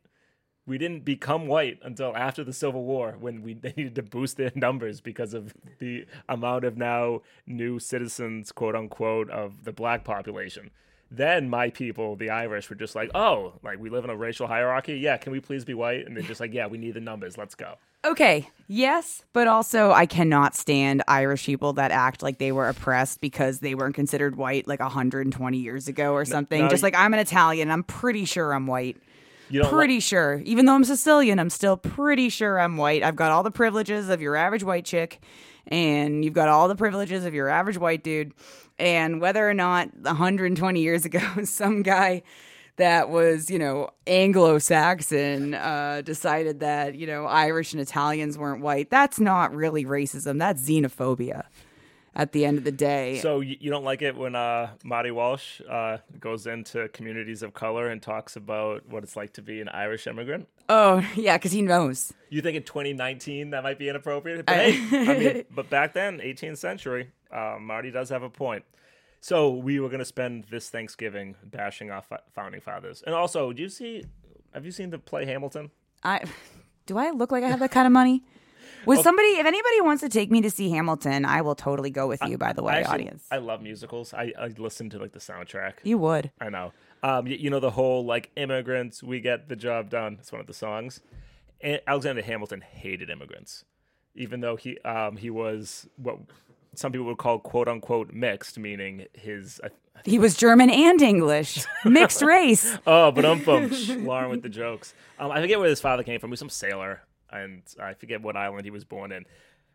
We 0.66 0.79
didn't 0.79 1.05
become 1.05 1.47
white 1.47 1.79
until 1.83 2.16
after 2.16 2.43
the 2.43 2.53
Civil 2.53 2.85
War 2.85 3.16
when 3.18 3.43
we 3.43 3.55
they 3.55 3.72
needed 3.77 3.95
to 3.97 4.03
boost 4.03 4.37
their 4.37 4.53
numbers 4.55 5.01
because 5.01 5.33
of 5.33 5.55
the 5.79 6.07
amount 6.29 6.64
of 6.64 6.77
now 6.77 7.22
new 7.47 7.79
citizens, 7.79 8.51
quote 8.51 8.74
unquote, 8.74 9.31
of 9.31 9.64
the 9.64 9.72
black 9.72 10.05
population. 10.05 10.70
Then 11.11 11.48
my 11.48 11.70
people, 11.70 12.16
the 12.16 12.30
Irish, 12.30 12.68
were 12.68 12.76
just 12.76 12.96
like, 12.96 13.11
oh, 13.14 13.52
like 13.62 13.78
we 13.78 13.90
live 13.90 14.04
in 14.04 14.11
a 14.11 14.16
racial 14.16 14.46
hierarchy. 14.46 14.94
Yeah, 14.94 15.16
can 15.16 15.32
we 15.32 15.40
please 15.40 15.64
be 15.64 15.74
white? 15.74 16.07
And 16.07 16.16
they're 16.16 16.24
just 16.24 16.40
like, 16.40 16.52
yeah, 16.52 16.66
we 16.66 16.78
need 16.78 16.94
the 16.94 17.00
numbers. 17.00 17.38
Let's 17.38 17.54
go. 17.54 17.74
Okay, 18.04 18.48
yes, 18.68 19.24
but 19.32 19.48
also 19.48 19.90
I 19.90 20.07
cannot 20.07 20.54
stand 20.54 21.02
Irish 21.09 21.44
people 21.44 21.72
that 21.74 21.90
act 21.90 22.22
like 22.22 22.38
they 22.38 22.52
were 22.52 22.68
oppressed 22.68 23.20
because 23.20 23.59
they 23.59 23.74
weren't 23.74 23.96
considered 23.96 24.36
white 24.36 24.68
like 24.68 24.78
120 24.78 25.59
years 25.59 25.88
ago 25.88 26.12
or 26.12 26.24
something. 26.24 26.62
no, 26.62 26.68
Just 26.68 26.84
like 26.84 26.94
I'm 26.94 27.14
an 27.14 27.20
Italian, 27.20 27.70
I'm 27.70 27.82
pretty 27.82 28.24
sure 28.24 28.52
I'm 28.52 28.66
white. 28.68 28.96
You 29.48 29.64
Pretty 29.64 30.00
sure. 30.00 30.40
Even 30.44 30.66
though 30.66 30.74
I'm 30.74 30.84
Sicilian, 30.84 31.38
I'm 31.38 31.50
still 31.50 31.76
pretty 31.76 32.28
sure 32.30 32.59
I'm 32.59 32.76
white. 32.76 33.02
I've 33.02 33.16
got 33.16 33.30
all 33.30 33.44
the 33.44 33.50
privileges 33.52 34.09
of 34.09 34.20
your 34.20 34.34
average 34.34 34.64
white 34.64 34.84
chick, 34.84 35.20
and 35.68 36.24
you've 36.24 36.34
got 36.34 36.48
all 36.48 36.66
the 36.68 36.74
privileges 36.74 37.24
of 37.24 37.32
your 37.34 37.48
average 37.48 37.78
white 37.78 38.02
dude. 38.02 38.32
And 38.79 39.20
whether 39.20 39.49
or 39.49 39.55
not 39.55 39.89
120 39.95 40.81
years 40.81 41.05
ago 41.05 41.20
some 41.45 41.83
guy 41.83 42.22
that 42.77 43.09
was, 43.09 43.51
you 43.51 43.59
know, 43.59 43.91
Anglo 44.07 44.59
Saxon 44.59 45.55
uh, 45.55 46.03
decided 46.05 46.61
that, 46.61 46.95
you 46.95 47.07
know, 47.07 47.24
Irish 47.24 47.72
and 47.72 47.81
Italians 47.81 48.37
weren't 48.37 48.61
white. 48.61 48.91
That's 48.91 49.18
not 49.18 49.55
really 49.55 49.85
racism. 49.85 50.39
That's 50.39 50.62
xenophobia 50.62 51.45
at 52.14 52.33
the 52.33 52.45
end 52.45 52.59
of 52.59 52.64
the 52.64 52.72
day. 52.72 53.18
So 53.20 53.41
you, 53.41 53.57
you 53.61 53.70
don't 53.70 53.85
like 53.85 54.03
it 54.03 54.16
when 54.16 54.35
uh, 54.35 54.70
Marty 54.85 55.11
Walsh 55.11 55.61
uh, 55.68 55.99
goes 56.18 56.47
into 56.47 56.89
communities 56.89 57.43
of 57.43 57.55
color 57.55 57.89
and 57.89 58.03
talks 58.03 58.37
about 58.37 58.89
what 58.89 59.03
it's 59.03 59.16
like 59.16 59.35
to 59.35 59.43
be 59.43 59.61
an 59.61 59.68
Irish 59.68 60.07
immigrant? 60.07 60.49
oh, 60.68 61.07
yeah, 61.14 61.37
because 61.37 61.53
he 61.53 61.62
knows. 61.62 62.12
You 62.31 62.43
think 62.43 62.57
in 62.57 62.62
2019 62.62 63.51
that 63.51 63.62
might 63.62 63.79
be 63.79 63.89
inappropriate? 63.89 64.47
But 64.47 64.57
hey, 64.57 65.11
I 65.11 65.18
mean, 65.18 65.45
but 65.55 65.70
back 65.70 65.93
then, 65.93 66.18
18th 66.18 66.59
century, 66.59 67.11
uh, 67.33 67.57
Marty 67.61 67.91
does 67.91 68.09
have 68.11 68.22
a 68.22 68.31
point. 68.31 68.64
So 69.20 69.51
we 69.51 69.81
were 69.81 69.89
going 69.89 69.99
to 70.01 70.05
spend 70.05 70.45
this 70.45 70.68
Thanksgiving 70.70 71.35
bashing 71.45 71.91
off 71.91 72.11
founding 72.35 72.61
fathers, 72.61 73.03
and 73.05 73.14
also, 73.14 73.53
do 73.53 73.62
you 73.62 73.68
see? 73.68 74.05
Have 74.55 74.64
you 74.64 74.70
seen 74.70 74.91
the 74.91 74.99
play 74.99 75.27
Hamilton? 75.27 75.70
I 76.03 76.24
do 76.87 76.97
I 76.97 77.11
look 77.11 77.33
like 77.33 77.43
I 77.43 77.49
have 77.49 77.61
that 77.61 77.72
kind 77.72 77.87
of 77.87 77.93
money? 77.93 78.22
Was 78.85 79.03
somebody 79.03 79.29
if 79.29 79.47
anybody 79.47 79.81
wants 79.81 80.03
to 80.03 80.09
take 80.09 80.31
me 80.31 80.41
to 80.43 80.51
see 80.51 80.70
Hamilton, 80.70 81.24
I 81.24 81.41
will 81.41 81.55
totally 81.57 81.91
go 81.91 82.07
with 82.07 82.22
you, 82.24 82.39
by 82.39 82.53
the 82.53 82.62
way, 82.62 82.74
I 82.74 82.79
actually- 82.81 82.95
audience. 82.95 83.27
I 83.31 83.39
love 83.39 83.61
musicals. 83.62 84.14
I, 84.14 84.33
I 84.39 84.49
listen 84.59 84.91
to 84.91 84.99
like 84.99 85.12
the 85.12 85.18
soundtrack. 85.18 85.74
you 85.83 85.99
would. 85.99 86.31
I 86.41 86.51
know. 86.51 86.72
Um, 87.03 87.27
you, 87.27 87.37
you 87.37 87.51
know 87.51 87.61
the 87.61 87.70
whole 87.70 88.05
like 88.05 88.31
immigrants, 88.37 89.03
we 89.03 89.20
get 89.20 89.49
the 89.49 89.57
job 89.57 89.91
done. 89.91 90.18
It's 90.20 90.31
one 90.31 90.41
of 90.41 90.47
the 90.47 90.55
songs. 90.55 91.01
And 91.61 91.81
Alexander 91.87 92.22
Hamilton 92.22 92.61
hated 92.61 93.11
immigrants, 93.11 93.64
even 94.14 94.41
though 94.41 94.57
he 94.57 94.79
um, 94.81 95.16
he 95.16 95.31
was 95.31 95.89
what 95.97 96.18
some 96.77 96.93
people 96.93 97.07
would 97.07 97.18
call 97.18 97.39
quote 97.39 97.68
unquote 97.68 98.12
mixed, 98.12 98.59
meaning 98.59 99.07
his. 99.14 99.61
I, 99.62 99.68
He 100.05 100.18
was 100.18 100.37
German 100.37 100.70
and 100.70 101.01
English. 101.01 101.64
Mixed 101.85 102.22
race. 102.22 102.77
oh, 102.87 103.11
but 103.11 103.24
I'm 103.24 103.49
um, 103.49 104.05
Lauren 104.05 104.31
with 104.31 104.43
the 104.43 104.49
jokes. 104.49 104.95
Um, 105.18 105.31
I 105.31 105.41
forget 105.41 105.59
where 105.59 105.68
his 105.68 105.81
father 105.81 106.03
came 106.03 106.20
from. 106.20 106.31
He 106.31 106.33
was 106.33 106.39
some 106.39 106.51
sailor, 106.51 107.03
and 107.31 107.62
I 107.81 107.95
forget 107.95 108.22
what 108.22 108.37
island 108.37 108.64
he 108.64 108.70
was 108.70 108.85
born 108.85 109.12
in. 109.12 109.24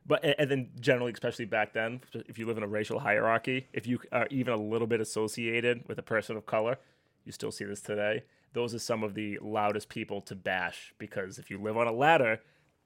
But 0.06 0.24
and 0.24 0.49
then 0.49 0.70
generally, 0.80 1.12
especially 1.12 1.45
back 1.45 1.74
then, 1.74 2.02
if 2.14 2.39
you 2.39 2.45
live 2.47 2.58
in 2.58 2.64
a 2.64 2.68
racial 2.68 2.99
hierarchy, 2.99 3.68
if 3.74 3.86
you 3.86 3.99
are 4.12 4.28
even 4.32 4.54
a 4.54 4.58
little 4.58 4.88
bit 4.88 4.99
associated 4.99 5.88
with 5.88 5.99
a 5.99 6.04
person 6.04 6.38
of 6.38 6.45
color, 6.45 6.78
you 7.26 7.32
still 7.32 7.52
see 7.52 7.66
this 7.66 7.82
today. 7.82 8.24
Those 8.54 8.74
are 8.74 8.80
some 8.80 9.04
of 9.04 9.14
the 9.14 9.38
loudest 9.41 9.89
people 9.89 10.22
to 10.22 10.36
bash 10.36 10.93
because 10.97 11.38
if 11.38 11.49
you 11.49 11.62
live 11.62 11.78
on 11.78 11.88
a 11.88 11.91
ladder, 11.91 12.41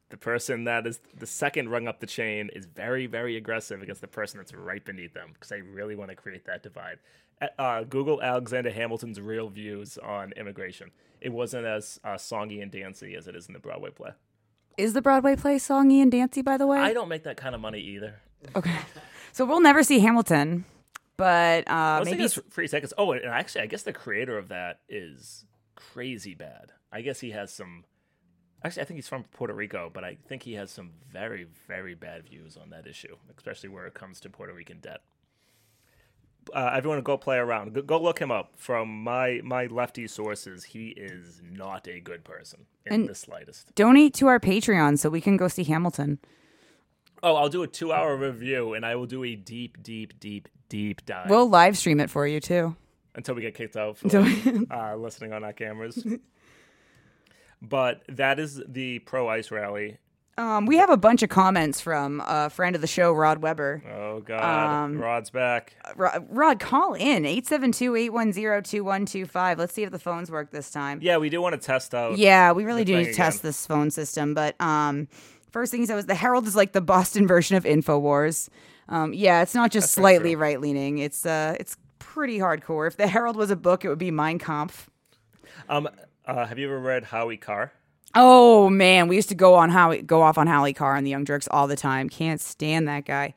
the 0.09 0.17
person 0.17 0.65
that 0.65 0.85
is 0.85 0.99
the 1.17 1.25
second 1.25 1.69
rung 1.69 1.87
up 1.87 1.99
the 1.99 2.07
chain 2.07 2.49
is 2.53 2.65
very, 2.65 3.07
very 3.07 3.37
aggressive 3.37 3.81
against 3.81 4.01
the 4.01 4.07
person 4.07 4.37
that's 4.37 4.53
right 4.53 4.83
beneath 4.83 5.13
them 5.13 5.31
because 5.33 5.49
they 5.49 5.61
really 5.61 5.95
want 5.95 6.09
to 6.09 6.15
create 6.15 6.45
that 6.45 6.63
divide. 6.63 6.99
Uh, 7.59 7.83
Google 7.83 8.21
Alexander 8.21 8.71
Hamilton's 8.71 9.19
real 9.19 9.49
views 9.49 9.97
on 9.97 10.31
immigration. 10.33 10.91
It 11.19 11.29
wasn't 11.29 11.65
as 11.65 11.99
uh, 12.03 12.15
songy 12.15 12.61
and 12.61 12.71
dancy 12.71 13.15
as 13.15 13.27
it 13.27 13.35
is 13.35 13.47
in 13.47 13.53
the 13.53 13.59
Broadway 13.59 13.89
play. 13.89 14.11
Is 14.77 14.93
the 14.93 15.01
Broadway 15.01 15.35
play 15.35 15.57
songy 15.57 16.01
and 16.01 16.11
dancy, 16.11 16.41
by 16.41 16.57
the 16.57 16.67
way? 16.67 16.79
I 16.79 16.93
don't 16.93 17.09
make 17.09 17.23
that 17.23 17.37
kind 17.37 17.55
of 17.55 17.61
money 17.61 17.79
either. 17.79 18.15
Okay. 18.55 18.77
So 19.31 19.43
we'll 19.43 19.59
never 19.59 19.83
see 19.83 19.99
Hamilton, 19.99 20.63
but 21.17 21.67
uh, 21.67 21.71
I 21.71 22.03
maybe 22.05 22.27
free 22.27 22.67
seconds. 22.67 22.93
Oh, 22.97 23.11
and 23.11 23.25
actually, 23.25 23.61
I 23.61 23.65
guess 23.65 23.83
the 23.83 23.91
creator 23.91 24.37
of 24.37 24.47
that 24.49 24.79
is 24.87 25.45
crazy 25.75 26.35
bad. 26.35 26.71
I 26.91 27.01
guess 27.01 27.19
he 27.19 27.31
has 27.31 27.51
some. 27.51 27.83
Actually, 28.65 28.81
I 28.81 28.85
think 28.85 28.97
he's 28.97 29.07
from 29.07 29.23
Puerto 29.25 29.53
Rico, 29.53 29.91
but 29.93 30.03
I 30.03 30.17
think 30.27 30.43
he 30.43 30.53
has 30.55 30.71
some 30.71 30.89
very, 31.11 31.45
very 31.67 31.93
bad 31.93 32.23
views 32.27 32.57
on 32.57 32.71
that 32.71 32.87
issue, 32.87 33.15
especially 33.37 33.69
where 33.69 33.85
it 33.85 33.93
comes 33.93 34.19
to 34.21 34.29
Puerto 34.29 34.53
Rican 34.53 34.79
debt. 34.81 35.01
Uh, 36.53 36.71
everyone, 36.73 37.01
go 37.01 37.17
play 37.17 37.37
around. 37.37 37.73
Go, 37.73 37.81
go 37.81 38.01
look 38.01 38.19
him 38.19 38.31
up. 38.31 38.53
From 38.57 39.03
my 39.03 39.41
my 39.43 39.65
lefty 39.65 40.07
sources, 40.07 40.63
he 40.63 40.89
is 40.89 41.41
not 41.43 41.87
a 41.87 41.99
good 41.99 42.23
person 42.23 42.65
in 42.85 42.93
And- 42.93 43.09
the 43.09 43.15
slightest. 43.15 43.73
donate 43.75 44.13
to 44.15 44.27
our 44.27 44.39
Patreon 44.39 44.99
so 44.99 45.09
we 45.09 45.21
can 45.21 45.37
go 45.37 45.47
see 45.47 45.63
Hamilton. 45.63 46.19
Oh, 47.23 47.35
I'll 47.35 47.49
do 47.49 47.63
a 47.63 47.67
two 47.67 47.91
hour 47.91 48.15
review, 48.15 48.73
and 48.75 48.85
I 48.85 48.95
will 48.95 49.07
do 49.07 49.23
a 49.23 49.35
deep, 49.35 49.81
deep, 49.81 50.19
deep, 50.19 50.47
deep 50.69 51.03
dive 51.05 51.29
We'll 51.29 51.49
live 51.49 51.77
stream 51.77 51.99
it 51.99 52.09
for 52.11 52.27
you 52.27 52.39
too. 52.39 52.75
until 53.15 53.33
we 53.35 53.41
get 53.41 53.55
kicked 53.55 53.75
out 53.77 53.97
for 53.97 54.07
uh, 54.71 54.95
listening 54.95 55.33
on 55.33 55.43
our 55.43 55.53
cameras. 55.53 56.05
but 57.69 58.01
that 58.09 58.39
is 58.39 58.61
the 58.67 58.99
pro 58.99 59.27
ice 59.27 59.51
rally. 59.51 59.97
Um, 60.37 60.65
we 60.65 60.75
have 60.77 60.89
a 60.89 60.97
bunch 60.97 61.23
of 61.23 61.29
comments 61.29 61.79
from 61.79 62.21
a 62.25 62.49
friend 62.49 62.75
of 62.75 62.81
the 62.81 62.87
show, 62.87 63.13
Rod 63.13 63.41
Webber. 63.41 63.81
Oh 63.89 64.19
God, 64.19 64.83
Um, 64.83 64.99
Rod's 64.99 65.29
back. 65.29 65.75
Rod, 65.95 66.27
Rod 66.29 66.59
call 66.59 66.93
in 66.93 67.23
872-810-2125. 67.23 69.57
Let's 69.57 69.73
see 69.73 69.83
if 69.83 69.91
the 69.91 69.99
phones 69.99 70.29
work 70.29 70.51
this 70.51 70.69
time. 70.71 70.99
Yeah, 71.01 71.17
we 71.17 71.29
do 71.29 71.41
want 71.41 71.53
to 71.53 71.65
test 71.65 71.93
out. 71.93 72.17
Yeah, 72.17 72.51
we 72.51 72.65
really 72.65 72.83
do 72.83 72.97
need 72.97 73.05
to 73.05 73.13
test 73.13 73.39
again. 73.39 73.49
this 73.49 73.65
phone 73.65 73.91
system. 73.91 74.33
But 74.33 74.59
um, 74.59 75.07
first 75.51 75.71
thing 75.71 75.81
he 75.81 75.85
said 75.85 75.95
was 75.95 76.05
the 76.05 76.15
Herald 76.15 76.47
is 76.47 76.55
like 76.55 76.73
the 76.73 76.81
Boston 76.81 77.27
version 77.27 77.55
of 77.55 77.63
Infowars. 77.63 78.49
Um, 78.89 79.13
yeah, 79.13 79.41
it's 79.41 79.55
not 79.55 79.71
just 79.71 79.85
That's 79.85 79.93
slightly 79.93 80.35
right 80.35 80.59
leaning. 80.59 80.97
It's 80.99 81.25
uh, 81.25 81.55
it's 81.59 81.77
pretty 81.99 82.39
hardcore. 82.39 82.87
If 82.87 82.97
the 82.97 83.07
Herald 83.07 83.35
was 83.35 83.51
a 83.51 83.55
book, 83.55 83.85
it 83.85 83.89
would 83.89 83.97
be 83.99 84.11
Mein 84.11 84.37
Kampf. 84.37 84.89
Um, 85.69 85.87
uh, 86.27 86.45
have 86.45 86.57
you 86.59 86.67
ever 86.67 86.79
read 86.79 87.05
Howie 87.05 87.37
Carr? 87.37 87.71
Oh 88.13 88.69
man, 88.69 89.07
we 89.07 89.15
used 89.15 89.29
to 89.29 89.35
go 89.35 89.55
on 89.55 89.69
Howie, 89.69 90.01
go 90.01 90.21
off 90.21 90.37
on 90.37 90.47
Howie 90.47 90.73
Carr 90.73 90.95
and 90.95 91.05
the 91.05 91.11
Young 91.11 91.25
Jerks 91.25 91.47
all 91.51 91.67
the 91.67 91.75
time. 91.75 92.07
Can't 92.09 92.39
stand 92.39 92.87
that 92.87 93.05
guy. 93.05 93.33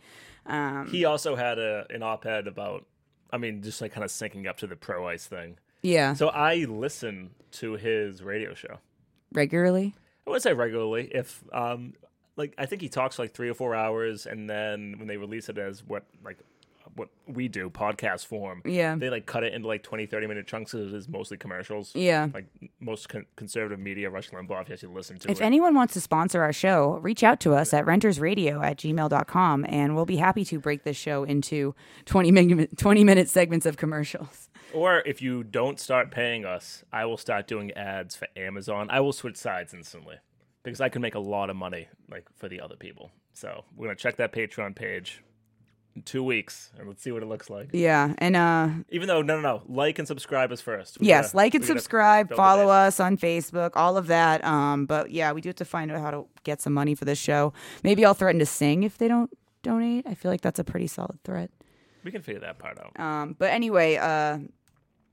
Um, 0.46 0.88
He 0.90 1.04
also 1.04 1.34
had 1.36 1.58
a 1.58 1.86
an 1.90 2.02
op-ed 2.02 2.46
about. 2.46 2.86
I 3.30 3.36
mean, 3.36 3.60
just 3.62 3.80
like 3.82 3.92
kind 3.92 4.04
of 4.04 4.10
syncing 4.10 4.46
up 4.48 4.56
to 4.58 4.66
the 4.66 4.76
pro 4.76 5.06
ice 5.06 5.26
thing. 5.26 5.58
yeah, 5.82 6.14
So 6.14 6.28
I 6.28 6.64
listen 6.64 7.30
to 7.52 7.72
his 7.74 8.22
radio 8.22 8.54
show. 8.54 8.78
regularly. 9.32 9.94
I 10.26 10.30
wouldn't 10.30 10.42
say 10.44 10.52
regularly. 10.54 11.10
If 11.12 11.42
um, 11.52 11.92
like 12.36 12.54
I 12.56 12.64
think 12.66 12.80
he 12.82 12.88
talks 12.88 13.18
like 13.18 13.32
three 13.34 13.50
or 13.50 13.54
four 13.54 13.74
hours, 13.74 14.24
and 14.26 14.48
then 14.48 14.94
when 14.98 15.08
they 15.08 15.16
release 15.16 15.48
it 15.48 15.58
as 15.58 15.82
what 15.84 16.04
like 16.24 16.38
what 16.94 17.08
we 17.26 17.48
do 17.48 17.70
podcast 17.70 18.26
form, 18.26 18.62
Yeah. 18.64 18.96
they 18.96 19.10
like 19.10 19.26
cut 19.26 19.44
it 19.44 19.52
into 19.54 19.68
like 19.68 19.82
20, 19.82 20.06
30 20.06 20.26
minute 20.26 20.46
chunks. 20.46 20.74
It 20.74 20.92
is 20.94 21.08
mostly 21.08 21.36
commercials. 21.36 21.92
Yeah. 21.94 22.28
like 22.32 22.46
most 22.80 23.08
con- 23.08 23.26
conservative 23.36 23.78
media, 23.78 24.10
Rush 24.10 24.30
Limbaugh. 24.30 24.62
If 24.62 24.68
you 24.68 24.72
actually 24.74 24.94
listen 24.94 25.18
to 25.20 25.30
If 25.30 25.40
it, 25.40 25.44
anyone 25.44 25.74
wants 25.74 25.94
to 25.94 26.00
sponsor 26.00 26.42
our 26.42 26.52
show, 26.52 26.98
reach 27.02 27.22
out 27.22 27.40
to 27.40 27.54
us 27.54 27.72
at 27.74 27.84
rentersradio 27.86 28.64
at 28.64 28.76
gmail.com 28.78 29.66
and 29.68 29.94
we'll 29.94 30.06
be 30.06 30.16
happy 30.16 30.44
to 30.46 30.58
break 30.58 30.84
this 30.84 30.96
show 30.96 31.24
into 31.24 31.74
20 32.06 32.30
minute, 32.32 32.76
20 32.78 33.04
minute 33.04 33.28
segments 33.28 33.66
of 33.66 33.76
commercials. 33.76 34.48
or 34.74 35.00
if 35.06 35.22
you 35.22 35.42
don't 35.44 35.78
start 35.80 36.10
paying 36.10 36.44
us, 36.44 36.84
I 36.92 37.04
will 37.06 37.16
start 37.16 37.46
doing 37.46 37.72
ads 37.72 38.16
for 38.16 38.28
Amazon. 38.36 38.88
I 38.90 39.00
will 39.00 39.12
switch 39.12 39.36
sides 39.36 39.72
instantly 39.74 40.16
because 40.62 40.80
I 40.80 40.88
can 40.88 41.00
make 41.02 41.14
a 41.14 41.20
lot 41.20 41.50
of 41.50 41.56
money 41.56 41.88
like 42.10 42.26
for 42.36 42.48
the 42.48 42.60
other 42.60 42.76
people. 42.76 43.10
So 43.32 43.64
we're 43.76 43.86
gonna 43.86 43.96
check 43.96 44.16
that 44.16 44.32
Patreon 44.32 44.74
page 44.74 45.22
two 46.04 46.22
weeks 46.22 46.70
and 46.78 46.88
let's 46.88 47.02
see 47.02 47.12
what 47.12 47.22
it 47.22 47.26
looks 47.26 47.48
like. 47.50 47.70
Yeah. 47.72 48.14
And 48.18 48.36
uh, 48.36 48.68
Even 48.90 49.08
though, 49.08 49.22
no, 49.22 49.40
no, 49.40 49.42
no, 49.42 49.62
like 49.68 49.98
and 49.98 50.06
subscribe 50.08 50.52
us 50.52 50.60
first. 50.60 50.98
We 51.00 51.06
yes, 51.08 51.26
gotta- 51.28 51.36
like 51.36 51.54
and 51.54 51.64
subscribe, 51.64 52.34
follow 52.34 52.68
us 52.68 53.00
on 53.00 53.16
Facebook, 53.16 53.72
all 53.74 53.96
of 53.96 54.06
that. 54.08 54.44
Um, 54.44 54.86
but 54.86 55.10
yeah, 55.10 55.32
we 55.32 55.40
do 55.40 55.48
have 55.48 55.56
to 55.56 55.64
find 55.64 55.90
out 55.90 56.00
how 56.00 56.10
to 56.10 56.26
get 56.44 56.60
some 56.60 56.72
money 56.72 56.94
for 56.94 57.04
this 57.04 57.18
show. 57.18 57.52
Maybe 57.82 58.04
I'll 58.04 58.14
threaten 58.14 58.38
to 58.38 58.46
sing 58.46 58.82
if 58.82 58.98
they 58.98 59.08
don't 59.08 59.30
donate. 59.62 60.06
I 60.06 60.14
feel 60.14 60.30
like 60.30 60.40
that's 60.40 60.58
a 60.58 60.64
pretty 60.64 60.86
solid 60.86 61.18
threat. 61.24 61.50
We 62.04 62.10
can 62.12 62.22
figure 62.22 62.40
that 62.40 62.58
part 62.58 62.78
out. 62.78 62.98
Um, 62.98 63.36
but 63.38 63.50
anyway, 63.50 63.96
uh, 63.96 64.38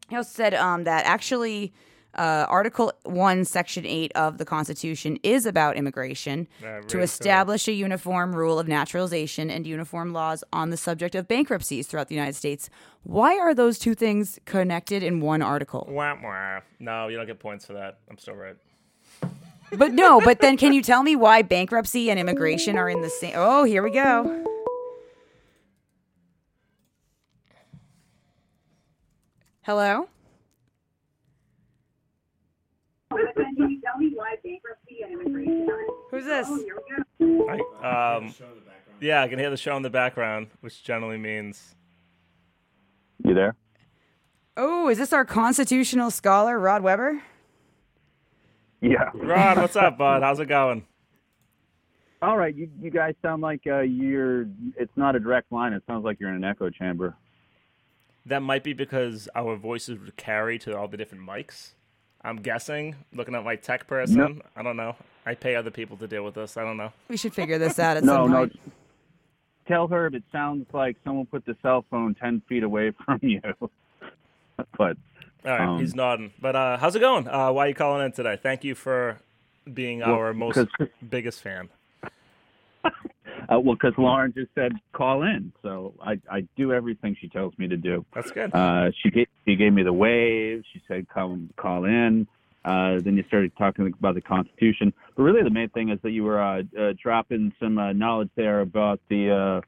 he 0.10 0.16
also 0.16 0.30
said 0.32 0.54
um, 0.54 0.84
that 0.84 1.06
actually 1.06 1.74
uh, 2.16 2.46
Article 2.50 2.94
1, 3.04 3.46
Section 3.46 3.86
8 3.86 4.12
of 4.16 4.38
the 4.38 4.46
Constitution 4.46 5.18
is 5.24 5.46
about 5.46 5.76
immigration 5.76 6.48
to 6.88 7.00
establish 7.02 7.68
a 7.68 7.74
uniform 7.74 8.36
rule 8.36 8.58
of 8.60 8.68
naturalization 8.68 9.50
and 9.50 9.68
uniform 9.68 10.14
laws 10.14 10.44
on 10.54 10.70
the 10.70 10.78
subject 10.78 11.16
of 11.16 11.28
bankruptcies 11.28 11.88
throughout 11.88 12.08
the 12.08 12.16
United 12.16 12.36
States. 12.36 12.70
Why 13.04 13.38
are 13.38 13.54
those 13.54 13.78
two 13.78 13.96
things 13.96 14.40
connected 14.46 15.04
in 15.04 15.20
one 15.20 15.42
article? 15.42 15.88
Wah, 15.90 16.16
wah. 16.24 16.62
No, 16.80 17.08
you 17.08 17.18
don't 17.18 17.28
get 17.28 17.40
points 17.40 17.66
for 17.66 17.74
that. 17.74 18.00
I'm 18.10 18.18
still 18.18 18.36
right. 18.36 18.56
But 19.72 19.94
no, 19.94 20.22
but 20.22 20.40
then 20.40 20.58
can 20.58 20.74
you 20.74 20.82
tell 20.82 21.04
me 21.04 21.16
why 21.16 21.42
bankruptcy 21.42 22.10
and 22.10 22.20
immigration 22.20 22.78
are 22.78 22.90
in 22.90 23.02
the 23.02 23.10
same? 23.10 23.34
Oh, 23.36 23.64
here 23.64 23.84
we 23.84 23.92
go. 23.92 24.46
Hello? 29.64 30.08
Can 33.05 33.05
you 33.05 33.05
tell 33.05 33.05
me 33.05 33.05
why 33.05 33.05
bankruptcy 33.05 33.05
and 33.05 33.05
immigration 33.05 33.05
are? 33.05 33.05
Who's 36.12 36.26
this? 36.26 36.48
Here 36.48 36.78
we 37.20 37.26
go. 37.28 37.50
I, 37.82 38.16
um, 38.18 38.34
yeah, 39.02 39.22
I 39.24 39.28
can 39.28 39.40
hear 39.40 39.50
the 39.50 39.58
show 39.58 39.76
in 39.78 39.84
the 39.84 39.90
background, 39.90 40.48
which 40.62 40.84
generally 40.84 41.18
means 41.18 41.76
You 43.24 43.34
there? 43.34 43.56
Oh, 44.58 44.88
is 44.90 44.98
this 44.98 45.12
our 45.12 45.26
constitutional 45.26 46.12
scholar, 46.12 46.60
Rod 46.60 46.82
Webber? 46.82 47.22
Yeah. 48.82 49.10
Rod. 49.14 49.58
What's 49.58 49.76
up, 49.76 49.98
bud? 49.98 50.22
How's 50.22 50.40
it 50.40 50.48
going? 50.48 50.86
All 52.22 52.38
right. 52.38 52.56
You 52.56 52.70
you 52.82 52.90
guys 52.90 53.14
sound 53.22 53.42
like 53.42 53.62
uh, 53.68 53.80
you're. 53.82 54.44
It's 54.78 54.96
not 54.96 55.16
a 55.16 55.20
direct 55.20 55.52
line. 55.52 55.74
It 55.74 55.84
sounds 55.88 56.06
like 56.06 56.20
you're 56.20 56.30
in 56.30 56.36
an 56.36 56.44
echo 56.44 56.70
chamber. 56.70 57.16
that 58.26 58.42
might 58.42 58.64
be 58.64 58.74
because 58.74 59.28
our 59.36 59.56
voices 59.56 60.00
would 60.00 60.16
carry 60.18 60.58
to 60.60 60.78
all 60.78 60.88
the 60.88 60.98
different 60.98 61.28
mics. 61.28 61.75
I'm 62.26 62.38
guessing. 62.38 62.96
Looking 63.14 63.36
at 63.36 63.44
my 63.44 63.56
tech 63.56 63.88
person, 63.88 64.18
No. 64.18 64.42
I 64.56 64.64
don't 64.64 64.76
know. 64.78 64.96
I 65.26 65.36
pay 65.36 65.56
other 65.56 65.72
people 65.72 65.96
to 65.98 66.08
deal 66.08 66.24
with 66.26 66.34
this. 66.36 66.58
I 66.58 66.64
don't 66.64 66.78
know. 66.78 66.92
We 67.08 67.18
should 67.18 67.34
figure 67.34 67.58
this 67.58 67.80
out 67.80 67.98
at 67.98 68.04
No, 68.04 68.14
some 68.26 68.32
no. 68.32 68.38
point. 68.40 68.60
Tell 69.68 69.88
her 69.88 70.08
it 70.08 70.24
sounds 70.32 70.66
like 70.74 70.98
someone 71.04 71.26
put 71.28 71.46
the 71.46 71.56
cell 71.62 71.86
phone 71.90 72.16
ten 72.16 72.42
feet 72.50 72.64
away 72.64 72.92
from 73.06 73.20
you. 73.22 73.42
but 74.78 74.98
All 75.46 75.52
right, 75.52 75.62
Um, 75.62 75.80
he's 75.80 75.96
nodding. 75.96 76.34
But 76.42 76.56
uh, 76.56 76.78
how's 76.78 76.96
it 76.96 77.00
going? 77.00 77.28
Uh, 77.28 77.52
why 77.52 77.66
are 77.66 77.68
you 77.70 77.74
calling 77.76 78.06
in 78.06 78.12
today? 78.12 78.38
Thank 78.42 78.64
you 78.64 78.76
for 78.76 79.20
being 79.72 80.00
Well, 80.00 80.12
our 80.14 80.34
most 80.34 80.60
biggest 81.08 81.42
fan. 81.42 81.70
Uh, 83.52 83.60
well, 83.60 83.76
because 83.76 83.94
Lauren 83.98 84.34
just 84.34 84.52
said 84.56 84.74
call 84.94 85.24
in, 85.24 85.52
so 85.62 85.94
I 86.02 86.20
I 86.30 86.48
do 86.56 86.74
everything 86.74 87.16
she 87.20 87.30
tells 87.30 87.58
me 87.58 87.68
to 87.68 87.78
do. 87.78 88.06
That's 88.14 88.32
good. 88.32 88.54
Uh, 88.54 88.92
she 89.02 89.10
gave 89.12 89.28
she 89.46 89.56
gave 89.56 89.74
me 89.74 89.84
the 89.84 89.94
wave. 89.94 90.64
She 90.74 90.82
said 90.88 91.08
come 91.10 91.50
call 91.58 91.86
in. 91.86 92.28
Uh, 92.64 93.00
then 93.00 93.16
you 93.16 93.24
started 93.28 93.52
talking 93.58 93.86
about 93.88 94.16
the 94.16 94.22
Constitution, 94.22 94.92
but 95.16 95.22
really 95.22 95.44
the 95.44 95.52
main 95.52 95.70
thing 95.70 95.90
is 95.90 96.00
that 96.02 96.12
you 96.12 96.24
were 96.24 96.42
uh, 96.42 96.64
uh, 96.80 96.94
dropping 97.02 97.54
some 97.60 97.78
uh, 97.78 97.94
knowledge 97.94 98.30
there 98.36 98.62
about 98.62 99.00
the 99.08 99.30
uh, 99.30 99.62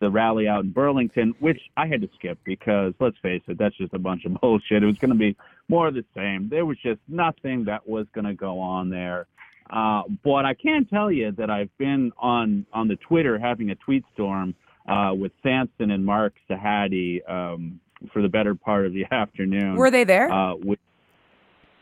the 0.00 0.10
rally 0.10 0.48
out 0.48 0.64
in 0.64 0.72
Burlington, 0.72 1.34
which 1.38 1.60
I 1.76 1.86
had 1.86 2.00
to 2.00 2.08
skip 2.16 2.38
because 2.44 2.92
let's 2.98 3.16
face 3.22 3.42
it, 3.46 3.58
that's 3.58 3.76
just 3.76 3.94
a 3.94 3.98
bunch 3.98 4.24
of 4.24 4.34
bullshit. 4.40 4.82
It 4.82 4.86
was 4.86 4.98
going 4.98 5.12
to 5.12 5.18
be 5.18 5.36
more 5.68 5.86
of 5.86 5.94
the 5.94 6.04
same. 6.14 6.48
There 6.48 6.66
was 6.66 6.76
just 6.82 7.00
nothing 7.06 7.64
that 7.66 7.88
was 7.88 8.06
going 8.12 8.24
to 8.24 8.34
go 8.34 8.58
on 8.58 8.90
there. 8.90 9.26
Uh, 9.70 10.02
but 10.22 10.44
I 10.44 10.54
can 10.54 10.84
tell 10.84 11.10
you 11.10 11.32
that 11.32 11.50
I've 11.50 11.76
been 11.78 12.12
on 12.18 12.66
on 12.72 12.88
the 12.88 12.96
Twitter 12.96 13.38
having 13.38 13.70
a 13.70 13.74
tweet 13.76 14.04
storm 14.14 14.54
uh, 14.88 15.12
with 15.16 15.32
Samson 15.42 15.90
and 15.90 16.04
Mark 16.04 16.34
Sahadi 16.50 17.20
um, 17.30 17.80
for 18.12 18.20
the 18.22 18.28
better 18.28 18.54
part 18.54 18.86
of 18.86 18.92
the 18.92 19.04
afternoon. 19.10 19.76
Were 19.76 19.90
they 19.90 20.04
there? 20.04 20.30
Uh, 20.30 20.54
with, 20.56 20.78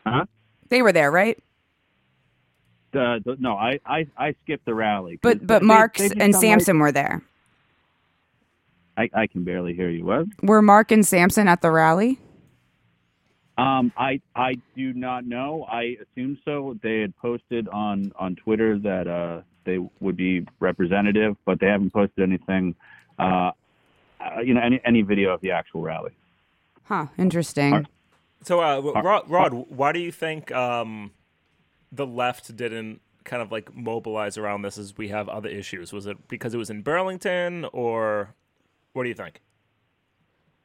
huh? 0.05 0.25
they 0.69 0.81
were 0.81 0.91
there, 0.93 1.11
right? 1.11 1.37
Uh, 2.93 3.19
the, 3.25 3.37
no, 3.39 3.55
I, 3.55 3.79
I 3.85 4.05
I 4.17 4.35
skipped 4.43 4.65
the 4.65 4.73
rally. 4.73 5.17
But 5.21 5.45
but 5.47 5.59
they- 5.59 5.65
Mark 5.65 5.97
they 5.97 6.05
and 6.09 6.19
don't 6.19 6.31
like- 6.33 6.41
Samson 6.41 6.79
were 6.79 6.91
there. 6.91 7.21
I, 8.97 9.09
I 9.13 9.27
can 9.27 9.43
barely 9.45 9.73
hear 9.73 9.89
you. 9.89 10.03
What? 10.05 10.25
Were 10.43 10.61
Mark 10.61 10.91
and 10.91 11.07
Samson 11.07 11.47
at 11.47 11.61
the 11.61 11.71
rally? 11.71 12.19
Um, 13.57 13.91
I 13.97 14.21
I 14.35 14.55
do 14.75 14.93
not 14.93 15.25
know. 15.25 15.65
I 15.69 15.97
assume 16.01 16.37
so. 16.45 16.77
They 16.81 17.01
had 17.01 17.15
posted 17.17 17.67
on 17.69 18.11
on 18.17 18.35
Twitter 18.35 18.79
that 18.79 19.07
uh, 19.07 19.41
they 19.65 19.77
would 19.99 20.17
be 20.17 20.47
representative, 20.59 21.35
but 21.45 21.59
they 21.59 21.67
haven't 21.67 21.91
posted 21.91 22.23
anything. 22.23 22.75
Uh, 23.19 23.51
uh, 24.19 24.39
you 24.43 24.53
know, 24.53 24.61
any 24.61 24.79
any 24.85 25.01
video 25.01 25.33
of 25.33 25.41
the 25.41 25.51
actual 25.51 25.81
rally. 25.81 26.11
Huh. 26.85 27.07
Interesting. 27.17 27.69
Mark- 27.71 27.85
So, 28.43 28.59
uh, 28.61 28.81
Rod, 29.01 29.29
Rod, 29.29 29.53
why 29.69 29.91
do 29.91 29.99
you 29.99 30.11
think 30.11 30.51
um, 30.51 31.11
the 31.91 32.07
left 32.07 32.55
didn't 32.55 33.01
kind 33.23 33.41
of 33.41 33.51
like 33.51 33.75
mobilize 33.75 34.37
around 34.37 34.63
this 34.63 34.77
as 34.79 34.97
we 34.97 35.09
have 35.09 35.29
other 35.29 35.49
issues? 35.49 35.93
Was 35.93 36.07
it 36.07 36.27
because 36.27 36.53
it 36.53 36.57
was 36.57 36.69
in 36.71 36.81
Burlington, 36.81 37.65
or 37.73 38.33
what 38.93 39.03
do 39.03 39.09
you 39.09 39.15
think? 39.15 39.41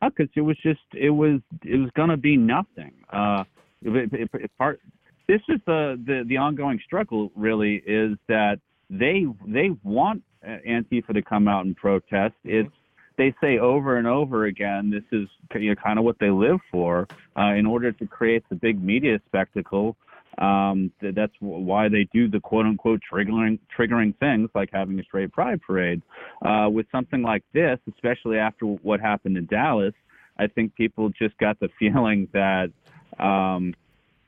Because 0.03 0.29
it 0.35 0.41
was 0.41 0.57
just 0.63 0.81
it 0.95 1.11
was 1.11 1.41
it 1.65 1.77
was 1.77 1.91
going 1.97 2.11
to 2.11 2.17
be 2.17 2.37
nothing. 2.37 2.93
Uh, 3.13 3.45
it, 3.83 4.13
it, 4.13 4.31
it, 4.33 4.51
part 4.59 4.81
this 5.29 5.41
is 5.49 5.61
the, 5.67 6.01
the 6.07 6.25
the 6.29 6.37
ongoing 6.37 6.81
struggle. 6.85 7.31
Really, 7.35 7.83
is 7.87 8.17
that 8.29 8.61
they 8.91 9.27
they 9.47 9.71
want 9.83 10.23
uh, 10.47 10.57
Antifa 10.69 11.13
to 11.15 11.23
come 11.23 11.49
out 11.49 11.67
and 11.67 11.77
protest. 11.77 12.35
It's 12.45 12.71
they 13.19 13.35
say 13.41 13.59
over 13.59 13.97
and 13.97 14.07
over 14.07 14.45
again. 14.45 14.91
This 14.91 15.05
is 15.19 15.29
you 15.55 15.71
know, 15.71 15.75
kind 15.83 15.99
of 15.99 16.05
what 16.05 16.19
they 16.19 16.31
live 16.31 16.59
for. 16.71 17.09
Uh, 17.37 17.55
in 17.55 17.67
order 17.67 17.93
to 17.93 18.07
create 18.07 18.45
the 18.49 18.55
big 18.55 18.83
media 18.83 19.21
spectacle, 19.27 19.97
um, 20.39 20.93
th- 21.01 21.15
that's 21.15 21.33
w- 21.41 21.61
why 21.65 21.89
they 21.89 22.07
do 22.13 22.29
the 22.29 22.41
quote 22.41 22.67
unquote 22.67 23.01
triggering 23.11 23.59
triggering 23.77 24.17
things 24.19 24.51
like 24.55 24.71
having 24.73 24.99
a 25.01 25.03
straight 25.05 25.33
pride 25.33 25.61
parade. 25.63 26.03
Uh, 26.45 26.69
with 26.71 26.87
something 26.93 27.23
like 27.23 27.43
this, 27.53 27.79
especially 27.93 28.39
after 28.39 28.67
what 28.67 29.01
happened 29.01 29.37
in 29.37 29.47
Dallas, 29.47 29.95
I 30.39 30.47
think 30.47 30.75
people 30.75 31.09
just 31.11 31.37
got 31.39 31.59
the 31.61 31.69
feeling 31.79 32.29
that 32.33 32.71
um, 33.19 33.75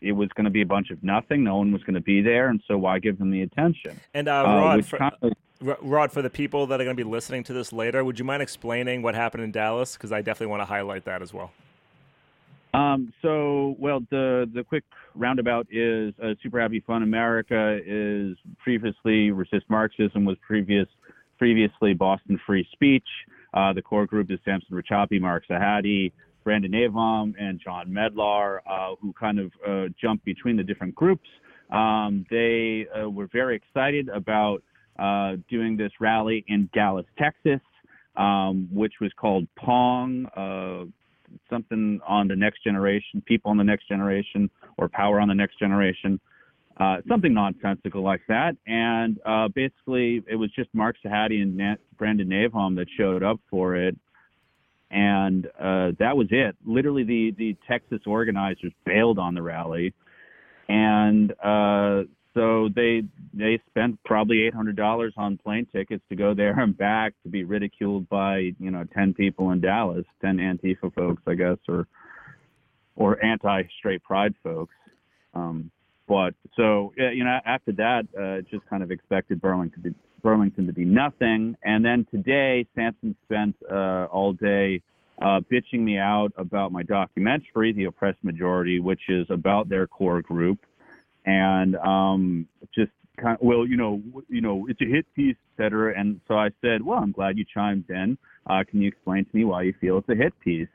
it 0.00 0.12
was 0.12 0.28
going 0.30 0.44
to 0.44 0.50
be 0.50 0.62
a 0.62 0.66
bunch 0.66 0.90
of 0.90 1.02
nothing. 1.02 1.44
No 1.44 1.56
one 1.56 1.72
was 1.72 1.82
going 1.82 1.94
to 1.94 2.00
be 2.00 2.22
there, 2.22 2.48
and 2.48 2.62
so 2.68 2.78
why 2.78 2.98
give 3.00 3.18
them 3.18 3.30
the 3.30 3.42
attention? 3.42 3.98
And 4.14 4.28
uh, 4.28 4.40
Uh, 4.40 4.44
Rod, 4.44 4.76
which 4.76 4.86
for, 4.86 4.98
kind 4.98 5.14
of- 5.22 5.32
Rod, 5.82 6.12
for 6.12 6.22
the 6.22 6.30
people 6.30 6.68
that 6.68 6.80
are 6.80 6.84
going 6.84 6.96
to 6.96 7.04
be 7.04 7.08
listening 7.08 7.42
to 7.44 7.52
this 7.52 7.72
later, 7.72 8.04
would 8.04 8.16
you 8.18 8.24
mind 8.24 8.40
explaining 8.42 9.02
what 9.02 9.16
happened 9.16 9.42
in 9.42 9.50
Dallas? 9.50 9.94
Because 9.94 10.12
I 10.12 10.22
definitely 10.22 10.52
want 10.52 10.60
to 10.60 10.66
highlight 10.66 11.04
that 11.06 11.20
as 11.20 11.34
well. 11.34 11.50
Um, 12.78 13.12
so, 13.22 13.74
well, 13.78 14.00
the 14.10 14.48
the 14.54 14.62
quick 14.62 14.84
roundabout 15.16 15.66
is 15.70 16.14
uh, 16.22 16.34
Super 16.42 16.60
Happy 16.60 16.80
Fun 16.86 17.02
America 17.02 17.80
is 17.84 18.36
previously 18.62 19.32
Resist 19.32 19.64
Marxism 19.68 20.24
was 20.24 20.36
previous 20.46 20.86
previously 21.38 21.92
Boston 21.92 22.38
Free 22.46 22.66
Speech. 22.72 23.08
Uh, 23.52 23.72
the 23.72 23.82
core 23.82 24.06
group 24.06 24.30
is 24.30 24.38
Samson 24.44 24.76
Racioppi, 24.76 25.20
Mark 25.20 25.44
Sahadi, 25.50 26.12
Brandon 26.44 26.70
Navom, 26.70 27.34
and 27.40 27.60
John 27.60 27.88
Medlar, 27.88 28.60
uh, 28.68 28.94
who 29.00 29.12
kind 29.12 29.40
of 29.40 29.52
uh, 29.66 29.86
jumped 30.00 30.24
between 30.24 30.56
the 30.56 30.62
different 30.62 30.94
groups. 30.94 31.28
Um, 31.70 32.26
they 32.30 32.86
uh, 32.96 33.08
were 33.10 33.28
very 33.32 33.56
excited 33.56 34.08
about 34.08 34.62
uh, 34.98 35.36
doing 35.50 35.76
this 35.76 35.92
rally 36.00 36.44
in 36.46 36.68
Dallas, 36.72 37.06
Texas, 37.18 37.60
um, 38.16 38.68
which 38.72 38.94
was 39.00 39.10
called 39.16 39.48
Pong. 39.56 40.26
Uh, 40.36 40.84
something 41.50 42.00
on 42.06 42.28
the 42.28 42.36
next 42.36 42.62
generation, 42.64 43.22
people 43.26 43.50
on 43.50 43.56
the 43.56 43.64
next 43.64 43.88
generation, 43.88 44.50
or 44.76 44.88
power 44.88 45.20
on 45.20 45.28
the 45.28 45.34
next 45.34 45.58
generation, 45.58 46.20
uh, 46.78 46.98
something 47.08 47.34
nonsensical 47.34 48.02
like 48.02 48.22
that. 48.28 48.56
And 48.66 49.18
uh, 49.26 49.48
basically, 49.48 50.22
it 50.28 50.36
was 50.36 50.50
just 50.54 50.68
Mark 50.72 50.96
Sahadi 51.04 51.42
and 51.42 51.56
Nat, 51.56 51.76
Brandon 51.96 52.28
Navom 52.28 52.76
that 52.76 52.86
showed 52.96 53.22
up 53.22 53.40
for 53.50 53.76
it. 53.76 53.96
And 54.90 55.46
uh, 55.58 55.92
that 55.98 56.16
was 56.16 56.28
it. 56.30 56.56
Literally, 56.64 57.04
the, 57.04 57.34
the 57.36 57.56
Texas 57.68 58.00
organizers 58.06 58.72
bailed 58.86 59.18
on 59.18 59.34
the 59.34 59.42
rally. 59.42 59.92
And 60.68 61.32
uh, 61.42 62.02
so 62.38 62.68
they 62.74 63.02
they 63.34 63.60
spent 63.68 63.98
probably 64.04 64.46
eight 64.46 64.54
hundred 64.54 64.76
dollars 64.76 65.12
on 65.16 65.38
plane 65.38 65.66
tickets 65.72 66.04
to 66.08 66.14
go 66.14 66.34
there 66.34 66.58
and 66.60 66.76
back 66.78 67.14
to 67.24 67.28
be 67.28 67.42
ridiculed 67.42 68.08
by 68.08 68.52
you 68.60 68.70
know 68.70 68.84
ten 68.94 69.12
people 69.12 69.50
in 69.50 69.60
Dallas, 69.60 70.04
ten 70.20 70.36
Antifa 70.36 70.94
folks, 70.94 71.22
I 71.26 71.34
guess, 71.34 71.58
or 71.68 71.88
or 72.94 73.22
anti-straight 73.24 74.04
pride 74.04 74.34
folks. 74.44 74.74
Um, 75.34 75.70
but 76.06 76.34
so 76.56 76.92
you 76.96 77.24
know 77.24 77.38
after 77.44 77.72
that, 77.72 78.06
uh, 78.16 78.48
just 78.48 78.64
kind 78.70 78.84
of 78.84 78.92
expected 78.92 79.40
Burlington 79.40 79.82
to 79.82 79.90
be, 79.90 79.96
Burlington 80.22 80.66
to 80.68 80.72
be 80.72 80.84
nothing. 80.84 81.56
And 81.64 81.84
then 81.84 82.06
today, 82.08 82.66
Samson 82.76 83.16
spent 83.24 83.56
uh, 83.68 84.06
all 84.12 84.32
day 84.32 84.80
uh, 85.20 85.40
bitching 85.52 85.80
me 85.80 85.98
out 85.98 86.32
about 86.36 86.70
my 86.70 86.84
documentary, 86.84 87.72
The 87.72 87.84
Oppressed 87.84 88.22
Majority, 88.22 88.78
which 88.78 89.00
is 89.08 89.26
about 89.28 89.68
their 89.68 89.88
core 89.88 90.22
group, 90.22 90.60
and 91.24 91.76
um, 91.76 92.48
just 92.74 92.92
kind 93.20 93.36
of, 93.36 93.42
well, 93.42 93.66
you 93.66 93.76
know, 93.76 94.02
you 94.28 94.40
know, 94.40 94.66
it's 94.68 94.80
a 94.80 94.84
hit 94.86 95.06
piece, 95.14 95.36
et 95.36 95.62
cetera. 95.62 95.98
And 95.98 96.20
so 96.28 96.34
I 96.34 96.50
said, 96.62 96.82
well, 96.82 96.98
I'm 96.98 97.12
glad 97.12 97.36
you 97.38 97.44
chimed 97.44 97.90
in. 97.90 98.16
Uh, 98.46 98.64
can 98.68 98.80
you 98.80 98.88
explain 98.88 99.24
to 99.24 99.36
me 99.36 99.44
why 99.44 99.62
you 99.62 99.74
feel 99.80 99.98
it's 99.98 100.08
a 100.08 100.14
hit 100.14 100.32
piece? 100.40 100.68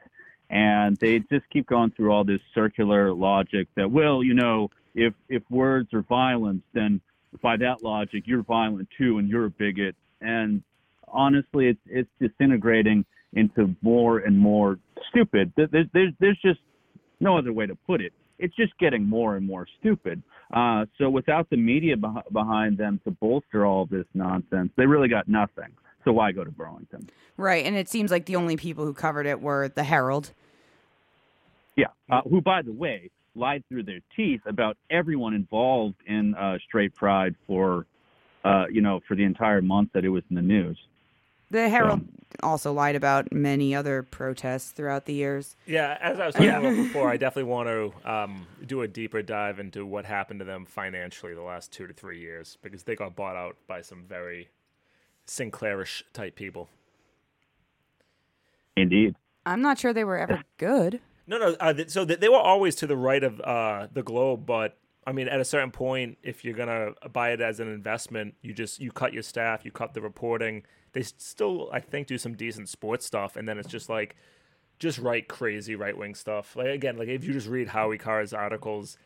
And 0.49 0.97
they 0.97 1.19
just 1.19 1.49
keep 1.51 1.67
going 1.67 1.91
through 1.91 2.11
all 2.11 2.23
this 2.23 2.41
circular 2.53 3.11
logic 3.13 3.67
that, 3.75 3.89
well, 3.89 4.23
you 4.23 4.35
know, 4.35 4.69
if 4.93 5.13
if 5.27 5.41
words 5.49 5.91
are 5.93 6.03
violence, 6.03 6.61
then 6.73 7.01
by 7.41 7.57
that 7.57 7.81
logic, 7.81 8.23
you're 8.27 8.43
violent 8.43 8.87
too, 8.95 9.17
and 9.17 9.27
you're 9.27 9.45
a 9.45 9.49
bigot. 9.49 9.95
And 10.21 10.61
honestly, 11.07 11.67
it's 11.69 11.79
it's 11.87 12.09
disintegrating 12.19 13.05
into 13.33 13.75
more 13.81 14.19
and 14.19 14.37
more 14.37 14.77
stupid. 15.09 15.51
There's 15.55 15.87
there's, 15.93 16.13
there's 16.19 16.39
just 16.43 16.59
no 17.19 17.37
other 17.37 17.51
way 17.51 17.65
to 17.65 17.75
put 17.87 18.01
it. 18.01 18.13
It's 18.43 18.55
just 18.57 18.77
getting 18.77 19.07
more 19.07 19.37
and 19.37 19.47
more 19.47 19.65
stupid. 19.79 20.21
Uh, 20.53 20.85
so 20.97 21.09
without 21.09 21.49
the 21.49 21.55
media 21.55 21.95
beh- 21.95 22.29
behind 22.33 22.77
them 22.77 22.99
to 23.05 23.11
bolster 23.11 23.65
all 23.65 23.85
this 23.85 24.05
nonsense, 24.13 24.69
they 24.75 24.85
really 24.85 25.07
got 25.07 25.29
nothing. 25.29 25.71
So 26.03 26.11
why 26.11 26.33
go 26.33 26.43
to 26.43 26.51
Burlington? 26.51 27.09
Right. 27.37 27.65
And 27.65 27.77
it 27.77 27.87
seems 27.87 28.11
like 28.11 28.25
the 28.25 28.35
only 28.35 28.57
people 28.57 28.83
who 28.83 28.93
covered 28.93 29.25
it 29.25 29.41
were 29.41 29.69
the 29.69 29.85
Herald. 29.85 30.33
Yeah, 31.77 31.85
uh, 32.11 32.21
who, 32.29 32.41
by 32.41 32.61
the 32.61 32.73
way, 32.73 33.09
lied 33.33 33.63
through 33.69 33.83
their 33.83 34.01
teeth 34.15 34.41
about 34.45 34.77
everyone 34.91 35.33
involved 35.33 35.95
in 36.05 36.35
uh, 36.35 36.57
straight 36.67 36.93
pride 36.93 37.35
for, 37.47 37.87
uh, 38.43 38.65
you 38.69 38.81
know, 38.81 38.99
for 39.07 39.15
the 39.15 39.23
entire 39.23 39.61
month 39.61 39.91
that 39.93 40.03
it 40.03 40.09
was 40.09 40.23
in 40.29 40.35
the 40.35 40.41
news. 40.41 40.77
The 41.53 41.69
Herald 41.69 42.01
also 42.41 42.73
lied 42.73 42.95
about 42.95 43.31
many 43.31 43.75
other 43.75 44.01
protests 44.01 44.71
throughout 44.71 45.05
the 45.05 45.13
years. 45.13 45.55
Yeah, 45.67 45.95
as 46.01 46.19
I 46.19 46.25
was 46.25 46.33
talking 46.33 46.49
about 46.49 46.75
before, 46.75 47.11
I 47.11 47.17
definitely 47.17 47.51
want 47.51 47.67
to 47.69 48.11
um, 48.11 48.47
do 48.65 48.81
a 48.81 48.87
deeper 48.87 49.21
dive 49.21 49.59
into 49.59 49.85
what 49.85 50.03
happened 50.03 50.39
to 50.39 50.45
them 50.45 50.65
financially 50.65 51.35
the 51.35 51.43
last 51.43 51.71
two 51.71 51.85
to 51.85 51.93
three 51.93 52.19
years 52.19 52.57
because 52.63 52.81
they 52.81 52.95
got 52.95 53.15
bought 53.15 53.35
out 53.35 53.55
by 53.67 53.81
some 53.81 54.03
very 54.03 54.49
Sinclairish 55.27 56.01
type 56.11 56.35
people. 56.35 56.69
Indeed. 58.75 59.13
I'm 59.45 59.61
not 59.61 59.77
sure 59.77 59.93
they 59.93 60.03
were 60.03 60.17
ever 60.17 60.41
good. 60.57 61.01
No, 61.27 61.37
no. 61.37 61.55
Uh, 61.59 61.71
th- 61.71 61.91
so 61.91 62.03
th- 62.03 62.19
they 62.19 62.29
were 62.29 62.35
always 62.35 62.73
to 62.77 62.87
the 62.87 62.97
right 62.97 63.23
of 63.23 63.39
uh, 63.41 63.89
the 63.93 64.01
globe, 64.01 64.47
but 64.47 64.75
I 65.05 65.11
mean, 65.11 65.27
at 65.27 65.39
a 65.39 65.45
certain 65.45 65.71
point, 65.71 66.17
if 66.23 66.45
you're 66.45 66.53
gonna 66.53 66.91
buy 67.11 67.31
it 67.31 67.41
as 67.41 67.59
an 67.59 67.71
investment, 67.71 68.35
you 68.41 68.53
just 68.53 68.79
you 68.79 68.91
cut 68.91 69.13
your 69.13 69.23
staff, 69.23 69.65
you 69.65 69.71
cut 69.71 69.93
the 69.93 70.01
reporting. 70.01 70.63
They 70.93 71.03
still, 71.03 71.69
I 71.73 71.79
think, 71.79 72.07
do 72.07 72.17
some 72.17 72.35
decent 72.35 72.69
sports 72.69 73.05
stuff, 73.05 73.35
and 73.35 73.47
then 73.47 73.57
it's 73.57 73.69
just 73.69 73.89
like 73.89 74.15
just 74.79 74.99
write 74.99 75.27
crazy 75.27 75.75
right 75.75 75.97
wing 75.97 76.15
stuff. 76.15 76.55
Like 76.55 76.67
again, 76.67 76.97
like 76.97 77.07
if 77.07 77.23
you 77.23 77.33
just 77.33 77.47
read 77.47 77.69
Howie 77.69 77.97
Carr's 77.97 78.33
articles, 78.33 78.97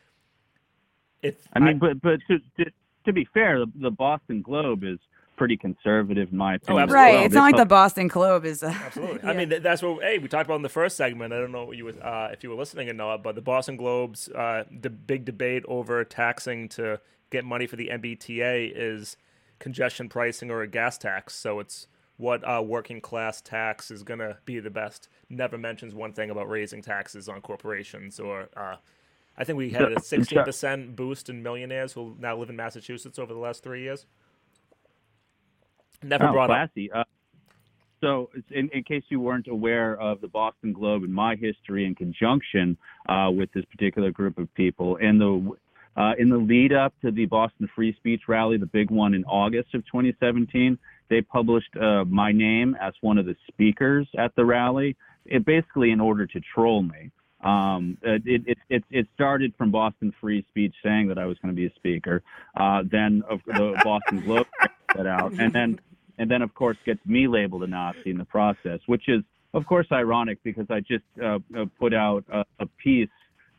if 1.22 1.36
I 1.52 1.60
mean, 1.60 1.78
but 1.78 2.00
but 2.00 2.20
to 2.28 2.38
to, 2.58 2.70
to 3.06 3.12
be 3.12 3.26
fair, 3.32 3.60
the, 3.60 3.72
the 3.74 3.90
Boston 3.90 4.42
Globe 4.42 4.84
is 4.84 4.98
pretty 5.38 5.56
conservative 5.56 6.30
in 6.32 6.36
my 6.36 6.56
opinion. 6.56 6.82
as 6.82 6.82
absolutely. 6.84 6.94
Right. 6.94 7.14
well. 7.14 7.24
It's 7.24 7.32
They 7.34 7.38
not 7.40 7.44
like 7.44 7.56
the 7.56 7.66
Boston 7.66 8.08
Globe 8.08 8.44
is. 8.44 8.62
Uh, 8.62 8.74
Absolutely. 8.84 9.22
I 9.28 9.32
mean, 9.32 9.62
that's 9.62 9.80
what. 9.82 10.02
Hey, 10.02 10.18
we 10.18 10.28
talked 10.28 10.46
about 10.46 10.56
in 10.56 10.62
the 10.62 10.68
first 10.68 10.96
segment. 10.96 11.32
I 11.32 11.38
don't 11.38 11.52
know 11.52 11.64
what 11.64 11.76
you 11.76 11.84
was, 11.86 11.96
uh, 11.98 12.28
if 12.32 12.42
you 12.42 12.50
were 12.50 12.56
listening 12.56 12.88
or 12.90 12.92
not, 12.92 13.22
but 13.22 13.34
the 13.34 13.40
Boston 13.40 13.76
Globe's 13.76 14.28
uh, 14.28 14.64
the 14.70 14.90
big 14.90 15.24
debate 15.24 15.64
over 15.68 16.04
taxing 16.04 16.68
to 16.70 17.00
get 17.30 17.44
money 17.44 17.66
for 17.66 17.76
the 17.76 17.88
MBTA 17.92 18.72
is 18.74 19.16
congestion 19.58 20.08
pricing 20.08 20.50
or 20.50 20.62
a 20.62 20.66
gas 20.68 20.98
tax. 20.98 21.34
So 21.34 21.60
it's 21.60 21.86
what 22.16 22.42
uh, 22.48 22.60
working 22.62 23.00
class 23.00 23.40
tax 23.40 23.90
is 23.90 24.02
going 24.02 24.18
to 24.18 24.36
be 24.44 24.58
the 24.60 24.70
best. 24.70 25.08
Never 25.30 25.56
mentions 25.56 25.94
one 25.94 26.12
thing 26.12 26.30
about 26.30 26.48
raising 26.48 26.82
taxes 26.82 27.28
on 27.28 27.40
corporations 27.40 28.18
or. 28.20 28.48
Uh, 28.56 28.76
I 29.40 29.44
think 29.44 29.56
we 29.56 29.70
had 29.70 29.92
a 29.92 30.00
So- 30.02 30.16
16% 30.16 30.96
boost 30.96 31.30
in 31.30 31.44
millionaires 31.44 31.92
who 31.92 32.16
now 32.18 32.36
live 32.36 32.50
in 32.50 32.56
Massachusetts 32.56 33.20
over 33.20 33.32
the 33.32 33.38
last 33.38 33.62
three 33.62 33.82
years. 33.82 34.04
Never 36.02 36.28
Oh, 36.28 36.32
brought 36.32 36.50
up. 36.50 36.56
classy. 36.74 36.90
Uh, 36.92 37.04
so, 38.00 38.30
in, 38.50 38.68
in 38.72 38.84
case 38.84 39.02
you 39.08 39.20
weren't 39.20 39.48
aware 39.48 39.96
of 40.00 40.20
the 40.20 40.28
Boston 40.28 40.72
Globe 40.72 41.02
and 41.02 41.12
my 41.12 41.34
history 41.34 41.84
in 41.84 41.94
conjunction 41.96 42.76
uh, 43.08 43.30
with 43.34 43.50
this 43.52 43.64
particular 43.64 44.10
group 44.12 44.38
of 44.38 44.52
people, 44.54 44.96
in 44.96 45.18
the 45.18 45.56
uh, 46.00 46.12
in 46.16 46.28
the 46.28 46.36
lead 46.36 46.72
up 46.72 46.94
to 47.02 47.10
the 47.10 47.26
Boston 47.26 47.68
Free 47.74 47.92
Speech 47.96 48.22
rally, 48.28 48.56
the 48.56 48.66
big 48.66 48.88
one 48.92 49.14
in 49.14 49.24
August 49.24 49.74
of 49.74 49.84
2017, 49.86 50.78
they 51.10 51.20
published 51.20 51.76
uh, 51.76 52.04
my 52.04 52.30
name 52.30 52.76
as 52.80 52.94
one 53.00 53.18
of 53.18 53.26
the 53.26 53.34
speakers 53.48 54.06
at 54.16 54.32
the 54.36 54.44
rally. 54.44 54.94
It 55.26 55.44
basically 55.44 55.90
in 55.90 56.00
order 56.00 56.24
to 56.24 56.40
troll 56.54 56.82
me. 56.82 57.10
Um, 57.42 57.98
it, 58.02 58.22
it, 58.46 58.58
it, 58.68 58.84
it 58.90 59.06
started 59.14 59.54
from 59.58 59.72
Boston 59.72 60.14
Free 60.20 60.44
Speech 60.48 60.74
saying 60.84 61.08
that 61.08 61.18
I 61.18 61.24
was 61.26 61.36
going 61.38 61.52
to 61.52 61.56
be 61.56 61.66
a 61.66 61.74
speaker. 61.74 62.22
Uh, 62.56 62.82
then 62.88 63.22
of 63.28 63.40
the 63.46 63.80
Boston 63.82 64.20
Globe 64.20 64.46
that 64.94 65.06
out, 65.08 65.32
and 65.32 65.52
then 65.52 65.80
and 66.18 66.30
then 66.30 66.42
of 66.42 66.54
course 66.54 66.76
gets 66.84 67.00
me 67.06 67.26
labeled 67.28 67.62
a 67.62 67.66
Nazi 67.66 68.10
in 68.10 68.18
the 68.18 68.24
process, 68.24 68.80
which 68.86 69.08
is 69.08 69.22
of 69.54 69.66
course 69.66 69.86
ironic 69.92 70.38
because 70.42 70.66
I 70.70 70.80
just 70.80 71.04
uh, 71.22 71.38
uh, 71.56 71.64
put 71.78 71.94
out 71.94 72.24
a, 72.32 72.44
a 72.60 72.66
piece 72.82 73.08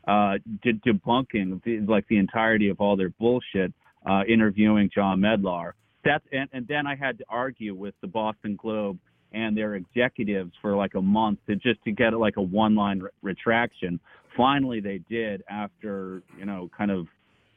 uh, 0.06 0.34
de- 0.62 0.74
debunking 0.74 1.62
the, 1.64 1.80
like 1.80 2.06
the 2.08 2.18
entirety 2.18 2.68
of 2.68 2.80
all 2.80 2.96
their 2.96 3.10
bullshit, 3.10 3.72
uh, 4.06 4.22
interviewing 4.28 4.90
John 4.94 5.20
Medlar. 5.20 5.72
That's 6.04 6.24
and, 6.32 6.48
and 6.52 6.66
then 6.66 6.86
I 6.86 6.94
had 6.94 7.18
to 7.18 7.24
argue 7.28 7.74
with 7.74 7.94
the 8.00 8.06
Boston 8.06 8.56
Globe 8.56 8.98
and 9.32 9.56
their 9.56 9.74
executives 9.76 10.52
for 10.60 10.74
like 10.74 10.94
a 10.94 11.02
month 11.02 11.38
to 11.46 11.54
just 11.56 11.82
to 11.84 11.92
get 11.92 12.12
like 12.14 12.36
a 12.36 12.42
one-line 12.42 13.00
re- 13.00 13.10
retraction. 13.22 14.00
Finally, 14.36 14.80
they 14.80 15.00
did 15.10 15.42
after 15.48 16.22
you 16.38 16.46
know 16.46 16.70
kind 16.76 16.90
of 16.90 17.06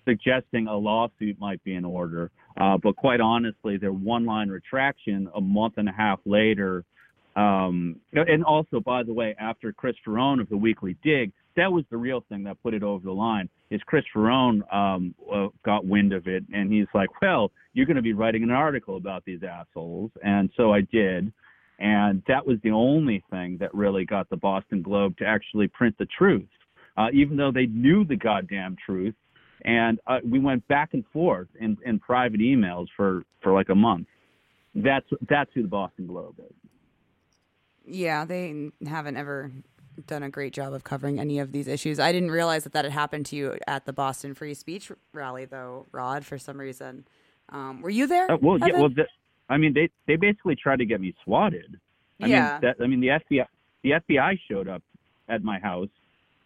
suggesting 0.06 0.68
a 0.68 0.76
lawsuit 0.76 1.40
might 1.40 1.64
be 1.64 1.76
in 1.76 1.86
order. 1.86 2.32
Uh, 2.60 2.78
but 2.78 2.96
quite 2.96 3.22
honestly, 3.22 3.78
their 3.78 3.94
one-line 3.94 4.50
retraction 4.50 5.30
a 5.36 5.42
month 5.42 5.76
and 5.78 5.90
a 5.90 5.92
half 5.92 6.20
later. 6.26 6.84
Um, 7.36 7.96
and 8.14 8.44
also, 8.44 8.80
by 8.80 9.04
the 9.04 9.14
way, 9.14 9.36
after 9.40 9.74
Chris 9.74 9.96
Faraone 10.06 10.40
of 10.40 10.50
the 10.50 10.58
Weekly 10.58 10.96
Dig, 11.04 11.32
that 11.56 11.72
was 11.72 11.84
the 11.90 11.98
real 11.98 12.24
thing 12.30 12.44
that 12.44 12.62
put 12.62 12.74
it 12.74 12.84
over 12.84 13.04
the 13.04 13.12
line. 13.12 13.50
Is 13.70 13.82
Chris 13.86 14.04
Faraone 14.16 14.62
um, 14.74 15.16
uh, 15.32 15.48
got 15.66 15.86
wind 15.86 16.14
of 16.14 16.28
it, 16.28 16.44
and 16.54 16.72
he's 16.72 16.88
like, 16.94 17.10
"Well, 17.22 17.52
you're 17.74 17.86
going 17.86 17.96
to 17.96 18.04
be 18.04 18.14
writing 18.14 18.44
an 18.44 18.52
article 18.52 18.98
about 18.98 19.24
these 19.26 19.42
assholes," 19.44 20.12
and 20.24 20.50
so 20.56 20.74
I 20.74 20.82
did. 20.82 21.32
And 21.80 22.22
that 22.28 22.46
was 22.46 22.58
the 22.64 22.72
only 22.72 23.24
thing 23.32 23.58
that 23.60 23.74
really 23.74 24.06
got 24.06 24.30
the 24.30 24.38
Boston 24.38 24.82
Globe 24.82 25.18
to 25.18 25.26
actually 25.26 25.68
print 25.68 25.96
the 25.98 26.08
truth, 26.18 26.48
uh, 26.98 27.08
even 27.14 27.36
though 27.36 27.52
they 27.52 27.66
knew 27.66 28.06
the 28.06 28.16
goddamn 28.16 28.76
truth. 28.86 29.16
And 29.66 30.00
uh, 30.08 30.20
we 30.30 30.40
went 30.40 30.68
back 30.68 30.94
and 30.94 31.06
forth 31.14 31.48
in, 31.60 31.78
in 31.86 32.00
private 32.00 32.40
emails 32.42 32.88
for, 32.98 33.24
for 33.42 33.54
like 33.54 33.70
a 33.70 33.76
month. 33.76 34.08
That's 34.76 35.06
that's 35.30 35.52
who 35.54 35.62
the 35.62 35.68
Boston 35.68 36.08
Globe 36.08 36.36
is. 36.40 36.54
Yeah, 37.86 38.26
they 38.26 38.72
haven't 38.88 39.18
ever 39.18 39.52
done 40.08 40.24
a 40.24 40.30
great 40.30 40.54
job 40.54 40.74
of 40.74 40.84
covering 40.84 41.20
any 41.20 41.38
of 41.40 41.52
these 41.52 41.68
issues. 41.68 42.00
I 42.00 42.12
didn't 42.12 42.32
realize 42.32 42.64
that 42.64 42.74
that 42.74 42.84
had 42.84 42.92
happened 42.92 43.28
to 43.28 43.36
you 43.36 43.58
at 43.68 43.86
the 43.86 43.94
Boston 43.94 44.34
Free 44.34 44.56
Speech 44.56 44.92
rally, 45.14 45.46
though, 45.46 45.86
Rod. 45.92 46.26
For 46.26 46.38
some 46.40 46.58
reason, 46.60 47.06
um, 47.50 47.82
were 47.82 47.90
you 47.92 48.08
there? 48.08 48.32
Uh, 48.32 48.38
well, 48.42 48.58
yeah, 48.58 48.80
well, 48.80 48.90
the, 48.90 49.06
I 49.50 49.58
mean, 49.58 49.74
they 49.74 49.90
they 50.08 50.16
basically 50.16 50.56
tried 50.56 50.80
to 50.80 50.86
get 50.86 51.00
me 51.00 51.14
swatted. 51.24 51.80
I 52.22 52.28
Yeah. 52.28 52.54
mean, 52.54 52.62
that, 52.62 52.84
I 52.84 52.88
mean, 52.88 53.00
the 53.02 53.08
FBI 53.08 53.46
the 53.84 53.92
FBI 53.92 54.40
showed 54.50 54.68
up 54.68 54.82
at 55.30 55.44
my 55.44 55.60
house. 55.60 55.90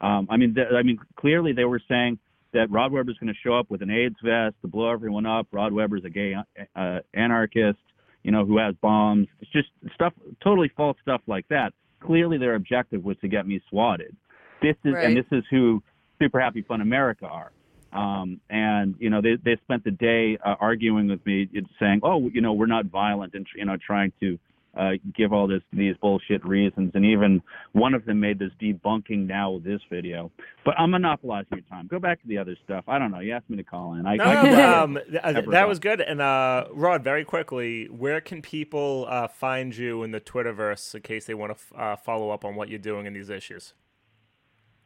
Um, 0.01 0.27
I 0.29 0.37
mean, 0.37 0.53
the, 0.53 0.75
I 0.75 0.83
mean, 0.83 0.99
clearly 1.15 1.53
they 1.53 1.65
were 1.65 1.81
saying 1.87 2.19
that 2.53 2.69
Rod 2.71 2.91
Webber's 2.91 3.17
going 3.17 3.33
to 3.33 3.39
show 3.43 3.57
up 3.57 3.69
with 3.69 3.81
an 3.81 3.89
AIDS 3.89 4.15
vest 4.23 4.55
to 4.61 4.67
blow 4.67 4.89
everyone 4.91 5.25
up. 5.25 5.47
Rod 5.51 5.73
Webber's 5.73 6.03
a 6.05 6.09
gay 6.09 6.35
uh, 6.75 6.99
anarchist, 7.13 7.79
you 8.23 8.31
know, 8.31 8.45
who 8.45 8.57
has 8.57 8.75
bombs. 8.81 9.27
It's 9.41 9.51
just 9.51 9.69
stuff, 9.93 10.13
totally 10.43 10.71
false 10.75 10.97
stuff 11.01 11.21
like 11.27 11.47
that. 11.49 11.73
Clearly, 11.99 12.37
their 12.37 12.55
objective 12.55 13.03
was 13.03 13.17
to 13.21 13.27
get 13.27 13.47
me 13.47 13.61
swatted. 13.69 14.15
This 14.61 14.75
is, 14.85 14.93
Right. 14.93 15.05
and 15.05 15.17
this 15.17 15.25
is 15.31 15.43
who 15.49 15.81
Super 16.19 16.39
Happy 16.39 16.61
Fun 16.61 16.81
America 16.81 17.25
are. 17.27 17.51
Um, 17.93 18.41
and 18.49 18.95
you 18.99 19.09
know, 19.09 19.21
they 19.21 19.37
they 19.43 19.55
spent 19.63 19.83
the 19.83 19.91
day 19.91 20.37
uh, 20.45 20.55
arguing 20.59 21.07
with 21.07 21.25
me, 21.25 21.47
saying, 21.79 22.01
"Oh, 22.03 22.27
you 22.29 22.41
know, 22.41 22.53
we're 22.53 22.65
not 22.65 22.85
violent," 22.87 23.33
and 23.33 23.47
you 23.55 23.65
know, 23.65 23.77
trying 23.77 24.11
to 24.19 24.37
uh, 24.77 24.91
give 25.15 25.33
all 25.33 25.47
this 25.47 25.61
these 25.73 25.95
bullshit 26.01 26.45
reasons. 26.45 26.91
And 26.93 27.03
even 27.05 27.41
one 27.73 27.93
of 27.93 28.05
them 28.05 28.19
made 28.19 28.39
this 28.39 28.51
debunking 28.61 29.27
now 29.27 29.51
with 29.51 29.63
this 29.63 29.81
video. 29.89 30.31
But 30.65 30.75
I'm 30.79 30.91
monopolizing 30.91 31.47
your 31.51 31.61
time. 31.61 31.87
Go 31.87 31.99
back 31.99 32.21
to 32.21 32.27
the 32.27 32.37
other 32.37 32.55
stuff. 32.63 32.83
I 32.87 32.99
don't 32.99 33.11
know. 33.11 33.19
You 33.19 33.33
asked 33.33 33.49
me 33.49 33.57
to 33.57 33.63
call 33.63 33.93
in. 33.95 34.05
I, 34.05 34.15
No, 34.15 34.23
I 34.23 34.33
no, 34.33 34.41
can- 34.41 34.53
but, 34.53 34.63
um, 34.63 34.99
uh, 35.47 35.51
that 35.51 35.67
was 35.67 35.79
good. 35.79 36.01
And 36.01 36.21
uh, 36.21 36.65
Rod, 36.71 37.03
very 37.03 37.25
quickly, 37.25 37.85
where 37.85 38.21
can 38.21 38.41
people 38.41 39.05
uh, 39.09 39.27
find 39.27 39.75
you 39.75 40.03
in 40.03 40.11
the 40.11 40.21
Twitterverse 40.21 40.93
in 40.95 41.01
case 41.01 41.25
they 41.25 41.33
want 41.33 41.51
to 41.57 41.59
f- 41.75 41.79
uh, 41.79 41.95
follow 41.95 42.29
up 42.29 42.45
on 42.45 42.55
what 42.55 42.69
you're 42.69 42.79
doing 42.79 43.05
in 43.05 43.13
these 43.13 43.29
issues? 43.29 43.73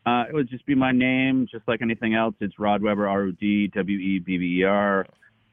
Uh, 0.05 0.23
it 0.27 0.33
would 0.33 0.49
just 0.49 0.65
be 0.65 0.73
my 0.73 0.91
name, 0.91 1.45
just 1.51 1.67
like 1.67 1.81
anything 1.83 2.15
else. 2.15 2.33
It's 2.39 2.57
Rod 2.57 2.81
Webber, 2.81 3.07
R 3.07 3.23
O 3.23 3.31
D 3.31 3.67
W 3.67 3.99
E 3.99 4.19
B 4.19 4.37
B 4.39 4.59
E 4.61 4.63
R, 4.63 5.05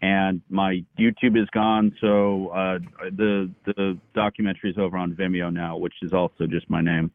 and 0.03 0.41
my 0.49 0.85
YouTube 0.99 1.41
is 1.41 1.49
gone. 1.51 1.95
So 2.01 2.49
uh, 2.49 2.79
the 3.11 3.51
the 3.65 3.99
documentary 4.15 4.71
is 4.71 4.79
over 4.79 4.97
on 4.97 5.15
Vimeo 5.15 5.53
now, 5.53 5.77
which 5.77 5.95
is 6.03 6.13
also 6.13 6.47
just 6.47 6.69
my 6.71 6.81
name. 6.81 7.11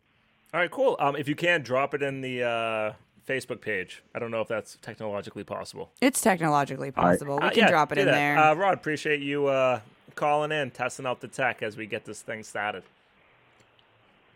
All 0.54 0.60
right, 0.60 0.70
cool. 0.72 0.96
Um, 1.00 1.16
if 1.16 1.28
you 1.28 1.36
can, 1.36 1.62
drop 1.64 1.94
it 1.94 2.04
in 2.04 2.22
the 2.22 2.44
uh, 2.44 2.94
Facebook 3.28 3.60
page. 3.62 4.04
I 4.14 4.20
don't 4.20 4.30
know 4.32 4.42
if 4.42 4.48
that's 4.48 4.78
technologically 4.82 5.44
possible. 5.44 5.92
It's 6.02 6.22
technologically 6.22 6.92
possible. 6.92 7.38
We 7.42 7.48
Uh, 7.48 7.50
can 7.50 7.60
yeah, 7.60 7.70
drop 7.70 7.92
it 7.92 7.98
in 7.98 8.06
that. 8.06 8.12
there. 8.12 8.38
Uh, 8.38 8.54
Rod, 8.54 8.76
appreciate 8.76 9.22
you 9.22 9.48
uh, 9.48 9.80
calling 10.16 10.52
in, 10.52 10.70
testing 10.72 11.08
out 11.08 11.22
the 11.22 11.28
tech 11.28 11.64
as 11.64 11.76
we 11.76 11.88
get 11.88 12.06
this 12.06 12.22
thing 12.22 12.44
started. 12.44 12.84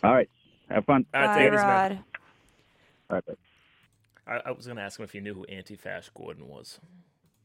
All 0.03 0.14
right, 0.14 0.30
have 0.69 0.86
fun. 0.86 1.06
All 1.14 1.22
right, 1.22 1.28
Bye, 1.28 1.38
take 1.38 1.48
it 1.48 1.53
easy, 1.53 1.64
man. 1.65 1.91
Rod. 1.91 2.03
All 3.10 3.22
right. 3.28 3.38
I, 4.45 4.49
I 4.49 4.52
was 4.52 4.65
going 4.65 4.78
to 4.78 4.84
ask 4.84 4.99
him 4.99 5.03
if 5.03 5.11
he 5.11 5.19
knew 5.19 5.34
who 5.34 5.45
Anti-Fash 5.45 6.10
Gordon 6.15 6.48
was. 6.48 6.80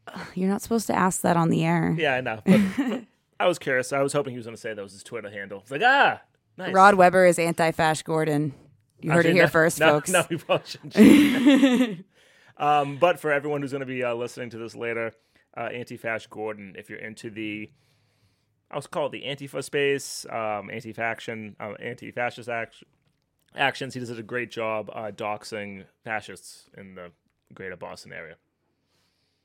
You're 0.34 0.48
not 0.48 0.62
supposed 0.62 0.86
to 0.88 0.94
ask 0.94 1.22
that 1.22 1.36
on 1.36 1.50
the 1.50 1.64
air. 1.64 1.94
Yeah, 1.98 2.14
I 2.14 2.20
know. 2.20 2.40
But, 2.44 2.60
but 2.76 3.04
I 3.40 3.46
was 3.46 3.58
curious. 3.58 3.92
I 3.92 4.02
was 4.02 4.12
hoping 4.12 4.32
he 4.32 4.36
was 4.36 4.46
going 4.46 4.56
to 4.56 4.60
say 4.60 4.74
that 4.74 4.82
was 4.82 4.92
his 4.92 5.02
Twitter 5.02 5.30
handle. 5.30 5.60
It's 5.60 5.70
like, 5.70 5.82
ah, 5.84 6.20
nice. 6.56 6.72
Rod 6.72 6.94
Webber 6.94 7.26
is 7.26 7.38
anti-Fash 7.38 8.02
Gordon. 8.02 8.54
You 9.00 9.10
heard 9.10 9.26
it 9.26 9.32
here 9.32 9.44
no- 9.44 9.48
first, 9.48 9.80
no, 9.80 9.88
folks. 9.88 10.10
No, 10.10 10.24
we 10.30 10.36
probably 10.36 10.66
shouldn't. 10.66 12.04
um, 12.56 12.98
but 12.98 13.18
for 13.18 13.32
everyone 13.32 13.62
who's 13.62 13.72
going 13.72 13.80
to 13.80 13.86
be 13.86 14.04
uh, 14.04 14.14
listening 14.14 14.50
to 14.50 14.58
this 14.58 14.76
later, 14.76 15.12
uh, 15.56 15.62
Anti-Fash 15.62 16.28
Gordon, 16.28 16.76
if 16.78 16.88
you're 16.88 17.00
into 17.00 17.30
the, 17.30 17.68
I 18.70 18.76
was 18.76 18.86
called 18.86 19.10
the 19.12 19.22
Antifa 19.22 19.62
space, 19.64 20.24
um, 20.30 20.70
anti-faction, 20.70 21.56
uh, 21.58 21.72
anti-fascist 21.80 22.48
action, 22.48 22.86
actions. 23.56 23.94
He 23.94 24.00
does 24.00 24.10
a 24.10 24.22
great 24.22 24.50
job 24.50 24.88
uh, 24.92 25.10
doxing 25.10 25.84
fascists 26.04 26.66
in 26.76 26.94
the 26.94 27.10
greater 27.52 27.76
Boston 27.76 28.12
area. 28.12 28.36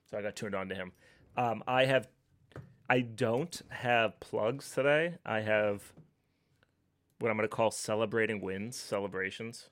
So 0.09 0.17
I 0.17 0.21
got 0.21 0.35
turned 0.35 0.55
on 0.55 0.69
to 0.69 0.75
him. 0.75 0.91
Um, 1.35 1.63
I 1.67 1.85
have, 1.85 2.07
I 2.89 3.01
don't 3.01 3.61
have 3.69 4.19
plugs 4.19 4.71
today. 4.71 5.15
I 5.25 5.41
have 5.41 5.93
what 7.19 7.29
I'm 7.29 7.37
going 7.37 7.47
to 7.47 7.55
call 7.55 7.71
celebrating 7.71 8.41
wins, 8.41 8.75
celebrations. 8.75 9.69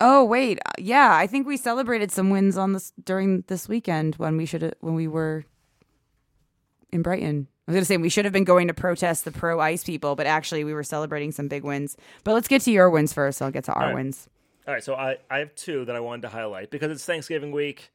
Oh 0.00 0.24
wait, 0.24 0.58
uh, 0.66 0.72
yeah, 0.78 1.14
I 1.14 1.26
think 1.26 1.46
we 1.46 1.56
celebrated 1.56 2.12
some 2.12 2.28
wins 2.28 2.58
on 2.58 2.74
this 2.74 2.92
during 3.02 3.44
this 3.46 3.66
weekend 3.66 4.16
when 4.16 4.36
we 4.36 4.44
should 4.44 4.74
when 4.80 4.94
we 4.94 5.08
were 5.08 5.44
in 6.92 7.02
Brighton. 7.02 7.48
I 7.66 7.70
was 7.70 7.74
going 7.74 7.82
to 7.82 7.86
say 7.86 7.96
we 7.96 8.10
should 8.10 8.26
have 8.26 8.32
been 8.32 8.44
going 8.44 8.68
to 8.68 8.74
protest 8.74 9.24
the 9.24 9.32
pro 9.32 9.58
ice 9.58 9.82
people, 9.82 10.14
but 10.14 10.26
actually 10.26 10.64
we 10.64 10.74
were 10.74 10.84
celebrating 10.84 11.32
some 11.32 11.48
big 11.48 11.64
wins. 11.64 11.96
But 12.24 12.34
let's 12.34 12.46
get 12.46 12.62
to 12.62 12.70
your 12.70 12.90
wins 12.90 13.12
first. 13.12 13.40
I'll 13.42 13.50
get 13.50 13.64
to 13.64 13.72
our 13.72 13.86
right. 13.86 13.94
wins. 13.94 14.28
All 14.68 14.74
right, 14.74 14.84
so 14.84 14.94
I, 14.94 15.16
I 15.30 15.38
have 15.38 15.54
two 15.54 15.84
that 15.86 15.96
I 15.96 16.00
wanted 16.00 16.22
to 16.22 16.28
highlight 16.28 16.70
because 16.70 16.90
it's 16.92 17.04
Thanksgiving 17.04 17.50
week. 17.52 17.90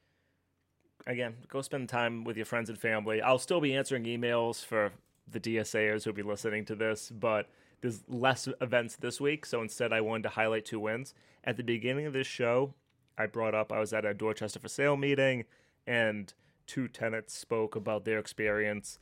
Again, 1.07 1.35
go 1.47 1.61
spend 1.61 1.89
time 1.89 2.23
with 2.23 2.37
your 2.37 2.45
friends 2.45 2.69
and 2.69 2.77
family. 2.77 3.21
I'll 3.21 3.39
still 3.39 3.61
be 3.61 3.75
answering 3.75 4.03
emails 4.03 4.63
for 4.63 4.91
the 5.29 5.39
DSAers 5.39 6.03
who'll 6.03 6.13
be 6.13 6.21
listening 6.21 6.65
to 6.65 6.75
this, 6.75 7.09
but 7.09 7.49
there's 7.81 8.03
less 8.07 8.47
events 8.59 8.95
this 8.97 9.19
week, 9.19 9.45
so 9.45 9.61
instead 9.61 9.91
I 9.91 10.01
wanted 10.01 10.23
to 10.23 10.29
highlight 10.29 10.65
two 10.65 10.79
wins. 10.79 11.13
At 11.43 11.57
the 11.57 11.63
beginning 11.63 12.05
of 12.05 12.13
this 12.13 12.27
show, 12.27 12.73
I 13.17 13.25
brought 13.25 13.55
up 13.55 13.71
I 13.71 13.79
was 13.79 13.93
at 13.93 14.05
a 14.05 14.13
Dorchester 14.13 14.59
for 14.59 14.67
Sale 14.67 14.97
meeting, 14.97 15.45
and 15.87 16.31
two 16.67 16.87
tenants 16.87 17.35
spoke 17.35 17.75
about 17.75 18.05
their 18.05 18.19
experience. 18.19 18.99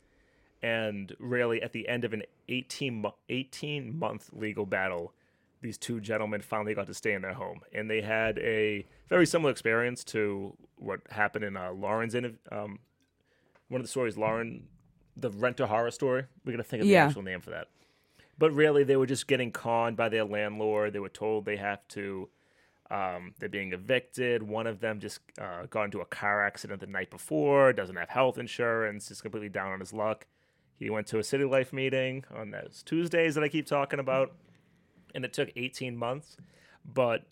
And 0.62 1.14
really, 1.18 1.62
at 1.62 1.72
the 1.72 1.88
end 1.88 2.04
of 2.04 2.12
an 2.12 2.22
18, 2.48 3.04
18 3.28 3.98
month 3.98 4.30
legal 4.32 4.66
battle, 4.66 5.12
these 5.62 5.76
two 5.78 6.00
gentlemen 6.00 6.40
finally 6.40 6.74
got 6.74 6.86
to 6.86 6.94
stay 6.94 7.12
in 7.12 7.22
their 7.22 7.34
home. 7.34 7.60
And 7.72 7.90
they 7.90 8.00
had 8.00 8.38
a 8.38 8.86
very 9.08 9.26
similar 9.26 9.50
experience 9.50 10.04
to 10.04 10.56
what 10.76 11.00
happened 11.10 11.44
in 11.44 11.56
uh, 11.56 11.72
Lauren's 11.72 12.14
in 12.14 12.38
um, 12.50 12.78
one 13.68 13.80
of 13.80 13.84
the 13.84 13.90
stories, 13.90 14.16
Lauren, 14.16 14.68
the 15.16 15.30
renter 15.30 15.66
horror 15.66 15.90
story. 15.90 16.24
We're 16.44 16.52
going 16.52 16.62
to 16.62 16.68
think 16.68 16.80
of 16.82 16.86
the 16.88 16.94
Yeah. 16.94 17.06
actual 17.06 17.22
name 17.22 17.40
for 17.40 17.50
that. 17.50 17.68
But 18.38 18.52
really, 18.52 18.84
they 18.84 18.96
were 18.96 19.06
just 19.06 19.26
getting 19.26 19.52
conned 19.52 19.96
by 19.98 20.08
their 20.08 20.24
landlord. 20.24 20.94
They 20.94 20.98
were 20.98 21.10
told 21.10 21.44
they 21.44 21.56
have 21.58 21.86
to, 21.88 22.30
um, 22.90 23.34
they're 23.38 23.50
being 23.50 23.74
evicted. 23.74 24.42
One 24.42 24.66
of 24.66 24.80
them 24.80 24.98
just 24.98 25.20
uh, 25.38 25.66
got 25.68 25.84
into 25.84 26.00
a 26.00 26.06
car 26.06 26.42
accident 26.46 26.80
the 26.80 26.86
night 26.86 27.10
before, 27.10 27.74
doesn't 27.74 27.96
have 27.96 28.08
health 28.08 28.38
insurance, 28.38 29.10
is 29.10 29.20
completely 29.20 29.50
down 29.50 29.72
on 29.72 29.80
his 29.80 29.92
luck. 29.92 30.26
He 30.78 30.88
went 30.88 31.06
to 31.08 31.18
a 31.18 31.22
City 31.22 31.44
Life 31.44 31.70
meeting 31.74 32.24
on 32.34 32.50
those 32.50 32.82
Tuesdays 32.82 33.34
that 33.34 33.44
I 33.44 33.48
keep 33.50 33.66
talking 33.66 34.00
about, 34.00 34.32
and 35.14 35.24
it 35.24 35.32
took 35.32 35.50
18 35.56 35.96
months. 35.96 36.36
But 36.84 37.24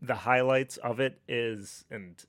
the 0.00 0.14
highlights 0.14 0.76
of 0.78 1.00
it 1.00 1.20
is, 1.28 1.84
and 1.90 2.22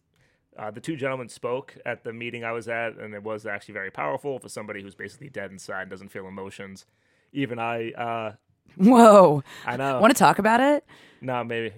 uh, 0.57 0.71
the 0.71 0.79
two 0.81 0.95
gentlemen 0.95 1.29
spoke 1.29 1.77
at 1.85 2.03
the 2.03 2.13
meeting 2.13 2.43
I 2.43 2.51
was 2.51 2.67
at, 2.67 2.97
and 2.97 3.13
it 3.13 3.23
was 3.23 3.45
actually 3.45 3.73
very 3.73 3.91
powerful 3.91 4.39
for 4.39 4.49
somebody 4.49 4.81
who's 4.81 4.95
basically 4.95 5.29
dead 5.29 5.51
inside, 5.51 5.89
doesn't 5.89 6.09
feel 6.09 6.27
emotions. 6.27 6.85
Even 7.31 7.59
I, 7.59 7.91
uh, 7.91 8.33
Whoa. 8.75 9.43
I 9.65 9.77
know. 9.77 9.99
Want 9.99 10.13
to 10.15 10.19
talk 10.19 10.39
about 10.39 10.59
it? 10.59 10.85
No, 11.21 11.43
maybe. 11.43 11.73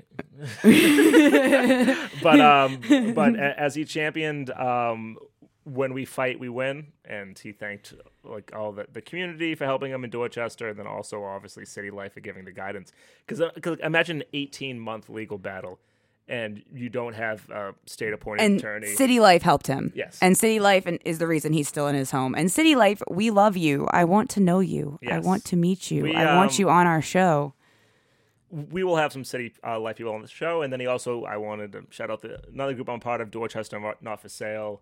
but 2.23 2.39
um, 2.39 3.13
but 3.13 3.35
a- 3.35 3.59
as 3.59 3.75
he 3.75 3.85
championed, 3.85 4.49
um, 4.51 5.17
when 5.63 5.93
we 5.93 6.05
fight, 6.05 6.39
we 6.39 6.49
win, 6.49 6.87
and 7.07 7.37
he 7.37 7.51
thanked 7.51 7.93
like 8.23 8.51
all 8.55 8.71
the, 8.71 8.87
the 8.91 9.01
community 9.01 9.55
for 9.55 9.65
helping 9.65 9.91
him 9.91 10.03
in 10.03 10.09
Dorchester, 10.09 10.69
and 10.69 10.79
then 10.79 10.87
also 10.87 11.23
obviously 11.23 11.65
City 11.65 11.89
Life 11.91 12.13
for 12.13 12.19
giving 12.19 12.45
the 12.45 12.51
guidance. 12.51 12.91
Because 13.27 13.79
imagine 13.81 14.21
an 14.21 14.27
eighteen 14.33 14.79
month 14.79 15.09
legal 15.09 15.37
battle, 15.37 15.79
and 16.27 16.63
you 16.73 16.89
don't 16.89 17.13
have 17.13 17.49
a 17.49 17.73
state 17.85 18.13
appointed 18.13 18.43
And 18.45 18.59
attorney. 18.59 18.87
City 18.87 19.19
Life 19.19 19.43
helped 19.43 19.67
him. 19.67 19.91
Yes. 19.95 20.17
And 20.21 20.37
City 20.37 20.59
Life 20.59 20.85
and- 20.85 20.99
is 21.05 21.19
the 21.19 21.27
reason 21.27 21.53
he's 21.53 21.67
still 21.67 21.87
in 21.87 21.95
his 21.95 22.11
home. 22.11 22.33
And 22.35 22.51
City 22.51 22.75
Life, 22.75 23.01
we 23.09 23.29
love 23.31 23.55
you. 23.57 23.87
I 23.91 24.03
want 24.05 24.29
to 24.31 24.39
know 24.39 24.59
you. 24.59 24.99
I 25.07 25.19
want 25.19 25.45
to 25.45 25.55
meet 25.55 25.91
you. 25.91 26.03
We, 26.03 26.15
I 26.15 26.35
want 26.35 26.53
um, 26.53 26.55
you 26.59 26.69
on 26.69 26.87
our 26.87 27.01
show. 27.01 27.53
we 28.51 28.83
will 28.83 28.95
have 28.95 29.11
some 29.11 29.23
city 29.23 29.53
uh, 29.65 29.79
life 29.79 29.97
people 29.97 30.13
on 30.13 30.21
the 30.21 30.27
show, 30.27 30.61
and 30.61 30.71
then 30.71 30.79
he 30.79 30.87
also 30.87 31.23
I 31.25 31.37
wanted 31.37 31.71
to 31.73 31.83
shout 31.89 32.09
out 32.09 32.21
the 32.21 32.41
another 32.51 32.73
group 32.73 32.89
I'm 32.89 32.99
part 32.99 33.19
of, 33.21 33.29
Dorchester 33.31 33.79
Not 34.01 34.21
for 34.21 34.29
Sale, 34.29 34.81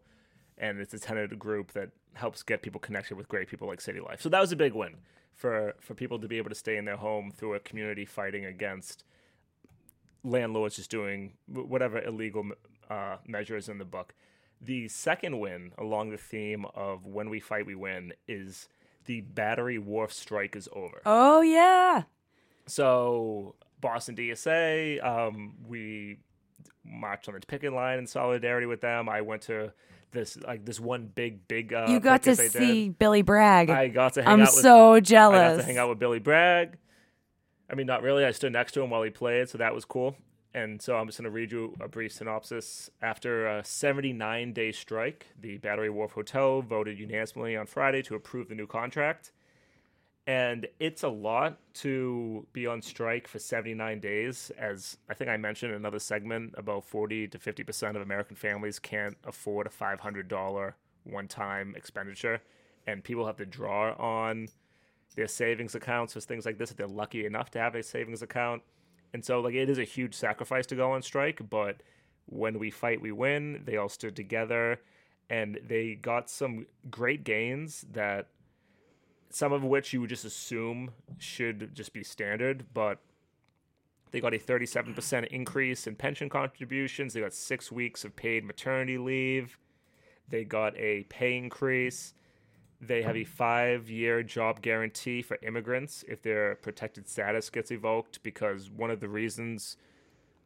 and 0.58 0.80
it's 0.80 0.94
a 0.94 1.00
tenant 1.00 1.38
group 1.40 1.74
that 1.74 1.90
helps 2.14 2.44
get 2.44 2.62
people 2.62 2.80
connected 2.80 3.16
with 3.16 3.28
great 3.28 3.48
people 3.48 3.68
like 3.68 3.82
City 3.82 4.00
Life. 4.00 4.22
So 4.22 4.30
that 4.30 4.40
was 4.40 4.52
a 4.52 4.56
big 4.56 4.74
win 4.74 4.98
for 5.34 5.76
for 5.80 5.94
people 5.94 6.20
to 6.20 6.28
be 6.28 6.38
able 6.38 6.50
to 6.50 6.56
stay 6.56 6.78
in 6.78 6.86
their 6.86 6.98
home 6.98 7.32
through 7.32 7.56
a 7.56 7.60
community 7.60 8.06
fighting 8.06 8.46
against 8.46 9.04
landlords 10.24 10.76
just 10.78 10.90
doing 10.90 11.34
whatever 11.48 12.02
illegal 12.02 12.46
uh, 12.90 13.18
measures 13.28 13.70
in 13.70 13.78
the 13.78 13.86
book. 13.86 14.14
The 14.62 14.88
second 14.88 15.40
win, 15.40 15.74
along 15.78 16.12
the 16.12 16.18
theme 16.18 16.66
of 16.74 17.06
when 17.06 17.30
we 17.30 17.42
fight, 17.42 17.66
we 17.66 17.76
win, 17.76 18.14
is 18.28 18.70
the 19.06 19.22
Battery 19.22 19.78
Wharf 19.78 20.14
strike 20.14 20.56
is 20.56 20.70
over. 20.72 21.02
Oh, 21.06 21.42
yeah. 21.42 22.04
So 22.66 23.56
Boston 23.82 24.16
DSA, 24.16 25.04
um, 25.06 25.56
we 25.68 26.20
marched 26.86 27.28
on 27.28 27.34
the 27.34 27.42
picket 27.46 27.74
line 27.74 28.00
in 28.00 28.08
solidarity 28.08 28.66
with 28.66 28.80
them. 28.80 29.10
I 29.10 29.20
went 29.20 29.42
to 29.44 29.74
this 30.14 30.38
like 30.42 30.66
this 30.66 30.80
one 30.80 31.12
big 31.14 31.48
big. 31.48 31.74
Uh, 31.74 31.88
you 31.90 32.00
got 32.00 32.24
to 32.24 32.36
see 32.36 32.88
did. 32.88 33.00
Billy 33.00 33.22
Bragg. 33.22 33.70
I 33.70 33.88
got 33.88 34.14
to 34.14 34.24
hang 34.24 34.34
I'm 34.34 34.42
out 34.42 34.54
with. 34.54 34.64
so 34.64 34.94
I 34.96 35.00
got 35.00 35.58
to 35.58 35.64
hang 35.64 35.78
out 35.78 35.90
with 35.90 36.00
Billy 36.00 36.20
Bragg. 36.20 36.78
I 37.70 37.76
mean, 37.76 37.88
not 37.88 38.04
really. 38.04 38.24
I 38.24 38.32
stood 38.32 38.54
next 38.54 38.74
to 38.74 38.82
him 38.82 38.90
while 38.90 39.04
he 39.04 39.10
played, 39.10 39.50
so 39.50 39.58
that 39.58 39.74
was 39.74 39.86
cool. 39.86 40.16
And 40.54 40.82
so 40.82 40.96
I'm 40.96 41.08
just 41.08 41.18
going 41.18 41.26
to 41.26 41.32
read 41.32 41.52
you 41.52 41.76
a 41.82 41.88
brief 41.88 42.12
synopsis. 42.12 42.90
After 43.02 43.48
a 43.48 43.66
79 43.66 44.54
day 44.54 44.72
strike, 44.72 45.28
the 45.40 45.58
Battery 45.58 45.90
Wharf 45.90 46.12
Hotel 46.12 46.62
voted 46.62 47.00
unanimously 47.00 47.58
on 47.58 47.66
Friday 47.66 48.04
to 48.04 48.16
approve 48.16 48.50
the 48.50 48.56
new 48.56 48.68
contract. 48.68 49.32
And 50.26 50.68
it's 50.80 51.04
a 51.04 51.10
lot 51.10 51.58
to 51.76 52.48
be 52.54 52.66
on 52.66 52.82
strike 52.82 53.28
for 53.28 53.40
79 53.40 54.00
days. 54.00 54.52
As 54.58 54.98
I 55.10 55.14
think 55.14 55.30
I 55.30 55.36
mentioned 55.36 55.72
in 55.72 55.78
another 55.78 56.00
segment, 56.00 56.54
about 56.58 56.86
40 56.86 57.28
to 57.28 57.38
50% 57.38 57.96
of 57.96 58.02
American 58.02 58.38
families 58.38 58.80
can't 58.80 59.18
afford 59.26 59.68
a 59.68 59.70
$500 59.70 60.74
one 61.04 61.28
time 61.28 61.74
expenditure. 61.76 62.42
And 62.88 63.04
people 63.04 63.26
have 63.26 63.38
to 63.38 63.46
draw 63.46 63.94
on 63.96 64.48
their 65.16 65.28
savings 65.28 65.76
accounts 65.76 66.14
for 66.14 66.22
things 66.22 66.46
like 66.46 66.58
this 66.58 66.72
if 66.72 66.78
they're 66.78 66.88
lucky 66.88 67.26
enough 67.26 67.52
to 67.52 67.60
have 67.60 67.76
a 67.76 67.84
savings 67.84 68.22
account. 68.22 68.62
And 69.14 69.24
so, 69.24 69.42
like, 69.42 69.54
it 69.54 69.70
is 69.70 69.78
a 69.78 69.84
huge 69.84 70.16
sacrifice 70.16 70.66
to 70.68 70.76
go 70.76 70.92
on 70.92 71.02
strike, 71.02 71.42
but 71.50 71.84
when 72.26 72.58
we 72.58 72.72
fight, 72.72 73.02
we 73.02 73.12
win. 73.12 73.62
They 73.66 73.78
all 73.78 73.90
stood 73.90 74.16
together 74.16 74.80
and 75.30 75.60
they 75.68 75.96
got 75.96 76.30
some 76.30 76.66
great 76.90 77.24
gains 77.24 77.86
that 77.92 78.28
some 79.34 79.52
of 79.52 79.64
which 79.64 79.94
you 79.94 80.00
would 80.00 80.12
just 80.12 80.26
assume 80.26 80.92
should 81.18 81.74
just 81.74 81.92
be 81.92 82.04
standard, 82.04 82.66
but 82.72 83.00
they 84.12 84.22
got 84.22 84.36
a 84.36 84.38
37% 84.38 85.26
increase 85.28 85.88
in 85.88 85.96
pension 85.96 86.30
contributions. 86.30 87.14
They 87.14 87.22
got 87.22 87.34
six 87.34 87.72
weeks 87.72 88.06
of 88.06 88.16
paid 88.16 88.46
maternity 88.46 89.00
leave. 89.00 89.58
They 90.30 90.44
got 90.44 90.78
a 90.78 91.04
pay 91.10 91.36
increase. 91.36 92.14
They 92.80 93.02
have 93.02 93.18
a 93.18 93.24
five 93.24 93.90
year 93.90 94.22
job 94.22 94.62
guarantee 94.62 95.24
for 95.24 95.40
immigrants 95.42 96.06
if 96.08 96.22
their 96.22 96.56
protected 96.56 97.10
status 97.10 97.50
gets 97.50 97.72
evoked, 97.72 98.22
because 98.22 98.70
one 98.70 98.92
of 98.92 99.00
the 99.00 99.10
reasons 99.10 99.78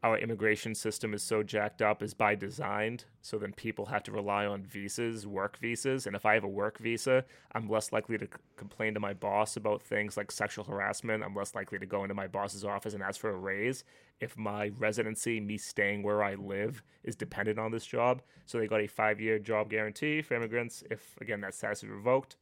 our 0.04 0.18
immigration 0.18 0.76
system 0.76 1.14
is 1.14 1.24
so 1.24 1.42
jacked 1.42 1.82
up 1.82 2.04
is 2.04 2.14
by 2.14 2.36
design. 2.36 3.00
So 3.24 3.40
then 3.40 3.54
people 3.54 3.88
have 3.88 4.04
to 4.04 4.12
rely 4.12 4.46
on 4.46 4.62
visas, 4.62 5.26
work 5.26 5.58
visas. 5.58 6.06
And 6.06 6.16
if 6.16 6.26
I 6.26 6.36
have 6.36 6.44
a 6.44 6.48
work 6.48 6.78
visa, 6.78 7.26
I'm 7.54 7.68
less 7.68 7.92
likely 7.92 8.18
to 8.20 8.26
c- 8.26 8.32
complain 8.58 8.94
to 8.94 9.00
my 9.00 9.14
boss 9.14 9.58
about 9.58 9.82
things 9.82 10.16
like 10.16 10.32
sexual 10.32 10.66
harassment. 10.66 11.24
I'm 11.24 11.36
less 11.36 11.56
likely 11.56 11.80
to 11.80 11.86
go 11.88 12.04
into 12.04 12.14
my 12.14 12.28
boss's 12.28 12.64
office 12.64 12.94
and 12.94 13.02
ask 13.02 13.20
for 13.20 13.32
a 13.32 13.38
raise 13.38 13.84
if 14.20 14.38
my 14.38 14.72
residency, 14.78 15.40
me 15.40 15.58
staying 15.58 16.04
where 16.04 16.24
I 16.24 16.36
live, 16.36 16.84
is 17.04 17.16
dependent 17.16 17.58
on 17.58 17.72
this 17.72 17.86
job. 17.86 18.22
So 18.46 18.60
they 18.60 18.68
got 18.68 18.82
a 18.82 18.88
five 18.88 19.20
year 19.20 19.40
job 19.40 19.70
guarantee 19.70 20.22
for 20.22 20.36
immigrants 20.36 20.84
if, 20.92 21.16
again, 21.20 21.42
that 21.42 21.56
status 21.56 21.84
is 21.84 21.90
revoked. 21.90 22.38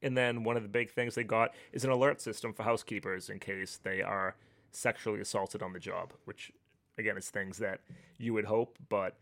And 0.00 0.16
then 0.16 0.44
one 0.44 0.56
of 0.56 0.62
the 0.62 0.68
big 0.68 0.90
things 0.90 1.14
they 1.14 1.24
got 1.24 1.54
is 1.72 1.84
an 1.84 1.90
alert 1.90 2.20
system 2.20 2.52
for 2.52 2.62
housekeepers 2.62 3.30
in 3.30 3.40
case 3.40 3.80
they 3.82 4.00
are 4.02 4.36
sexually 4.72 5.20
assaulted 5.20 5.62
on 5.62 5.72
the 5.72 5.80
job, 5.80 6.12
which 6.24 6.50
again 6.98 7.16
is 7.16 7.30
things 7.30 7.58
that 7.58 7.80
you 8.18 8.32
would 8.34 8.44
hope, 8.44 8.78
but 8.88 9.18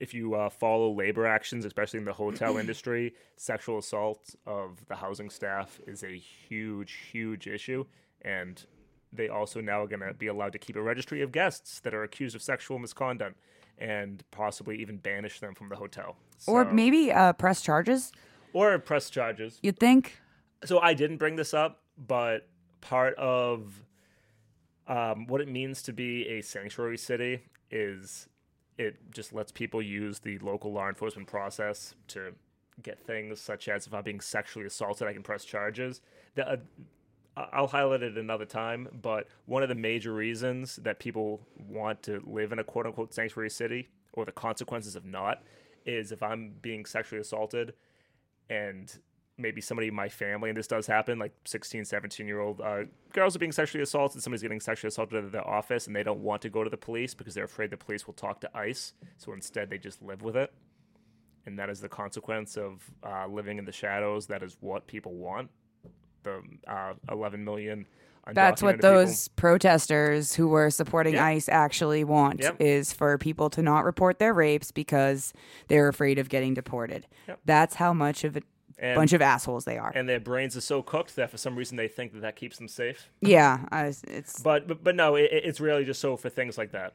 if 0.00 0.12
you 0.12 0.34
uh, 0.34 0.50
follow 0.50 0.90
labor 0.90 1.26
actions, 1.26 1.64
especially 1.64 2.00
in 2.00 2.04
the 2.04 2.12
hotel 2.12 2.56
industry, 2.62 3.14
sexual 3.36 3.78
assault 3.78 4.34
of 4.46 4.84
the 4.88 4.96
housing 4.96 5.30
staff 5.30 5.80
is 5.86 6.02
a 6.02 6.08
huge, 6.18 6.92
huge 7.12 7.46
issue. 7.46 7.84
And 8.22 8.64
they 9.12 9.28
also 9.28 9.60
now 9.60 9.82
are 9.82 9.86
going 9.86 10.00
to 10.00 10.12
be 10.12 10.26
allowed 10.26 10.52
to 10.54 10.58
keep 10.58 10.74
a 10.74 10.82
registry 10.82 11.22
of 11.22 11.30
guests 11.30 11.78
that 11.80 11.94
are 11.94 12.02
accused 12.02 12.34
of 12.34 12.42
sexual 12.42 12.80
misconduct 12.80 13.36
and 13.78 14.24
possibly 14.32 14.76
even 14.78 14.96
banish 14.96 15.38
them 15.38 15.54
from 15.54 15.68
the 15.68 15.76
hotel. 15.76 16.16
or 16.48 16.64
maybe 16.64 17.12
uh, 17.12 17.32
press 17.34 17.62
charges, 17.62 18.10
or 18.52 18.76
press 18.80 19.08
charges. 19.08 19.60
you'd 19.62 19.78
think. 19.78 20.18
So 20.64 20.80
I 20.80 20.94
didn't 20.94 21.18
bring 21.18 21.36
this 21.36 21.54
up, 21.54 21.82
but 21.96 22.48
part 22.80 23.14
of 23.14 23.84
um, 24.92 25.26
what 25.26 25.40
it 25.40 25.48
means 25.48 25.80
to 25.82 25.92
be 25.92 26.28
a 26.28 26.42
sanctuary 26.42 26.98
city 26.98 27.40
is 27.70 28.28
it 28.76 28.96
just 29.10 29.32
lets 29.32 29.50
people 29.50 29.80
use 29.80 30.18
the 30.18 30.38
local 30.40 30.70
law 30.70 30.86
enforcement 30.86 31.26
process 31.26 31.94
to 32.08 32.34
get 32.82 33.00
things 33.00 33.40
such 33.40 33.68
as 33.68 33.86
if 33.86 33.94
I'm 33.94 34.02
being 34.02 34.20
sexually 34.20 34.66
assaulted, 34.66 35.08
I 35.08 35.14
can 35.14 35.22
press 35.22 35.46
charges. 35.46 36.02
The, 36.34 36.46
uh, 36.46 36.56
I'll 37.36 37.68
highlight 37.68 38.02
it 38.02 38.18
another 38.18 38.44
time, 38.44 38.86
but 39.00 39.28
one 39.46 39.62
of 39.62 39.70
the 39.70 39.74
major 39.74 40.12
reasons 40.12 40.76
that 40.76 40.98
people 40.98 41.40
want 41.56 42.02
to 42.02 42.22
live 42.26 42.52
in 42.52 42.58
a 42.58 42.64
quote 42.64 42.84
unquote 42.84 43.14
sanctuary 43.14 43.48
city, 43.48 43.88
or 44.12 44.26
the 44.26 44.32
consequences 44.32 44.94
of 44.94 45.06
not, 45.06 45.42
is 45.86 46.12
if 46.12 46.22
I'm 46.22 46.52
being 46.60 46.84
sexually 46.84 47.22
assaulted 47.22 47.72
and 48.50 48.94
maybe 49.38 49.60
somebody 49.60 49.88
in 49.88 49.94
my 49.94 50.08
family, 50.08 50.50
and 50.50 50.56
this 50.56 50.66
does 50.66 50.86
happen, 50.86 51.18
like 51.18 51.32
16, 51.44 51.84
17 51.84 52.26
year 52.26 52.40
old 52.40 52.60
uh, 52.60 52.82
girls 53.12 53.34
are 53.34 53.38
being 53.38 53.52
sexually 53.52 53.82
assaulted, 53.82 54.22
somebody's 54.22 54.42
getting 54.42 54.60
sexually 54.60 54.88
assaulted 54.88 55.24
at 55.24 55.32
their 55.32 55.46
office, 55.48 55.86
and 55.86 55.96
they 55.96 56.02
don't 56.02 56.20
want 56.20 56.42
to 56.42 56.50
go 56.50 56.62
to 56.64 56.70
the 56.70 56.76
police 56.76 57.14
because 57.14 57.34
they're 57.34 57.44
afraid 57.44 57.70
the 57.70 57.76
police 57.76 58.06
will 58.06 58.14
talk 58.14 58.40
to 58.42 58.50
ICE. 58.56 58.92
So 59.16 59.32
instead, 59.32 59.70
they 59.70 59.78
just 59.78 60.02
live 60.02 60.22
with 60.22 60.36
it. 60.36 60.52
And 61.46 61.58
that 61.58 61.68
is 61.70 61.80
the 61.80 61.88
consequence 61.88 62.56
of 62.56 62.88
uh, 63.02 63.26
living 63.26 63.58
in 63.58 63.64
the 63.64 63.72
shadows. 63.72 64.26
That 64.28 64.42
is 64.44 64.56
what 64.60 64.86
people 64.86 65.14
want. 65.14 65.50
The 66.22 66.40
uh, 66.68 66.92
11 67.10 67.42
million. 67.44 67.86
That's 68.32 68.62
what 68.62 68.76
undocumented 68.76 68.78
people. 68.78 68.90
those 68.90 69.28
protesters 69.28 70.34
who 70.34 70.46
were 70.46 70.70
supporting 70.70 71.14
Yeah. 71.14 71.24
ICE 71.24 71.48
actually 71.48 72.04
want 72.04 72.40
Yep. 72.40 72.56
is 72.60 72.92
for 72.92 73.18
people 73.18 73.50
to 73.50 73.62
not 73.62 73.84
report 73.84 74.20
their 74.20 74.32
rapes 74.32 74.70
because 74.70 75.32
they're 75.66 75.88
afraid 75.88 76.20
of 76.20 76.28
getting 76.28 76.54
deported. 76.54 77.08
Yep. 77.26 77.40
That's 77.44 77.74
how 77.74 77.92
much 77.92 78.22
of 78.22 78.36
a 78.36 78.42
And- 78.78 78.96
bunch 78.96 79.12
of 79.12 79.22
assholes 79.22 79.64
they 79.64 79.78
are. 79.78 79.92
and 79.94 80.08
their 80.08 80.20
brains 80.20 80.56
are 80.56 80.60
so 80.60 80.82
cooked 80.82 81.16
that 81.16 81.30
for 81.30 81.36
some 81.38 81.56
reason 81.56 81.76
they 81.76 81.88
think 81.88 82.12
that 82.12 82.20
that 82.22 82.36
keeps 82.36 82.58
them 82.58 82.68
safe. 82.68 83.08
yeah, 83.20 83.66
I, 83.70 83.92
it's 84.08 84.40
But 84.40 84.66
but, 84.66 84.82
but 84.82 84.94
no, 84.96 85.14
it, 85.16 85.28
it's 85.32 85.60
really 85.60 85.84
just 85.84 86.00
so 86.00 86.16
for 86.16 86.28
things 86.28 86.56
like 86.58 86.72
that. 86.72 86.94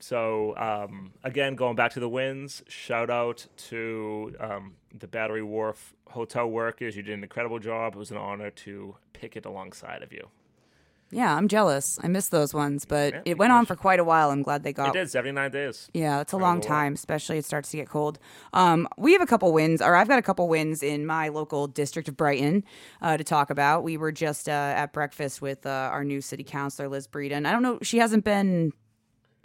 So 0.00 0.56
um, 0.56 1.12
again, 1.24 1.56
going 1.56 1.74
back 1.76 1.92
to 1.92 2.00
the 2.00 2.08
wins, 2.08 2.62
shout 2.68 3.10
out 3.10 3.46
to 3.68 4.34
um, 4.38 4.74
the 4.96 5.08
Battery 5.08 5.42
Wharf 5.42 5.92
hotel 6.08 6.46
workers. 6.48 6.96
You 6.96 7.02
did 7.02 7.14
an 7.14 7.22
incredible 7.24 7.58
job. 7.58 7.94
It 7.94 7.98
was 7.98 8.10
an 8.12 8.16
honor 8.16 8.50
to 8.50 8.94
pick 9.12 9.36
it 9.36 9.44
alongside 9.44 10.02
of 10.02 10.12
you. 10.12 10.28
Yeah. 11.10 11.34
I'm 11.34 11.48
jealous. 11.48 11.98
I 12.02 12.08
missed 12.08 12.30
those 12.30 12.52
ones, 12.52 12.84
but 12.84 13.14
Yeah, 13.14 13.20
it 13.24 13.38
went 13.38 13.52
on 13.52 13.64
for 13.66 13.74
quite 13.76 13.98
a 14.00 14.04
while. 14.04 14.30
I'm 14.30 14.42
glad 14.42 14.62
they 14.62 14.72
got. 14.72 14.94
It 14.94 14.98
did 14.98 15.10
seventy 15.10 15.32
nine 15.32 15.50
days. 15.50 15.88
Yeah, 15.94 16.20
it's 16.20 16.32
a 16.32 16.36
long 16.36 16.60
time, 16.60 16.94
especially 16.94 17.38
it 17.38 17.44
starts 17.44 17.70
to 17.70 17.76
get 17.78 17.88
cold. 17.88 18.18
Um, 18.52 18.86
we 18.98 19.12
have 19.12 19.22
a 19.22 19.26
couple 19.26 19.52
wins, 19.52 19.80
or 19.80 19.94
I've 19.96 20.08
got 20.08 20.18
a 20.18 20.22
couple 20.22 20.48
wins 20.48 20.82
in 20.82 21.06
my 21.06 21.28
local 21.28 21.66
district 21.66 22.08
of 22.08 22.16
Brighton 22.16 22.64
uh, 23.00 23.16
to 23.16 23.24
talk 23.24 23.50
about. 23.50 23.84
We 23.84 23.96
were 23.96 24.12
just 24.12 24.48
uh, 24.48 24.52
at 24.52 24.92
breakfast 24.92 25.40
with 25.40 25.64
uh, 25.66 25.70
our 25.92 26.04
new 26.04 26.20
city 26.20 26.44
councilor, 26.44 26.88
Liz 26.88 27.06
Breadon. 27.08 27.46
I 27.46 27.52
don't 27.52 27.62
know, 27.62 27.78
she 27.82 27.98
hasn't 27.98 28.24
been, 28.24 28.72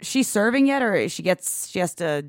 she's 0.02 0.28
serving 0.28 0.66
yet, 0.66 0.82
or 0.82 1.08
she 1.08 1.22
gets, 1.22 1.68
she 1.68 1.78
has 1.78 1.94
to, 1.96 2.24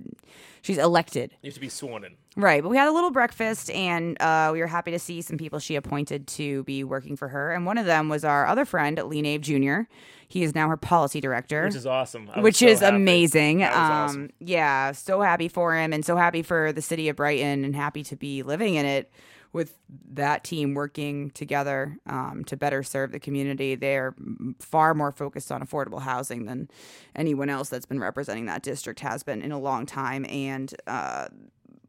she's 0.61 0.77
elected. 0.77 1.35
You 1.41 1.47
have 1.49 1.55
to 1.55 1.59
be 1.59 1.69
sworn 1.69 2.03
in. 2.05 2.15
Right, 2.37 2.61
but 2.61 2.67
we 2.67 2.75
had 2.75 2.89
a 2.89 2.91
little 2.91 3.11
breakfast, 3.11 3.69
and 3.69 4.21
uh, 4.21 4.49
we 4.51 4.59
were 4.59 4.67
happy 4.67 4.91
to 4.91 4.99
see 4.99 5.21
some 5.21 5.37
people 5.37 5.57
she 5.59 5.75
appointed 5.77 6.27
to 6.27 6.63
be 6.65 6.83
working 6.83 7.15
for 7.15 7.29
her. 7.29 7.53
And 7.53 7.65
one 7.65 7.77
of 7.77 7.85
them 7.85 8.09
was 8.09 8.25
our 8.25 8.45
other 8.45 8.65
friend, 8.65 9.01
Lee 9.05 9.21
Nave 9.21 9.39
Jr. 9.39 9.81
He 10.27 10.43
is 10.43 10.53
now 10.53 10.67
her 10.67 10.75
policy 10.75 11.21
director 11.21 11.63
Which 11.63 11.75
is 11.75 11.85
awesome. 11.85 12.29
I 12.33 12.41
which 12.41 12.57
so 12.57 12.65
is 12.65 12.81
happy. 12.81 12.95
amazing. 12.97 13.63
Um, 13.63 13.71
awesome. 13.73 14.29
yeah, 14.39 14.91
so 14.91 15.21
happy 15.21 15.47
for 15.47 15.75
him, 15.77 15.93
and 15.93 16.03
so 16.03 16.17
happy 16.17 16.41
for 16.41 16.73
the 16.73 16.81
city 16.81 17.07
of 17.07 17.15
Brighton, 17.15 17.63
and 17.63 17.73
happy 17.73 18.03
to 18.03 18.17
be 18.17 18.43
living 18.43 18.75
in 18.75 18.85
it 18.85 19.09
with 19.53 19.77
that 20.11 20.43
team 20.43 20.73
working 20.73 21.29
together 21.29 21.95
um, 22.05 22.43
to 22.47 22.57
better 22.57 22.83
serve 22.83 23.13
the 23.13 23.19
community. 23.19 23.75
They're 23.75 24.13
far 24.59 24.93
more 24.93 25.13
focused 25.13 25.53
on 25.53 25.61
affordable 25.61 26.01
housing 26.01 26.43
than 26.47 26.67
anyone 27.15 27.49
else 27.49 27.69
that's 27.69 27.85
been 27.85 28.01
representing 28.01 28.47
that 28.47 28.61
district 28.61 28.99
has 28.99 29.23
been 29.23 29.41
in 29.41 29.53
a 29.53 29.59
long 29.59 29.85
time, 29.85 30.25
and. 30.25 30.75
Uh, 30.85 31.27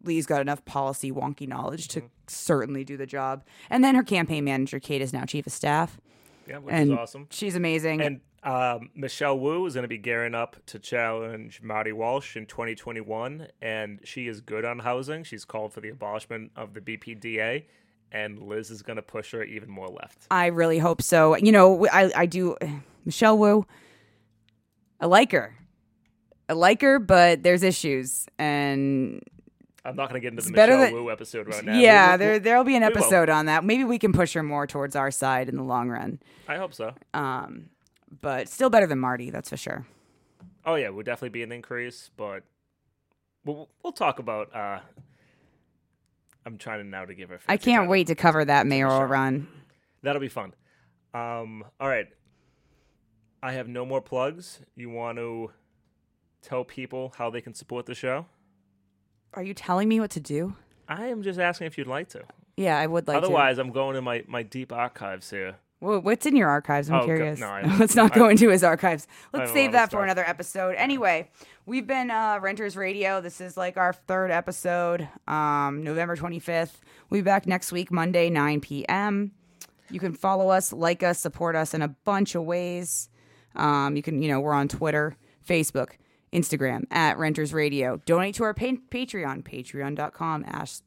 Lee's 0.07 0.27
got 0.27 0.41
enough 0.41 0.65
policy 0.65 1.11
wonky 1.13 1.47
knowledge 1.49 1.89
to 1.89 2.01
Mm-hmm. 2.01 2.09
certainly 2.29 2.85
do 2.85 2.97
the 2.97 3.07
job. 3.07 3.45
And 3.71 3.83
then 3.85 3.95
her 3.95 4.03
campaign 4.03 4.45
manager, 4.45 4.81
Kate, 4.81 5.01
is 5.03 5.13
now 5.13 5.25
chief 5.25 5.47
of 5.47 5.53
staff. 5.53 6.01
Yeah, 6.49 6.59
which 6.59 6.75
and 6.75 6.93
is 6.93 6.99
awesome. 6.99 7.27
She's 7.31 7.55
amazing. 7.57 8.01
And 8.01 8.21
um, 8.43 8.91
Michelle 8.95 9.39
Wu 9.39 9.67
is 9.67 9.75
going 9.75 9.83
to 9.83 9.89
be 9.89 9.99
gearing 9.99 10.35
up 10.35 10.57
to 10.67 10.79
challenge 10.79 11.61
Marty 11.63 11.91
Walsh 11.93 12.37
in 12.37 12.47
2021, 12.47 13.49
and 13.61 13.99
she 14.05 14.29
is 14.29 14.41
good 14.41 14.65
on 14.65 14.79
housing. 14.79 15.25
She's 15.25 15.45
called 15.45 15.73
for 15.73 15.81
the 15.81 15.89
abolishment 15.89 16.53
of 16.55 16.73
the 16.75 16.81
BPDA, 16.81 17.65
and 18.13 18.39
Liz 18.41 18.71
is 18.71 18.83
going 18.83 18.97
to 18.97 19.03
push 19.03 19.33
her 19.33 19.43
even 19.43 19.69
more 19.69 19.89
left. 19.89 20.27
I 20.31 20.47
really 20.47 20.79
hope 20.79 21.03
so. 21.03 21.37
You 21.37 21.51
know, 21.51 21.87
I 21.93 22.13
I 22.15 22.27
do 22.27 22.57
Michelle 23.05 23.37
Wu. 23.39 23.67
I 25.01 25.07
like 25.07 25.33
her. 25.33 25.55
I 26.49 26.53
like 26.53 26.81
her, 26.83 27.01
but 27.01 27.43
there's 27.43 27.65
issues, 27.65 28.27
and 28.39 29.21
I'm 29.87 29.97
not 29.97 30.09
going 30.09 30.21
to 30.21 30.25
get 30.25 30.33
into 30.33 30.43
the 30.45 30.53
better 30.53 30.73
Michelle 30.77 30.95
than- 30.97 31.05
Wu 31.05 31.11
episode 31.11 31.47
right 31.49 31.65
now. 31.65 31.79
yeah, 31.79 32.09
We- 32.09 32.13
we- 32.13 32.17
there 32.19 32.39
there'll 32.41 32.65
be 32.65 32.77
an 32.77 32.83
episode 32.83 33.29
on 33.29 33.47
that. 33.47 33.65
Maybe 33.65 33.85
we 33.85 33.99
can 33.99 34.13
push 34.13 34.33
her 34.35 34.43
more 34.43 34.67
towards 34.67 34.97
our 34.97 35.11
side 35.11 35.49
in 35.49 35.57
the 35.57 35.63
long 35.63 35.89
run. 35.89 36.19
I 36.49 36.57
hope 36.57 36.75
so. 36.75 36.95
Um, 37.15 37.71
but 38.21 38.49
still 38.49 38.71
better 38.71 38.87
than 38.87 38.99
Marty, 38.99 39.31
that's 39.31 39.49
for 39.51 39.57
sure. 39.57 39.87
Oh 40.65 40.75
yeah, 40.75 40.89
would 40.89 41.07
definitely 41.07 41.29
be 41.31 41.43
an 41.45 41.53
increase, 41.53 42.11
but 42.17 42.43
we'll 43.45 43.69
we'll 43.83 43.93
talk 43.93 44.19
about. 44.19 44.55
uh 44.55 44.81
I'm 46.45 46.59
trying 46.59 46.79
to 46.83 46.85
now 46.89 47.05
to 47.05 47.15
give 47.15 47.31
her. 47.31 47.37
a 47.37 47.41
I 47.49 47.57
can't 47.57 47.81
title. 47.83 47.91
wait 47.91 48.07
to 48.09 48.15
cover 48.15 48.45
that 48.45 48.67
mayoral 48.67 48.99
Sure. 49.01 49.07
run. 49.07 49.49
That'll 50.03 50.21
be 50.21 50.29
fun. 50.29 50.55
Um, 51.13 51.65
all 51.81 51.89
right. 51.89 52.07
I 53.43 53.53
have 53.53 53.67
no 53.69 53.85
more 53.85 54.01
plugs. 54.01 54.61
You 54.77 54.89
want 54.91 55.19
to 55.19 55.51
tell 56.43 56.65
people 56.65 57.13
how 57.19 57.31
they 57.31 57.41
can 57.41 57.55
support 57.55 57.87
the 57.87 57.95
show? 57.95 58.27
Are 59.37 59.43
you 59.43 59.55
telling 59.55 59.89
me 59.89 60.01
what 60.01 60.11
to 60.13 60.21
do? 60.21 60.55
I 60.89 61.07
am 61.07 61.23
just 61.23 61.39
asking 61.39 61.67
if 61.69 61.79
you'd 61.79 61.87
like 61.87 62.09
to. 62.11 62.23
Yeah, 62.57 62.79
I 62.79 62.87
would 62.87 63.07
like 63.07 63.21
to. 63.21 63.27
Otherwise, 63.27 63.59
I'm 63.59 63.71
going 63.71 63.95
to 63.95 64.03
my, 64.03 64.25
my 64.27 64.43
deep 64.43 64.73
archives 64.73 65.31
here. 65.31 65.57
Wha- 65.81 65.99
What's 65.99 66.25
in 66.25 66.35
your 66.37 66.49
archives? 66.49 66.89
I'm 66.89 67.01
Oh, 67.01 67.05
curious. 67.05 67.39
no, 67.39 67.61
Let's 67.79 67.95
not 67.95 68.13
I- 68.17 68.19
go 68.19 68.29
into 68.29 68.49
his 68.49 68.65
archives. 68.65 69.07
Let's 69.33 69.53
save 69.53 69.73
that 69.73 69.91
for 69.91 70.03
another 70.03 70.25
episode. 70.27 70.75
Anyway, 70.77 71.31
we've 71.67 71.87
been 71.87 72.11
uh, 72.11 72.39
Renters 72.41 72.77
Radio. 72.77 73.21
This 73.21 73.41
is 73.43 73.57
like 73.59 73.77
our 73.77 73.93
third 73.93 74.31
episode, 74.31 75.07
um, 75.29 75.85
November 75.85 76.17
25th. 76.17 76.73
We'll 77.11 77.19
be 77.21 77.23
back 77.25 77.47
next 77.47 77.73
week, 77.73 77.93
Monday, 77.93 78.31
9 78.31 78.61
p.m. 78.63 79.33
You 79.91 80.01
can 80.01 80.15
follow 80.15 80.49
us, 80.49 80.73
like 80.73 81.03
us, 81.03 81.19
support 81.21 81.55
us 81.57 81.75
in 81.75 81.83
a 81.83 81.89
bunch 81.89 82.35
of 82.35 82.45
ways. 82.45 83.11
Um, 83.55 83.97
you 83.97 84.03
can, 84.03 84.23
you 84.23 84.29
know, 84.31 84.41
we're 84.41 84.55
on 84.55 84.67
Twitter, 84.69 85.17
Facebook, 85.47 85.91
Instagram 86.33 86.85
at 86.91 87.19
Renters 87.19 87.53
Radio. 87.53 88.01
Donate 88.07 88.35
to 88.37 88.45
our 88.45 88.55
pa- 88.55 88.81
Patreon, 88.91 89.43
patreon.com, 89.43 90.45
ash, 90.47 90.79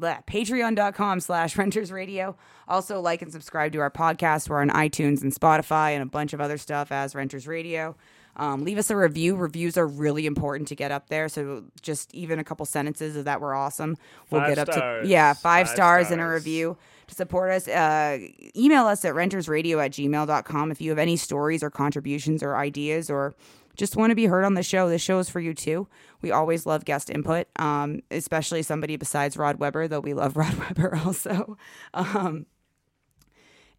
bleh, 0.00 0.24
patreon.com 0.26 1.20
slash 1.20 1.56
renters 1.56 1.90
radio. 1.92 2.36
Also 2.68 3.00
like 3.00 3.22
and 3.22 3.32
subscribe 3.32 3.72
to 3.72 3.78
our 3.80 3.90
podcast. 3.90 4.48
We're 4.48 4.60
on 4.60 4.70
itunes 4.70 5.22
and 5.22 5.34
spotify 5.34 5.90
and 5.92 6.02
a 6.02 6.06
bunch 6.06 6.32
of 6.32 6.40
other 6.40 6.58
stuff 6.58 6.90
as 6.92 7.14
renters 7.14 7.46
radio. 7.46 7.96
Um, 8.36 8.64
leave 8.64 8.78
us 8.78 8.90
a 8.90 8.96
review. 8.96 9.36
Reviews 9.36 9.76
are 9.76 9.86
really 9.86 10.26
important 10.26 10.66
to 10.68 10.74
get 10.74 10.90
up 10.90 11.08
there. 11.08 11.28
So 11.28 11.64
just 11.82 12.12
even 12.14 12.40
a 12.40 12.44
couple 12.44 12.66
sentences 12.66 13.14
of 13.14 13.26
that 13.26 13.40
were 13.40 13.54
awesome. 13.54 13.96
We'll 14.30 14.40
Five 14.40 14.48
get 14.48 14.58
up 14.58 14.72
stars. 14.72 15.04
to 15.04 15.08
yeah 15.08 15.34
five, 15.34 15.66
Five 15.68 15.74
stars 15.74 16.10
in 16.10 16.18
a 16.18 16.28
review 16.28 16.76
to 17.06 17.14
support 17.14 17.52
us. 17.52 17.68
Uh, 17.68 18.18
email 18.56 18.86
us 18.86 19.04
at 19.04 19.14
rentersradio 19.14 19.84
at 19.84 19.92
gmail.com 19.92 20.72
if 20.72 20.80
you 20.80 20.90
have 20.90 20.98
any 20.98 21.16
stories 21.16 21.62
or 21.62 21.70
contributions 21.70 22.42
or 22.42 22.56
ideas 22.56 23.08
or 23.08 23.34
just 23.76 23.96
want 23.96 24.10
to 24.10 24.14
be 24.14 24.26
heard 24.26 24.44
on 24.44 24.54
the 24.54 24.62
show, 24.62 24.88
this 24.88 25.02
show 25.02 25.18
is 25.18 25.28
for 25.28 25.40
you 25.40 25.54
too. 25.54 25.88
We 26.22 26.30
always 26.30 26.66
love 26.66 26.84
guest 26.84 27.10
input, 27.10 27.46
um, 27.56 28.00
especially 28.10 28.62
somebody 28.62 28.96
besides 28.96 29.36
Rod 29.36 29.58
Webber, 29.58 29.88
though 29.88 30.00
we 30.00 30.14
love 30.14 30.36
Rod 30.36 30.54
Webber 30.54 30.96
also. 31.04 31.56
Um, 31.92 32.46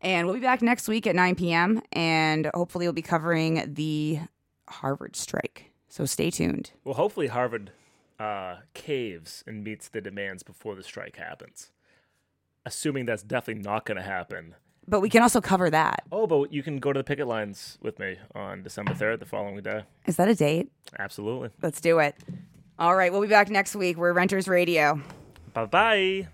and 0.01 0.27
we'll 0.27 0.35
be 0.35 0.41
back 0.41 0.61
next 0.61 0.87
week 0.87 1.07
at 1.07 1.15
9 1.15 1.35
p.m. 1.35 1.81
And 1.91 2.49
hopefully, 2.53 2.85
we'll 2.85 2.93
be 2.93 3.01
covering 3.01 3.73
the 3.73 4.19
Harvard 4.67 5.15
strike. 5.15 5.71
So 5.87 6.05
stay 6.05 6.29
tuned. 6.29 6.71
Well, 6.83 6.95
hopefully 6.95 7.27
Harvard 7.27 7.71
uh, 8.19 8.57
caves 8.73 9.43
and 9.47 9.63
meets 9.63 9.87
the 9.87 10.01
demands 10.01 10.43
before 10.43 10.75
the 10.75 10.83
strike 10.83 11.15
happens. 11.15 11.71
Assuming 12.65 13.05
that's 13.05 13.23
definitely 13.23 13.63
not 13.63 13.85
going 13.85 13.97
to 13.97 14.03
happen. 14.03 14.55
But 14.87 14.99
we 14.99 15.09
can 15.09 15.23
also 15.23 15.41
cover 15.41 15.69
that. 15.69 16.03
Oh, 16.11 16.27
but 16.27 16.53
you 16.53 16.61
can 16.61 16.77
go 16.77 16.93
to 16.93 16.99
the 16.99 17.03
picket 17.03 17.27
lines 17.27 17.77
with 17.81 17.97
me 17.97 18.17
on 18.35 18.61
December 18.61 18.93
3rd, 18.93 19.19
the 19.19 19.25
following 19.25 19.59
day. 19.61 19.83
Is 20.05 20.17
that 20.17 20.27
a 20.27 20.35
date? 20.35 20.71
Absolutely. 20.99 21.49
Let's 21.61 21.81
do 21.81 21.99
it. 21.99 22.15
All 22.77 22.95
right, 22.95 23.11
we'll 23.11 23.21
be 23.21 23.27
back 23.27 23.49
next 23.49 23.75
week. 23.75 23.97
We're 23.97 24.13
Renters 24.13 24.47
Radio. 24.47 25.01
Bye 25.53 25.65
bye. 25.65 26.27